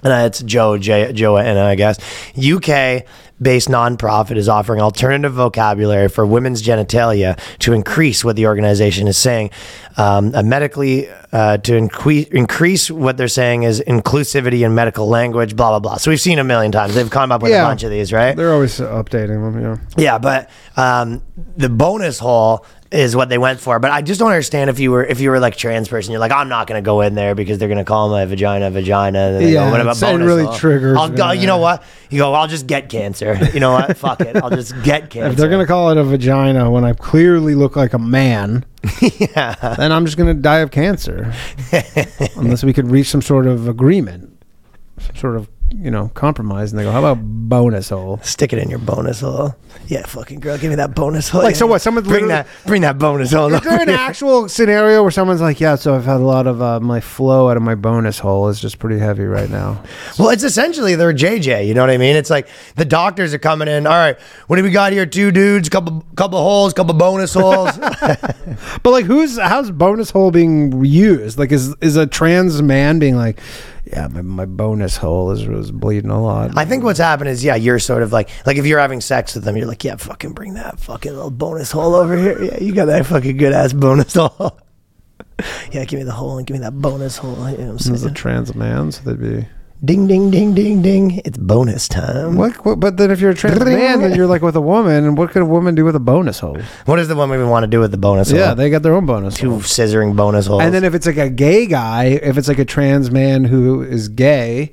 and 0.02 0.12
it's 0.26 0.42
Joe 0.42 0.76
J 0.78 1.12
Joanna, 1.12 1.64
I 1.64 1.74
guess. 1.74 1.98
UK 2.36 3.04
based 3.42 3.68
nonprofit 3.68 4.36
is 4.36 4.48
offering 4.48 4.80
alternative 4.80 5.32
vocabulary 5.32 6.08
for 6.08 6.24
women's 6.24 6.62
genitalia 6.62 7.38
to 7.58 7.72
increase 7.72 8.24
what 8.24 8.36
the 8.36 8.46
organization 8.46 9.08
is 9.08 9.16
saying. 9.18 9.50
Um, 9.96 10.32
a 10.34 10.42
medically 10.42 11.08
uh, 11.32 11.58
to 11.58 11.76
increase 11.76 12.28
increase 12.28 12.90
what 12.90 13.16
they're 13.16 13.28
saying 13.28 13.64
is 13.64 13.80
inclusivity 13.86 14.64
in 14.64 14.74
medical 14.74 15.08
language, 15.08 15.56
blah 15.56 15.70
blah 15.70 15.80
blah. 15.80 15.96
So 15.96 16.10
we've 16.10 16.20
seen 16.20 16.38
a 16.38 16.44
million 16.44 16.72
times. 16.72 16.94
They've 16.94 17.10
come 17.10 17.32
up 17.32 17.42
with 17.42 17.50
Yeah. 17.52 17.62
a 17.62 17.66
bunch 17.66 17.82
of 17.82 17.90
these, 17.90 18.12
right? 18.12 18.36
They're 18.36 18.52
always 18.52 18.78
updating 18.78 19.52
them. 19.52 19.60
Yeah. 19.62 20.02
Yeah, 20.02 20.18
but 20.18 20.48
um, 20.76 21.22
the 21.56 21.68
bonus 21.68 22.18
hole 22.18 22.64
is 22.92 23.16
what 23.16 23.28
they 23.28 23.38
went 23.38 23.60
for. 23.60 23.78
But 23.78 23.90
I 23.90 24.02
just 24.02 24.18
don't 24.20 24.30
understand 24.30 24.70
if 24.70 24.78
you 24.78 24.90
were 24.90 25.04
if 25.04 25.20
you 25.20 25.30
were 25.30 25.40
like 25.40 25.56
trans 25.56 25.88
person, 25.88 26.12
you're 26.12 26.20
like, 26.20 26.32
I'm 26.32 26.48
not 26.48 26.66
gonna 26.66 26.82
go 26.82 27.00
in 27.00 27.14
there 27.14 27.34
because 27.34 27.58
they're 27.58 27.68
gonna 27.68 27.84
call 27.84 28.10
my 28.10 28.24
vagina 28.24 28.70
vagina. 28.70 29.18
And 29.18 29.48
Yeah, 29.48 29.64
go, 29.64 29.70
what 29.70 29.80
about 29.80 30.00
bonus 30.00 30.26
really 30.26 30.56
triggers 30.56 30.96
I'll 30.98 31.08
go. 31.08 31.30
You 31.30 31.46
know 31.46 31.58
what? 31.58 31.82
You 32.10 32.18
go. 32.18 32.34
I'll 32.34 32.48
just 32.48 32.66
get 32.66 32.88
cancer. 32.88 33.38
You 33.52 33.60
know 33.60 33.72
what? 33.72 33.98
Fuck 33.98 34.22
it. 34.22 34.36
I'll 34.36 34.50
just 34.50 34.72
get 34.82 35.10
cancer. 35.10 35.28
If 35.32 35.36
they're 35.36 35.50
gonna 35.50 35.66
call 35.66 35.90
it 35.90 35.98
a 35.98 36.04
vagina 36.04 36.70
when 36.70 36.84
I 36.84 36.92
clearly 36.94 37.54
look 37.54 37.76
like 37.76 37.92
a 37.92 37.98
man, 37.98 38.64
yeah. 39.00 39.54
then 39.76 39.92
I'm 39.92 40.06
just 40.06 40.16
gonna 40.16 40.34
die 40.34 40.58
of 40.58 40.70
cancer. 40.70 41.32
Unless 42.36 42.64
we 42.64 42.72
could 42.72 42.90
reach 42.90 43.08
some 43.08 43.20
sort 43.22 43.46
of 43.46 43.68
agreement, 43.68 44.42
some 44.98 45.16
sort 45.16 45.36
of 45.36 45.48
you 45.74 45.90
know 45.90 46.10
compromise, 46.14 46.72
and 46.72 46.78
they 46.78 46.84
go, 46.84 46.92
"How 46.92 46.98
about 46.98 47.22
bonus 47.22 47.90
hole?" 47.90 48.20
Stick 48.22 48.52
it 48.52 48.58
in 48.58 48.70
your 48.70 48.78
bonus 48.78 49.20
hole. 49.20 49.56
Yeah, 49.88 50.06
fucking 50.06 50.40
girl, 50.40 50.58
give 50.58 50.70
me 50.70 50.76
that 50.76 50.94
bonus 50.94 51.28
hole. 51.28 51.42
Like, 51.42 51.56
so 51.56 51.66
what, 51.66 51.80
someone's 51.80 52.06
bring 52.06 52.28
that 52.28 52.46
bring 52.66 52.82
that 52.82 52.98
bonus 52.98 53.32
hole. 53.32 53.52
Is 53.52 53.60
there 53.62 53.80
an 53.80 53.88
actual 54.08 54.48
scenario 54.48 55.02
where 55.02 55.10
someone's 55.10 55.40
like, 55.40 55.60
"Yeah, 55.60 55.74
so 55.74 55.94
I've 55.94 56.04
had 56.04 56.16
a 56.16 56.24
lot 56.24 56.46
of 56.46 56.60
uh, 56.60 56.80
my 56.80 57.00
flow 57.00 57.50
out 57.50 57.56
of 57.56 57.62
my 57.62 57.74
bonus 57.74 58.18
hole 58.18 58.48
is 58.48 58.60
just 58.60 58.78
pretty 58.78 58.98
heavy 58.98 59.24
right 59.24 59.50
now." 59.50 59.82
Well, 60.18 60.30
it's 60.30 60.44
essentially 60.44 60.94
they're 60.94 61.12
JJ. 61.12 61.66
You 61.66 61.74
know 61.74 61.80
what 61.80 61.90
I 61.90 61.98
mean? 61.98 62.16
It's 62.16 62.30
like 62.30 62.48
the 62.76 62.84
doctors 62.84 63.34
are 63.34 63.38
coming 63.38 63.68
in. 63.68 63.86
All 63.86 63.92
right, 63.92 64.18
what 64.46 64.56
do 64.56 64.62
we 64.62 64.70
got 64.70 64.92
here? 64.92 65.06
Two 65.06 65.30
dudes, 65.30 65.68
couple 65.68 66.04
couple 66.16 66.38
holes, 66.38 66.72
couple 66.74 66.94
bonus 66.94 67.34
holes. 67.34 67.70
But 68.82 68.90
like, 68.90 69.04
who's 69.04 69.38
how's 69.38 69.70
bonus 69.70 70.10
hole 70.10 70.30
being 70.30 70.84
used? 70.84 71.38
Like, 71.38 71.52
is 71.52 71.74
is 71.80 71.96
a 71.96 72.06
trans 72.06 72.60
man 72.62 72.98
being 72.98 73.16
like, 73.16 73.40
"Yeah, 73.84 74.08
my, 74.08 74.22
my 74.22 74.46
bonus 74.46 74.96
hole 74.96 75.30
is 75.30 75.46
was 75.46 75.70
bleeding 75.70 76.10
a 76.10 76.20
lot." 76.22 76.56
I 76.56 76.64
think 76.64 76.84
what's 76.84 76.98
happened 76.98 77.30
is, 77.30 77.42
yeah, 77.44 77.54
you're 77.56 77.78
sort 77.78 78.02
of 78.02 78.12
like, 78.12 78.28
like 78.46 78.56
if 78.56 78.66
you're 78.66 78.78
having 78.78 79.00
sex 79.00 79.34
with 79.34 79.44
them, 79.44 79.56
you're 79.56 79.66
like, 79.66 79.84
yeah, 79.84 79.96
fucking 79.96 80.32
bring 80.32 80.54
that 80.54 80.78
fucking 80.80 81.12
little 81.12 81.30
bonus 81.30 81.70
hole 81.72 81.94
over 81.94 82.16
here. 82.16 82.42
Yeah, 82.42 82.58
you 82.60 82.74
got 82.74 82.86
that 82.86 83.06
fucking 83.06 83.36
good 83.36 83.52
ass 83.52 83.72
bonus 83.72 84.14
hole. 84.14 84.58
yeah, 85.72 85.84
give 85.84 85.98
me 85.98 86.04
the 86.04 86.12
hole 86.12 86.38
and 86.38 86.46
give 86.46 86.54
me 86.54 86.60
that 86.60 86.72
bonus 86.80 87.16
hole. 87.16 87.34
You 87.34 87.38
know 87.38 87.50
what 87.50 87.58
I'm 87.60 87.74
As 87.76 87.90
a 87.90 87.98
saying? 87.98 88.14
trans 88.14 88.54
man, 88.54 88.92
so 88.92 89.02
they'd 89.02 89.20
be. 89.20 89.46
Ding, 89.84 90.06
ding, 90.06 90.30
ding, 90.30 90.54
ding, 90.54 90.80
ding. 90.80 91.20
It's 91.24 91.36
bonus 91.36 91.88
time. 91.88 92.36
What, 92.36 92.64
what, 92.64 92.78
but 92.78 92.98
then 92.98 93.10
if 93.10 93.18
you're 93.20 93.32
a 93.32 93.34
trans 93.34 93.58
man, 93.64 94.00
then 94.00 94.14
you're 94.14 94.28
like 94.28 94.40
with 94.40 94.54
a 94.54 94.60
woman, 94.60 95.04
and 95.04 95.18
what 95.18 95.30
could 95.32 95.42
a 95.42 95.46
woman 95.46 95.74
do 95.74 95.84
with 95.84 95.96
a 95.96 96.00
bonus 96.00 96.38
hole? 96.38 96.56
What 96.84 96.96
does 96.96 97.08
the 97.08 97.16
woman 97.16 97.36
even 97.38 97.50
want 97.50 97.64
to 97.64 97.66
do 97.66 97.80
with 97.80 97.90
the 97.90 97.96
bonus 97.98 98.30
hole? 98.30 98.38
Yeah, 98.38 98.54
they 98.54 98.70
got 98.70 98.82
their 98.84 98.94
own 98.94 99.06
bonus 99.06 99.34
Two 99.36 99.50
hole. 99.50 99.58
scissoring 99.60 100.14
bonus 100.14 100.46
holes. 100.46 100.62
And 100.62 100.72
then 100.72 100.84
if 100.84 100.94
it's 100.94 101.04
like 101.06 101.16
a 101.16 101.28
gay 101.28 101.66
guy, 101.66 102.04
if 102.04 102.38
it's 102.38 102.46
like 102.46 102.60
a 102.60 102.64
trans 102.64 103.10
man 103.10 103.42
who 103.42 103.82
is 103.82 104.08
gay, 104.08 104.70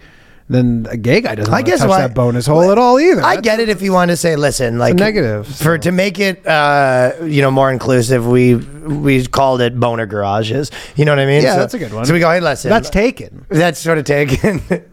then 0.48 0.86
a 0.92 0.98
gay 0.98 1.22
guy 1.22 1.34
doesn't 1.34 1.52
I 1.52 1.58
want 1.58 1.66
to 1.66 1.78
touch 1.78 1.90
why- 1.90 2.02
that 2.02 2.14
bonus 2.14 2.46
hole 2.46 2.72
at 2.72 2.78
all 2.78 3.00
either. 3.00 3.24
I 3.24 3.38
get 3.42 3.60
it 3.60 3.68
if 3.70 3.82
you 3.82 3.92
want 3.92 4.12
to 4.12 4.18
say, 4.18 4.36
listen, 4.36 4.78
like 4.78 4.94
negative, 4.94 5.48
for 5.48 5.80
to 5.80 5.92
make 5.92 6.20
it, 6.20 6.46
uh, 6.46 7.14
you 7.24 7.42
know, 7.42 7.50
more 7.50 7.72
inclusive. 7.72 8.28
We 8.28 8.56
we 8.58 9.26
called 9.26 9.62
it 9.62 9.80
boner 9.80 10.06
garages. 10.06 10.70
You 10.96 11.06
know 11.06 11.14
what 11.14 11.20
I 11.20 11.26
mean? 11.26 11.42
Yeah, 11.42 11.54
So- 11.56 11.60
that's 11.62 11.74
a 11.74 11.80
good 11.80 11.94
one. 11.94 12.06
So 12.06 12.14
we 12.14 12.20
go, 12.20 12.30
hey, 12.30 12.42
listen, 12.42 12.70
That's 12.70 12.92
taken. 12.92 13.48
that's 13.50 13.80
sort 13.80 13.98
of 13.98 14.04
taken. 14.06 14.62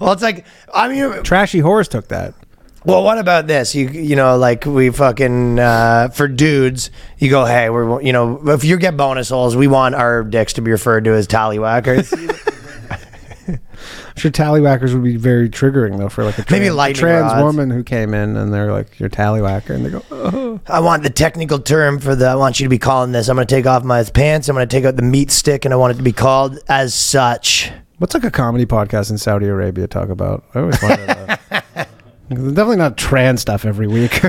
well, 0.00 0.12
it's 0.12 0.22
like 0.22 0.44
I 0.72 0.88
mean, 0.88 1.22
Trashy 1.22 1.58
horse 1.60 1.88
took 1.88 2.08
that. 2.08 2.34
well, 2.84 3.02
what 3.04 3.18
about 3.18 3.46
this? 3.46 3.74
You 3.74 3.88
you 3.88 4.16
know, 4.16 4.36
like 4.36 4.66
we 4.66 4.90
fucking 4.90 5.58
uh, 5.58 6.08
for 6.08 6.28
dudes, 6.28 6.90
you 7.18 7.30
go, 7.30 7.44
hey, 7.44 7.70
we're 7.70 8.00
you 8.02 8.12
know, 8.12 8.40
if 8.50 8.64
you 8.64 8.76
get 8.76 8.96
bonus 8.96 9.28
holes, 9.30 9.54
we 9.56 9.66
want 9.66 9.94
our 9.94 10.22
dicks 10.24 10.54
to 10.54 10.62
be 10.62 10.70
referred 10.70 11.04
to 11.04 11.12
as 11.12 11.26
tallywhackers. 11.28 12.12
I'm 13.48 14.16
sure 14.16 14.30
tallywhackers 14.30 14.92
would 14.92 15.02
be 15.02 15.16
very 15.16 15.48
triggering 15.48 15.96
though 15.98 16.10
for 16.10 16.22
like 16.22 16.36
a, 16.38 16.44
Maybe 16.50 16.66
trans, 16.66 16.98
a 16.98 17.00
trans 17.00 17.32
rods. 17.32 17.42
woman 17.42 17.70
who 17.70 17.82
came 17.82 18.12
in 18.12 18.36
and 18.36 18.52
they're 18.52 18.70
like 18.70 19.00
your 19.00 19.08
tallywhacker 19.08 19.70
and 19.70 19.86
they 19.86 19.90
go 19.90 20.02
oh. 20.10 20.60
I 20.66 20.80
want 20.80 21.02
the 21.02 21.10
technical 21.10 21.58
term 21.58 21.98
for 21.98 22.14
the. 22.14 22.26
I 22.26 22.34
want 22.34 22.60
you 22.60 22.66
to 22.66 22.70
be 22.70 22.78
calling 22.78 23.12
this. 23.12 23.28
I'm 23.28 23.36
going 23.36 23.46
to 23.46 23.54
take 23.54 23.66
off 23.66 23.84
my 23.84 24.04
pants. 24.04 24.48
I'm 24.48 24.54
going 24.54 24.68
to 24.68 24.76
take 24.76 24.84
out 24.84 24.96
the 24.96 25.02
meat 25.02 25.30
stick, 25.30 25.64
and 25.64 25.72
I 25.72 25.78
want 25.78 25.94
it 25.94 25.96
to 25.96 26.02
be 26.02 26.12
called 26.12 26.58
as 26.68 26.92
such. 26.94 27.72
What's 28.02 28.14
like 28.14 28.24
a 28.24 28.32
comedy 28.32 28.66
podcast 28.66 29.12
in 29.12 29.18
Saudi 29.18 29.46
Arabia 29.46 29.86
talk 29.86 30.08
about? 30.08 30.42
I 30.56 30.58
always 30.58 30.82
wonder 30.82 31.06
that. 31.06 31.40
Definitely 32.30 32.74
not 32.74 32.96
trans 32.96 33.42
stuff 33.42 33.64
every 33.64 33.86
week. 33.86 34.10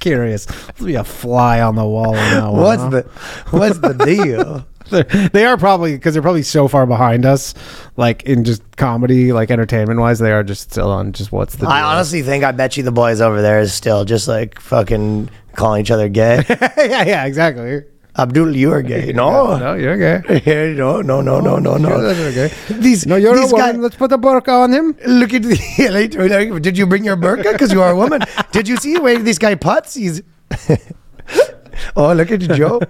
Curious. 0.00 0.46
There'll 0.46 0.86
be 0.86 0.96
a 0.96 1.04
fly 1.04 1.60
on 1.60 1.76
the 1.76 1.84
wall 1.84 2.14
now. 2.14 2.50
What's 2.52 2.82
the 2.82 3.02
What's 3.50 3.78
the 3.78 3.92
deal? 3.92 4.66
They're- 4.90 5.28
they 5.28 5.44
are 5.46 5.56
probably 5.56 5.92
because 5.94 6.14
they're 6.14 6.22
probably 6.22 6.42
so 6.42 6.66
far 6.66 6.84
behind 6.84 7.24
us, 7.24 7.54
like 7.96 8.24
in 8.24 8.42
just 8.42 8.62
comedy, 8.76 9.32
like 9.32 9.52
entertainment 9.52 10.00
wise. 10.00 10.18
They 10.18 10.32
are 10.32 10.42
just 10.42 10.68
still 10.72 10.90
on 10.90 11.12
just 11.12 11.30
what's 11.30 11.54
the. 11.54 11.68
I 11.68 11.78
deal. 11.78 11.90
honestly 11.90 12.22
think 12.22 12.42
I 12.42 12.50
bet 12.50 12.76
you 12.76 12.82
the 12.82 12.90
boys 12.90 13.20
over 13.20 13.40
there 13.40 13.60
is 13.60 13.72
still 13.72 14.04
just 14.04 14.26
like 14.26 14.58
fucking 14.58 15.30
calling 15.54 15.80
each 15.82 15.92
other 15.92 16.08
gay. 16.08 16.42
yeah, 16.48 17.04
yeah, 17.04 17.24
exactly. 17.24 17.84
Abdul, 18.18 18.56
you 18.56 18.72
are 18.72 18.82
gay. 18.82 19.12
No, 19.18 19.56
No, 19.56 19.74
you're 19.74 19.96
gay. 19.96 20.74
No, 20.76 21.00
no, 21.00 21.20
no, 21.20 21.40
no, 21.40 21.56
no, 21.56 21.76
no. 21.76 22.10
You're 22.10 22.32
gay. 22.32 22.50
These, 22.68 23.06
No, 23.06 23.16
you're 23.16 23.34
a 23.36 23.40
these 23.40 23.52
woman. 23.52 23.66
guys. 23.74 23.76
Let's 23.78 23.96
put 23.96 24.12
a 24.12 24.18
burqa 24.18 24.62
on 24.64 24.72
him. 24.72 24.96
Look 25.06 25.32
at 25.34 25.42
the. 25.42 25.56
Lady. 25.90 26.60
Did 26.60 26.76
you 26.76 26.86
bring 26.86 27.04
your 27.04 27.16
burqa? 27.16 27.52
Because 27.52 27.72
you 27.72 27.80
are 27.80 27.90
a 27.92 27.96
woman. 27.96 28.22
Did 28.52 28.66
you 28.68 28.76
see 28.76 28.94
the 28.94 29.00
way 29.00 29.16
this 29.18 29.38
guy 29.38 29.54
puts? 29.54 29.94
He's. 29.94 30.22
oh, 31.96 32.12
look 32.12 32.30
at 32.32 32.40
Joe. 32.40 32.80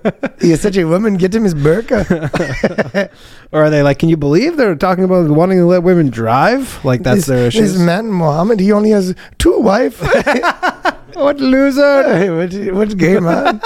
He 0.41 0.53
is 0.53 0.61
such 0.63 0.77
a 0.79 0.85
woman. 0.85 1.17
Get 1.19 1.35
him 1.35 1.45
his 1.45 1.55
burqa. 1.55 3.11
Or 3.53 3.65
are 3.65 3.71
they 3.71 3.83
like, 3.83 3.99
can 3.99 4.09
you 4.09 4.17
believe 4.17 4.57
they're 4.57 4.77
talking 4.77 5.05
about 5.05 5.29
wanting 5.31 5.59
to 5.59 5.67
let 5.67 5.83
women 5.83 6.09
drive? 6.09 6.83
Like 6.85 7.03
that's 7.03 7.19
this, 7.21 7.27
their 7.27 7.47
issue. 7.49 7.61
This 7.61 7.79
man 7.79 8.07
Mohammed, 8.11 8.61
he 8.61 8.73
only 8.73 8.91
has 8.91 9.15
two 9.39 9.59
wife. 9.59 10.01
what 11.15 11.39
loser? 11.39 12.03
Hey, 12.17 12.31
what, 12.31 12.53
what 12.75 12.97
gay 12.97 13.19
man? 13.21 13.61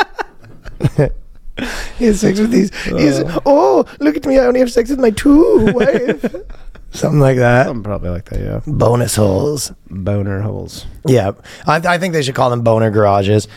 he 1.98 2.06
has 2.06 2.20
sex 2.20 2.40
with 2.40 2.50
these. 2.50 2.74
He's, 2.84 3.20
oh. 3.20 3.42
oh, 3.46 3.84
look 4.00 4.16
at 4.16 4.26
me! 4.26 4.38
I 4.38 4.46
only 4.46 4.60
have 4.60 4.72
sex 4.72 4.90
with 4.90 5.00
my 5.00 5.10
two 5.10 5.72
wife. 5.72 6.34
Something 6.92 7.20
like 7.20 7.38
that. 7.38 7.68
I'm 7.68 7.82
probably 7.82 8.10
like 8.10 8.26
that, 8.26 8.40
yeah. 8.40 8.60
Bonus 8.66 9.16
holes. 9.16 9.72
Boner 9.88 10.42
holes. 10.42 10.86
Yeah, 11.06 11.32
I, 11.66 11.76
I 11.76 11.98
think 11.98 12.12
they 12.12 12.22
should 12.22 12.34
call 12.34 12.50
them 12.50 12.62
boner 12.62 12.90
garages. 12.90 13.48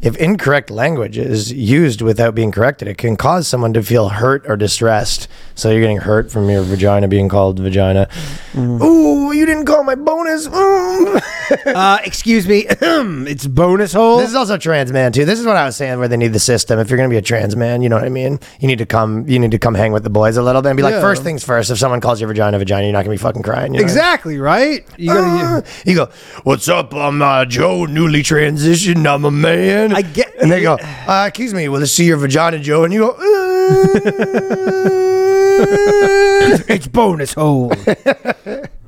If 0.00 0.16
incorrect 0.16 0.70
language 0.70 1.16
is 1.16 1.52
used 1.52 2.02
without 2.02 2.34
being 2.34 2.52
corrected, 2.52 2.88
it 2.88 2.98
can 2.98 3.16
cause 3.16 3.48
someone 3.48 3.72
to 3.72 3.82
feel 3.82 4.10
hurt 4.10 4.44
or 4.46 4.56
distressed. 4.56 5.28
So 5.56 5.70
you're 5.70 5.80
getting 5.80 5.98
hurt 5.98 6.32
from 6.32 6.50
your 6.50 6.62
vagina 6.62 7.06
being 7.06 7.28
called 7.28 7.58
vagina. 7.60 8.08
Ooh, 8.56 9.32
you 9.32 9.46
didn't 9.46 9.66
call 9.66 9.84
my 9.84 9.94
bonus. 9.94 10.48
Mm. 10.48 11.22
Uh, 11.66 11.98
excuse 12.04 12.48
me. 12.48 12.66
it's 12.68 13.46
bonus 13.46 13.92
hole. 13.92 14.18
This 14.18 14.30
is 14.30 14.34
also 14.34 14.56
trans 14.56 14.90
man 14.92 15.12
too. 15.12 15.24
This 15.24 15.38
is 15.38 15.46
what 15.46 15.56
I 15.56 15.64
was 15.64 15.76
saying 15.76 15.98
where 15.98 16.08
they 16.08 16.16
need 16.16 16.32
the 16.32 16.38
system. 16.40 16.78
If 16.78 16.90
you're 16.90 16.96
gonna 16.96 17.08
be 17.08 17.18
a 17.18 17.22
trans 17.22 17.54
man, 17.54 17.82
you 17.82 17.88
know 17.88 17.96
what 17.96 18.04
I 18.04 18.08
mean. 18.08 18.40
You 18.60 18.66
need 18.66 18.78
to 18.78 18.86
come. 18.86 19.28
You 19.28 19.38
need 19.38 19.50
to 19.52 19.58
come 19.58 19.74
hang 19.74 19.92
with 19.92 20.02
the 20.04 20.10
boys 20.10 20.36
a 20.36 20.42
little 20.42 20.62
bit 20.62 20.70
and 20.70 20.76
be 20.76 20.82
like, 20.82 20.94
Yeah. 20.94 21.00
first 21.00 21.22
things 21.22 21.44
first. 21.44 21.70
If 21.70 21.78
someone 21.78 22.00
calls 22.00 22.20
your 22.20 22.28
vagina 22.28 22.58
vagina, 22.58 22.84
you're 22.86 22.92
not 22.92 23.04
gonna 23.04 23.14
be 23.14 23.18
fucking 23.18 23.42
crying. 23.42 23.74
you 23.74 23.80
know? 23.80 23.84
exactly 23.84 24.38
right. 24.38 24.84
You 24.96 25.08
gotta. 25.08 25.64
You 25.84 25.94
go, 25.94 26.08
what's 26.44 26.68
up? 26.68 26.94
I'm 26.94 27.20
uh, 27.22 27.44
Joe, 27.44 27.84
newly 27.84 28.22
transitioned. 28.22 29.06
I'm 29.06 29.24
a 29.24 29.30
man. 29.30 29.94
I 29.94 30.02
get- 30.02 30.34
And 30.40 30.50
they 30.50 30.62
go, 30.62 30.74
uh, 30.80 31.26
excuse 31.28 31.54
me, 31.54 31.68
will 31.68 31.82
I 31.82 31.84
see 31.84 32.06
your 32.06 32.16
vagina, 32.16 32.58
Joe? 32.58 32.84
And 32.84 32.92
you 32.92 33.00
go, 33.00 33.10
uh, 33.10 33.43
it's 36.68 36.86
bonus 36.88 37.32
hole. 37.34 37.72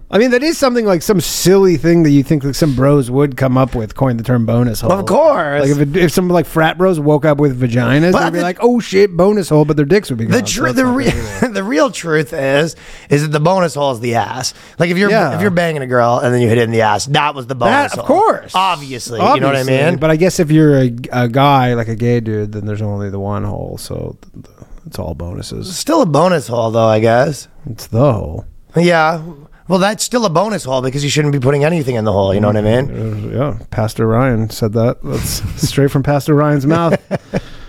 I 0.09 0.19
mean, 0.19 0.31
that 0.31 0.45
is 0.45 0.57
something 0.57 0.87
like 0.87 1.03
some 1.03 1.21
silly 1.21 1.77
thing 1.77 2.05
that 2.05 2.11
you 2.11 2.23
think 2.23 2.45
like 2.45 2.55
some 2.55 2.77
bros 2.77 3.11
would 3.11 3.37
come 3.37 3.59
up 3.59 3.75
with, 3.75 3.97
coin 3.97 4.17
the 4.17 4.23
term 4.23 4.47
bonus 4.47 4.81
hole. 4.81 4.93
of 4.93 5.05
course. 5.05 5.63
Like 5.63 5.71
if, 5.71 5.79
it, 5.81 5.97
if 5.97 6.13
some 6.13 6.29
like 6.29 6.47
frat 6.47 6.79
bros 6.79 7.01
woke 7.01 7.25
up 7.25 7.39
with 7.39 7.61
vaginas, 7.61 8.13
But 8.13 8.21
they'd 8.27 8.31
be 8.31 8.39
the- 8.39 8.45
like, 8.45 8.59
"Oh 8.61 8.79
shit, 8.79 9.17
bonus 9.17 9.49
hole," 9.49 9.65
but 9.65 9.77
their 9.77 9.85
dicks 9.85 10.09
would 10.09 10.19
be 10.21 10.27
the 10.27 10.31
gone, 10.31 10.45
tr- 10.45 10.67
so 10.69 10.73
the 10.73 10.87
re- 10.87 11.11
the 11.51 11.65
real 11.65 11.91
truth 11.91 12.33
is 12.33 12.77
is 13.11 13.23
that 13.23 13.33
the 13.33 13.41
bonus 13.41 13.75
hole 13.75 13.91
is 13.91 13.99
the 14.01 14.15
ass. 14.15 14.55
Like 14.79 14.91
if 14.91 14.97
you're 14.97 15.11
Yeah. 15.11 15.35
if 15.35 15.41
you're 15.43 15.51
banging 15.51 15.83
a 15.83 15.89
girl 15.89 16.21
and 16.21 16.33
then 16.33 16.41
you 16.41 16.49
hit 16.49 16.59
it 16.59 16.63
in 16.63 16.71
the 16.71 16.83
ass, 16.83 17.07
that 17.07 17.35
was 17.35 17.49
the 17.49 17.57
bonus. 17.57 17.91
That, 17.93 17.99
of 17.99 18.07
course, 18.07 18.53
obviously, 18.55 19.19
you 19.19 19.41
know 19.41 19.49
what 19.49 19.57
I 19.57 19.65
mean. 19.65 19.97
But 19.99 20.11
I 20.11 20.17
guess 20.17 20.39
if 20.39 20.53
you're 20.53 20.79
a, 20.79 20.95
a 21.11 21.29
guy, 21.29 21.75
like 21.75 21.89
a 21.89 21.97
gay 21.97 22.21
dude, 22.21 22.53
then 22.53 22.65
there's 22.65 22.81
only 22.81 23.11
the 23.11 23.21
one 23.21 23.43
hole, 23.43 23.77
so 23.77 24.17
th- 24.23 24.45
th- 24.47 24.56
it's 24.87 24.99
all 24.99 25.15
bonuses. 25.15 25.77
Still 25.77 26.03
a 26.03 26.07
bonus 26.07 26.49
hole, 26.49 26.71
though. 26.71 26.87
I 26.87 27.01
guess. 27.01 27.49
It's 27.69 27.87
the 27.89 28.13
hole. 28.13 28.47
Yeah. 28.77 29.23
Well, 29.69 29.81
that's 29.81 30.05
still 30.05 30.25
a 30.25 30.31
bonus 30.31 30.65
hole 30.65 30.81
because 30.81 31.03
you 31.03 31.11
shouldn't 31.11 31.33
be 31.33 31.41
putting 31.41 31.65
anything 31.65 31.97
in 31.97 32.05
the 32.05 32.13
hole. 32.13 32.33
You 32.33 32.41
know 32.41 32.47
what 32.49 32.57
I 32.57 32.61
mean? 32.61 32.91
Uh, 33.35 33.37
yeah, 33.37 33.67
Pastor 33.71 34.07
Ryan 34.07 34.49
said 34.49 34.73
that. 34.75 35.03
That's 35.03 35.43
straight 35.69 35.91
from 35.91 36.05
Pastor 36.05 36.35
Ryan's 36.35 36.67
mouth. 36.67 37.01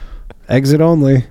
Exit 0.49 0.79
only. 0.79 1.25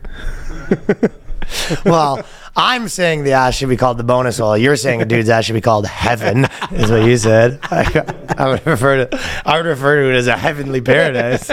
well, 1.84 2.24
I'm 2.56 2.88
saying 2.88 3.24
the 3.24 3.32
ass 3.32 3.54
should 3.54 3.68
be 3.68 3.76
called 3.76 3.98
the 3.98 4.04
bonus 4.04 4.38
hole. 4.38 4.58
You're 4.58 4.76
saying 4.76 5.02
a 5.02 5.04
dude's 5.04 5.28
ass 5.28 5.44
should 5.44 5.52
be 5.52 5.60
called 5.60 5.86
heaven, 5.86 6.46
is 6.72 6.90
what 6.90 7.04
you 7.04 7.16
said. 7.16 7.60
I, 7.64 8.34
I 8.36 8.48
would 8.48 8.66
refer 8.66 9.04
to 9.04 9.42
I 9.44 9.58
would 9.58 9.66
refer 9.66 10.02
to 10.02 10.10
it 10.10 10.16
as 10.16 10.26
a 10.26 10.36
heavenly 10.36 10.80
paradise. 10.80 11.50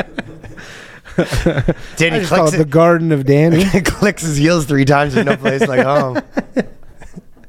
Danny 1.97 2.18
I 2.18 2.20
just 2.20 2.30
call 2.30 2.47
clicks 2.47 2.53
it 2.53 2.57
the 2.57 2.66
Garden 2.66 3.11
of 3.11 3.26
Danny. 3.26 3.66
clicks 3.82 4.24
his 4.24 4.38
heels 4.38 4.66
three 4.66 4.86
times 4.86 5.16
in 5.16 5.26
no 5.26 5.38
place 5.38 5.68
like 5.68 5.84
home. 5.84 6.22
Oh. 6.57 6.61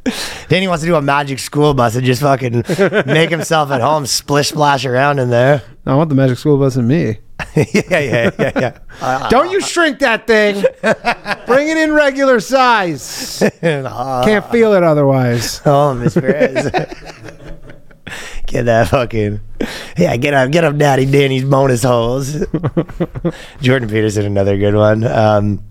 Danny 0.48 0.68
wants 0.68 0.82
to 0.82 0.88
do 0.88 0.94
a 0.96 1.02
magic 1.02 1.38
school 1.38 1.72
bus 1.72 1.96
and 1.96 2.04
just 2.04 2.20
fucking 2.20 2.62
make 3.06 3.30
himself 3.30 3.70
at 3.70 3.80
home, 3.80 4.04
splish 4.04 4.50
splash 4.50 4.84
around 4.84 5.18
in 5.18 5.30
there. 5.30 5.62
I 5.86 5.94
want 5.94 6.08
the 6.08 6.14
Magic 6.14 6.38
School 6.38 6.58
Bus 6.58 6.76
in 6.76 6.86
me. 6.86 7.18
yeah, 7.56 7.64
yeah, 7.74 8.30
yeah, 8.38 8.78
yeah. 9.00 9.28
Don't 9.28 9.50
you 9.50 9.60
shrink 9.60 9.98
that 9.98 10.26
thing. 10.26 10.64
Bring 11.46 11.68
it 11.68 11.76
in 11.76 11.92
regular 11.92 12.40
size. 12.40 13.42
Can't 13.60 14.50
feel 14.50 14.72
it 14.72 14.82
otherwise. 14.82 15.60
Oh, 15.66 15.94
Miss 15.94 16.14
Perez. 16.14 16.70
Get 18.46 18.64
that 18.64 18.88
fucking 18.88 19.40
yeah, 19.96 20.16
get 20.16 20.34
up, 20.34 20.50
get 20.50 20.64
up, 20.64 20.76
Daddy 20.76 21.06
Danny's 21.06 21.44
bonus 21.44 21.82
holes. 21.82 22.34
Jordan 23.60 23.88
Peterson, 23.88 24.24
another 24.26 24.56
good 24.58 24.74
one. 24.74 25.04
Um, 25.04 25.62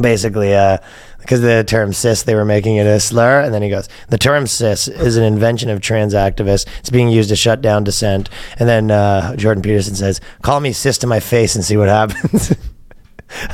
basically, 0.00 0.54
uh, 0.54 0.78
because 1.20 1.40
the 1.40 1.62
term 1.64 1.92
cis, 1.92 2.24
they 2.24 2.34
were 2.34 2.44
making 2.44 2.76
it 2.76 2.86
a 2.86 2.98
slur, 2.98 3.42
and 3.42 3.54
then 3.54 3.62
he 3.62 3.68
goes, 3.70 3.88
"The 4.08 4.18
term 4.18 4.46
cis 4.46 4.88
is 4.88 5.16
an 5.16 5.24
invention 5.24 5.70
of 5.70 5.80
trans 5.80 6.14
activists. 6.14 6.66
It's 6.80 6.90
being 6.90 7.08
used 7.10 7.28
to 7.28 7.36
shut 7.36 7.60
down 7.62 7.84
dissent." 7.84 8.28
And 8.58 8.68
then 8.68 8.90
uh, 8.90 9.36
Jordan 9.36 9.62
Peterson 9.62 9.94
says, 9.94 10.20
"Call 10.42 10.60
me 10.60 10.72
cis 10.72 10.98
to 10.98 11.06
my 11.06 11.20
face 11.20 11.54
and 11.54 11.64
see 11.64 11.76
what 11.76 11.88
happens." 11.88 12.54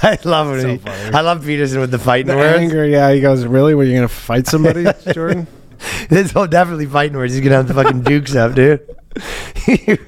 I 0.03 0.19
love 0.25 0.49
when 0.49 0.79
he, 0.79 0.89
I 0.89 1.20
love 1.20 1.45
Peterson 1.45 1.81
with 1.81 1.91
the 1.93 1.99
fighting 2.01 2.27
The 2.27 2.37
words. 2.37 2.59
anger, 2.59 2.85
yeah. 2.85 3.12
He 3.12 3.20
goes, 3.20 3.45
Really? 3.45 3.77
Were 3.77 3.85
you 3.85 3.93
going 3.95 4.09
to 4.09 4.12
fight 4.12 4.49
somebody, 4.49 4.85
Jordan? 5.12 5.47
This 6.09 6.32
whole 6.32 6.47
definitely 6.47 6.86
fighting 6.86 7.16
words. 7.16 7.32
He's 7.35 7.43
gonna 7.43 7.56
have 7.56 7.69
the 7.69 7.74
fucking 7.74 8.02
dukes 8.02 8.35
up, 8.35 8.55
dude. 8.55 8.81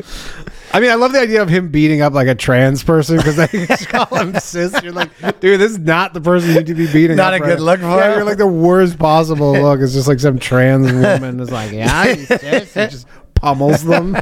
I 0.73 0.79
mean, 0.79 0.91
I 0.91 0.95
love 0.95 1.13
the 1.13 1.19
idea 1.21 1.43
of 1.43 1.49
him 1.49 1.69
beating 1.71 2.01
up 2.01 2.13
like 2.13 2.29
a 2.29 2.35
trans 2.37 2.85
person 2.85 3.17
because 3.17 3.35
they 3.37 3.47
just 3.67 3.89
call 3.89 4.07
him 4.17 4.39
cis. 4.39 4.81
You're 4.85 4.93
like, 4.93 5.11
dude, 5.41 5.59
this 5.61 5.73
is 5.73 5.79
not 5.81 6.15
the 6.15 6.21
person 6.21 6.51
you 6.51 6.57
need 6.57 6.67
to 6.67 6.75
be 6.75 6.87
beating 6.93 7.17
Not 7.17 7.35
up. 7.35 7.41
a 7.41 7.45
good 7.45 7.61
look 7.61 7.81
for 7.81 7.87
Yeah, 7.87 8.11
him. 8.13 8.19
you're 8.19 8.25
like 8.25 8.39
the 8.39 8.47
worst 8.47 8.97
possible 8.99 9.53
look. 9.53 9.81
It's 9.81 9.93
just 9.95 10.07
like 10.07 10.21
some 10.21 10.39
trans 10.39 10.93
woman 10.93 11.41
is 11.41 11.51
like, 11.51 11.73
yeah, 11.73 12.05
you 12.07 12.25
cis. 12.25 12.73
He 12.75 12.81
just 12.87 13.07
pummels 13.35 13.83
them. 13.83 14.15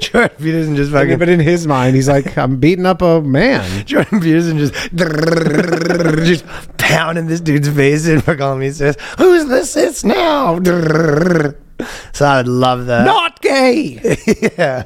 Jordan 0.00 0.36
Peterson 0.38 0.74
just 0.76 0.90
fucking. 0.90 1.18
but 1.18 1.28
in 1.28 1.38
his 1.40 1.66
mind, 1.66 1.96
he's 1.96 2.08
like, 2.08 2.36
I'm 2.38 2.58
beating 2.58 2.86
up 2.86 3.02
a 3.02 3.20
man. 3.20 3.84
Jordan 3.84 4.20
Peterson 4.20 4.56
just 4.58 4.72
just 6.24 6.44
pounding 6.92 7.26
this 7.26 7.40
dude's 7.40 7.68
face 7.68 8.06
in 8.06 8.20
for 8.20 8.36
calling 8.36 8.60
me 8.60 8.70
cis. 8.70 8.96
Who's 9.18 9.46
the 9.46 9.64
cis 9.64 10.04
now? 10.04 10.58
So 12.12 12.26
I 12.26 12.36
would 12.36 12.46
love 12.46 12.86
that. 12.86 13.04
Not 13.04 13.40
gay. 13.42 14.16
yeah. 14.56 14.84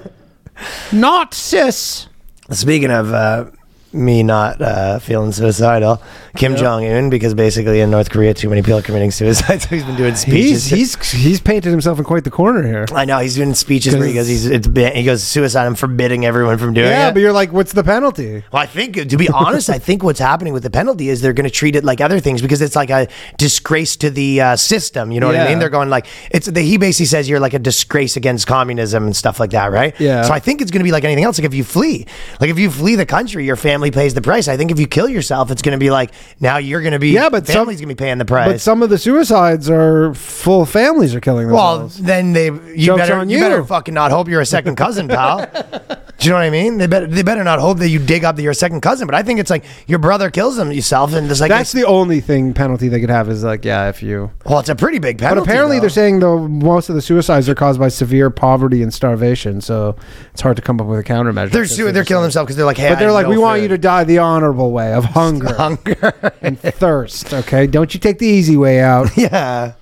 Not 0.90 1.34
cis. 1.34 2.08
Speaking 2.50 2.90
of 2.90 3.12
uh, 3.12 3.50
me 3.96 4.22
not 4.22 4.60
uh, 4.60 4.98
feeling 4.98 5.32
suicidal, 5.32 6.02
Kim 6.36 6.56
Jong 6.56 6.84
Un, 6.84 7.10
because 7.10 7.34
basically 7.34 7.80
in 7.80 7.90
North 7.90 8.10
Korea, 8.10 8.34
too 8.34 8.48
many 8.48 8.62
people 8.62 8.78
are 8.78 8.82
committing 8.82 9.10
suicide, 9.10 9.62
so 9.62 9.68
he's 9.68 9.84
been 9.84 9.96
doing 9.96 10.14
speeches. 10.14 10.66
He's 10.66 10.94
he's 10.94 11.12
he's 11.12 11.40
painted 11.40 11.70
himself 11.70 11.98
in 11.98 12.04
quite 12.04 12.24
the 12.24 12.30
corner 12.30 12.62
here. 12.66 12.86
I 12.92 13.04
know 13.04 13.18
he's 13.18 13.36
doing 13.36 13.54
speeches 13.54 13.96
where 13.96 14.06
he 14.06 14.14
goes, 14.14 14.28
he's 14.28 14.46
it's 14.46 14.66
ban- 14.66 14.94
he 14.94 15.04
goes 15.04 15.22
suicide. 15.22 15.66
I'm 15.66 15.74
forbidding 15.74 16.24
everyone 16.24 16.58
from 16.58 16.74
doing 16.74 16.88
it. 16.88 16.90
Yeah, 16.90 17.08
it. 17.08 17.14
but 17.14 17.20
you're 17.20 17.32
like, 17.32 17.52
what's 17.52 17.72
the 17.72 17.82
penalty? 17.82 18.44
Well, 18.52 18.62
I 18.62 18.66
think, 18.66 19.08
to 19.08 19.16
be 19.16 19.28
honest, 19.28 19.70
I 19.70 19.78
think 19.78 20.02
what's 20.02 20.20
happening 20.20 20.52
with 20.52 20.62
the 20.62 20.70
penalty 20.70 21.08
is 21.08 21.20
they're 21.20 21.32
going 21.32 21.48
to 21.48 21.54
treat 21.54 21.76
it 21.76 21.84
like 21.84 22.00
other 22.00 22.20
things 22.20 22.42
because 22.42 22.60
it's 22.60 22.76
like 22.76 22.90
a 22.90 23.08
disgrace 23.38 23.96
to 23.96 24.10
the 24.10 24.40
uh, 24.40 24.56
system. 24.56 25.10
You 25.12 25.20
know 25.20 25.26
what 25.26 25.36
I 25.36 25.48
mean? 25.48 25.58
They're 25.58 25.70
going 25.70 25.90
like 25.90 26.06
it's. 26.30 26.46
The, 26.46 26.60
he 26.60 26.76
basically 26.76 27.06
says 27.06 27.28
you're 27.28 27.40
like 27.40 27.54
a 27.54 27.58
disgrace 27.58 28.16
against 28.16 28.46
communism 28.46 29.04
and 29.04 29.16
stuff 29.16 29.40
like 29.40 29.50
that, 29.50 29.72
right? 29.72 29.98
Yeah. 30.00 30.22
So 30.22 30.32
I 30.32 30.40
think 30.40 30.60
it's 30.60 30.70
going 30.70 30.80
to 30.80 30.84
be 30.84 30.92
like 30.92 31.04
anything 31.04 31.24
else. 31.24 31.38
Like 31.38 31.46
if 31.46 31.54
you 31.54 31.64
flee, 31.64 32.06
like 32.40 32.50
if 32.50 32.58
you 32.58 32.70
flee 32.70 32.94
the 32.94 33.06
country, 33.06 33.44
your 33.44 33.56
family 33.56 33.85
pays 33.90 34.14
the 34.14 34.20
price. 34.22 34.48
I 34.48 34.56
think 34.56 34.70
if 34.70 34.78
you 34.80 34.86
kill 34.86 35.08
yourself, 35.08 35.50
it's 35.50 35.62
going 35.62 35.78
to 35.78 35.82
be 35.82 35.90
like 35.90 36.12
now 36.40 36.58
you're 36.58 36.80
going 36.80 36.92
to 36.92 36.98
be. 36.98 37.10
Yeah, 37.10 37.28
but 37.28 37.46
family's 37.46 37.78
going 37.80 37.88
to 37.88 37.94
be 37.94 37.98
paying 37.98 38.18
the 38.18 38.24
price. 38.24 38.52
But 38.52 38.60
some 38.60 38.82
of 38.82 38.90
the 38.90 38.98
suicides 38.98 39.68
are 39.70 40.14
full 40.14 40.64
families 40.66 41.14
are 41.14 41.20
killing 41.20 41.50
Well, 41.50 41.78
themselves. 41.80 42.02
then 42.06 42.32
they 42.32 42.46
you 42.46 42.76
Joke's 42.86 43.00
better 43.00 43.24
you. 43.24 43.36
you. 43.38 43.40
better 43.42 43.64
fucking 43.64 43.94
not 43.94 44.10
hope 44.10 44.28
you're 44.28 44.40
a 44.40 44.46
second 44.46 44.76
cousin, 44.76 45.08
pal. 45.08 45.46
Do 46.18 46.24
you 46.28 46.30
know 46.30 46.38
what 46.38 46.44
I 46.46 46.50
mean? 46.50 46.78
They 46.78 46.86
better 46.86 47.06
they 47.06 47.22
better 47.22 47.44
not 47.44 47.58
hope 47.58 47.76
that 47.78 47.90
you 47.90 47.98
dig 47.98 48.24
up 48.24 48.36
that 48.36 48.42
you're 48.42 48.52
a 48.52 48.54
second 48.54 48.80
cousin. 48.80 49.06
But 49.06 49.14
I 49.14 49.22
think 49.22 49.38
it's 49.38 49.50
like 49.50 49.64
your 49.86 49.98
brother 49.98 50.30
kills 50.30 50.56
him 50.58 50.72
yourself, 50.72 51.12
and 51.12 51.30
it's 51.30 51.40
like 51.42 51.50
That's 51.50 51.72
the 51.72 51.84
only 51.84 52.20
thing 52.20 52.54
penalty 52.54 52.88
they 52.88 53.00
could 53.00 53.10
have 53.10 53.28
is 53.28 53.44
like, 53.44 53.66
yeah, 53.66 53.90
if 53.90 54.02
you. 54.02 54.30
well, 54.46 54.58
it's 54.58 54.70
a 54.70 54.74
pretty 54.74 54.98
big 54.98 55.18
penalty. 55.18 55.40
But 55.40 55.48
apparently 55.50 55.76
though. 55.76 55.82
they're 55.82 55.90
saying 55.90 56.20
though 56.20 56.48
most 56.48 56.88
of 56.88 56.94
the 56.94 57.02
suicides 57.02 57.50
are 57.50 57.54
caused 57.54 57.78
by 57.78 57.88
severe 57.88 58.30
poverty 58.30 58.82
and 58.82 58.94
starvation, 58.94 59.60
so 59.60 59.94
it's 60.32 60.40
hard 60.40 60.56
to 60.56 60.62
come 60.62 60.80
up 60.80 60.86
with 60.86 60.98
a 61.00 61.04
countermeasure. 61.04 61.50
they're 61.50 61.66
su- 61.66 61.92
they're 61.92 62.02
killing 62.04 62.22
themselves 62.22 62.46
because 62.46 62.56
they're 62.56 62.64
like, 62.64 62.78
hey, 62.78 62.88
But 62.88 62.98
they're 62.98 63.12
like, 63.12 63.26
no 63.26 63.30
we 63.30 63.36
want 63.38 63.60
food." 63.60 63.65
You 63.66 63.76
to 63.76 63.78
die 63.78 64.04
the 64.04 64.18
honorable 64.18 64.70
way 64.70 64.92
of 64.92 65.04
hunger 65.04 65.52
hunger. 65.56 66.32
and 66.40 66.58
thirst. 66.60 67.34
Okay, 67.34 67.66
don't 67.66 67.92
you 67.92 68.00
take 68.00 68.18
the 68.18 68.26
easy 68.26 68.56
way 68.56 68.80
out. 68.80 69.08
yeah, 69.16 69.74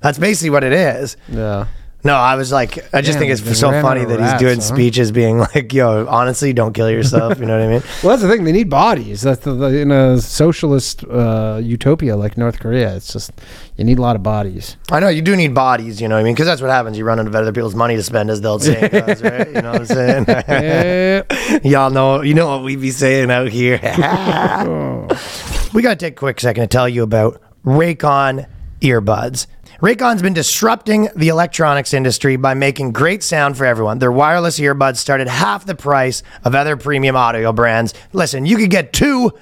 that's 0.00 0.18
basically 0.18 0.50
what 0.50 0.64
it 0.64 0.72
is. 0.72 1.16
Yeah. 1.28 1.66
No, 2.02 2.14
I 2.14 2.34
was 2.36 2.50
like, 2.50 2.78
I 2.94 3.02
just 3.02 3.18
Damn, 3.18 3.28
think 3.28 3.32
it's 3.32 3.58
so 3.58 3.70
ran 3.70 3.82
funny 3.82 4.00
out 4.00 4.04
of 4.04 4.10
that 4.10 4.20
he's 4.20 4.30
rats, 4.30 4.40
doing 4.42 4.56
huh? 4.56 4.60
speeches, 4.62 5.12
being 5.12 5.38
like, 5.54 5.72
"Yo, 5.72 6.06
honestly, 6.08 6.52
don't 6.54 6.72
kill 6.72 6.90
yourself." 6.90 7.38
You 7.38 7.44
know 7.46 7.58
what 7.58 7.66
I 7.66 7.70
mean? 7.70 7.82
Well, 8.02 8.10
that's 8.16 8.22
the 8.22 8.28
thing. 8.28 8.44
They 8.44 8.52
need 8.52 8.70
bodies. 8.70 9.20
That's 9.20 9.40
the, 9.44 9.52
the 9.52 9.66
in 9.80 9.90
a 9.90 10.18
socialist 10.18 11.04
uh, 11.04 11.60
utopia 11.62 12.16
like 12.16 12.38
North 12.38 12.58
Korea. 12.58 12.96
It's 12.96 13.12
just 13.12 13.32
you 13.76 13.84
need 13.84 13.98
a 13.98 14.02
lot 14.02 14.16
of 14.16 14.22
bodies. 14.22 14.76
I 14.90 15.00
know 15.00 15.08
you 15.08 15.20
do 15.20 15.36
need 15.36 15.54
bodies, 15.54 16.00
you 16.00 16.08
know 16.08 16.14
what 16.14 16.20
I 16.20 16.24
mean? 16.24 16.34
Because 16.34 16.46
that's 16.46 16.62
what 16.62 16.70
happens. 16.70 16.96
You 16.96 17.04
run 17.04 17.20
out 17.20 17.26
of 17.26 17.34
other 17.34 17.52
people's 17.52 17.74
money 17.74 17.96
to 17.96 18.02
spend, 18.02 18.30
as 18.30 18.40
they'll 18.40 18.58
say, 18.58 18.80
right? 18.92 19.48
You 19.48 19.60
know 19.62 19.72
what 19.72 19.80
I'm 19.80 19.86
saying? 19.86 21.62
Y'all 21.64 21.90
know, 21.90 22.22
you 22.22 22.32
know 22.34 22.48
what 22.48 22.64
we 22.64 22.76
be 22.76 22.90
saying 22.90 23.30
out 23.30 23.48
here. 23.48 23.78
we 25.74 25.82
got 25.82 25.90
to 25.90 25.96
take 25.96 26.14
a 26.14 26.16
quick 26.16 26.40
second 26.40 26.62
to 26.62 26.68
tell 26.68 26.88
you 26.88 27.02
about 27.02 27.40
Raycon 27.64 28.46
earbuds. 28.80 29.46
Raycon's 29.80 30.20
been 30.20 30.34
disrupting 30.34 31.08
the 31.16 31.28
electronics 31.28 31.94
industry 31.94 32.36
by 32.36 32.52
making 32.54 32.92
great 32.92 33.22
sound 33.22 33.56
for 33.56 33.64
everyone. 33.64 33.98
Their 33.98 34.12
wireless 34.12 34.58
earbuds 34.60 34.96
start 34.96 35.20
at 35.22 35.28
half 35.28 35.64
the 35.64 35.74
price 35.74 36.22
of 36.44 36.54
other 36.54 36.76
premium 36.76 37.16
audio 37.16 37.52
brands. 37.52 37.94
Listen, 38.12 38.44
you 38.44 38.58
could 38.58 38.70
get 38.70 38.92
two 38.92 39.32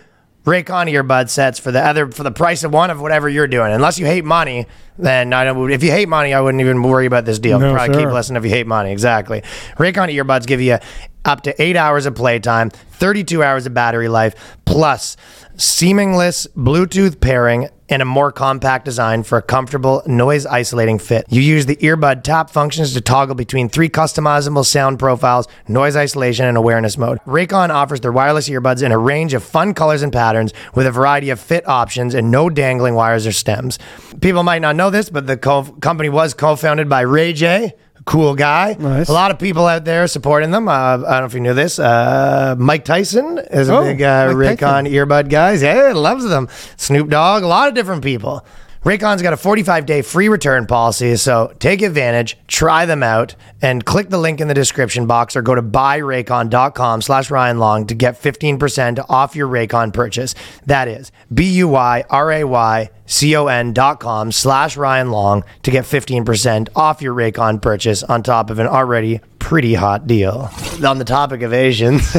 Raycon 0.44 0.90
earbud 0.90 1.28
sets 1.28 1.58
for 1.58 1.70
the 1.70 1.84
other 1.84 2.10
for 2.10 2.22
the 2.22 2.30
price 2.30 2.64
of 2.64 2.72
one 2.72 2.90
of 2.90 3.00
whatever 3.00 3.28
you're 3.28 3.46
doing. 3.48 3.70
Unless 3.72 3.98
you 3.98 4.06
hate 4.06 4.24
money, 4.24 4.66
then 4.96 5.32
I 5.34 5.44
don't. 5.44 5.70
If 5.70 5.82
you 5.82 5.90
hate 5.90 6.08
money, 6.08 6.32
I 6.32 6.40
wouldn't 6.40 6.62
even 6.62 6.82
worry 6.82 7.04
about 7.04 7.26
this 7.26 7.38
deal. 7.38 7.58
No, 7.58 7.74
Probably 7.74 7.94
sir. 7.94 8.00
keep 8.00 8.12
listening 8.12 8.38
if 8.38 8.44
you 8.44 8.50
hate 8.50 8.66
money. 8.66 8.90
Exactly. 8.90 9.42
Raycon 9.76 10.10
earbuds 10.14 10.46
give 10.46 10.62
you 10.62 10.78
up 11.26 11.42
to 11.42 11.62
eight 11.62 11.76
hours 11.76 12.06
of 12.06 12.14
playtime, 12.14 12.70
32 12.70 13.42
hours 13.42 13.66
of 13.66 13.74
battery 13.74 14.08
life, 14.08 14.56
plus 14.64 15.18
seamless 15.58 16.46
Bluetooth 16.56 17.20
pairing 17.20 17.68
and 17.88 18.02
a 18.02 18.04
more 18.04 18.30
compact 18.30 18.84
design 18.84 19.22
for 19.22 19.38
a 19.38 19.42
comfortable 19.42 20.02
noise 20.06 20.46
isolating 20.46 20.98
fit. 20.98 21.24
You 21.30 21.40
use 21.40 21.66
the 21.66 21.76
earbud 21.76 22.22
tap 22.22 22.50
functions 22.50 22.92
to 22.92 23.00
toggle 23.00 23.34
between 23.34 23.68
three 23.68 23.88
customizable 23.88 24.64
sound 24.64 24.98
profiles, 24.98 25.48
noise 25.66 25.96
isolation, 25.96 26.46
and 26.46 26.56
awareness 26.56 26.98
mode. 26.98 27.18
Raycon 27.26 27.70
offers 27.70 28.00
their 28.00 28.12
wireless 28.12 28.48
earbuds 28.48 28.82
in 28.82 28.92
a 28.92 28.98
range 28.98 29.34
of 29.34 29.42
fun 29.42 29.74
colors 29.74 30.02
and 30.02 30.12
patterns 30.12 30.52
with 30.74 30.86
a 30.86 30.92
variety 30.92 31.30
of 31.30 31.40
fit 31.40 31.66
options 31.66 32.14
and 32.14 32.30
no 32.30 32.50
dangling 32.50 32.94
wires 32.94 33.26
or 33.26 33.32
stems. 33.32 33.78
People 34.20 34.42
might 34.42 34.62
not 34.62 34.76
know 34.76 34.90
this, 34.90 35.10
but 35.10 35.26
the 35.26 35.36
co- 35.36 35.64
company 35.80 36.08
was 36.08 36.34
co-founded 36.34 36.88
by 36.88 37.00
Ray 37.00 37.32
J. 37.32 37.74
Cool 38.08 38.34
guy. 38.34 38.74
Nice. 38.78 39.10
A 39.10 39.12
lot 39.12 39.30
of 39.30 39.38
people 39.38 39.66
out 39.66 39.84
there 39.84 40.06
supporting 40.06 40.50
them. 40.50 40.66
Uh, 40.66 40.72
I 40.72 40.96
don't 40.96 41.08
know 41.20 41.24
if 41.26 41.34
you 41.34 41.40
knew 41.40 41.52
this. 41.52 41.78
Uh, 41.78 42.54
Mike 42.58 42.84
Tyson 42.86 43.38
is 43.50 43.68
a 43.68 43.76
Oh, 43.76 43.84
big 43.84 44.00
uh, 44.00 44.28
Raycon 44.32 44.90
earbud 44.90 45.28
guys. 45.28 45.60
Yeah, 45.62 45.92
loves 45.94 46.26
them. 46.26 46.48
Snoop 46.78 47.10
Dogg, 47.10 47.42
a 47.42 47.46
lot 47.46 47.68
of 47.68 47.74
different 47.74 48.02
people. 48.02 48.46
Raycon's 48.84 49.22
got 49.22 49.32
a 49.32 49.36
45 49.36 49.86
day 49.86 50.02
free 50.02 50.28
return 50.28 50.66
policy, 50.66 51.16
so 51.16 51.52
take 51.58 51.82
advantage, 51.82 52.38
try 52.46 52.86
them 52.86 53.02
out, 53.02 53.34
and 53.60 53.84
click 53.84 54.08
the 54.08 54.18
link 54.18 54.40
in 54.40 54.46
the 54.48 54.54
description 54.54 55.06
box 55.06 55.34
or 55.36 55.42
go 55.42 55.54
to 55.54 55.62
buyraycon.com 55.62 57.02
slash 57.02 57.30
Ryan 57.30 57.58
Long 57.58 57.86
to 57.88 57.94
get 57.94 58.14
15% 58.20 59.04
off 59.08 59.34
your 59.34 59.48
Raycon 59.48 59.92
purchase. 59.92 60.34
That 60.66 60.86
is 60.88 61.10
B 61.34 61.44
U 61.54 61.68
Y 61.68 62.04
R 62.08 62.30
A 62.32 62.44
Y 62.44 62.90
C 63.04 63.34
O 63.36 63.48
N 63.48 63.72
dot 63.72 63.98
com 64.00 64.30
slash 64.30 64.76
Ryan 64.76 65.10
Long 65.10 65.44
to 65.64 65.70
get 65.72 65.84
15% 65.84 66.68
off 66.76 67.02
your 67.02 67.14
Raycon 67.14 67.60
purchase 67.60 68.02
on 68.04 68.22
top 68.22 68.48
of 68.48 68.58
an 68.60 68.68
already 68.68 69.20
pretty 69.40 69.74
hot 69.74 70.06
deal. 70.06 70.50
On 70.86 70.98
the 70.98 71.04
topic 71.04 71.42
of 71.42 71.52
Asians, 71.52 72.16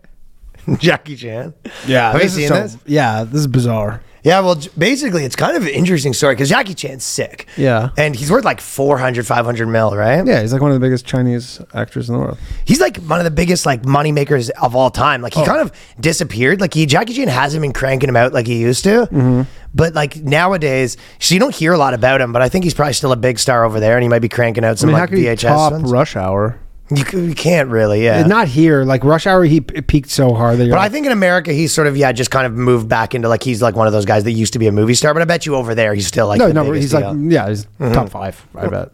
Jackie 0.78 1.16
Chan. 1.16 1.54
Yeah, 1.86 2.12
Have 2.12 2.22
you 2.22 2.28
seen 2.28 2.48
so- 2.48 2.54
this? 2.62 2.76
Yeah, 2.84 3.22
this 3.24 3.40
is 3.40 3.46
bizarre. 3.46 4.02
Yeah, 4.24 4.40
well, 4.40 4.60
basically, 4.76 5.24
it's 5.24 5.36
kind 5.36 5.56
of 5.56 5.62
an 5.62 5.68
interesting 5.68 6.12
story 6.12 6.34
because 6.34 6.48
Jackie 6.48 6.74
Chan's 6.74 7.04
sick. 7.04 7.46
Yeah. 7.56 7.90
And 7.96 8.16
he's 8.16 8.30
worth 8.30 8.44
like 8.44 8.60
400, 8.60 9.26
500 9.26 9.66
mil, 9.66 9.94
right? 9.96 10.26
Yeah, 10.26 10.40
he's 10.40 10.52
like 10.52 10.60
one 10.62 10.70
of 10.70 10.74
the 10.74 10.84
biggest 10.84 11.06
Chinese 11.06 11.60
actors 11.72 12.08
in 12.08 12.14
the 12.14 12.20
world. 12.20 12.38
He's 12.64 12.80
like 12.80 12.96
one 12.98 13.20
of 13.20 13.24
the 13.24 13.30
biggest 13.30 13.64
like 13.66 13.84
money 13.84 14.12
makers 14.12 14.50
of 14.50 14.74
all 14.74 14.90
time. 14.90 15.20
Oh. 15.20 15.24
Like 15.24 15.34
he 15.34 15.44
kind 15.44 15.60
of 15.60 15.72
disappeared. 16.00 16.60
Like 16.60 16.74
he 16.74 16.86
Jackie 16.86 17.14
Chan 17.14 17.28
hasn't 17.28 17.62
been 17.62 17.72
cranking 17.72 18.08
him 18.08 18.16
out 18.16 18.32
like 18.32 18.46
he 18.46 18.58
used 18.58 18.84
to. 18.84 19.06
Mm-hmm. 19.06 19.42
But 19.74 19.94
like 19.94 20.16
nowadays, 20.16 20.96
so 21.20 21.34
you 21.34 21.40
don't 21.40 21.54
hear 21.54 21.72
a 21.72 21.78
lot 21.78 21.94
about 21.94 22.20
him. 22.20 22.32
But 22.32 22.42
I 22.42 22.48
think 22.48 22.64
he's 22.64 22.74
probably 22.74 22.94
still 22.94 23.12
a 23.12 23.16
big 23.16 23.38
star 23.38 23.64
over 23.64 23.80
there, 23.80 23.96
and 23.96 24.02
he 24.02 24.08
might 24.08 24.20
be 24.22 24.28
cranking 24.28 24.64
out 24.64 24.72
I 24.72 24.74
some 24.76 24.88
mean, 24.88 24.96
how 24.96 25.02
like 25.02 25.10
he 25.10 25.24
VHS. 25.24 25.40
top 25.42 25.72
ones. 25.72 25.90
Rush 25.90 26.16
Hour? 26.16 26.58
You, 26.90 27.04
you 27.20 27.34
can't 27.34 27.68
really, 27.68 28.02
yeah. 28.04 28.22
Not 28.26 28.48
here. 28.48 28.82
Like 28.84 29.04
Rush 29.04 29.26
Hour, 29.26 29.44
he 29.44 29.60
p- 29.60 29.82
peaked 29.82 30.08
so 30.10 30.32
hard 30.32 30.58
that 30.58 30.70
But 30.70 30.78
I 30.78 30.88
think 30.88 31.04
in 31.06 31.12
America, 31.12 31.52
he's 31.52 31.72
sort 31.74 31.86
of 31.86 31.96
yeah, 31.96 32.12
just 32.12 32.30
kind 32.30 32.46
of 32.46 32.54
moved 32.54 32.88
back 32.88 33.14
into 33.14 33.28
like 33.28 33.42
he's 33.42 33.60
like 33.60 33.74
one 33.76 33.86
of 33.86 33.92
those 33.92 34.06
guys 34.06 34.24
that 34.24 34.32
used 34.32 34.54
to 34.54 34.58
be 34.58 34.66
a 34.68 34.72
movie 34.72 34.94
star. 34.94 35.12
But 35.12 35.20
I 35.22 35.26
bet 35.26 35.44
you 35.44 35.54
over 35.54 35.74
there, 35.74 35.92
he's 35.94 36.06
still 36.06 36.26
like 36.26 36.38
no, 36.38 36.50
no, 36.50 36.72
he's 36.72 36.94
like, 36.94 37.04
yeah, 37.18 37.48
he's 37.48 37.66
Mm-hmm. 37.78 37.92
top 37.92 38.08
five. 38.08 38.46
I 38.54 38.68
bet. 38.68 38.90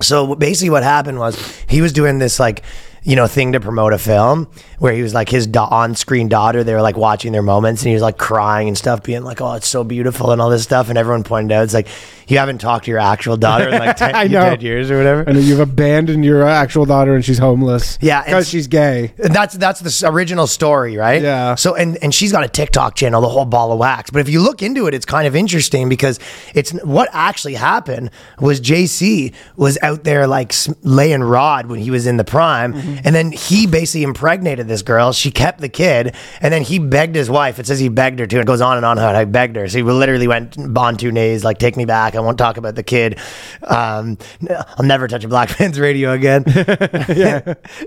So 0.00 0.34
basically, 0.36 0.70
what 0.70 0.82
happened 0.82 1.18
was 1.18 1.36
he 1.68 1.80
was 1.80 1.92
doing 1.92 2.18
this 2.18 2.38
like 2.40 2.62
you 3.04 3.16
know 3.16 3.26
thing 3.26 3.52
to 3.52 3.60
promote 3.60 3.92
a 3.92 3.98
film 3.98 4.48
where 4.78 4.92
he 4.92 5.02
was 5.02 5.14
like 5.14 5.28
his 5.28 5.46
da- 5.46 5.68
on-screen 5.68 6.28
daughter. 6.28 6.64
They 6.64 6.74
were 6.74 6.82
like 6.82 6.96
watching 6.96 7.32
their 7.32 7.42
moments, 7.42 7.82
and 7.82 7.88
he 7.88 7.94
was 7.94 8.02
like 8.02 8.18
crying 8.18 8.68
and 8.68 8.76
stuff, 8.76 9.02
being 9.02 9.22
like, 9.22 9.40
"Oh, 9.40 9.54
it's 9.54 9.68
so 9.68 9.84
beautiful" 9.84 10.32
and 10.32 10.40
all 10.40 10.50
this 10.50 10.62
stuff. 10.62 10.88
And 10.88 10.98
everyone 10.98 11.24
pointed 11.24 11.52
out, 11.54 11.64
it's 11.64 11.74
like 11.74 11.88
you 12.28 12.38
haven't 12.38 12.58
talked 12.58 12.86
to 12.86 12.90
your 12.90 13.00
actual 13.00 13.36
daughter 13.36 13.68
in 13.68 13.78
like 13.78 13.96
10, 13.98 14.14
I 14.14 14.24
know. 14.24 14.50
10 14.50 14.60
years 14.60 14.90
or 14.90 14.96
whatever. 14.96 15.22
And 15.22 15.38
you've 15.42 15.60
abandoned 15.60 16.24
your 16.24 16.46
uh, 16.46 16.50
actual 16.50 16.84
daughter, 16.84 17.14
and 17.14 17.24
she's 17.24 17.38
homeless. 17.38 17.98
Yeah, 18.00 18.24
because 18.24 18.48
she's 18.48 18.66
gay. 18.66 19.12
That's 19.18 19.54
that's 19.54 19.80
the 19.80 20.08
original 20.08 20.46
story, 20.46 20.96
right? 20.96 21.22
Yeah. 21.22 21.54
So 21.56 21.74
and 21.74 21.96
and 22.02 22.14
she's 22.14 22.32
got 22.32 22.44
a 22.44 22.48
TikTok 22.48 22.94
channel, 22.94 23.20
the 23.20 23.28
whole 23.28 23.44
ball 23.44 23.72
of 23.72 23.78
wax. 23.78 24.10
But 24.10 24.20
if 24.20 24.28
you 24.28 24.40
look 24.40 24.62
into 24.62 24.86
it, 24.86 24.94
it's 24.94 25.06
kind 25.06 25.26
of 25.26 25.36
interesting 25.36 25.88
because 25.88 26.18
it's 26.54 26.72
what 26.82 27.08
actually 27.12 27.54
happened 27.54 28.10
was 28.40 28.60
JC 28.60 29.34
was 29.56 29.78
out 29.82 30.04
there 30.04 30.26
like 30.26 30.54
laying 30.82 31.22
rod 31.22 31.66
when 31.66 31.80
he 31.80 31.90
was 31.90 32.06
in 32.06 32.16
the 32.16 32.24
prime, 32.24 32.72
mm-hmm. 32.72 32.91
And 33.04 33.14
then 33.14 33.32
he 33.32 33.66
basically 33.66 34.02
impregnated 34.04 34.68
this 34.68 34.82
girl. 34.82 35.12
She 35.12 35.30
kept 35.30 35.60
the 35.60 35.68
kid, 35.68 36.14
and 36.40 36.52
then 36.52 36.62
he 36.62 36.78
begged 36.78 37.14
his 37.14 37.30
wife. 37.30 37.58
It 37.58 37.66
says 37.66 37.78
he 37.78 37.88
begged 37.88 38.18
her 38.18 38.26
to. 38.26 38.40
It 38.40 38.46
goes 38.46 38.60
on 38.60 38.76
and 38.76 38.86
on 38.86 38.96
how 38.96 39.10
I 39.10 39.24
begged 39.24 39.56
her. 39.56 39.68
So 39.68 39.78
he 39.78 39.82
literally 39.82 40.28
went 40.28 40.58
on 40.76 40.96
two 40.96 41.12
knees, 41.12 41.44
like 41.44 41.58
take 41.58 41.76
me 41.76 41.84
back. 41.84 42.14
I 42.14 42.20
won't 42.20 42.38
talk 42.38 42.56
about 42.56 42.74
the 42.74 42.82
kid. 42.82 43.18
Um, 43.62 44.18
I'll 44.50 44.84
never 44.84 45.08
touch 45.08 45.24
a 45.24 45.28
black 45.28 45.58
man's 45.60 45.78
radio 45.78 46.12
again. 46.12 46.44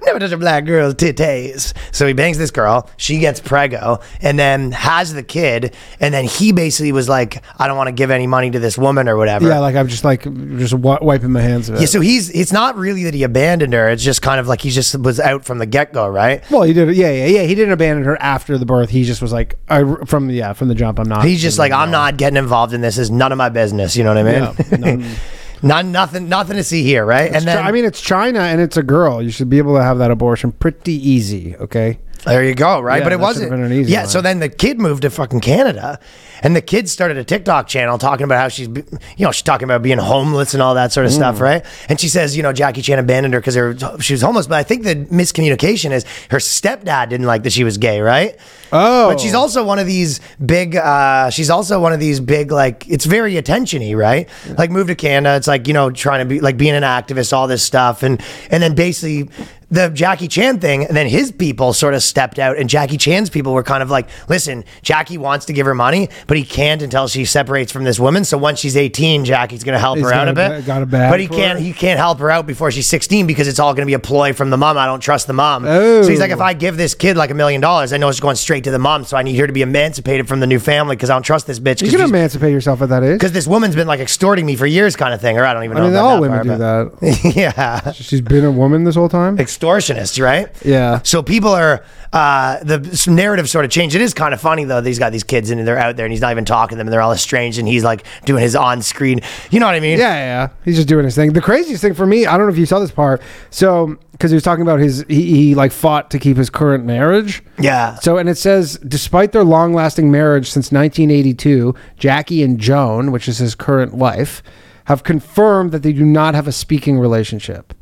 Never 0.05 0.19
touch 0.19 0.31
a 0.31 0.37
black 0.37 0.65
girl's 0.65 0.95
titties. 0.95 1.73
So 1.93 2.07
he 2.07 2.13
bangs 2.13 2.37
this 2.37 2.51
girl. 2.51 2.89
She 2.97 3.19
gets 3.19 3.39
prego 3.39 3.99
and 4.21 4.37
then 4.37 4.71
has 4.71 5.13
the 5.13 5.23
kid. 5.23 5.75
And 5.99 6.13
then 6.13 6.25
he 6.25 6.51
basically 6.51 6.91
was 6.91 7.09
like, 7.09 7.43
I 7.57 7.67
don't 7.67 7.77
want 7.77 7.87
to 7.87 7.93
give 7.93 8.11
any 8.11 8.27
money 8.27 8.51
to 8.51 8.59
this 8.59 8.77
woman 8.77 9.07
or 9.07 9.17
whatever. 9.17 9.47
Yeah, 9.47 9.59
like 9.59 9.75
I'm 9.75 9.87
just 9.87 10.03
like 10.03 10.23
just 10.23 10.71
wi- 10.71 10.99
wiping 11.01 11.31
my 11.31 11.41
hands 11.41 11.69
of 11.69 11.75
it. 11.75 11.81
Yeah, 11.81 11.87
so 11.87 12.01
he's 12.01 12.29
it's 12.29 12.51
not 12.51 12.75
really 12.75 13.03
that 13.03 13.13
he 13.13 13.23
abandoned 13.23 13.73
her. 13.73 13.89
It's 13.89 14.03
just 14.03 14.21
kind 14.21 14.39
of 14.39 14.47
like 14.47 14.61
he's 14.61 14.75
just 14.75 14.94
was 14.97 15.19
out 15.19 15.45
from 15.45 15.57
the 15.59 15.65
get 15.65 15.93
go, 15.93 16.07
right? 16.07 16.43
well, 16.51 16.63
he 16.63 16.73
did. 16.73 16.95
Yeah, 16.95 17.11
yeah, 17.11 17.25
yeah. 17.25 17.43
He 17.43 17.55
didn't 17.55 17.73
abandon 17.73 18.03
her 18.05 18.19
after 18.21 18.57
the 18.57 18.65
birth. 18.65 18.89
He 18.89 19.03
just 19.03 19.21
was 19.21 19.31
like, 19.33 19.55
I 19.69 19.83
from 20.05 20.29
yeah 20.29 20.53
from 20.53 20.67
the 20.67 20.75
jump. 20.75 20.99
I'm 20.99 21.07
not. 21.09 21.25
He's 21.25 21.41
just 21.41 21.59
like, 21.59 21.71
I'm 21.71 21.91
not 21.91 22.17
getting 22.17 22.37
involved 22.37 22.73
in 22.73 22.81
this. 22.81 22.97
It's 22.97 23.09
none 23.09 23.31
of 23.31 23.37
my 23.37 23.49
business. 23.49 23.95
You 23.95 24.03
know 24.03 24.13
what 24.13 24.17
I 24.19 24.23
mean? 24.23 24.55
Yeah, 24.71 24.77
none- 24.77 25.15
Not 25.63 25.85
nothing, 25.85 26.29
nothing 26.29 26.57
to 26.57 26.63
see 26.63 26.83
here, 26.83 27.03
right? 27.05 27.27
It's 27.27 27.37
and 27.37 27.47
then 27.47 27.57
Chi- 27.57 27.69
I 27.69 27.71
mean, 27.71 27.85
it's 27.85 27.99
China 27.99 28.39
and 28.41 28.61
it's 28.61 28.77
a 28.77 28.83
girl. 28.83 29.21
You 29.21 29.31
should 29.31 29.49
be 29.49 29.57
able 29.57 29.73
to 29.75 29.81
have 29.81 29.97
that 29.97 30.11
abortion 30.11 30.51
pretty 30.51 30.91
easy. 30.93 31.55
Okay. 31.55 31.97
There 32.25 32.43
you 32.43 32.55
go, 32.55 32.79
right? 32.81 32.97
Yeah, 32.99 33.03
but 33.03 33.13
it 33.13 33.19
wasn't. 33.19 33.51
been 33.51 33.63
an 33.63 33.71
easy 33.73 33.91
yeah. 33.91 34.01
one. 34.01 34.09
So 34.09 34.21
then 34.21 34.39
the 34.39 34.49
kid 34.49 34.79
moved 34.79 35.03
to 35.03 35.09
fucking 35.09 35.41
Canada, 35.41 35.99
and 36.41 36.55
the 36.55 36.61
kid 36.61 36.89
started 36.89 37.17
a 37.17 37.23
TikTok 37.23 37.67
channel 37.67 37.97
talking 37.97 38.23
about 38.23 38.39
how 38.39 38.47
she's, 38.47 38.67
you 38.67 38.83
know, 39.25 39.31
she's 39.31 39.43
talking 39.43 39.65
about 39.65 39.81
being 39.81 39.97
homeless 39.99 40.53
and 40.53 40.61
all 40.63 40.75
that 40.75 40.91
sort 40.91 41.05
of 41.05 41.11
Mm. 41.11 41.15
stuff, 41.15 41.39
right? 41.41 41.63
And 41.87 41.99
she 41.99 42.09
says, 42.09 42.35
you 42.35 42.43
know, 42.43 42.51
Jackie 42.51 42.81
Chan 42.81 42.97
abandoned 42.99 43.33
her 43.33 43.39
because 43.41 44.03
she 44.03 44.13
was 44.13 44.21
homeless. 44.21 44.47
But 44.47 44.57
I 44.57 44.63
think 44.63 44.83
the 44.83 44.95
miscommunication 44.95 45.91
is 45.91 46.03
her 46.29 46.37
stepdad 46.39 47.09
didn't 47.09 47.27
like 47.27 47.43
that 47.43 47.53
she 47.53 47.63
was 47.63 47.77
gay, 47.77 48.01
right? 48.01 48.35
Oh. 48.73 49.09
But 49.09 49.19
she's 49.19 49.33
also 49.35 49.63
one 49.63 49.79
of 49.79 49.85
these 49.87 50.19
big. 50.43 50.75
uh 50.75 51.29
She's 51.29 51.49
also 51.49 51.79
one 51.79 51.93
of 51.93 51.99
these 51.99 52.19
big, 52.19 52.51
like 52.51 52.87
it's 52.89 53.05
very 53.05 53.35
attentiony, 53.35 53.95
right? 53.95 54.27
Like 54.57 54.71
move 54.71 54.87
to 54.87 54.95
Canada. 54.95 55.35
It's 55.37 55.47
like 55.47 55.67
you 55.67 55.73
know 55.73 55.91
trying 55.91 56.19
to 56.19 56.25
be 56.25 56.39
like 56.41 56.57
being 56.57 56.73
an 56.75 56.83
activist, 56.83 57.31
all 57.33 57.47
this 57.47 57.63
stuff, 57.63 58.03
and 58.03 58.21
and 58.51 58.61
then 58.61 58.73
basically 58.75 59.29
the 59.71 59.89
Jackie 59.89 60.27
Chan 60.27 60.59
thing, 60.59 60.85
and 60.85 60.95
then 60.95 61.07
his 61.07 61.31
people 61.31 61.73
sort 61.73 61.93
of 61.93 62.03
stepped 62.03 62.39
out, 62.39 62.57
and 62.57 62.69
Jackie 62.69 62.97
Chan's 62.97 63.29
people 63.29 63.53
were 63.53 63.63
kind 63.63 63.81
of 63.81 63.89
like, 63.89 64.07
listen, 64.29 64.63
Jackie 64.81 65.17
wants 65.17 65.45
to 65.47 65.53
give 65.53 65.65
her 65.65 65.73
money, 65.75 66.09
but 66.27 66.37
he 66.37 66.43
can't 66.45 66.81
until 66.81 67.07
she 67.07 67.25
separates 67.25 67.71
from 67.71 67.83
this 67.83 67.99
woman. 67.99 68.23
So 68.25 68.37
once 68.37 68.59
she's 68.59 68.77
18, 68.77 69.25
Jackie's 69.25 69.63
gonna 69.63 69.79
help 69.79 69.97
He's 69.97 70.05
her 70.07 70.13
out 70.13 70.27
a 70.27 70.31
a- 70.31 70.33
bit. 70.33 70.65
got 70.65 70.81
a 70.81 70.85
bag 70.85 71.11
but 71.11 71.19
he 71.19 71.27
can't. 71.27 71.57
her? 71.59 71.65
He 71.65 71.73
can't 71.73 71.99
help 71.99 72.19
her 72.19 72.29
out 72.29 72.45
before 72.45 72.71
she's 72.71 72.87
16 72.87 73.25
because 73.27 73.47
it's 73.47 73.59
all 73.59 73.73
gonna 73.73 73.85
be 73.85 73.93
a 73.93 73.99
ploy 73.99 74.33
from 74.33 74.49
the 74.49 74.57
mom. 74.57 74.77
I 74.77 74.85
don't 74.85 74.99
trust 74.99 75.27
the 75.27 75.33
mom. 75.33 75.65
Oh. 75.65 76.03
So 76.03 76.09
he's 76.09 76.19
like, 76.19 76.31
if 76.31 76.39
oh. 76.39 76.43
I 76.43 76.53
give 76.53 76.77
this 76.77 76.93
kid 76.93 77.17
like 77.17 77.29
a 77.31 77.33
million 77.35 77.61
dollars, 77.61 77.93
I 77.93 77.97
know 77.97 78.09
it's 78.09 78.19
going 78.19 78.35
straight 78.35 78.63
to 78.65 78.71
the 78.71 78.79
mom. 78.79 79.03
So 79.05 79.17
I 79.17 79.23
need 79.23 79.35
her 79.37 79.47
to 79.47 79.53
be 79.53 79.61
emancipated 79.61 80.27
from 80.27 80.39
the 80.39 80.47
new 80.47 80.59
family 80.59 80.95
because 80.95 81.09
I 81.09 81.15
don't 81.15 81.23
trust 81.23 81.47
this 81.47 81.59
bitch. 81.59 81.81
You 81.81 81.89
can 81.89 82.01
emancipate 82.01 82.51
yourself 82.51 82.81
at 82.81 82.89
that 82.89 83.03
age. 83.03 83.13
Because 83.15 83.31
this 83.31 83.47
woman's 83.47 83.75
been 83.75 83.87
like 83.87 83.99
extorting 83.99 84.45
me 84.45 84.55
for 84.55 84.65
years, 84.67 84.95
kind 84.95 85.13
of 85.13 85.21
thing, 85.21 85.37
or 85.37 85.45
I 85.45 85.53
don't 85.53 85.63
even 85.63 85.77
I 85.77 85.79
know. 85.81 85.85
mean, 85.87 85.95
about 85.95 86.05
all 86.05 86.21
women 86.21 86.43
do 86.43 86.57
that. 86.57 87.31
yeah, 87.35 87.91
She's 87.93 88.21
been 88.21 88.45
a 88.45 88.51
woman 88.51 88.83
this 88.83 88.95
whole 88.95 89.09
time. 89.09 89.39
Extortionists, 89.55 90.21
right? 90.21 90.49
Yeah. 90.63 91.01
So 91.03 91.23
people 91.23 91.49
are 91.51 91.83
uh, 92.13 92.63
the 92.63 93.05
narrative 93.09 93.49
sort 93.49 93.65
of 93.65 93.71
changed. 93.71 93.95
It 93.95 94.01
is 94.01 94.13
kind 94.13 94.33
of 94.33 94.41
funny 94.41 94.63
though. 94.63 94.81
He's 94.81 94.99
got 94.99 95.11
these 95.11 95.23
kids 95.23 95.49
and 95.49 95.65
they're 95.67 95.77
out 95.77 95.95
there 95.95 96.05
and 96.05 96.11
he's 96.11 96.21
not 96.21 96.31
even 96.31 96.45
talking 96.45 96.75
to 96.75 96.77
them 96.77 96.87
and 96.87 96.93
they're 96.93 97.01
all 97.01 97.11
estranged 97.11 97.59
and 97.59 97.67
he's 97.67 97.83
like 97.83 98.05
doing 98.25 98.41
his 98.41 98.55
on 98.55 98.81
screen. 98.81 99.21
You 99.51 99.59
know 99.59 99.65
what 99.65 99.75
I 99.75 99.79
mean? 99.79 99.99
Yeah, 99.99 100.13
yeah, 100.13 100.49
he's 100.63 100.75
just 100.75 100.87
doing 100.87 101.05
his 101.05 101.15
thing. 101.15 101.33
The 101.33 101.41
craziest 101.41 101.81
thing 101.81 101.93
for 101.93 102.05
me, 102.05 102.25
I 102.25 102.37
don't 102.37 102.47
know 102.47 102.53
if 102.53 102.59
you 102.59 102.65
saw 102.65 102.79
this 102.79 102.91
part. 102.91 103.21
So, 103.49 103.97
because 104.11 104.31
he 104.31 104.35
was 104.35 104.43
talking 104.43 104.61
about 104.61 104.79
his, 104.79 105.03
he, 105.09 105.35
he 105.35 105.55
like 105.55 105.71
fought 105.71 106.09
to 106.11 106.19
keep 106.19 106.37
his 106.37 106.49
current 106.49 106.85
marriage. 106.85 107.43
Yeah. 107.59 107.95
So, 107.95 108.17
and 108.17 108.29
it 108.29 108.37
says, 108.37 108.77
despite 108.87 109.33
their 109.33 109.43
long-lasting 109.43 110.09
marriage 110.09 110.49
since 110.49 110.71
1982, 110.71 111.75
Jackie 111.97 112.43
and 112.43 112.59
Joan, 112.59 113.11
which 113.11 113.27
is 113.27 113.39
his 113.39 113.55
current 113.55 113.93
wife, 113.93 114.41
have 114.85 115.03
confirmed 115.03 115.71
that 115.71 115.83
they 115.83 115.91
do 115.91 116.05
not 116.05 116.33
have 116.33 116.47
a 116.47 116.51
speaking 116.51 116.97
relationship. 116.97 117.73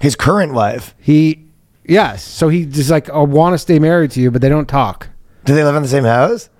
His 0.00 0.14
current 0.16 0.52
wife. 0.52 0.94
He, 0.98 1.46
yes. 1.84 2.22
So 2.22 2.48
he 2.48 2.66
just 2.66 2.90
like, 2.90 3.08
uh, 3.08 3.20
I 3.20 3.22
want 3.22 3.54
to 3.54 3.58
stay 3.58 3.78
married 3.78 4.10
to 4.12 4.20
you, 4.20 4.30
but 4.30 4.42
they 4.42 4.48
don't 4.48 4.68
talk. 4.68 5.08
Do 5.44 5.54
they 5.54 5.64
live 5.64 5.74
in 5.76 5.82
the 5.82 5.88
same 5.88 6.04
house? 6.04 6.50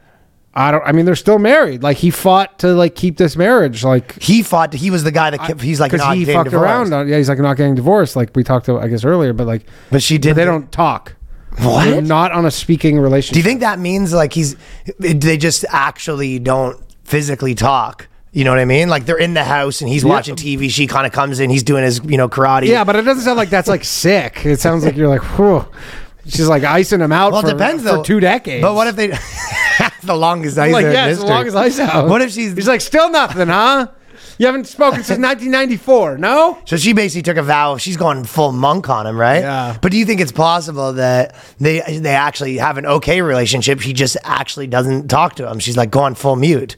I 0.54 0.70
don't. 0.70 0.82
I 0.86 0.92
mean, 0.92 1.04
they're 1.04 1.16
still 1.16 1.38
married. 1.38 1.82
Like 1.82 1.98
he 1.98 2.10
fought 2.10 2.60
to 2.60 2.68
like 2.68 2.94
keep 2.94 3.18
this 3.18 3.36
marriage. 3.36 3.84
Like 3.84 4.20
He 4.22 4.42
fought. 4.42 4.72
He 4.72 4.90
was 4.90 5.04
the 5.04 5.12
guy 5.12 5.28
that 5.28 5.40
kept, 5.40 5.60
he's 5.60 5.80
like 5.80 5.90
because 5.92 6.06
not 6.06 6.14
he 6.16 6.20
getting 6.24 6.34
fucked 6.34 6.50
divorced. 6.50 6.64
around. 6.70 6.92
On, 6.94 7.06
yeah, 7.08 7.18
he's 7.18 7.28
like 7.28 7.38
not 7.38 7.58
getting 7.58 7.74
divorced. 7.74 8.16
Like 8.16 8.30
we 8.34 8.42
talked 8.42 8.64
to, 8.66 8.78
I 8.78 8.88
guess 8.88 9.04
earlier. 9.04 9.34
But 9.34 9.46
like, 9.46 9.66
But 9.90 10.02
she 10.02 10.16
but 10.16 10.22
did. 10.22 10.34
they 10.36 10.44
don't 10.46 10.72
talk. 10.72 11.14
What? 11.58 11.84
They're 11.84 12.00
not 12.00 12.32
on 12.32 12.46
a 12.46 12.50
speaking 12.50 12.98
relationship. 12.98 13.34
Do 13.34 13.38
you 13.40 13.44
think 13.44 13.60
that 13.60 13.78
means 13.78 14.14
like 14.14 14.32
he's 14.32 14.56
they 14.98 15.36
just 15.36 15.66
actually 15.68 16.38
don't 16.38 16.78
physically 17.04 17.54
talk? 17.54 18.08
You 18.36 18.44
know 18.44 18.50
what 18.50 18.58
I 18.58 18.66
mean? 18.66 18.90
Like 18.90 19.06
they're 19.06 19.16
in 19.16 19.32
the 19.32 19.42
house 19.44 19.80
and 19.80 19.88
he's 19.88 20.04
Yeah. 20.04 20.10
watching 20.10 20.36
TV. 20.36 20.68
She 20.70 20.86
kind 20.86 21.06
of 21.06 21.12
comes 21.12 21.40
in. 21.40 21.48
He's 21.48 21.62
doing 21.62 21.84
his 21.84 22.02
you 22.04 22.18
know 22.18 22.28
karate. 22.28 22.66
Yeah, 22.66 22.84
but 22.84 22.94
it 22.94 23.02
doesn't 23.02 23.22
sound 23.24 23.38
like 23.38 23.48
that's 23.48 23.66
like 23.66 23.82
sick. 23.82 24.44
It 24.44 24.60
sounds 24.60 24.84
like 24.84 24.94
you're 24.94 25.08
like, 25.08 25.22
whew. 25.38 25.64
She's 26.26 26.46
like 26.46 26.62
icing 26.62 27.00
him 27.00 27.12
out 27.12 27.32
Well, 27.32 27.40
for, 27.40 27.48
it 27.48 27.52
depends 27.52 27.82
for 27.82 27.88
though. 27.88 28.02
two 28.02 28.20
decades. 28.20 28.60
But 28.60 28.74
what 28.74 28.88
if 28.88 28.96
they 28.96 29.06
the 30.04 30.14
longest 30.14 30.58
ice 30.58 30.70
like, 30.70 30.84
yeah, 30.84 31.12
the 31.14 31.24
longest 31.24 31.56
ice 31.56 31.78
out. 31.78 32.08
What 32.10 32.20
if 32.20 32.30
she's 32.30 32.52
He's 32.54 32.68
like, 32.68 32.82
still 32.82 33.08
nothing, 33.10 33.46
huh? 33.48 33.86
You 34.38 34.44
haven't 34.44 34.66
spoken 34.66 35.02
since 35.02 35.18
1994, 35.30 36.18
no? 36.18 36.58
So 36.66 36.76
she 36.76 36.92
basically 36.92 37.22
took 37.22 37.38
a 37.38 37.42
vow. 37.42 37.78
She's 37.78 37.96
going 37.96 38.24
full 38.24 38.52
monk 38.52 38.90
on 38.90 39.06
him, 39.06 39.16
right? 39.18 39.40
Yeah. 39.40 39.78
But 39.80 39.92
do 39.92 39.96
you 39.96 40.04
think 40.04 40.20
it's 40.20 40.30
possible 40.32 40.92
that 40.92 41.34
they 41.58 41.80
they 42.00 42.10
actually 42.14 42.58
have 42.58 42.76
an 42.76 42.84
okay 42.84 43.22
relationship? 43.22 43.80
She 43.80 43.94
just 43.94 44.18
actually 44.24 44.66
doesn't 44.66 45.08
talk 45.08 45.36
to 45.36 45.48
him. 45.50 45.58
She's 45.58 45.78
like 45.78 45.90
going 45.90 46.16
full 46.16 46.36
mute. 46.36 46.76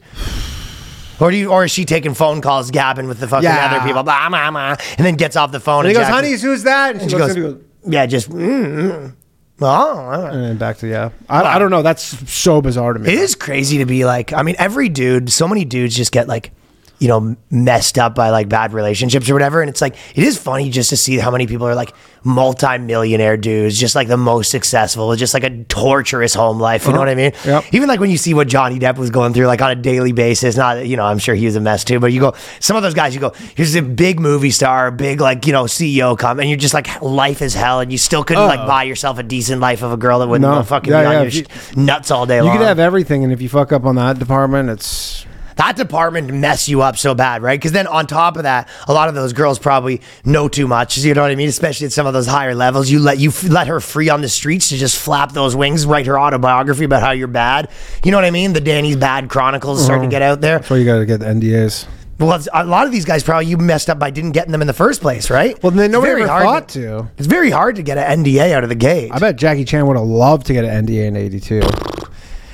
Or 1.19 1.31
do 1.31 1.37
you, 1.37 1.49
or 1.51 1.65
is 1.65 1.71
she 1.71 1.85
taking 1.85 2.13
phone 2.13 2.41
calls, 2.41 2.71
gabbing 2.71 3.07
with 3.07 3.19
the 3.19 3.27
fucking 3.27 3.43
Yeah. 3.43 3.71
other 3.71 3.85
people, 3.85 4.03
blah, 4.03 4.29
blah, 4.29 4.51
blah, 4.51 4.75
and 4.97 5.05
then 5.05 5.15
gets 5.15 5.35
off 5.35 5.51
the 5.51 5.59
phone 5.59 5.79
And 5.85 5.89
he 5.89 5.93
goes, 5.93 6.03
Jack- 6.03 6.13
honey, 6.13 6.31
who's 6.31 6.63
that? 6.63 6.95
And 6.95 7.11
she, 7.11 7.17
goes, 7.17 7.31
at 7.31 7.37
him 7.37 7.45
and 7.45 7.55
goes, 7.55 7.63
yeah, 7.93 8.05
just 8.05 8.29
mm, 8.29 8.37
mm. 8.39 9.13
oh, 9.61 10.25
and 10.25 10.43
then 10.43 10.57
back 10.57 10.77
to, 10.77 10.87
yeah. 10.87 11.09
I, 11.29 11.43
I 11.43 11.59
don't 11.59 11.71
know. 11.71 11.81
That's 11.81 12.03
so 12.31 12.61
bizarre 12.61 12.93
to 12.93 12.99
me. 12.99 13.09
It 13.11 13.19
is 13.19 13.35
crazy 13.35 13.79
to 13.79 13.85
be 13.85 14.05
like. 14.05 14.33
I 14.33 14.43
mean, 14.43 14.55
every 14.59 14.89
dude, 14.89 15.31
so 15.31 15.47
many 15.47 15.65
dudes 15.65 15.95
just 15.95 16.11
get 16.11 16.27
like 16.27 16.51
you 16.99 17.07
know, 17.07 17.35
messed 17.49 17.97
up 17.97 18.13
by 18.13 18.29
like 18.29 18.49
bad 18.49 18.73
relationships 18.73 19.29
or 19.29 19.33
whatever. 19.33 19.61
And 19.61 19.69
it's 19.69 19.81
like, 19.81 19.95
it 20.15 20.23
is 20.23 20.37
funny 20.37 20.69
just 20.69 20.89
to 20.89 20.97
see 20.97 21.17
how 21.17 21.31
many 21.31 21.47
people 21.47 21.65
are 21.65 21.75
like 21.75 21.93
multi-millionaire 22.23 23.37
dudes, 23.37 23.79
just 23.79 23.95
like 23.95 24.09
the 24.09 24.17
most 24.17 24.51
successful, 24.51 25.07
with 25.07 25.19
just 25.19 25.33
like 25.33 25.43
a 25.43 25.63
torturous 25.65 26.33
home 26.33 26.59
life. 26.59 26.85
You 26.85 26.91
know 26.91 27.01
uh-huh. 27.01 27.01
what 27.01 27.09
I 27.09 27.15
mean? 27.15 27.31
Yep. 27.45 27.73
Even 27.73 27.87
like 27.87 27.99
when 28.01 28.09
you 28.09 28.17
see 28.17 28.33
what 28.33 28.49
Johnny 28.49 28.79
Depp 28.79 28.97
was 28.97 29.09
going 29.09 29.33
through, 29.33 29.47
like 29.47 29.61
on 29.61 29.71
a 29.71 29.75
daily 29.75 30.11
basis, 30.11 30.57
not, 30.57 30.85
you 30.85 30.97
know, 30.97 31.05
I'm 31.05 31.19
sure 31.19 31.35
he 31.35 31.45
was 31.45 31.55
a 31.55 31.61
mess 31.61 31.85
too, 31.85 31.99
but 31.99 32.11
you 32.11 32.19
go, 32.19 32.33
some 32.59 32.75
of 32.75 32.83
those 32.83 32.93
guys, 32.93 33.15
you 33.15 33.21
go, 33.21 33.31
here's 33.55 33.75
a 33.75 33.81
big 33.81 34.19
movie 34.19 34.51
star, 34.51 34.91
big 34.91 35.21
like, 35.21 35.47
you 35.47 35.53
know, 35.53 35.63
CEO 35.63 36.17
come, 36.17 36.39
and 36.39 36.49
you're 36.49 36.57
just 36.57 36.73
like, 36.73 37.01
life 37.01 37.41
is 37.41 37.53
hell, 37.53 37.79
and 37.79 37.91
you 37.91 37.97
still 37.97 38.23
couldn't 38.23 38.45
like 38.45 38.59
uh. 38.59 38.67
buy 38.67 38.83
yourself 38.83 39.17
a 39.17 39.23
decent 39.23 39.61
life 39.61 39.81
of 39.81 39.93
a 39.93 39.97
girl 39.97 40.19
that 40.19 40.27
wouldn't. 40.27 40.49
No. 40.51 40.61
fucking 40.63 40.91
Yeah, 40.91 41.01
be 41.01 41.15
on 41.15 41.23
your 41.23 41.31
you- 41.31 41.45
nuts 41.75 42.11
all 42.11 42.25
day 42.25 42.37
You 42.37 42.43
long. 42.43 42.57
could 42.57 42.65
have 42.65 42.79
everything, 42.79 43.23
and 43.23 43.31
if 43.31 43.41
you 43.41 43.47
fuck 43.47 43.71
up 43.71 43.85
on 43.85 43.95
that 43.95 44.19
department, 44.19 44.69
it's 44.69 45.25
that 45.59 45.75
department 45.75 46.33
mess 46.33 46.67
you 46.67 46.81
up 46.81 46.97
so 46.97 47.13
bad, 47.13 47.41
right? 47.41 47.59
Because 47.59 47.71
then 47.73 47.85
on 47.85 48.07
top 48.07 48.35
of 48.37 48.43
that, 48.43 48.67
a 48.87 48.93
lot 48.93 49.07
of 49.09 49.15
those 49.15 49.33
girls 49.33 49.59
probably 49.59 50.01
know 50.25 50.47
too 50.47 50.67
much. 50.67 50.97
You 50.97 51.13
know 51.13 51.21
what 51.21 51.31
I 51.31 51.35
mean? 51.35 51.49
Especially 51.49 51.85
at 51.85 51.91
some 51.93 52.07
of 52.07 52.13
those 52.13 52.27
higher 52.27 52.55
levels, 52.55 52.89
you 52.89 52.99
let 52.99 53.19
you 53.19 53.29
f- 53.29 53.43
let 53.43 53.67
her 53.67 53.79
free 53.79 54.09
on 54.09 54.21
the 54.21 54.29
streets 54.29 54.69
to 54.69 54.77
just 54.77 54.97
flap 54.97 55.33
those 55.33 55.55
wings, 55.55 55.85
write 55.85 56.07
her 56.07 56.19
autobiography 56.19 56.83
about 56.85 57.01
how 57.03 57.11
you're 57.11 57.27
bad. 57.27 57.69
You 58.03 58.11
know 58.11 58.17
what 58.17 58.25
I 58.25 58.31
mean? 58.31 58.53
The 58.53 58.61
Danny's 58.61 58.95
Bad 58.95 59.29
Chronicles 59.29 59.83
starting 59.83 60.03
Uh-huh. 60.03 60.09
to 60.09 60.15
get 60.15 60.21
out 60.21 60.41
there. 60.41 60.63
So 60.63 60.75
you 60.75 60.85
got 60.85 60.97
to 60.99 61.05
get 61.05 61.19
the 61.19 61.25
NDAs. 61.27 61.85
Well, 62.19 62.37
a 62.53 62.65
lot 62.65 62.85
of 62.85 62.91
these 62.91 63.05
guys 63.05 63.23
probably 63.23 63.45
you 63.45 63.55
messed 63.57 63.89
up 63.89 63.97
by 63.97 64.09
didn't 64.11 64.31
getting 64.31 64.51
them 64.51 64.59
in 64.61 64.67
the 64.67 64.73
first 64.73 64.99
place, 64.99 65.29
right? 65.29 65.61
Well, 65.63 65.71
then 65.71 65.89
nobody 65.91 66.11
ever 66.21 66.27
thought 66.27 66.67
to. 66.69 67.09
It's 67.17 67.27
very 67.27 67.49
hard 67.49 67.77
to 67.77 67.81
get 67.81 67.97
an 67.97 68.23
NDA 68.25 68.51
out 68.53 68.63
of 68.63 68.69
the 68.69 68.75
gate. 68.75 69.11
I 69.13 69.19
bet 69.19 69.37
Jackie 69.37 69.63
Chan 69.63 69.85
would 69.87 69.95
have 69.95 70.05
loved 70.05 70.45
to 70.47 70.53
get 70.53 70.65
an 70.65 70.85
NDA 70.85 71.05
in 71.07 71.15
'82. 71.15 71.61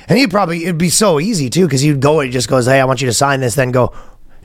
And 0.08 0.18
he'd 0.18 0.30
probably 0.30 0.64
it'd 0.64 0.78
be 0.78 0.90
so 0.90 1.18
easy 1.20 1.50
too, 1.50 1.66
because 1.66 1.80
he'd 1.80 2.00
go 2.00 2.20
and 2.20 2.28
he 2.28 2.32
just 2.32 2.48
goes, 2.48 2.66
Hey, 2.66 2.80
I 2.80 2.84
want 2.84 3.00
you 3.00 3.06
to 3.06 3.12
sign 3.12 3.40
this, 3.40 3.54
then 3.54 3.70
go 3.72 3.92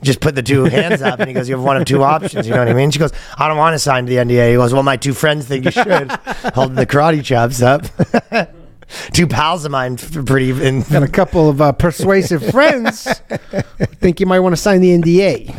just 0.02 0.20
put 0.20 0.34
the 0.34 0.42
two 0.42 0.64
hands 0.78 1.00
up 1.02 1.20
and 1.20 1.28
he 1.28 1.34
goes, 1.34 1.48
You 1.48 1.54
have 1.56 1.64
one 1.64 1.76
of 1.76 1.84
two 1.84 2.02
options, 2.02 2.46
you 2.46 2.52
know 2.52 2.58
what 2.58 2.68
I 2.68 2.72
mean? 2.74 2.90
She 2.90 2.98
goes, 2.98 3.12
I 3.38 3.46
don't 3.48 3.56
want 3.58 3.74
to 3.74 3.78
sign 3.78 4.04
the 4.06 4.16
NDA. 4.16 4.50
He 4.50 4.54
goes, 4.56 4.72
Well, 4.74 4.82
my 4.82 4.96
two 4.96 5.14
friends 5.14 5.46
think 5.46 5.64
you 5.64 5.70
should. 5.70 6.10
Holding 6.54 6.74
the 6.76 6.86
karate 6.86 7.22
chops 7.24 7.62
up. 7.62 7.84
two 9.12 9.26
pals 9.26 9.64
of 9.64 9.70
mine 9.70 9.96
pretty 9.96 10.50
in 10.50 10.82
Got 10.82 11.02
a 11.04 11.08
couple 11.08 11.48
of 11.48 11.60
uh, 11.60 11.72
persuasive 11.72 12.44
friends. 12.50 13.04
think 14.00 14.18
you 14.20 14.26
might 14.26 14.40
want 14.40 14.54
to 14.54 14.60
sign 14.60 14.80
the 14.80 14.90
NDA. 14.90 15.56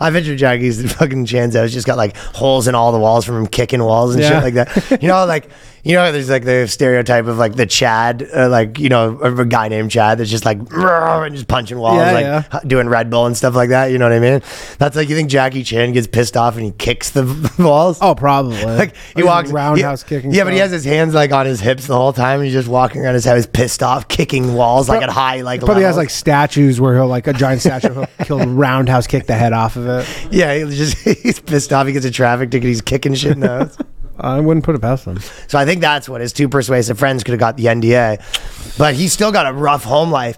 I 0.00 0.10
picture 0.10 0.34
Jackie's 0.34 0.92
fucking 0.94 1.26
Chan's 1.26 1.54
house 1.54 1.70
just 1.70 1.86
got 1.86 1.96
like 1.96 2.16
holes 2.16 2.66
in 2.66 2.74
all 2.74 2.92
the 2.92 2.98
walls 2.98 3.24
from 3.24 3.36
him 3.36 3.46
kicking 3.46 3.82
walls 3.82 4.14
and 4.14 4.22
Yeah. 4.22 4.30
shit 4.40 4.42
like 4.42 4.54
that. 4.54 5.02
You 5.02 5.08
know, 5.08 5.24
like 5.26 5.48
you 5.84 5.94
know, 5.94 6.12
there's 6.12 6.30
like 6.30 6.44
the 6.44 6.66
stereotype 6.68 7.26
of 7.26 7.38
like 7.38 7.56
the 7.56 7.66
Chad, 7.66 8.28
uh, 8.34 8.48
like 8.48 8.78
you 8.78 8.88
know, 8.88 9.16
of 9.18 9.38
a 9.40 9.44
guy 9.44 9.68
named 9.68 9.90
Chad 9.90 10.18
that's 10.18 10.30
just 10.30 10.44
like 10.44 10.58
and 10.70 11.34
just 11.34 11.48
punching 11.48 11.76
walls, 11.78 11.96
Yeah, 11.98 12.12
like 12.12 12.24
yeah. 12.52 12.60
doing 12.66 12.88
Red 12.88 13.10
Bull 13.10 13.26
and 13.26 13.36
stuff 13.36 13.54
like 13.56 13.70
that. 13.70 13.86
You 13.86 13.98
know 13.98 14.04
what 14.06 14.12
I 14.12 14.20
mean? 14.20 14.42
That's 14.78 14.94
like 14.94 15.08
you 15.08 15.16
think 15.16 15.28
Jackie 15.28 15.64
Chan 15.64 15.92
gets 15.92 16.06
pissed 16.06 16.36
off 16.36 16.54
and 16.56 16.64
he 16.64 16.70
kicks 16.72 17.10
the 17.10 17.24
walls. 17.58 17.98
Oh, 18.00 18.14
probably. 18.14 18.62
Like 18.82 18.94
he 18.96 19.12
He's 19.16 19.24
walks 19.24 19.50
roundhouse 19.50 20.02
yeah, 20.02 20.08
kicking. 20.08 20.32
Yeah, 20.32 20.44
but 20.44 20.52
he 20.52 20.58
has 20.60 20.70
his 20.70 20.84
hands 20.84 21.14
like 21.14 21.32
on 21.32 21.46
his 21.46 21.60
hips 21.60 21.86
the 21.86 21.96
whole 21.96 22.12
time. 22.12 22.38
And 22.40 22.44
he's 22.46 22.54
just 22.54 22.68
walking 22.68 23.02
around 23.02 23.14
his 23.14 23.24
house 23.24 23.46
pissed 23.46 23.82
off, 23.82 24.08
kicking 24.08 24.54
walls 24.54 24.88
like 24.88 25.02
at 25.02 25.10
high 25.10 25.40
like. 25.42 25.60
Probably 25.60 25.82
has 25.82 25.96
like 25.96 26.10
statues 26.10 26.80
where 26.80 26.94
he'll 26.94 27.06
like 27.08 27.26
a 27.26 27.32
giant 27.32 27.60
statue 27.60 27.92
he'll, 27.92 28.06
he'll 28.38 28.46
roundhouse 28.46 29.06
kick 29.06 29.26
the 29.26 29.34
head 29.34 29.52
off 29.52 29.76
of 29.76 29.86
it. 29.88 30.08
yeah, 30.32 30.54
he's 30.54 30.76
just 30.78 30.98
he's 31.22 31.40
pissed 31.40 31.72
off. 31.72 31.86
He 31.86 31.92
gets 31.92 32.06
a 32.06 32.10
traffic 32.10 32.50
ticket. 32.50 32.68
He's 32.68 32.80
kicking 32.82 33.14
shit 33.14 33.32
in 33.32 33.40
the 33.40 33.48
house. 33.48 33.78
I 34.22 34.40
wouldn't 34.40 34.64
put 34.64 34.74
it 34.74 34.80
past 34.80 35.04
him. 35.04 35.18
So 35.48 35.58
I 35.58 35.64
think 35.64 35.80
that's 35.80 36.08
what 36.08 36.20
his 36.20 36.32
two 36.32 36.48
persuasive 36.48 36.98
friends 36.98 37.24
could 37.24 37.32
have 37.32 37.40
got 37.40 37.56
the 37.56 37.64
NDA, 37.66 38.76
but 38.78 38.94
he's 38.94 39.12
still 39.12 39.32
got 39.32 39.46
a 39.46 39.52
rough 39.52 39.84
home 39.84 40.10
life. 40.10 40.36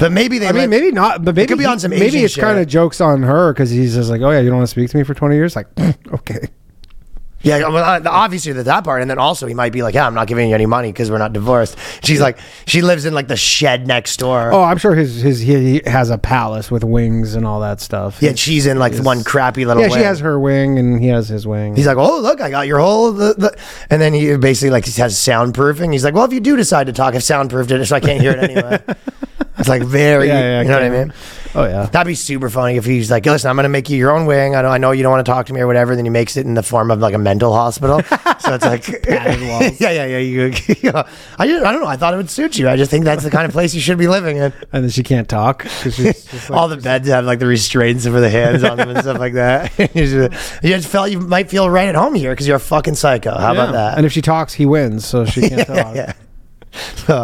But 0.00 0.12
maybe 0.12 0.38
they. 0.38 0.46
I 0.48 0.52
mean, 0.52 0.60
let- 0.62 0.70
maybe 0.70 0.90
not, 0.92 1.24
but 1.24 1.34
maybe 1.34 1.48
could 1.48 1.58
be 1.58 1.64
he- 1.64 1.70
on 1.70 1.78
some 1.78 1.90
maybe 1.90 2.04
Asian 2.06 2.24
it's 2.24 2.36
kind 2.36 2.58
of 2.58 2.66
jokes 2.68 3.00
on 3.00 3.22
her 3.24 3.52
because 3.52 3.70
he's 3.70 3.94
just 3.94 4.10
like, 4.10 4.20
oh 4.22 4.30
yeah, 4.30 4.40
you 4.40 4.48
don't 4.48 4.58
want 4.58 4.66
to 4.68 4.70
speak 4.70 4.88
to 4.90 4.96
me 4.96 5.02
for 5.04 5.14
twenty 5.14 5.34
years, 5.36 5.56
like, 5.56 5.66
okay. 6.14 6.48
Yeah, 7.42 7.68
well, 7.68 8.02
obviously 8.08 8.52
there's 8.52 8.64
that 8.64 8.82
part, 8.82 9.00
and 9.00 9.08
then 9.08 9.18
also 9.18 9.46
he 9.46 9.54
might 9.54 9.72
be 9.72 9.82
like, 9.82 9.94
"Yeah, 9.94 10.06
I'm 10.06 10.14
not 10.14 10.26
giving 10.26 10.48
you 10.48 10.54
any 10.54 10.66
money 10.66 10.90
because 10.90 11.08
we're 11.08 11.18
not 11.18 11.32
divorced." 11.32 11.76
She's 12.02 12.20
like, 12.20 12.38
she 12.66 12.82
lives 12.82 13.04
in 13.04 13.14
like 13.14 13.28
the 13.28 13.36
shed 13.36 13.86
next 13.86 14.16
door. 14.16 14.52
Oh, 14.52 14.62
I'm 14.62 14.76
sure 14.76 14.94
his 14.96 15.20
his 15.20 15.40
he, 15.40 15.80
has 15.86 16.10
a 16.10 16.18
palace 16.18 16.70
with 16.70 16.82
wings 16.82 17.34
and 17.34 17.46
all 17.46 17.60
that 17.60 17.80
stuff. 17.80 18.20
yeah, 18.20 18.34
she's 18.34 18.66
in 18.66 18.78
like 18.78 18.96
one 18.96 19.22
crappy 19.22 19.64
little. 19.64 19.82
yeah, 19.82 19.88
she 19.88 19.96
wing. 19.96 20.04
has 20.04 20.20
her 20.20 20.38
wing 20.38 20.78
and 20.78 21.00
he 21.00 21.08
has 21.08 21.28
his 21.28 21.46
wing. 21.46 21.76
He's 21.76 21.86
like, 21.86 21.96
"Oh, 21.96 22.20
look, 22.20 22.40
I 22.40 22.50
got 22.50 22.66
your 22.66 22.80
whole." 22.80 23.12
The, 23.12 23.34
the. 23.34 23.58
And 23.88 24.02
then 24.02 24.12
he 24.12 24.36
basically 24.36 24.70
like 24.70 24.84
he 24.84 25.00
has 25.00 25.14
soundproofing. 25.14 25.92
He's 25.92 26.04
like, 26.04 26.14
"Well, 26.14 26.24
if 26.24 26.32
you 26.32 26.40
do 26.40 26.56
decide 26.56 26.88
to 26.88 26.92
talk, 26.92 27.14
I've 27.14 27.22
soundproofed 27.22 27.70
it, 27.70 27.86
so 27.86 27.94
I 27.94 28.00
can't 28.00 28.20
hear 28.20 28.32
it 28.32 28.50
anyway." 28.50 28.82
it's 29.58 29.68
like 29.68 29.82
very, 29.82 30.28
Yeah, 30.28 30.40
yeah, 30.40 30.62
you 30.62 30.68
know 30.68 30.74
what 30.74 30.82
I 30.82 30.90
mean? 30.90 31.12
Oh 31.58 31.68
yeah. 31.68 31.86
That'd 31.86 32.06
be 32.06 32.14
super 32.14 32.48
funny 32.48 32.76
if 32.76 32.84
he's 32.84 33.10
like, 33.10 33.26
listen, 33.26 33.50
I'm 33.50 33.56
gonna 33.56 33.68
make 33.68 33.90
you 33.90 33.96
your 33.96 34.16
own 34.16 34.26
wing. 34.26 34.54
I 34.54 34.62
know, 34.62 34.68
I 34.68 34.78
know 34.78 34.92
you 34.92 35.02
don't 35.02 35.10
want 35.10 35.26
to 35.26 35.30
talk 35.30 35.46
to 35.46 35.52
me 35.52 35.60
or 35.60 35.66
whatever. 35.66 35.96
Then 35.96 36.04
he 36.04 36.10
makes 36.10 36.36
it 36.36 36.46
in 36.46 36.54
the 36.54 36.62
form 36.62 36.90
of 36.90 37.00
like 37.00 37.14
a 37.14 37.18
mental 37.18 37.52
hospital. 37.52 38.02
so 38.38 38.54
it's 38.54 38.64
like, 38.64 38.86
yeah, 39.08 39.90
yeah, 39.90 40.04
yeah. 40.06 40.18
You, 40.18 40.44
you 40.68 40.92
know, 40.92 41.04
I, 41.38 41.46
just, 41.46 41.64
I 41.64 41.72
don't 41.72 41.80
know. 41.80 41.86
I 41.88 41.96
thought 41.96 42.14
it 42.14 42.18
would 42.18 42.30
suit 42.30 42.58
you. 42.58 42.68
I 42.68 42.76
just 42.76 42.90
think 42.90 43.04
that's 43.04 43.24
the 43.24 43.30
kind 43.30 43.44
of 43.44 43.52
place 43.52 43.74
you 43.74 43.80
should 43.80 43.98
be 43.98 44.08
living 44.08 44.36
in. 44.36 44.52
And 44.72 44.84
then 44.84 44.90
she 44.90 45.02
can't 45.02 45.28
talk. 45.28 45.66
she's 45.82 45.96
just 45.96 46.50
like, 46.50 46.50
All 46.50 46.68
the 46.68 46.76
beds 46.76 47.08
have 47.08 47.24
like 47.24 47.38
the 47.40 47.46
restraints 47.46 48.04
for 48.06 48.20
the 48.20 48.30
hands 48.30 48.62
on 48.62 48.76
them 48.76 48.90
and 48.90 48.98
stuff 49.00 49.18
like 49.18 49.34
that. 49.34 49.76
you, 49.78 50.06
just, 50.06 50.62
you 50.62 50.70
just 50.70 50.88
felt 50.88 51.10
you 51.10 51.20
might 51.20 51.50
feel 51.50 51.68
right 51.68 51.88
at 51.88 51.94
home 51.94 52.14
here 52.14 52.32
because 52.32 52.46
you're 52.46 52.56
a 52.56 52.60
fucking 52.60 52.94
psycho. 52.94 53.36
How 53.36 53.52
about 53.52 53.72
that? 53.72 53.96
And 53.96 54.06
if 54.06 54.12
she 54.12 54.22
talks, 54.22 54.54
he 54.54 54.66
wins, 54.66 55.04
so 55.06 55.24
she 55.24 55.48
can't 55.48 55.66
talk. 55.66 55.94
yeah. 55.96 56.12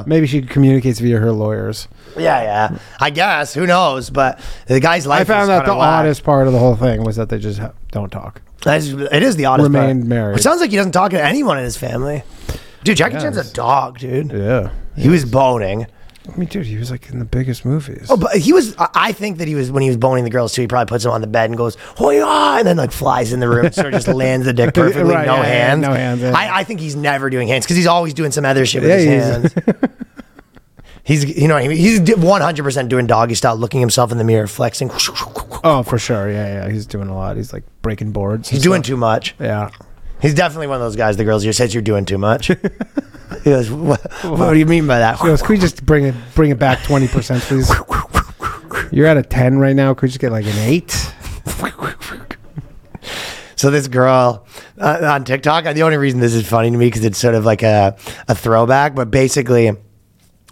Maybe 0.06 0.27
she 0.27 0.43
communicates 0.43 0.98
via 0.98 1.19
her 1.19 1.31
lawyers. 1.32 1.89
Yeah, 2.16 2.43
yeah. 2.70 2.78
I 3.01 3.11
guess. 3.11 3.55
Who 3.55 3.66
knows? 3.66 4.11
But 4.11 4.41
the 4.66 4.81
guy's 4.81 5.07
life. 5.07 5.23
I 5.23 5.24
found 5.35 5.51
that 5.51 5.66
the 5.66 5.74
whack. 5.74 6.01
oddest 6.05 6.23
part 6.24 6.47
of 6.47 6.53
the 6.53 6.59
whole 6.59 6.77
thing 6.77 7.03
was 7.05 7.16
that 7.16 7.28
they 7.28 7.39
just 7.39 7.59
ha- 7.59 7.73
don't 7.91 8.11
talk. 8.11 8.41
That's, 8.62 8.86
it 8.89 9.23
is 9.23 9.36
the 9.36 9.45
oddest 9.47 9.70
part. 9.73 9.86
Remained 9.89 10.09
married. 10.09 10.39
It 10.39 10.43
sounds 10.43 10.61
like 10.61 10.70
he 10.70 10.77
doesn't 10.77 10.93
talk 10.93 11.11
to 11.11 11.23
anyone 11.23 11.59
in 11.59 11.65
his 11.65 11.77
family. 11.77 12.23
Dude, 12.82 12.97
Jackie 12.97 13.19
Chan's 13.19 13.36
a 13.36 13.53
dog, 13.53 13.99
dude. 13.99 14.32
Yeah. 14.32 14.70
He 14.97 15.09
was 15.09 15.24
boning. 15.24 15.86
I 16.32 16.36
mean, 16.39 16.49
dude, 16.49 16.65
he 16.65 16.78
was 16.78 16.91
like 16.91 17.11
in 17.11 17.19
the 17.19 17.27
biggest 17.27 17.66
movies. 17.66 18.07
Oh, 18.09 18.16
but 18.16 18.36
he 18.39 18.55
was. 18.55 18.74
I- 18.78 19.12
think 19.12 19.36
that 19.39 19.49
he 19.49 19.55
was 19.55 19.70
when 19.70 19.82
he 19.82 19.89
was 19.91 19.99
boning 19.99 20.24
the 20.24 20.31
girls 20.31 20.55
too. 20.55 20.62
He 20.62 20.66
probably 20.69 20.89
puts 20.89 21.05
them 21.05 21.12
on 21.12 21.20
the 21.20 21.27
bed 21.27 21.51
and 21.51 21.57
goes, 21.59 21.77
"Oh 22.01 22.09
yeah," 22.09 22.59
and 22.59 22.66
then 22.66 22.78
like 22.78 22.93
flies 22.93 23.35
in 23.35 23.41
the 23.41 23.49
room, 23.49 23.70
sort 23.73 23.89
of 23.89 23.93
just 23.93 24.09
lands 24.15 24.47
the 24.47 24.55
dick 24.55 24.73
perfectly, 24.73 25.12
Right, 25.15 25.27
no 25.27 25.35
yeah, 25.36 25.43
yeah, 25.43 25.47
hands, 25.49 25.82
no 25.82 25.93
hands. 25.93 26.23
I, 26.24 26.61
I 26.61 26.65
think 26.65 26.81
he's 26.81 26.97
never 26.97 27.28
doing 27.28 27.47
hands 27.49 27.66
because 27.66 27.77
he's 27.77 27.86
always 27.86 28.15
doing 28.15 28.32
some 28.32 28.47
other 28.47 28.65
shit 28.65 28.81
with 28.82 28.91
Yeah, 28.91 28.97
his 29.41 29.53
hands. 29.53 29.77
He's, 31.05 31.24
you 31.24 31.48
know, 31.48 31.55
what 31.55 31.64
I 31.64 31.68
mean? 31.68 31.76
he's 31.76 32.16
one 32.16 32.40
hundred 32.40 32.62
percent 32.62 32.89
doing 32.89 33.06
doggy 33.06 33.35
style, 33.35 33.56
looking 33.56 33.81
himself 33.81 34.10
in 34.10 34.16
the 34.16 34.24
mirror, 34.24 34.47
flexing. 34.47 34.90
Oh, 35.62 35.82
for 35.86 35.98
sure. 35.98 36.31
Yeah, 36.31 36.64
yeah. 36.64 36.70
He's 36.72 36.86
doing 36.86 37.09
a 37.09 37.14
lot. 37.14 37.36
He's 37.36 37.52
like 37.52 37.64
breaking 37.82 38.12
boards. 38.12 38.48
He's 38.48 38.62
doing 38.62 38.81
too 38.81 38.97
much. 38.97 39.35
Yeah. 39.39 39.70
He's 40.22 40.32
definitely 40.32 40.68
one 40.68 40.76
of 40.76 40.82
those 40.82 40.97
guys. 40.97 41.18
The 41.18 41.24
girls 41.24 41.44
just 41.44 41.59
says 41.59 41.74
you're 41.74 41.82
doing 41.82 42.06
too 42.06 42.16
much. 42.16 42.47
he 42.48 42.56
goes, 43.44 43.70
what, 43.70 44.01
what 44.24 44.55
do 44.55 44.59
you 44.59 44.64
mean 44.64 44.86
by 44.86 44.98
that? 44.98 45.18
He 45.18 45.26
goes, 45.26 45.43
Can 45.43 45.51
we 45.51 45.59
just 45.59 45.85
bring 45.85 46.06
it 46.06 46.14
bring 46.35 46.51
it 46.51 46.59
back 46.59 46.82
twenty 46.85 47.09
percent, 47.09 47.43
please? 47.43 47.70
You're 48.93 49.06
at 49.06 49.18
a 49.18 49.22
ten 49.22 49.59
right 49.59 49.76
now. 49.76 49.93
Could 49.93 50.02
we 50.02 50.09
just 50.09 50.20
get 50.20 50.32
like 50.32 50.47
an 50.47 50.59
eight? 50.59 51.12
So 53.56 53.70
this 53.70 53.89
girl 53.89 54.47
uh, 54.78 54.98
on 55.02 55.24
TikTok, 55.24 55.64
the 55.72 55.85
only 55.85 55.97
reason 55.97 56.20
this 56.20 56.35
is 56.35 56.47
funny 56.47 56.70
to 56.70 56.76
me 56.76 56.86
because 56.86 57.05
it's 57.05 57.16
sort 57.16 57.35
of 57.35 57.47
like 57.47 57.62
a, 57.62 57.97
a 58.28 58.35
throwback, 58.35 58.94
but 58.94 59.10
basically 59.10 59.74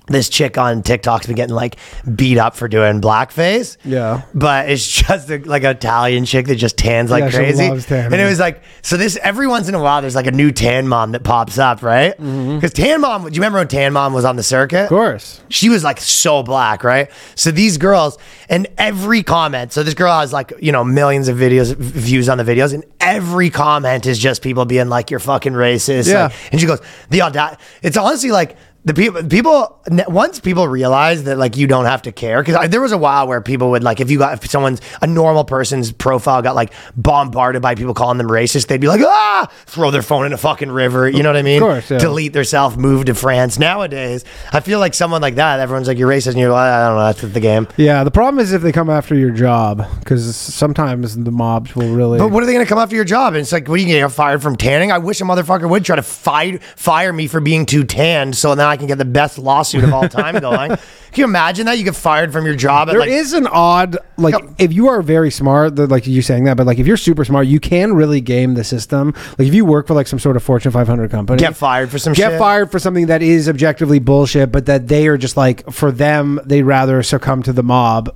this 0.09 0.29
chick 0.29 0.59
on 0.59 0.83
TikTok's 0.83 1.27
been 1.27 1.37
getting 1.37 1.55
like 1.55 1.77
beat 2.15 2.39
up 2.39 2.57
for 2.57 2.69
doing 2.69 3.01
blackface. 3.01 3.77
Yeah. 3.85 4.23
But 4.35 4.69
it's 4.69 4.87
just 4.87 5.31
a, 5.31 5.39
like 5.39 5.63
an 5.63 5.71
Italian 5.71 6.25
chick 6.25 6.47
that 6.47 6.57
just 6.57 6.77
tans 6.77 7.11
like 7.11 7.23
Yeah, 7.25 7.31
she 7.31 7.37
crazy. 7.37 7.65
And 7.65 8.15
it 8.15 8.29
was 8.29 8.41
like, 8.41 8.63
so 8.83 8.97
this 8.97 9.17
every 9.23 9.47
once 9.47 9.69
in 9.69 9.75
a 9.75 9.83
while 9.83 10.01
there's 10.01 10.17
like 10.17 10.27
a 10.27 10.33
new 10.33 10.51
tan 10.51 10.89
mom 10.89 11.13
that 11.13 11.23
pops 11.23 11.59
up, 11.59 11.83
right? 11.83 12.17
Because 12.17 12.73
tan 12.73 13.01
mom, 13.01 13.23
do 13.23 13.29
you 13.29 13.41
remember 13.41 13.59
when 13.59 13.69
tan 13.69 13.93
mom 13.93 14.13
was 14.13 14.25
on 14.25 14.37
the 14.37 14.43
circuit? 14.43 14.77
Mm-hmm. 14.77 14.95
Of 14.95 14.99
course. 14.99 15.41
she 15.53 15.69
was 15.69 15.85
like 15.85 16.01
so 16.01 16.43
black, 16.43 16.83
right? 16.83 17.11
So 17.35 17.51
these 17.51 17.77
girls, 17.79 18.19
and 18.49 18.67
every 18.79 19.23
comment, 19.23 19.73
so 19.73 19.83
this 19.83 19.95
girl 19.95 20.13
has 20.19 20.33
like, 20.33 20.53
you 20.61 20.73
know, 20.73 20.83
millions 20.83 21.29
of 21.29 21.37
videos, 21.37 21.77
views 21.77 22.29
on 22.29 22.39
the 22.39 22.45
videos, 22.45 22.73
and 22.73 22.85
every 23.01 23.51
comment 23.51 24.07
is 24.07 24.19
just 24.19 24.43
people 24.43 24.65
being 24.65 24.89
like, 24.89 25.11
you're 25.11 25.21
fucking 25.21 25.53
racist. 25.53 26.09
Yeah. 26.09 26.25
Like, 26.25 26.53
and 26.53 26.61
she 26.61 26.67
goes, 26.67 26.81
the 27.11 27.21
audac 27.21 27.59
It's 27.83 27.97
honestly 27.97 28.31
like, 28.31 28.57
the 28.85 28.95
people, 28.95 29.23
people, 29.25 29.81
once 30.09 30.41
people 30.41 30.67
realize 30.67 31.25
that 31.25 31.39
like 31.39 31.57
you 31.57 31.67
don't 31.67 31.85
have 31.85 32.03
to 32.03 32.13
care, 32.13 32.43
because 32.43 32.69
there 32.71 32.81
was 32.81 32.93
a 32.93 32.99
while 32.99 33.29
where 33.29 33.41
people 33.41 33.71
would 33.71 33.85
like, 33.85 34.01
if 34.01 34.11
you 34.11 34.19
got, 34.19 34.43
if 34.43 34.51
someone's, 34.51 34.81
a 35.01 35.07
normal 35.07 35.45
person's 35.45 35.93
profile 35.93 36.43
got 36.43 36.55
like 36.55 36.73
bombarded 36.97 37.63
by 37.63 37.75
people 37.75 37.95
calling 37.95 38.19
them 38.19 38.29
racist, 38.29 38.67
they'd 38.67 38.81
be 38.81 38.89
like, 38.89 39.01
ah, 39.03 39.49
throw 39.67 39.91
their 39.91 40.03
phone 40.03 40.27
in 40.27 40.33
a 40.33 40.37
fucking 40.37 40.71
river. 40.71 41.09
You 41.09 41.23
know 41.23 41.29
what 41.29 41.37
I 41.37 41.43
mean? 41.43 41.61
course, 41.61 41.91
yeah. 41.91 41.99
Delete 41.99 42.33
their 42.33 42.45
self, 42.45 42.77
move 42.77 43.05
to 43.05 43.15
France. 43.15 43.59
Nowadays, 43.59 44.25
I 44.53 44.61
feel 44.61 44.79
like 44.81 44.95
someone 44.95 45.23
like 45.23 45.37
that, 45.37 45.61
everyone's 45.61 45.87
like, 45.87 45.99
you're 45.99 46.11
racist, 46.11 46.31
and 46.31 46.39
you're 46.39 46.51
like, 46.51 46.71
I 46.71 46.89
don't 46.89 46.97
know, 46.97 47.05
that's 47.05 47.21
the 47.21 47.41
game. 47.41 47.69
Yeah. 47.77 48.05
The 48.05 48.11
problem 48.11 48.41
is 48.41 48.53
if 48.53 48.63
they 48.63 48.73
come 48.73 48.91
after 48.91 49.15
your 49.15 49.31
job, 49.31 49.87
because 50.01 50.35
sometimes 50.37 51.17
the 51.17 51.31
mobs 51.31 51.77
will 51.77 51.95
really. 51.95 52.19
But 52.19 52.31
what 52.33 52.43
are 52.43 52.47
they 52.47 52.53
going 52.53 52.65
to 52.65 52.69
come 52.69 52.79
after 52.79 52.97
your 52.97 53.05
job? 53.05 53.35
And 53.35 53.41
it's 53.43 53.53
like, 53.53 53.69
what 53.69 53.75
are 53.75 53.79
you 53.79 53.87
going 53.87 54.01
to 54.03 54.09
get 54.09 54.13
fired 54.13 54.43
from 54.43 54.57
tanning? 54.57 54.91
I 54.91 54.99
wish 54.99 55.21
a 55.21 55.25
motherfucker 55.25 55.69
would 55.71 55.85
try 55.85 55.97
to 55.97 56.03
fire 56.03 56.59
fire 56.77 57.13
me 57.13 57.29
for 57.29 57.41
being 57.41 57.65
too 57.65 57.85
tanned, 57.85 58.37
so 58.37 58.55
then 58.55 58.72
I 58.73 58.77
can 58.77 58.87
get 58.87 58.99
the 58.99 59.05
best 59.05 59.39
lawsuit 59.39 59.85
of 59.85 59.93
all 59.93 60.09
time 60.09 60.41
going. 60.41 60.71
Can 60.71 60.81
you 61.21 61.25
imagine 61.25 61.67
that? 61.67 61.79
You 61.79 61.85
get 61.85 61.95
fired 61.95 62.33
from 62.33 62.47
your 62.47 62.55
job 62.55 62.89
at 62.89 62.93
There 62.93 63.01
like 63.01 63.11
is 63.11 63.35
an 63.35 63.47
odd 63.47 63.99
like 64.17 64.35
if 64.59 64.73
you 64.73 64.89
are 64.89 65.03
very 65.03 65.31
smart, 65.31 65.77
like 65.77 66.07
you're 66.07 66.23
saying 66.23 66.45
that, 66.45 66.57
but 66.57 66.67
like 66.67 66.79
if 66.79 66.87
you're 66.87 66.97
super 66.97 67.25
smart, 67.25 67.47
you 67.47 67.61
can 67.61 67.93
really 67.93 68.21
game 68.21 68.55
the 68.55 68.65
system. 68.65 69.13
Like 69.39 69.49
if 69.49 69.55
you 69.55 69.65
work 69.65 69.87
for 69.87 69.95
like 69.95 70.07
some 70.07 70.19
sort 70.19 70.37
of 70.37 70.43
Fortune 70.43 70.73
500 70.73 71.11
company, 71.11 71.39
get 71.39 71.57
fired 71.57 71.91
for 71.91 71.99
some 71.99 72.15
get 72.15 72.31
shit. 72.31 72.39
fired 72.39 72.71
for 72.73 72.79
something 72.79 73.07
that 73.07 73.23
is 73.23 73.49
objectively 73.49 73.99
bullshit, 73.99 74.51
but 74.51 74.67
that 74.67 74.89
they 74.89 75.07
are 75.07 75.19
just 75.19 75.37
like 75.37 75.71
for 75.71 75.93
them, 75.93 76.41
they'd 76.47 76.63
rather 76.63 77.03
succumb 77.03 77.43
to 77.43 77.53
the 77.53 77.63
mob 77.63 78.15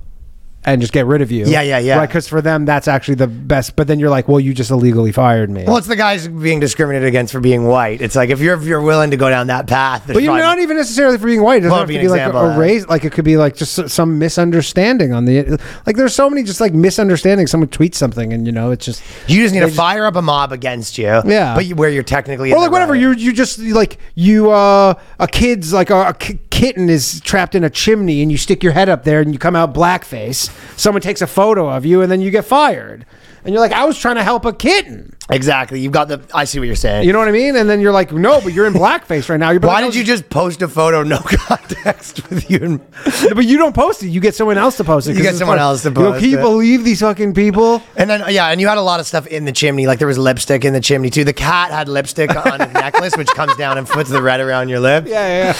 and 0.65 0.81
just 0.81 0.91
get 0.91 1.05
rid 1.05 1.21
of 1.21 1.31
you. 1.31 1.45
Yeah, 1.45 1.61
yeah, 1.61 1.79
yeah. 1.79 1.97
Right, 1.97 2.07
because 2.07 2.27
for 2.27 2.41
them 2.41 2.65
that's 2.65 2.87
actually 2.87 3.15
the 3.15 3.27
best. 3.27 3.75
But 3.75 3.87
then 3.87 3.99
you're 3.99 4.09
like, 4.09 4.27
well, 4.27 4.39
you 4.39 4.53
just 4.53 4.69
illegally 4.69 5.11
fired 5.13 5.49
me. 5.49 5.63
Well, 5.63 5.77
it's 5.77 5.87
the 5.87 5.95
guys 5.95 6.27
being 6.27 6.59
discriminated 6.59 7.07
against 7.07 7.31
for 7.31 7.39
being 7.39 7.65
white. 7.65 8.01
It's 8.01 8.15
like 8.15 8.29
if 8.29 8.41
you're 8.41 8.55
if 8.55 8.63
you're 8.65 8.81
willing 8.81 9.11
to 9.11 9.17
go 9.17 9.29
down 9.29 9.47
that 9.47 9.67
path. 9.67 10.03
But 10.07 10.17
you're 10.23 10.31
probably- 10.31 10.41
not 10.41 10.59
even 10.59 10.77
necessarily 10.77 11.17
for 11.17 11.25
being 11.27 11.41
white. 11.41 11.57
It 11.57 11.69
doesn't 11.69 11.77
have 11.77 11.87
to 11.87 11.95
an 11.95 12.01
be 12.01 12.07
like 12.09 12.19
example 12.19 12.41
a, 12.41 12.57
race. 12.59 12.85
Like 12.87 13.05
it 13.05 13.11
could 13.13 13.25
be 13.25 13.37
like 13.37 13.55
just 13.55 13.89
some 13.89 14.19
misunderstanding 14.19 15.13
on 15.13 15.25
the 15.25 15.59
like. 15.85 15.95
There's 15.95 16.15
so 16.15 16.29
many 16.29 16.43
just 16.43 16.59
like 16.59 16.73
misunderstandings. 16.73 17.51
Someone 17.51 17.69
tweets 17.69 17.95
something, 17.95 18.33
and 18.33 18.45
you 18.45 18.51
know 18.51 18.71
it's 18.71 18.85
just 18.85 19.01
You 19.27 19.41
just 19.41 19.53
need 19.53 19.61
to 19.61 19.69
fire 19.69 20.05
up 20.05 20.15
a 20.15 20.21
mob 20.21 20.51
against 20.51 20.97
you. 20.97 21.05
Yeah. 21.25 21.55
But 21.55 21.65
you, 21.65 21.75
where 21.75 21.89
you're 21.89 22.03
technically. 22.03 22.51
or 22.51 22.59
like 22.59 22.71
whatever. 22.71 22.93
right. 22.93 23.01
You 23.01 23.11
you 23.13 23.31
just 23.31 23.59
like 23.59 23.99
you 24.15 24.51
uh 24.51 24.95
a 25.19 25.27
kid's 25.27 25.71
like 25.71 25.89
a, 25.89 26.09
a 26.09 26.13
kitten 26.57 26.89
is 26.89 27.21
trapped 27.21 27.53
in 27.53 27.63
a 27.63 27.69
chimney, 27.69 28.23
and 28.23 28.31
you 28.31 28.37
stick 28.37 28.63
your 28.63 28.73
head 28.73 28.89
up 28.89 29.03
there, 29.03 29.21
and 29.21 29.31
you 29.31 29.37
come 29.37 29.55
out 29.55 29.75
blackface. 29.75 30.49
Someone 30.77 31.01
takes 31.01 31.21
a 31.21 31.27
photo 31.27 31.69
of 31.69 31.85
you, 31.85 32.01
and 32.01 32.11
then 32.11 32.19
you 32.19 32.31
get 32.31 32.45
fired. 32.45 33.05
And 33.43 33.53
you're 33.53 33.61
like, 33.61 33.71
I 33.71 33.85
was 33.85 33.99
trying 33.99 34.15
to 34.15 34.23
help 34.23 34.43
a 34.43 34.51
kitten. 34.51 35.15
Exactly. 35.29 35.81
You've 35.81 35.91
got 35.91 36.07
the. 36.07 36.21
I 36.33 36.45
see 36.45 36.57
what 36.59 36.67
you're 36.67 36.75
saying. 36.75 37.05
You 37.05 37.11
know 37.11 37.19
what 37.19 37.27
I 37.27 37.31
mean? 37.31 37.57
And 37.57 37.69
then 37.69 37.81
you're 37.81 37.91
like, 37.91 38.13
no, 38.13 38.39
but 38.39 38.53
you're 38.53 38.65
in 38.65 38.73
blackface 38.85 39.29
right 39.29 39.37
now. 39.39 39.49
You're 39.51 39.59
Why 39.59 39.81
like, 39.81 39.91
did 39.91 39.95
you 39.95 40.03
just 40.05 40.29
post 40.29 40.61
a 40.61 40.67
photo, 40.69 41.03
no 41.03 41.19
context 41.23 42.29
with 42.29 42.49
you? 42.49 42.59
And, 42.61 42.81
But 43.35 43.45
you 43.45 43.57
don't 43.57 43.75
post 43.75 44.03
it. 44.03 44.07
You 44.07 44.21
get 44.21 44.35
someone 44.35 44.57
else 44.57 44.77
to 44.77 44.83
post 44.85 45.07
it. 45.07 45.15
You 45.17 45.21
get 45.21 45.35
someone 45.35 45.59
else 45.59 45.81
to 45.83 45.89
You 45.89 45.95
go, 45.95 46.11
post 46.11 46.21
Can 46.21 46.29
you 46.29 46.39
it." 46.39 46.41
believe 46.41 46.83
these 46.85 47.01
fucking 47.01 47.33
people? 47.33 47.83
and 47.97 48.09
then 48.09 48.23
yeah, 48.29 48.47
and 48.47 48.61
you 48.61 48.67
had 48.67 48.77
a 48.77 48.81
lot 48.81 48.99
of 48.99 49.05
stuff 49.05 49.27
in 49.27 49.43
the 49.45 49.51
chimney. 49.51 49.85
Like 49.85 49.99
there 49.99 50.07
was 50.07 50.17
lipstick 50.17 50.63
in 50.63 50.73
the 50.73 50.79
chimney 50.81 51.09
too. 51.09 51.25
The 51.25 51.33
cat 51.33 51.71
had 51.71 51.89
lipstick 51.89 52.33
on 52.35 52.59
his 52.61 52.73
necklace, 52.73 53.17
which 53.17 53.27
comes 53.29 53.55
down 53.57 53.77
and 53.77 53.85
puts 53.87 54.09
the 54.09 54.21
red 54.21 54.39
around 54.39 54.69
your 54.69 54.79
lip. 54.79 55.05
Yeah, 55.07 55.53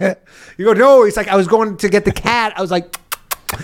yeah. 0.00 0.14
you 0.58 0.64
go, 0.66 0.72
no. 0.74 1.04
It's 1.04 1.16
like, 1.16 1.28
I 1.28 1.36
was 1.36 1.48
going 1.48 1.76
to 1.78 1.88
get 1.88 2.04
the 2.04 2.12
cat. 2.12 2.52
I 2.56 2.60
was 2.60 2.70
like, 2.70 2.94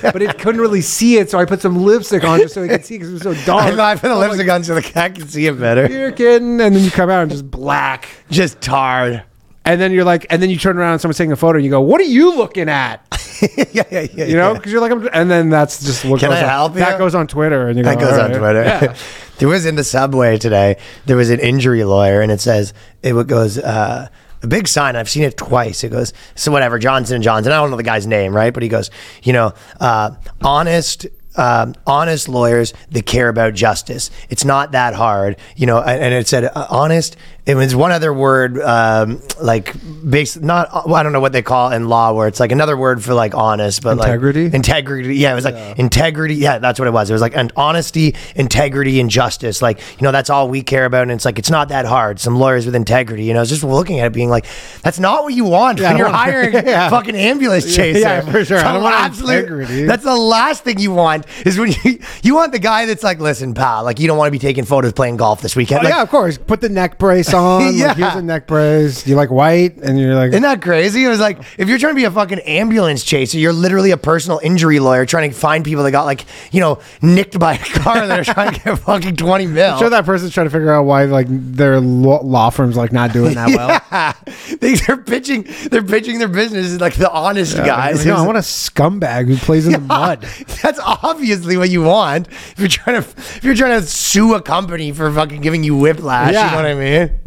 but 0.02 0.22
it 0.22 0.38
couldn't 0.38 0.60
really 0.60 0.80
see 0.80 1.16
it, 1.18 1.30
so 1.30 1.38
I 1.38 1.44
put 1.44 1.60
some 1.60 1.82
lipstick 1.84 2.24
on 2.24 2.38
just 2.40 2.54
so 2.54 2.62
he 2.62 2.68
could 2.68 2.84
see 2.84 2.94
because 2.98 3.10
it 3.10 3.14
was 3.14 3.22
so 3.22 3.34
dark. 3.46 3.78
I, 3.78 3.92
I 3.92 3.94
put 3.96 4.08
the 4.08 4.16
lipstick 4.16 4.48
on 4.50 4.62
so 4.64 4.74
the 4.74 4.82
cat 4.82 5.14
can 5.14 5.26
see 5.28 5.46
it 5.46 5.58
better. 5.58 5.86
You're 5.90 6.12
kidding, 6.12 6.60
and 6.60 6.74
then 6.74 6.82
you 6.84 6.90
come 6.90 7.10
out 7.10 7.22
and 7.22 7.30
just 7.30 7.50
black, 7.50 8.08
Just 8.30 8.60
tarred. 8.60 9.22
and 9.64 9.80
then 9.80 9.92
you're 9.92 10.04
like, 10.04 10.26
and 10.30 10.40
then 10.42 10.50
you 10.50 10.56
turn 10.58 10.78
around 10.78 10.92
and 10.92 11.00
someone's 11.00 11.18
taking 11.18 11.32
a 11.32 11.36
photo, 11.36 11.56
and 11.56 11.64
you 11.64 11.70
go, 11.70 11.80
"What 11.80 12.00
are 12.00 12.04
you 12.04 12.36
looking 12.36 12.68
at?" 12.68 13.04
yeah, 13.56 13.64
yeah, 13.90 14.06
yeah. 14.14 14.24
You 14.24 14.36
know, 14.36 14.52
yeah. 14.52 14.58
because 14.58 14.70
you're 14.72 14.80
like, 14.80 14.92
I'm, 14.92 15.08
and 15.12 15.28
then 15.30 15.50
that's 15.50 15.84
just 15.84 16.04
what 16.04 16.20
Can 16.20 16.30
goes 16.30 16.38
I 16.38 16.42
on. 16.44 16.48
help 16.48 16.74
That 16.74 16.92
you? 16.92 16.98
goes 16.98 17.14
on 17.16 17.26
Twitter, 17.26 17.66
and 17.68 17.76
you 17.76 17.82
go, 17.84 17.90
That 17.90 17.98
goes 18.00 18.12
"All 18.18 18.20
on. 18.24 18.30
Twitter. 18.30 18.62
Yeah. 18.62 18.96
there 19.38 19.48
was 19.48 19.66
in 19.66 19.74
the 19.74 19.82
subway 19.84 20.38
today. 20.38 20.76
There 21.06 21.16
was 21.16 21.30
an 21.30 21.40
injury 21.40 21.82
lawyer, 21.82 22.20
and 22.20 22.30
it 22.30 22.40
says 22.40 22.72
it 23.02 23.26
goes 23.26 23.58
uh, 23.58 24.08
a 24.42 24.46
big 24.46 24.68
sign. 24.68 24.96
I've 24.96 25.10
seen 25.10 25.22
it 25.22 25.36
twice. 25.36 25.84
It 25.84 25.90
goes 25.90 26.12
so 26.34 26.50
whatever 26.52 26.78
Johnson 26.78 27.16
and 27.16 27.24
Johnson. 27.24 27.52
I 27.52 27.56
don't 27.56 27.70
know 27.70 27.76
the 27.76 27.82
guy's 27.82 28.06
name, 28.06 28.34
right? 28.34 28.52
But 28.52 28.62
he 28.62 28.68
goes, 28.68 28.90
you 29.22 29.32
know, 29.32 29.54
uh, 29.80 30.12
honest. 30.42 31.06
Um, 31.34 31.74
honest 31.86 32.28
lawyers 32.28 32.74
that 32.90 33.06
care 33.06 33.30
about 33.30 33.54
justice. 33.54 34.10
It's 34.28 34.44
not 34.44 34.72
that 34.72 34.92
hard, 34.92 35.38
you 35.56 35.64
know. 35.64 35.80
And 35.80 36.12
it 36.12 36.28
said 36.28 36.44
uh, 36.44 36.66
honest. 36.68 37.16
It 37.44 37.56
was 37.56 37.74
one 37.74 37.90
other 37.90 38.12
word, 38.14 38.60
um, 38.60 39.20
like 39.40 39.74
base. 40.08 40.36
Not 40.36 40.86
well, 40.86 40.94
I 40.94 41.02
don't 41.02 41.12
know 41.12 41.18
what 41.18 41.32
they 41.32 41.42
call 41.42 41.72
it 41.72 41.74
in 41.76 41.88
law, 41.88 42.12
where 42.12 42.28
it's 42.28 42.38
like 42.38 42.52
another 42.52 42.76
word 42.76 43.02
for 43.02 43.14
like 43.14 43.34
honest, 43.34 43.82
but 43.82 43.98
Integrity? 43.98 44.44
like 44.44 44.54
integrity. 44.54 45.16
Yeah, 45.16 45.32
it 45.32 45.34
was 45.34 45.44
like 45.44 45.76
integrity. 45.76 46.36
Yeah, 46.36 46.58
that's 46.60 46.78
what 46.78 46.86
it 46.86 46.92
was. 46.92 47.10
It 47.10 47.14
was 47.14 47.20
like 47.22 47.34
an 47.34 47.50
honesty, 47.56 48.14
integrity, 48.36 49.00
and 49.00 49.10
justice. 49.10 49.60
Like 49.60 49.80
you 50.00 50.04
know, 50.04 50.12
that's 50.12 50.30
all 50.30 50.48
we 50.48 50.62
care 50.62 50.84
about. 50.84 51.02
And 51.02 51.10
it's 51.10 51.24
like 51.24 51.36
it's 51.40 51.50
not 51.50 51.70
that 51.70 51.84
hard. 51.84 52.20
Some 52.20 52.36
lawyers 52.38 52.64
with 52.64 52.76
integrity. 52.76 53.24
You 53.24 53.34
know, 53.34 53.40
it's 53.40 53.50
just 53.50 53.64
looking 53.64 53.98
at 53.98 54.06
it, 54.06 54.12
being 54.12 54.30
like, 54.30 54.46
that's 54.82 55.00
not 55.00 55.24
what 55.24 55.34
you 55.34 55.44
want 55.44 55.80
Yeah, 55.80 55.88
when 55.88 55.98
you're 55.98 56.08
hiring 56.10 56.52
Yeah. 56.64 56.90
fucking 56.90 57.16
ambulance 57.16 57.74
chaser. 57.74 57.98
yeah, 57.98 58.20
for 58.20 58.44
sure. 58.44 58.58
I 58.60 58.72
don't 58.72 58.84
want 58.84 58.94
absolute- 58.94 59.38
integrity. 59.38 59.84
That's 59.86 60.04
the 60.04 60.14
last 60.14 60.62
thing 60.62 60.78
you 60.78 60.92
want 60.92 61.26
is 61.44 61.58
when 61.58 61.72
you 61.82 61.98
you 62.22 62.36
want 62.36 62.52
the 62.52 62.60
guy 62.60 62.86
that's 62.86 63.02
like, 63.02 63.18
listen, 63.18 63.52
pal, 63.52 63.82
like 63.82 63.98
you 63.98 64.06
don't 64.06 64.16
want 64.16 64.28
to 64.28 64.32
be 64.32 64.38
taking 64.38 64.64
photos 64.64 64.92
playing 64.92 65.16
golf 65.16 65.40
this 65.40 65.56
weekend. 65.56 65.80
Oh, 65.80 65.84
Like, 65.86 65.94
yeah, 65.94 66.02
of 66.02 66.08
course. 66.08 66.38
Put 66.38 66.60
the 66.60 66.68
neck 66.68 66.98
brace 67.00 67.31
on. 67.34 67.74
Yeah. 67.82 67.88
Like, 67.88 67.96
here's 67.96 68.14
a 68.14 68.22
neck 68.22 68.46
brace. 68.46 69.06
You 69.06 69.16
like 69.16 69.30
white, 69.30 69.76
and 69.78 69.98
you're 69.98 70.14
like, 70.14 70.30
Isn't 70.30 70.42
that 70.42 70.60
crazy? 70.62 71.04
It 71.04 71.08
was 71.08 71.20
like 71.20 71.38
if 71.58 71.68
you're 71.68 71.78
trying 71.78 71.92
to 71.94 71.96
be 71.96 72.04
a 72.04 72.10
fucking 72.10 72.40
ambulance 72.40 73.02
chaser, 73.04 73.38
you're 73.38 73.52
literally 73.52 73.90
a 73.92 73.96
personal 73.96 74.40
injury 74.42 74.78
lawyer 74.78 75.06
trying 75.06 75.30
to 75.30 75.36
find 75.36 75.64
people 75.64 75.84
that 75.84 75.90
got 75.90 76.04
like 76.04 76.24
you 76.52 76.60
know 76.60 76.80
nicked 77.00 77.38
by 77.38 77.54
a 77.54 77.58
car 77.58 78.06
that 78.06 78.18
are 78.20 78.24
trying 78.32 78.54
to 78.54 78.60
get 78.60 78.78
fucking 78.80 79.16
twenty 79.16 79.46
mil. 79.46 79.72
I'm 79.72 79.78
sure 79.78 79.90
that 79.90 80.04
person's 80.04 80.32
trying 80.34 80.46
to 80.46 80.50
figure 80.50 80.72
out 80.72 80.84
why 80.84 81.04
like 81.04 81.26
their 81.28 81.80
law, 81.80 82.22
law 82.22 82.50
firm's 82.50 82.76
like 82.76 82.92
not 82.92 83.12
doing 83.12 83.34
that 83.34 83.48
well. 83.48 83.80
Yeah. 83.92 84.12
They, 84.60 84.74
they're 84.74 84.96
pitching. 84.96 85.46
They're 85.70 85.82
pitching 85.82 86.18
their 86.18 86.28
business 86.28 86.80
like 86.80 86.94
the 86.94 87.10
honest 87.10 87.56
guys. 87.56 87.98
Like, 87.98 88.06
no, 88.06 88.16
I 88.22 88.26
want 88.26 88.38
a 88.38 88.42
scumbag 88.42 89.26
who 89.28 89.36
plays 89.36 89.66
in 89.66 89.72
the 89.72 89.78
mud. 89.80 90.22
That's 90.62 90.80
obviously 90.82 91.56
what 91.56 91.68
you 91.70 91.82
want. 91.82 92.28
If 92.28 92.54
you're 92.58 92.68
trying 92.68 93.02
to, 93.02 93.08
if 93.08 93.44
you're 93.44 93.54
trying 93.54 93.80
to 93.80 93.86
sue 93.86 94.34
a 94.34 94.40
company 94.42 94.92
for 94.92 95.12
fucking 95.12 95.40
giving 95.42 95.62
you 95.62 95.76
whiplash, 95.76 96.32
Yeah. 96.32 96.46
you 96.46 96.50
know 96.52 96.56
what 96.56 96.66
I 96.66 96.74
mean. 96.74 97.18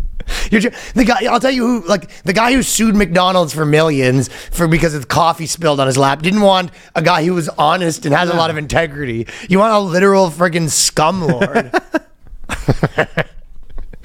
You're 0.52 0.62
tr- 0.62 0.70
the 0.94 1.06
guy. 1.06 1.26
I'll 1.30 1.40
tell 1.40 1.52
you 1.52 1.66
who. 1.66 1.88
Like 1.88 2.24
the 2.24 2.34
guy 2.34 2.54
who 2.54 2.64
sued 2.64 2.96
McDonald's 2.96 3.54
for 3.54 3.66
millions 3.66 4.28
for 4.28 4.68
because 4.68 4.94
of 4.94 5.08
coffee 5.08 5.46
spilled 5.46 5.80
on 5.80 5.88
his 5.88 5.98
lap. 5.98 6.22
Didn't 6.22 6.42
want 6.42 6.72
a 6.96 7.02
guy 7.02 7.26
who 7.26 7.34
was 7.34 7.50
honest 7.50 8.06
and 8.06 8.16
has 8.16 8.30
a 8.30 8.36
lot 8.36 8.50
of 8.50 8.58
integrity. 8.58 9.28
You 9.50 9.60
want 9.60 9.74
a 9.74 9.80
literal 9.80 10.30
friggin' 10.30 10.70
scum 10.70 11.22
lord. 11.22 11.72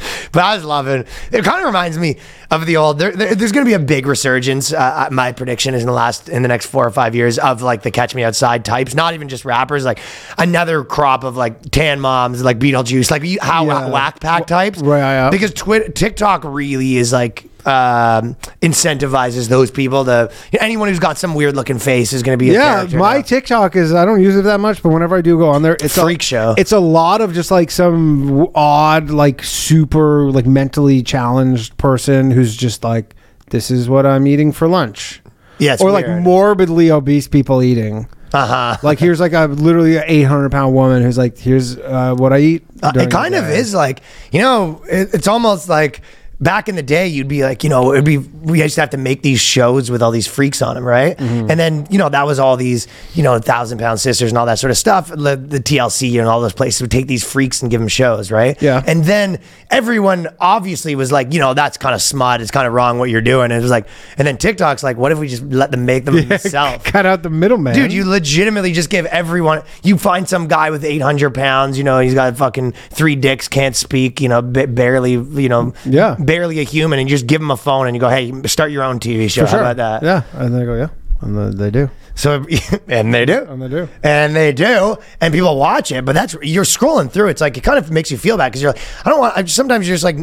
But 0.33 0.43
I 0.45 0.55
was 0.55 0.65
loving. 0.65 1.05
It 1.33 1.45
kind 1.45 1.61
of 1.61 1.67
reminds 1.67 1.99
me 1.99 2.17
of 2.53 2.65
the 2.67 2.77
old. 2.77 2.99
There, 2.99 3.11
there- 3.13 3.35
there's 3.35 3.51
going 3.53 3.65
to 3.67 3.69
be 3.69 3.75
a 3.75 3.79
big 3.85 4.07
resurgence. 4.07 4.73
Uh, 4.73 4.77
uh, 4.77 5.09
my 5.13 5.33
prediction 5.33 5.75
is 5.75 5.83
in 5.83 5.87
the 5.87 5.93
last, 5.93 6.29
in 6.29 6.43
the 6.43 6.49
next 6.49 6.67
four 6.67 6.87
or 6.87 6.91
five 6.91 7.15
years 7.17 7.39
of 7.39 7.63
like 7.63 7.83
the 7.83 7.91
Catch 7.91 8.15
Me 8.15 8.23
Outside 8.23 8.65
types. 8.65 8.95
Not 8.95 9.15
even 9.15 9.29
just 9.29 9.45
rappers. 9.45 9.85
Like 9.85 9.99
another 10.39 10.85
crop 10.85 11.25
of 11.25 11.37
like 11.37 11.71
tan 11.71 12.01
moms, 12.01 12.43
like 12.45 12.59
Beetlejuice, 12.61 13.11
like 13.11 13.25
how 13.43 13.67
Yeah. 13.67 13.89
whack 13.91 14.21
pack 14.21 14.47
types. 14.47 14.79
right, 14.81 14.99
yeah. 14.99 15.31
Because 15.31 15.53
Twitter, 15.53 15.91
TikTok 15.91 16.45
really 16.45 16.97
is 16.97 17.13
like 17.13 17.47
um, 17.67 18.35
incentivizes 18.63 19.49
those 19.49 19.71
people 19.71 20.05
to 20.05 20.31
anyone 20.61 20.89
who's 20.89 20.99
got 20.99 21.19
some 21.19 21.35
weird 21.35 21.57
looking 21.57 21.79
face 21.79 22.13
is 22.13 22.23
going 22.23 22.39
to 22.39 22.43
be 22.43 22.51
a 22.51 22.55
Yeah, 22.55 22.87
my 22.99 23.17
now. 23.17 23.23
TikTok 23.23 23.77
is 23.77 23.93
I 23.95 24.05
don't 24.05 24.23
use 24.23 24.37
it 24.37 24.43
that 24.43 24.61
much, 24.61 24.83
but 24.83 24.91
whenever 24.91 25.17
I 25.17 25.21
do 25.21 25.39
go 25.39 25.49
on 25.49 25.63
there, 25.63 25.77
it's 25.81 25.99
Freak 25.99 26.23
a, 26.23 26.25
show. 26.25 26.55
It's 26.59 26.73
a 26.73 26.81
lot 26.81 27.21
of 27.21 27.35
just 27.35 27.51
like 27.51 27.71
some 27.71 28.49
odd, 28.55 29.11
like 29.11 29.43
super, 29.43 30.31
like 30.31 30.47
mentally 30.47 31.03
challenged 31.03 31.77
person 31.77 32.31
who's 32.31 32.57
just 32.57 32.85
like, 32.85 33.15
"This 33.51 33.71
is 33.71 33.89
what 33.89 34.07
I'm 34.07 34.27
eating 34.27 34.53
for 34.53 34.69
lunch," 34.69 35.21
yeah, 35.59 35.77
or 35.81 35.91
like 35.91 36.09
morbidly 36.09 36.91
obese 36.91 37.29
people 37.29 37.63
eating. 37.63 38.09
uh-huh. 38.33 38.77
Like 38.83 38.99
here's 38.99 39.19
like 39.19 39.33
a 39.33 39.47
literally 39.47 39.97
an 39.97 40.05
800 40.07 40.53
pound 40.53 40.75
woman 40.75 41.03
who's 41.03 41.19
like, 41.19 41.37
"Here's 41.37 41.77
uh, 41.79 42.15
what 42.17 42.33
I 42.33 42.39
eat." 42.39 42.65
Uh, 42.83 42.93
it 42.95 43.11
kind 43.11 43.35
of 43.35 43.49
is 43.49 43.75
like 43.75 44.03
you 44.33 44.41
know 44.41 44.83
it, 44.89 45.13
it's 45.15 45.29
almost 45.29 45.69
like 45.69 46.03
back 46.41 46.69
in 46.71 46.75
the 46.75 46.83
day 46.83 47.07
you'd 47.07 47.29
be 47.29 47.43
like 47.43 47.63
you 47.63 47.69
know 47.71 47.93
it'd 47.93 48.05
be 48.05 48.17
we 48.17 48.63
used 48.63 48.75
to 48.75 48.81
have 48.81 48.91
to 48.91 48.97
make 48.97 49.21
these 49.23 49.41
shows 49.41 49.91
with 49.91 50.03
all 50.03 50.11
these 50.11 50.27
freaks 50.27 50.63
on 50.63 50.75
them 50.75 50.85
right 50.85 51.17
Mm-hmm. 51.19 51.51
and 51.51 51.61
then 51.61 51.87
you 51.91 51.99
know 51.99 52.09
that 52.09 52.25
was 52.27 52.39
all 52.39 52.57
these 52.57 52.87
you 53.15 53.23
know 53.23 53.39
thousand 53.39 53.77
pound 53.79 54.01
sisters 54.01 54.31
and 54.31 54.39
all 54.39 54.47
that 54.47 54.59
sort 54.59 54.71
of 54.71 54.79
stuff 54.79 55.09
the, 55.09 55.37
the 55.37 55.61
tlc 55.61 56.19
and 56.19 56.27
all 56.29 56.41
those 56.41 56.53
places 56.55 56.81
would 56.81 56.91
take 56.91 57.07
these 57.07 57.23
freaks 57.23 57.61
and 57.61 57.71
give 57.71 57.81
them 57.81 57.89
shows 57.89 58.31
right 58.31 58.61
Yeah. 58.63 58.83
and 58.87 59.05
then 59.05 59.39
everyone 59.71 60.29
obviously 60.41 60.95
was 60.95 61.13
like 61.13 61.33
you 61.35 61.41
know 61.41 61.53
that's 61.55 61.77
kind 61.77 61.95
of 61.95 62.01
smut 62.03 62.41
it's 62.41 62.51
kind 62.51 62.67
of 62.67 62.73
wrong 62.73 62.99
what 62.99 63.11
you're 63.11 63.21
doing 63.21 63.45
and 63.45 63.53
it 63.53 63.61
was 63.61 63.71
like 63.71 63.87
and 64.17 64.27
then 64.27 64.37
tiktok's 64.39 64.83
like 64.83 64.97
what 64.97 65.13
if 65.13 65.19
we 65.19 65.29
just 65.29 65.43
let 65.45 65.71
them 65.71 65.85
make 65.85 66.05
them 66.07 66.15
themselves 66.29 66.83
Cut 66.85 67.05
out 67.07 67.23
the 67.23 67.31
middleman, 67.31 67.75
Dude, 67.75 67.93
you 67.93 68.05
legitimately 68.05 68.73
just 68.73 68.91
give 68.91 69.07
everyone. 69.07 69.63
You 69.83 69.97
find 69.99 70.29
some 70.29 70.49
guy 70.49 70.71
with 70.71 70.85
800 70.85 71.35
pounds, 71.35 71.77
you 71.79 71.85
know, 71.85 72.01
he's 72.01 72.15
got 72.15 72.37
fucking 72.37 72.73
three 72.91 73.15
dicks, 73.17 73.47
can't 73.49 73.77
speak, 73.77 74.21
you 74.21 74.29
know, 74.29 74.43
ba- 74.43 74.67
barely, 74.67 75.13
you 75.13 75.49
know, 75.49 75.73
Yeah. 75.85 76.17
Barely 76.31 76.61
a 76.61 76.63
human, 76.63 77.01
and 77.01 77.09
you 77.11 77.15
just 77.17 77.27
give 77.27 77.41
them 77.41 77.51
a 77.51 77.57
phone 77.57 77.89
and 77.89 77.97
you 77.97 78.01
go, 78.01 78.09
hey, 78.09 78.31
start 78.47 78.71
your 78.71 78.85
own 78.85 79.01
TV 79.01 79.29
show. 79.29 79.43
For 79.43 79.51
sure. 79.51 79.59
How 79.65 79.73
about 79.73 80.01
that? 80.01 80.03
Yeah, 80.05 80.23
and 80.41 80.55
they 80.55 80.65
go, 80.65 80.77
yeah, 80.77 80.89
and 81.23 81.37
the, 81.37 81.51
they 81.57 81.73
do. 81.73 81.91
So, 82.15 82.45
and 82.89 83.13
they 83.13 83.25
do. 83.25 83.45
And 83.45 83.61
they 83.63 83.69
do. 83.69 83.89
And 84.03 84.37
they 84.37 84.53
do. 84.53 84.97
And 85.21 85.33
people 85.35 85.57
watch 85.57 85.91
it, 85.91 86.05
but 86.05 86.13
that's, 86.15 86.37
you're 86.43 86.65
scrolling 86.65 87.11
through. 87.11 87.29
It's 87.29 87.41
like, 87.41 87.57
it 87.57 87.63
kind 87.63 87.79
of 87.79 87.91
makes 87.91 88.11
you 88.11 88.19
feel 88.19 88.37
bad 88.37 88.51
because 88.51 88.63
you're 88.63 88.73
like, 88.73 88.83
I 89.05 89.09
don't 89.09 89.19
want, 89.19 89.37
I, 89.39 89.45
sometimes 89.47 89.89
you're 89.89 89.97
just 89.97 90.05
like, 90.05 90.19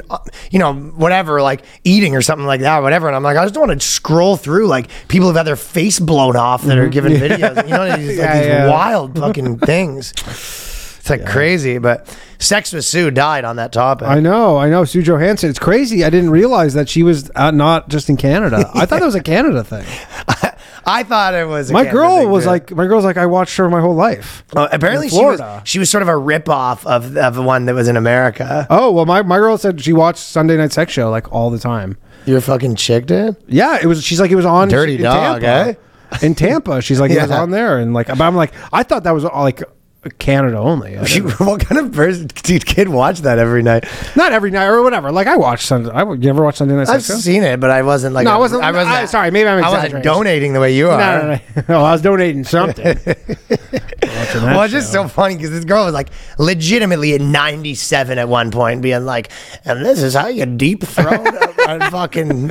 you 0.51 0.59
know, 0.59 0.73
whatever, 0.73 1.41
like 1.41 1.65
eating 1.83 2.15
or 2.15 2.21
something 2.21 2.45
like 2.45 2.61
that, 2.61 2.77
or 2.77 2.81
whatever. 2.83 3.07
And 3.07 3.15
I'm 3.15 3.23
like, 3.23 3.35
I 3.35 3.43
just 3.43 3.53
don't 3.55 3.67
want 3.67 3.81
to 3.81 3.85
scroll 3.87 4.37
through 4.37 4.67
like 4.67 4.89
people 5.07 5.27
who've 5.27 5.35
had 5.35 5.47
their 5.47 5.55
face 5.55 5.99
blown 5.99 6.35
off 6.35 6.63
that 6.63 6.77
are 6.77 6.87
giving 6.87 7.13
videos. 7.13 7.63
You 7.63 7.73
know, 7.73 7.97
these, 7.97 8.17
like, 8.19 8.27
Mm-hmm. 8.27 8.27
Yeah, 8.27 8.37
these 8.37 8.47
yeah. 8.47 8.69
wild 8.69 9.17
fucking 9.17 9.59
things. 9.59 10.11
It's 10.11 11.09
like 11.09 11.25
crazy, 11.25 11.79
but 11.79 12.07
Sex 12.39 12.71
with 12.73 12.85
Sue 12.85 13.09
died 13.11 13.45
on 13.45 13.55
that 13.55 13.71
topic. 13.71 14.07
I 14.07 14.19
know, 14.19 14.57
I 14.57 14.69
know. 14.69 14.85
Sue 14.85 15.01
Johanson. 15.01 15.49
It's 15.49 15.59
crazy. 15.59 16.03
I 16.03 16.09
didn't 16.09 16.29
realize 16.29 16.73
that 16.75 16.87
she 16.87 17.03
was 17.03 17.31
uh, 17.35 17.51
not 17.51 17.89
just 17.89 18.09
in 18.09 18.17
Canada. 18.17 18.69
I 18.73 18.85
thought 18.85 18.99
that 18.99 19.05
was 19.05 19.15
a 19.15 19.23
Canada 19.23 19.63
thing. 19.63 19.85
I 20.85 21.03
thought 21.03 21.33
it 21.33 21.47
was. 21.47 21.69
a 21.69 21.73
My 21.73 21.83
Canada 21.83 21.97
girl 21.97 22.17
thing, 22.19 22.29
was 22.29 22.43
too. 22.45 22.49
like, 22.49 22.71
my 22.71 22.87
girl's 22.87 23.03
like, 23.03 23.17
I 23.17 23.25
watched 23.25 23.57
her 23.57 23.69
my 23.69 23.81
whole 23.81 23.95
life. 23.95 24.43
Uh, 24.55 24.69
apparently 24.71 25.09
she 25.09 25.17
was 25.17 25.41
she 25.65 25.79
was 25.79 25.89
sort 25.89 26.01
of 26.01 26.07
a 26.07 26.13
ripoff 26.13 26.85
of 26.85 27.17
of 27.17 27.35
the 27.35 27.41
one 27.41 27.65
that 27.65 27.75
was 27.75 27.87
in 27.89 27.97
America. 27.97 28.65
Oh 28.69 28.91
well, 28.91 29.05
my, 29.05 29.21
my 29.21 29.37
girl 29.37 29.57
said 29.57 29.81
she 29.81 29.91
watched 29.91 30.19
Sunday 30.19 30.55
Night 30.55 30.71
Sex 30.71 30.93
Show 30.93 31.09
like 31.09 31.31
all 31.33 31.49
the 31.49 31.59
time. 31.59 31.97
You're 32.25 32.41
fucking 32.41 32.75
chick, 32.75 33.05
dude. 33.05 33.35
Yeah, 33.47 33.79
it 33.81 33.85
was. 33.85 34.03
She's 34.03 34.19
like, 34.19 34.31
it 34.31 34.35
was 34.35 34.45
on 34.45 34.69
Dirty 34.69 34.97
dog, 34.97 35.41
Tampa. 35.41 35.77
In 36.25 36.35
Tampa, 36.35 36.81
she's 36.81 36.99
like, 37.01 37.11
yeah. 37.11 37.19
it 37.19 37.21
was 37.23 37.31
on 37.39 37.51
there, 37.51 37.79
and 37.79 37.93
like, 37.93 38.07
but 38.07 38.21
I'm 38.21 38.35
like, 38.35 38.53
I 38.71 38.83
thought 38.83 39.03
that 39.03 39.11
was 39.11 39.23
like 39.25 39.63
Canada 40.09 40.57
only. 40.57 40.97
I 40.97 41.03
She, 41.07 41.19
didn't- 41.21 41.39
what 41.39 41.59
kind 41.65 41.79
of 41.79 41.91
person 41.93 42.27
dude, 42.43 42.65
kid 42.65 42.87
watch 42.89 43.21
that 43.21 43.39
every 43.39 43.63
night? 43.63 43.85
not 44.15 44.31
every 44.31 44.51
night 44.51 44.65
or 44.67 44.81
whatever. 44.83 45.11
Like 45.11 45.27
I 45.27 45.35
watch 45.37 45.65
Sunday. 45.65 45.89
I 45.91 46.03
you 46.03 46.29
ever 46.29 46.43
watch 46.43 46.55
Sunday 46.57 46.75
Night 46.75 46.89
I've 46.89 47.03
Show? 47.03 47.15
seen 47.15 47.43
it, 47.43 47.59
but 47.59 47.69
I 47.69 47.81
wasn't 47.83 48.13
like 48.15 48.25
No, 48.25 48.31
I 48.31 48.37
wasn't- 48.37 48.63
I 48.63 48.71
wasn't. 48.71 48.95
I- 48.95 49.05
sorry, 49.05 49.31
maybe 49.31 49.47
I'm 49.49 49.59
I 49.63 49.69
wasn't 49.69 49.85
exaggerating. 49.85 50.11
donating 50.13 50.53
the 50.53 50.59
way 50.59 50.73
you 50.75 50.89
are. 50.89 50.99
No, 50.99 51.21
no, 51.27 51.39
no. 51.69 51.75
Oh, 51.79 51.83
I 51.83 51.91
was 51.91 52.01
donating 52.01 52.43
something. 52.43 52.97
Watching 54.27 54.41
that 54.41 54.55
Well, 54.55 54.63
it's 54.63 54.73
just 54.73 54.93
show. 54.93 55.03
so 55.03 55.07
funny 55.07 55.35
because 55.35 55.51
this 55.51 55.65
girl 55.65 55.85
was 55.85 55.93
like 55.93 56.09
legitimately 56.37 57.13
at 57.13 57.21
97 57.21 58.17
at 58.17 58.27
one 58.29 58.51
point, 58.51 58.81
being 58.81 59.05
like, 59.05 59.31
and 59.65 59.85
this 59.85 60.01
is 60.01 60.13
how 60.13 60.27
you 60.27 60.45
deep 60.45 60.83
throat 60.83 61.25
a, 61.27 61.87
a 61.87 61.91
fucking 61.91 62.47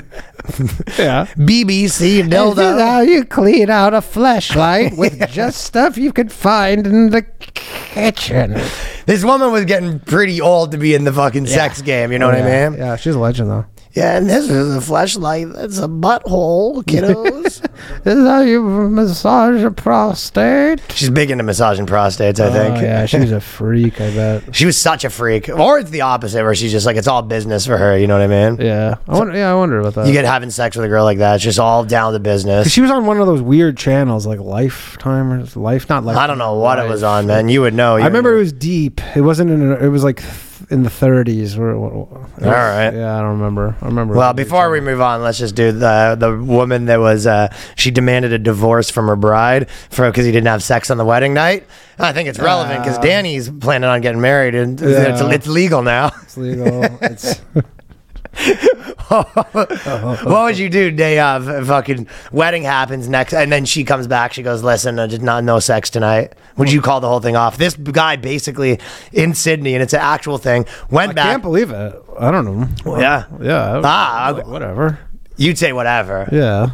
yeah. 0.99 1.27
BBC 1.37 2.29
dildo. 2.29 2.55
This 2.57 2.75
is 2.77 2.81
how 2.81 3.01
you 3.01 3.25
clean 3.25 3.71
out 3.71 3.95
a 3.95 3.99
Fleshlight 3.99 4.97
with 4.99 5.29
just 5.31 5.63
stuff 5.65 5.97
you 5.99 6.13
could 6.13 6.33
find 6.33 6.87
in 6.87 7.11
the 7.11 7.23
kitchen. 7.55 8.53
This 9.07 9.25
woman 9.25 9.53
was 9.53 9.65
getting 9.65 10.01
pretty 10.01 10.41
old 10.41 10.73
to 10.73 10.79
be 10.79 10.95
in 10.95 11.05
the 11.05 11.13
fucking 11.13 11.47
sex 11.47 11.83
game, 11.83 12.13
you 12.13 12.19
know 12.19 12.27
what 12.27 12.37
I 12.37 12.69
mean? 12.71 12.79
Yeah, 12.79 12.97
she's 12.97 13.15
a 13.15 13.19
legend 13.19 13.51
though. 13.51 13.67
Yeah, 13.97 14.19
and 14.19 14.29
this 14.29 14.51
is 14.51 14.77
a 14.77 14.81
Fleshlight. 14.81 15.55
That's 15.55 15.79
a 15.79 15.89
butthole, 15.89 16.83
kiddos. 16.85 17.67
This 18.05 18.15
is 18.15 18.27
how 18.27 18.43
you 18.43 18.63
massage 18.91 19.63
a 19.63 19.71
prostate. 19.71 20.83
She's 20.93 21.09
big 21.09 21.31
into 21.31 21.45
massaging 21.45 21.87
prostates, 21.87 22.39
I 22.39 22.49
oh, 22.49 22.53
think. 22.53 22.77
Oh, 22.77 22.81
yeah, 22.83 23.07
she 23.07 23.19
was 23.19 23.33
a 23.33 23.41
freak. 23.41 23.99
I 23.99 24.15
bet. 24.15 24.43
She 24.57 24.67
was 24.67 24.79
such 24.79 25.05
a 25.05 25.11
freak. 25.11 25.49
Or 25.49 25.79
it's 25.79 25.89
the 25.89 26.03
opposite, 26.03 26.43
where 26.43 26.55
she's 26.55 26.73
just 26.73 26.85
like, 26.85 26.97
it's 26.97 27.09
all 27.09 27.23
business 27.23 27.65
for 27.65 27.79
her, 27.79 27.97
you 27.97 28.07
know 28.07 28.19
what 28.19 28.31
I 28.31 28.51
mean? 28.51 28.61
Yeah, 28.61 28.97
I 29.09 29.19
wonder. 29.19 29.35
Yeah, 29.35 29.51
I 29.51 29.55
wonder 29.55 29.81
about 29.81 29.95
that. 29.95 30.07
You 30.07 30.13
get 30.13 30.27
having 30.27 30.51
sex 30.51 30.77
with 30.77 30.85
a 30.85 30.89
girl 30.89 31.05
like 31.05 31.19
that, 31.19 31.37
it's 31.37 31.45
just 31.45 31.59
all 31.59 31.83
down 31.83 32.13
to 32.13 32.19
business. 32.19 32.71
she 32.71 32.83
was 32.83 32.91
on 32.91 33.07
one 33.07 33.19
of 33.19 33.27
those 33.27 33.41
weird 33.41 33.79
channels, 33.79 34.27
like 34.27 34.41
Lifetime 34.41 35.33
or 35.33 35.43
Life, 35.59 35.89
not 35.89 36.05
Life. 36.05 36.19
I 36.19 36.27
don't 36.27 36.39
know 36.39 36.55
what 36.59 36.79
it 36.79 36.87
was 36.87 37.03
on, 37.03 37.27
man. 37.27 37.49
You 37.49 37.63
would 37.63 37.73
know. 37.73 37.97
I 37.97 38.05
remember 38.05 38.35
it 38.35 38.41
was 38.41 38.53
deep. 38.53 39.01
It 39.17 39.23
wasn't 39.23 39.51
in. 39.51 39.73
It 39.73 39.89
was 39.89 40.05
like 40.05 40.23
in 40.71 40.83
the 40.83 40.91
30s. 40.91 41.59
Or, 41.59 41.75
all 41.75 42.07
right. 42.41 42.91
Yeah, 42.93 43.17
I 43.19 43.21
don't 43.21 43.39
remember. 43.39 43.77
I 43.81 43.87
remember. 43.87 44.15
Well, 44.15 44.33
before 44.33 44.71
we 44.71 44.81
move 44.81 45.01
on, 45.01 45.23
let's 45.23 45.39
just 45.39 45.55
do 45.55 45.73
the 45.73 46.17
the 46.19 46.37
woman 46.37 46.87
that 46.87 46.99
was 47.01 47.27
uh, 47.27 47.55
she 47.77 47.91
demanded 47.91 48.33
a 48.33 48.39
divorce 48.39 48.91
from 48.91 49.07
her 49.07 49.17
bride 49.17 49.71
for 49.91 50.09
because 50.11 50.27
he 50.27 50.33
didn't 50.33 50.49
have 50.49 50.63
sex 50.63 50.91
on 50.91 50.97
the 50.97 51.05
wedding 51.05 51.35
night. 51.35 51.67
I 51.99 52.13
think 52.13 52.29
it's 52.29 52.39
relevant 52.39 52.83
because 52.85 52.99
Danny's 52.99 53.49
planning 53.49 53.89
on 53.89 54.01
getting 54.03 54.21
married 54.21 54.55
and 54.55 54.81
it's, 54.81 55.21
it's 55.21 55.47
legal 55.47 55.83
now. 55.83 56.11
it's 56.23 56.37
legal. 56.37 56.85
It's 57.01 57.41
what 59.09 60.27
would 60.27 60.59
you 60.59 60.69
do 60.69 60.91
day 60.91 61.19
of? 61.19 61.49
If 61.49 61.67
fucking 61.67 62.07
wedding 62.33 62.63
happens 62.65 63.09
next, 63.09 63.33
and 63.33 63.51
then 63.51 63.65
she 63.65 63.85
comes 63.85 64.07
back. 64.07 64.33
She 64.33 64.43
goes, 64.43 64.63
"Listen, 64.63 64.99
I 64.99 65.07
did 65.07 65.23
not 65.23 65.45
no 65.45 65.59
sex 65.59 65.91
tonight." 65.91 66.35
Would 66.57 66.73
you 66.73 66.81
call 66.81 67.01
the 67.01 67.09
whole 67.09 67.21
thing 67.21 67.37
off? 67.37 67.57
This 67.59 67.75
guy 67.75 68.17
basically 68.17 68.79
in 69.13 69.35
Sydney, 69.35 69.75
and 69.75 69.83
it's 69.83 69.93
an 69.93 70.01
actual 70.01 70.39
thing. 70.39 70.67
Went 70.91 71.11
I 71.11 71.15
back. 71.15 71.27
can't 71.27 71.43
believe 71.43 71.71
it. 71.71 72.03
I 72.19 72.31
don't 72.31 72.45
know. 72.85 72.99
yeah, 72.99 73.25
Yeah. 73.41 73.81
Ah, 73.85 74.33
like, 74.35 74.47
whatever. 74.47 74.99
you'd 75.37 75.59
say 75.59 75.73
whatever. 75.73 76.29
Yeah. 76.33 76.71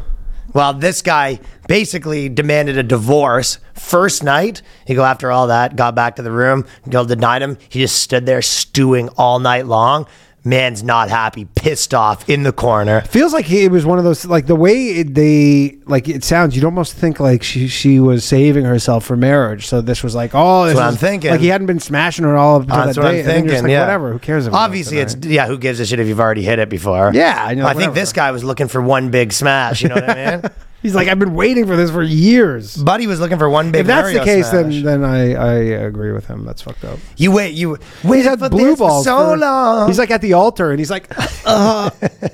Well, 0.55 0.75
this 0.75 1.01
guy 1.03 1.41
basically 1.67 2.29
demanded 2.29 2.77
a 2.77 2.83
divorce 2.83 3.59
first 3.75 4.23
night. 4.23 4.61
He 4.87 4.95
go 4.95 5.03
after 5.03 5.33
all 5.33 5.47
that, 5.47 5.77
got 5.77 5.95
back 5.95 6.17
to 6.17 6.23
the 6.23 6.31
room, 6.31 6.67
girl 6.89 7.05
denied 7.07 7.41
him. 7.43 7.57
He 7.71 7.81
just 7.81 8.01
stood 8.01 8.27
there 8.27 8.43
stewing 8.43 9.09
all 9.17 9.39
night 9.39 9.67
long. 9.67 10.07
Man's 10.45 10.83
not 10.83 11.09
happy, 11.09 11.45
pissed 11.55 11.95
off 11.95 12.29
in 12.29 12.43
the 12.43 12.53
corner. 12.53 13.03
Feels 13.03 13.33
like 13.33 13.49
it 13.51 13.69
was 13.71 13.87
one 13.87 13.99
of 13.99 14.05
those 14.05 14.25
like 14.27 14.47
the 14.47 14.57
way 14.57 14.89
it, 14.89 15.15
they 15.15 15.79
like 15.87 16.09
it 16.09 16.25
sounds. 16.25 16.57
You'd 16.57 16.65
almost 16.65 16.95
think 16.95 17.21
like 17.21 17.45
she 17.45 17.69
she 17.69 18.01
was 18.01 18.25
saving 18.25 18.65
herself 18.65 19.05
for 19.05 19.17
marriage. 19.17 19.67
So 19.69 19.81
this 19.81 20.03
was 20.03 20.17
like 20.17 20.33
oh, 20.35 20.65
this 20.67 20.75
what 20.75 20.83
is- 20.89 20.95
I'm 20.95 20.99
thinking. 20.99 21.31
Like 21.31 21.41
he 21.41 21.47
hadn't 21.47 21.69
been 21.69 21.79
smashing 21.79 22.25
her 22.25 22.37
all 22.37 22.57
up 22.57 22.63
until 22.63 22.77
That's 22.77 22.97
that 22.97 23.03
what 23.05 23.11
day. 23.13 23.21
I'm 23.21 23.21
and 23.21 23.29
then 23.29 23.35
you're 23.45 23.53
just 23.53 23.55
thinking. 23.55 23.63
like, 23.65 23.71
yeah, 23.71 23.81
whatever. 23.83 24.13
Who 24.13 24.19
cares? 24.19 24.49
Obviously, 24.49 24.99
it's 24.99 25.15
tonight? 25.15 25.31
yeah. 25.33 25.47
Who 25.47 25.59
gives 25.59 25.79
a 25.79 25.87
shit 25.87 26.01
if 26.01 26.09
you've 26.09 26.19
already 26.21 26.43
hit 26.43 26.59
it 26.59 26.69
before? 26.69 27.13
Yeah, 27.15 27.45
I 27.47 27.55
know, 27.55 27.65
I 27.67 27.75
think 27.75 27.95
this 27.95 28.13
guy 28.13 28.33
was 28.33 28.43
looking 28.43 28.67
for 28.67 28.83
one 28.83 29.11
big 29.13 29.33
smash. 29.33 29.81
You 29.83 29.91
know 29.91 29.95
what 29.95 30.11
I 30.11 30.37
mean? 30.39 30.43
He's 30.83 30.95
like 30.95 31.09
I've 31.09 31.19
been 31.19 31.35
waiting 31.35 31.67
for 31.67 31.77
this 31.77 31.91
for 31.91 32.03
years. 32.03 32.77
Buddy 32.77 33.07
was 33.07 33.21
looking 33.21 33.39
for 33.39 33.49
one 33.49 33.71
big. 33.71 33.83
if 33.83 33.87
that's 33.87 34.13
the 34.13 34.21
case, 34.25 34.51
smash. 34.51 34.83
then 34.83 34.83
then 34.83 35.05
I 35.05 35.35
I 35.35 35.53
agree 35.87 36.13
with 36.13 36.27
him. 36.27 36.45
That's 36.45 36.61
fucked 36.63 36.85
up. 36.85 36.99
you 37.17 37.31
wait. 37.31 37.55
You 37.55 37.77
He's 38.03 38.05
wait 38.11 38.25
had 38.25 38.39
for 38.41 38.49
blue 38.49 38.73
for 38.75 38.89
balls 38.89 39.05
so 39.05 39.31
for- 39.31 39.37
long. 39.39 39.89
He's 39.89 39.99
like 39.99 40.11
at 40.11 40.21
the 40.21 40.33
altar 40.33 40.71
and 40.71 40.79
he's 40.81 40.91
like, 40.91 41.07
uh, 41.47 41.91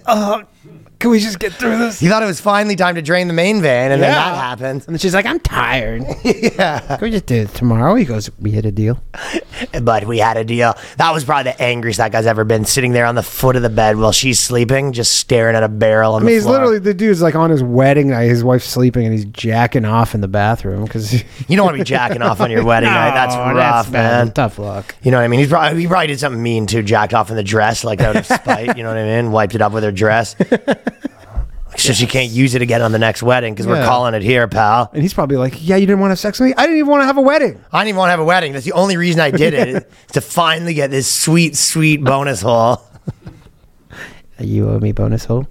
uh, 0.06 0.42
can 0.98 1.10
we 1.10 1.20
just 1.20 1.38
get 1.38 1.52
through 1.52 1.78
this? 1.78 2.00
he 2.00 2.08
thought 2.08 2.22
it 2.22 2.26
was 2.26 2.40
finally 2.40 2.74
time 2.76 2.94
to 2.96 3.02
drain 3.02 3.28
the 3.28 3.34
main 3.34 3.62
vein, 3.62 3.92
and 3.92 4.02
then 4.02 4.10
Yeah. 4.12 4.30
that 4.30 4.34
happened. 4.36 4.82
And 4.86 4.94
then 4.94 4.98
she's 4.98 5.14
like, 5.14 5.26
I'm 5.26 5.38
tired. 5.40 6.02
yeah. 6.24 6.80
Can 6.80 6.98
we 7.00 7.10
just 7.10 7.26
do 7.26 7.36
it 7.42 7.50
tomorrow? 7.54 7.94
He 7.94 8.04
goes, 8.04 8.30
we 8.40 8.50
hit 8.50 8.64
a 8.64 8.72
deal. 8.72 9.00
But 9.82 10.04
we 10.06 10.18
had 10.18 10.36
a 10.36 10.44
deal. 10.44 10.74
That 10.98 11.12
was 11.12 11.24
probably 11.24 11.50
the 11.50 11.60
angriest 11.60 11.98
that 11.98 12.12
guy's 12.12 12.26
ever 12.26 12.44
been, 12.44 12.64
sitting 12.64 12.92
there 12.92 13.06
on 13.06 13.16
the 13.16 13.24
foot 13.24 13.56
of 13.56 13.62
the 13.62 13.68
bed 13.68 13.96
while 13.96 14.12
she's 14.12 14.38
sleeping, 14.38 14.92
just 14.92 15.16
staring 15.16 15.56
at 15.56 15.64
a 15.64 15.68
barrel 15.68 16.14
on 16.14 16.22
I 16.22 16.24
mean, 16.24 16.26
the 16.26 16.32
he's 16.34 16.42
floor. 16.44 16.54
literally 16.58 16.78
the 16.78 16.94
dude's 16.94 17.20
like 17.20 17.34
on 17.34 17.50
his 17.50 17.60
wedding 17.60 18.10
night. 18.10 18.28
His 18.28 18.44
wife's 18.44 18.66
sleeping, 18.66 19.04
and 19.04 19.12
he's 19.12 19.24
jacking 19.24 19.84
off 19.84 20.14
in 20.14 20.20
the 20.20 20.28
bathroom 20.28 20.84
because 20.84 21.12
you 21.48 21.56
don't 21.56 21.64
want 21.66 21.76
to 21.76 21.80
be 21.82 21.84
jacking 21.84 22.22
off 22.22 22.40
on 22.40 22.52
your 22.52 22.64
wedding 22.64 22.88
night. 22.90 23.10
That's 23.10 23.34
rough, 23.34 23.90
man. 23.90 24.30
Tough 24.30 24.60
luck. 24.60 24.94
You 25.02 25.10
know 25.10 25.16
what 25.18 25.24
I 25.24 25.28
mean? 25.28 25.40
He's 25.40 25.48
probably, 25.48 25.80
he 25.80 25.88
probably 25.88 26.06
did 26.06 26.20
something 26.20 26.40
mean 26.42 26.68
too, 26.68 26.84
jacked 26.84 27.12
off 27.12 27.28
in 27.30 27.34
the 27.34 27.42
dress, 27.42 27.82
like 27.82 28.00
out 28.00 28.14
of 28.14 28.26
spite. 28.26 28.76
you 28.76 28.84
know 28.84 28.90
what 28.90 28.98
I 28.98 29.20
mean? 29.20 29.32
Wiped 29.32 29.56
it 29.56 29.60
up 29.60 29.72
with 29.72 29.82
her 29.82 29.90
dress. 29.92 30.36
So 31.78 31.92
she 31.92 32.06
can't 32.06 32.30
use 32.30 32.54
it 32.54 32.62
again 32.62 32.82
on 32.82 32.92
the 32.92 32.98
next 32.98 33.22
wedding 33.22 33.54
because 33.54 33.66
we're 33.66 33.76
Yeah. 33.80 33.86
calling 33.86 34.14
it 34.14 34.22
here, 34.22 34.46
pal. 34.48 34.90
And 34.92 35.02
he's 35.02 35.14
probably 35.14 35.36
like, 35.36 35.54
"Yeah, 35.60 35.76
you 35.76 35.86
didn't 35.86 36.00
want 36.00 36.08
to 36.10 36.12
have 36.12 36.18
sex 36.18 36.38
with 36.40 36.48
me. 36.48 36.54
I 36.56 36.62
didn't 36.62 36.78
even 36.78 36.90
want 36.90 37.02
to 37.02 37.06
have 37.06 37.16
a 37.18 37.22
wedding." 37.22 37.58
I 37.72 37.78
didn't 37.80 37.88
even 37.90 37.98
want 37.98 38.08
to 38.08 38.12
have 38.12 38.20
a 38.20 38.24
wedding. 38.24 38.52
That's 38.52 38.64
the 38.64 38.72
only 38.72 38.96
reason 38.96 39.20
I 39.20 39.30
did 39.30 39.54
it, 39.54 39.68
is 39.68 39.82
to 40.12 40.20
finally 40.20 40.74
get 40.74 40.90
this 40.90 41.10
sweet, 41.10 41.56
sweet 41.56 42.02
bonus 42.02 42.42
hole. 42.42 42.82
Uh, 44.38 44.44
you 44.44 44.68
owe 44.68 44.78
me 44.78 44.92
bonus 44.92 45.24
hole. 45.24 45.48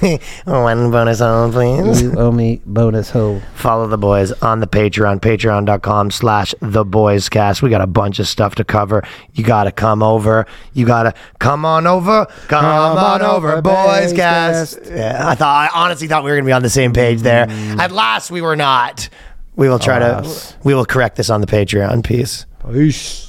One 0.44 0.90
bonus 0.90 1.18
hole, 1.18 1.50
please. 1.50 2.02
You 2.02 2.14
owe 2.18 2.30
me 2.30 2.60
bonus 2.66 3.10
hole. 3.10 3.40
follow 3.54 3.86
the 3.86 3.98
boys 3.98 4.32
on 4.42 4.60
the 4.60 4.66
patreon 4.66 5.20
patreon.com 5.20 6.10
slash 6.10 6.54
the 6.60 6.84
boyscast 6.84 7.62
we 7.62 7.70
got 7.70 7.80
a 7.80 7.86
bunch 7.86 8.18
of 8.18 8.28
stuff 8.28 8.54
to 8.54 8.64
cover 8.64 9.02
you 9.32 9.44
gotta 9.44 9.72
come 9.72 10.02
over 10.02 10.46
you 10.72 10.86
gotta 10.86 11.12
come 11.38 11.64
on 11.64 11.86
over 11.86 12.26
come, 12.46 12.64
on, 12.64 13.22
over 13.22 13.60
Boyscast 13.62 14.94
yeah, 14.94 15.28
i 15.28 15.34
thought 15.34 15.70
i 15.74 15.80
honestly 15.80 16.06
thought 16.06 16.24
we 16.24 16.30
were 16.30 16.36
gonna 16.36 16.46
be 16.46 16.52
on 16.52 16.62
the 16.62 16.70
same 16.70 16.92
page 16.92 17.20
there 17.20 17.46
mm. 17.46 17.78
at 17.78 17.90
last 17.90 18.30
we 18.30 18.40
were 18.40 18.56
not 18.56 19.08
we 19.56 19.68
will 19.68 19.78
try 19.78 19.98
Alas. 19.98 20.52
to 20.52 20.58
we 20.64 20.74
will 20.74 20.86
correct 20.86 21.16
this 21.16 21.30
on 21.30 21.40
the 21.40 21.46
patreon 21.46 22.04
peace 22.04 22.46
Peace. 22.70 23.27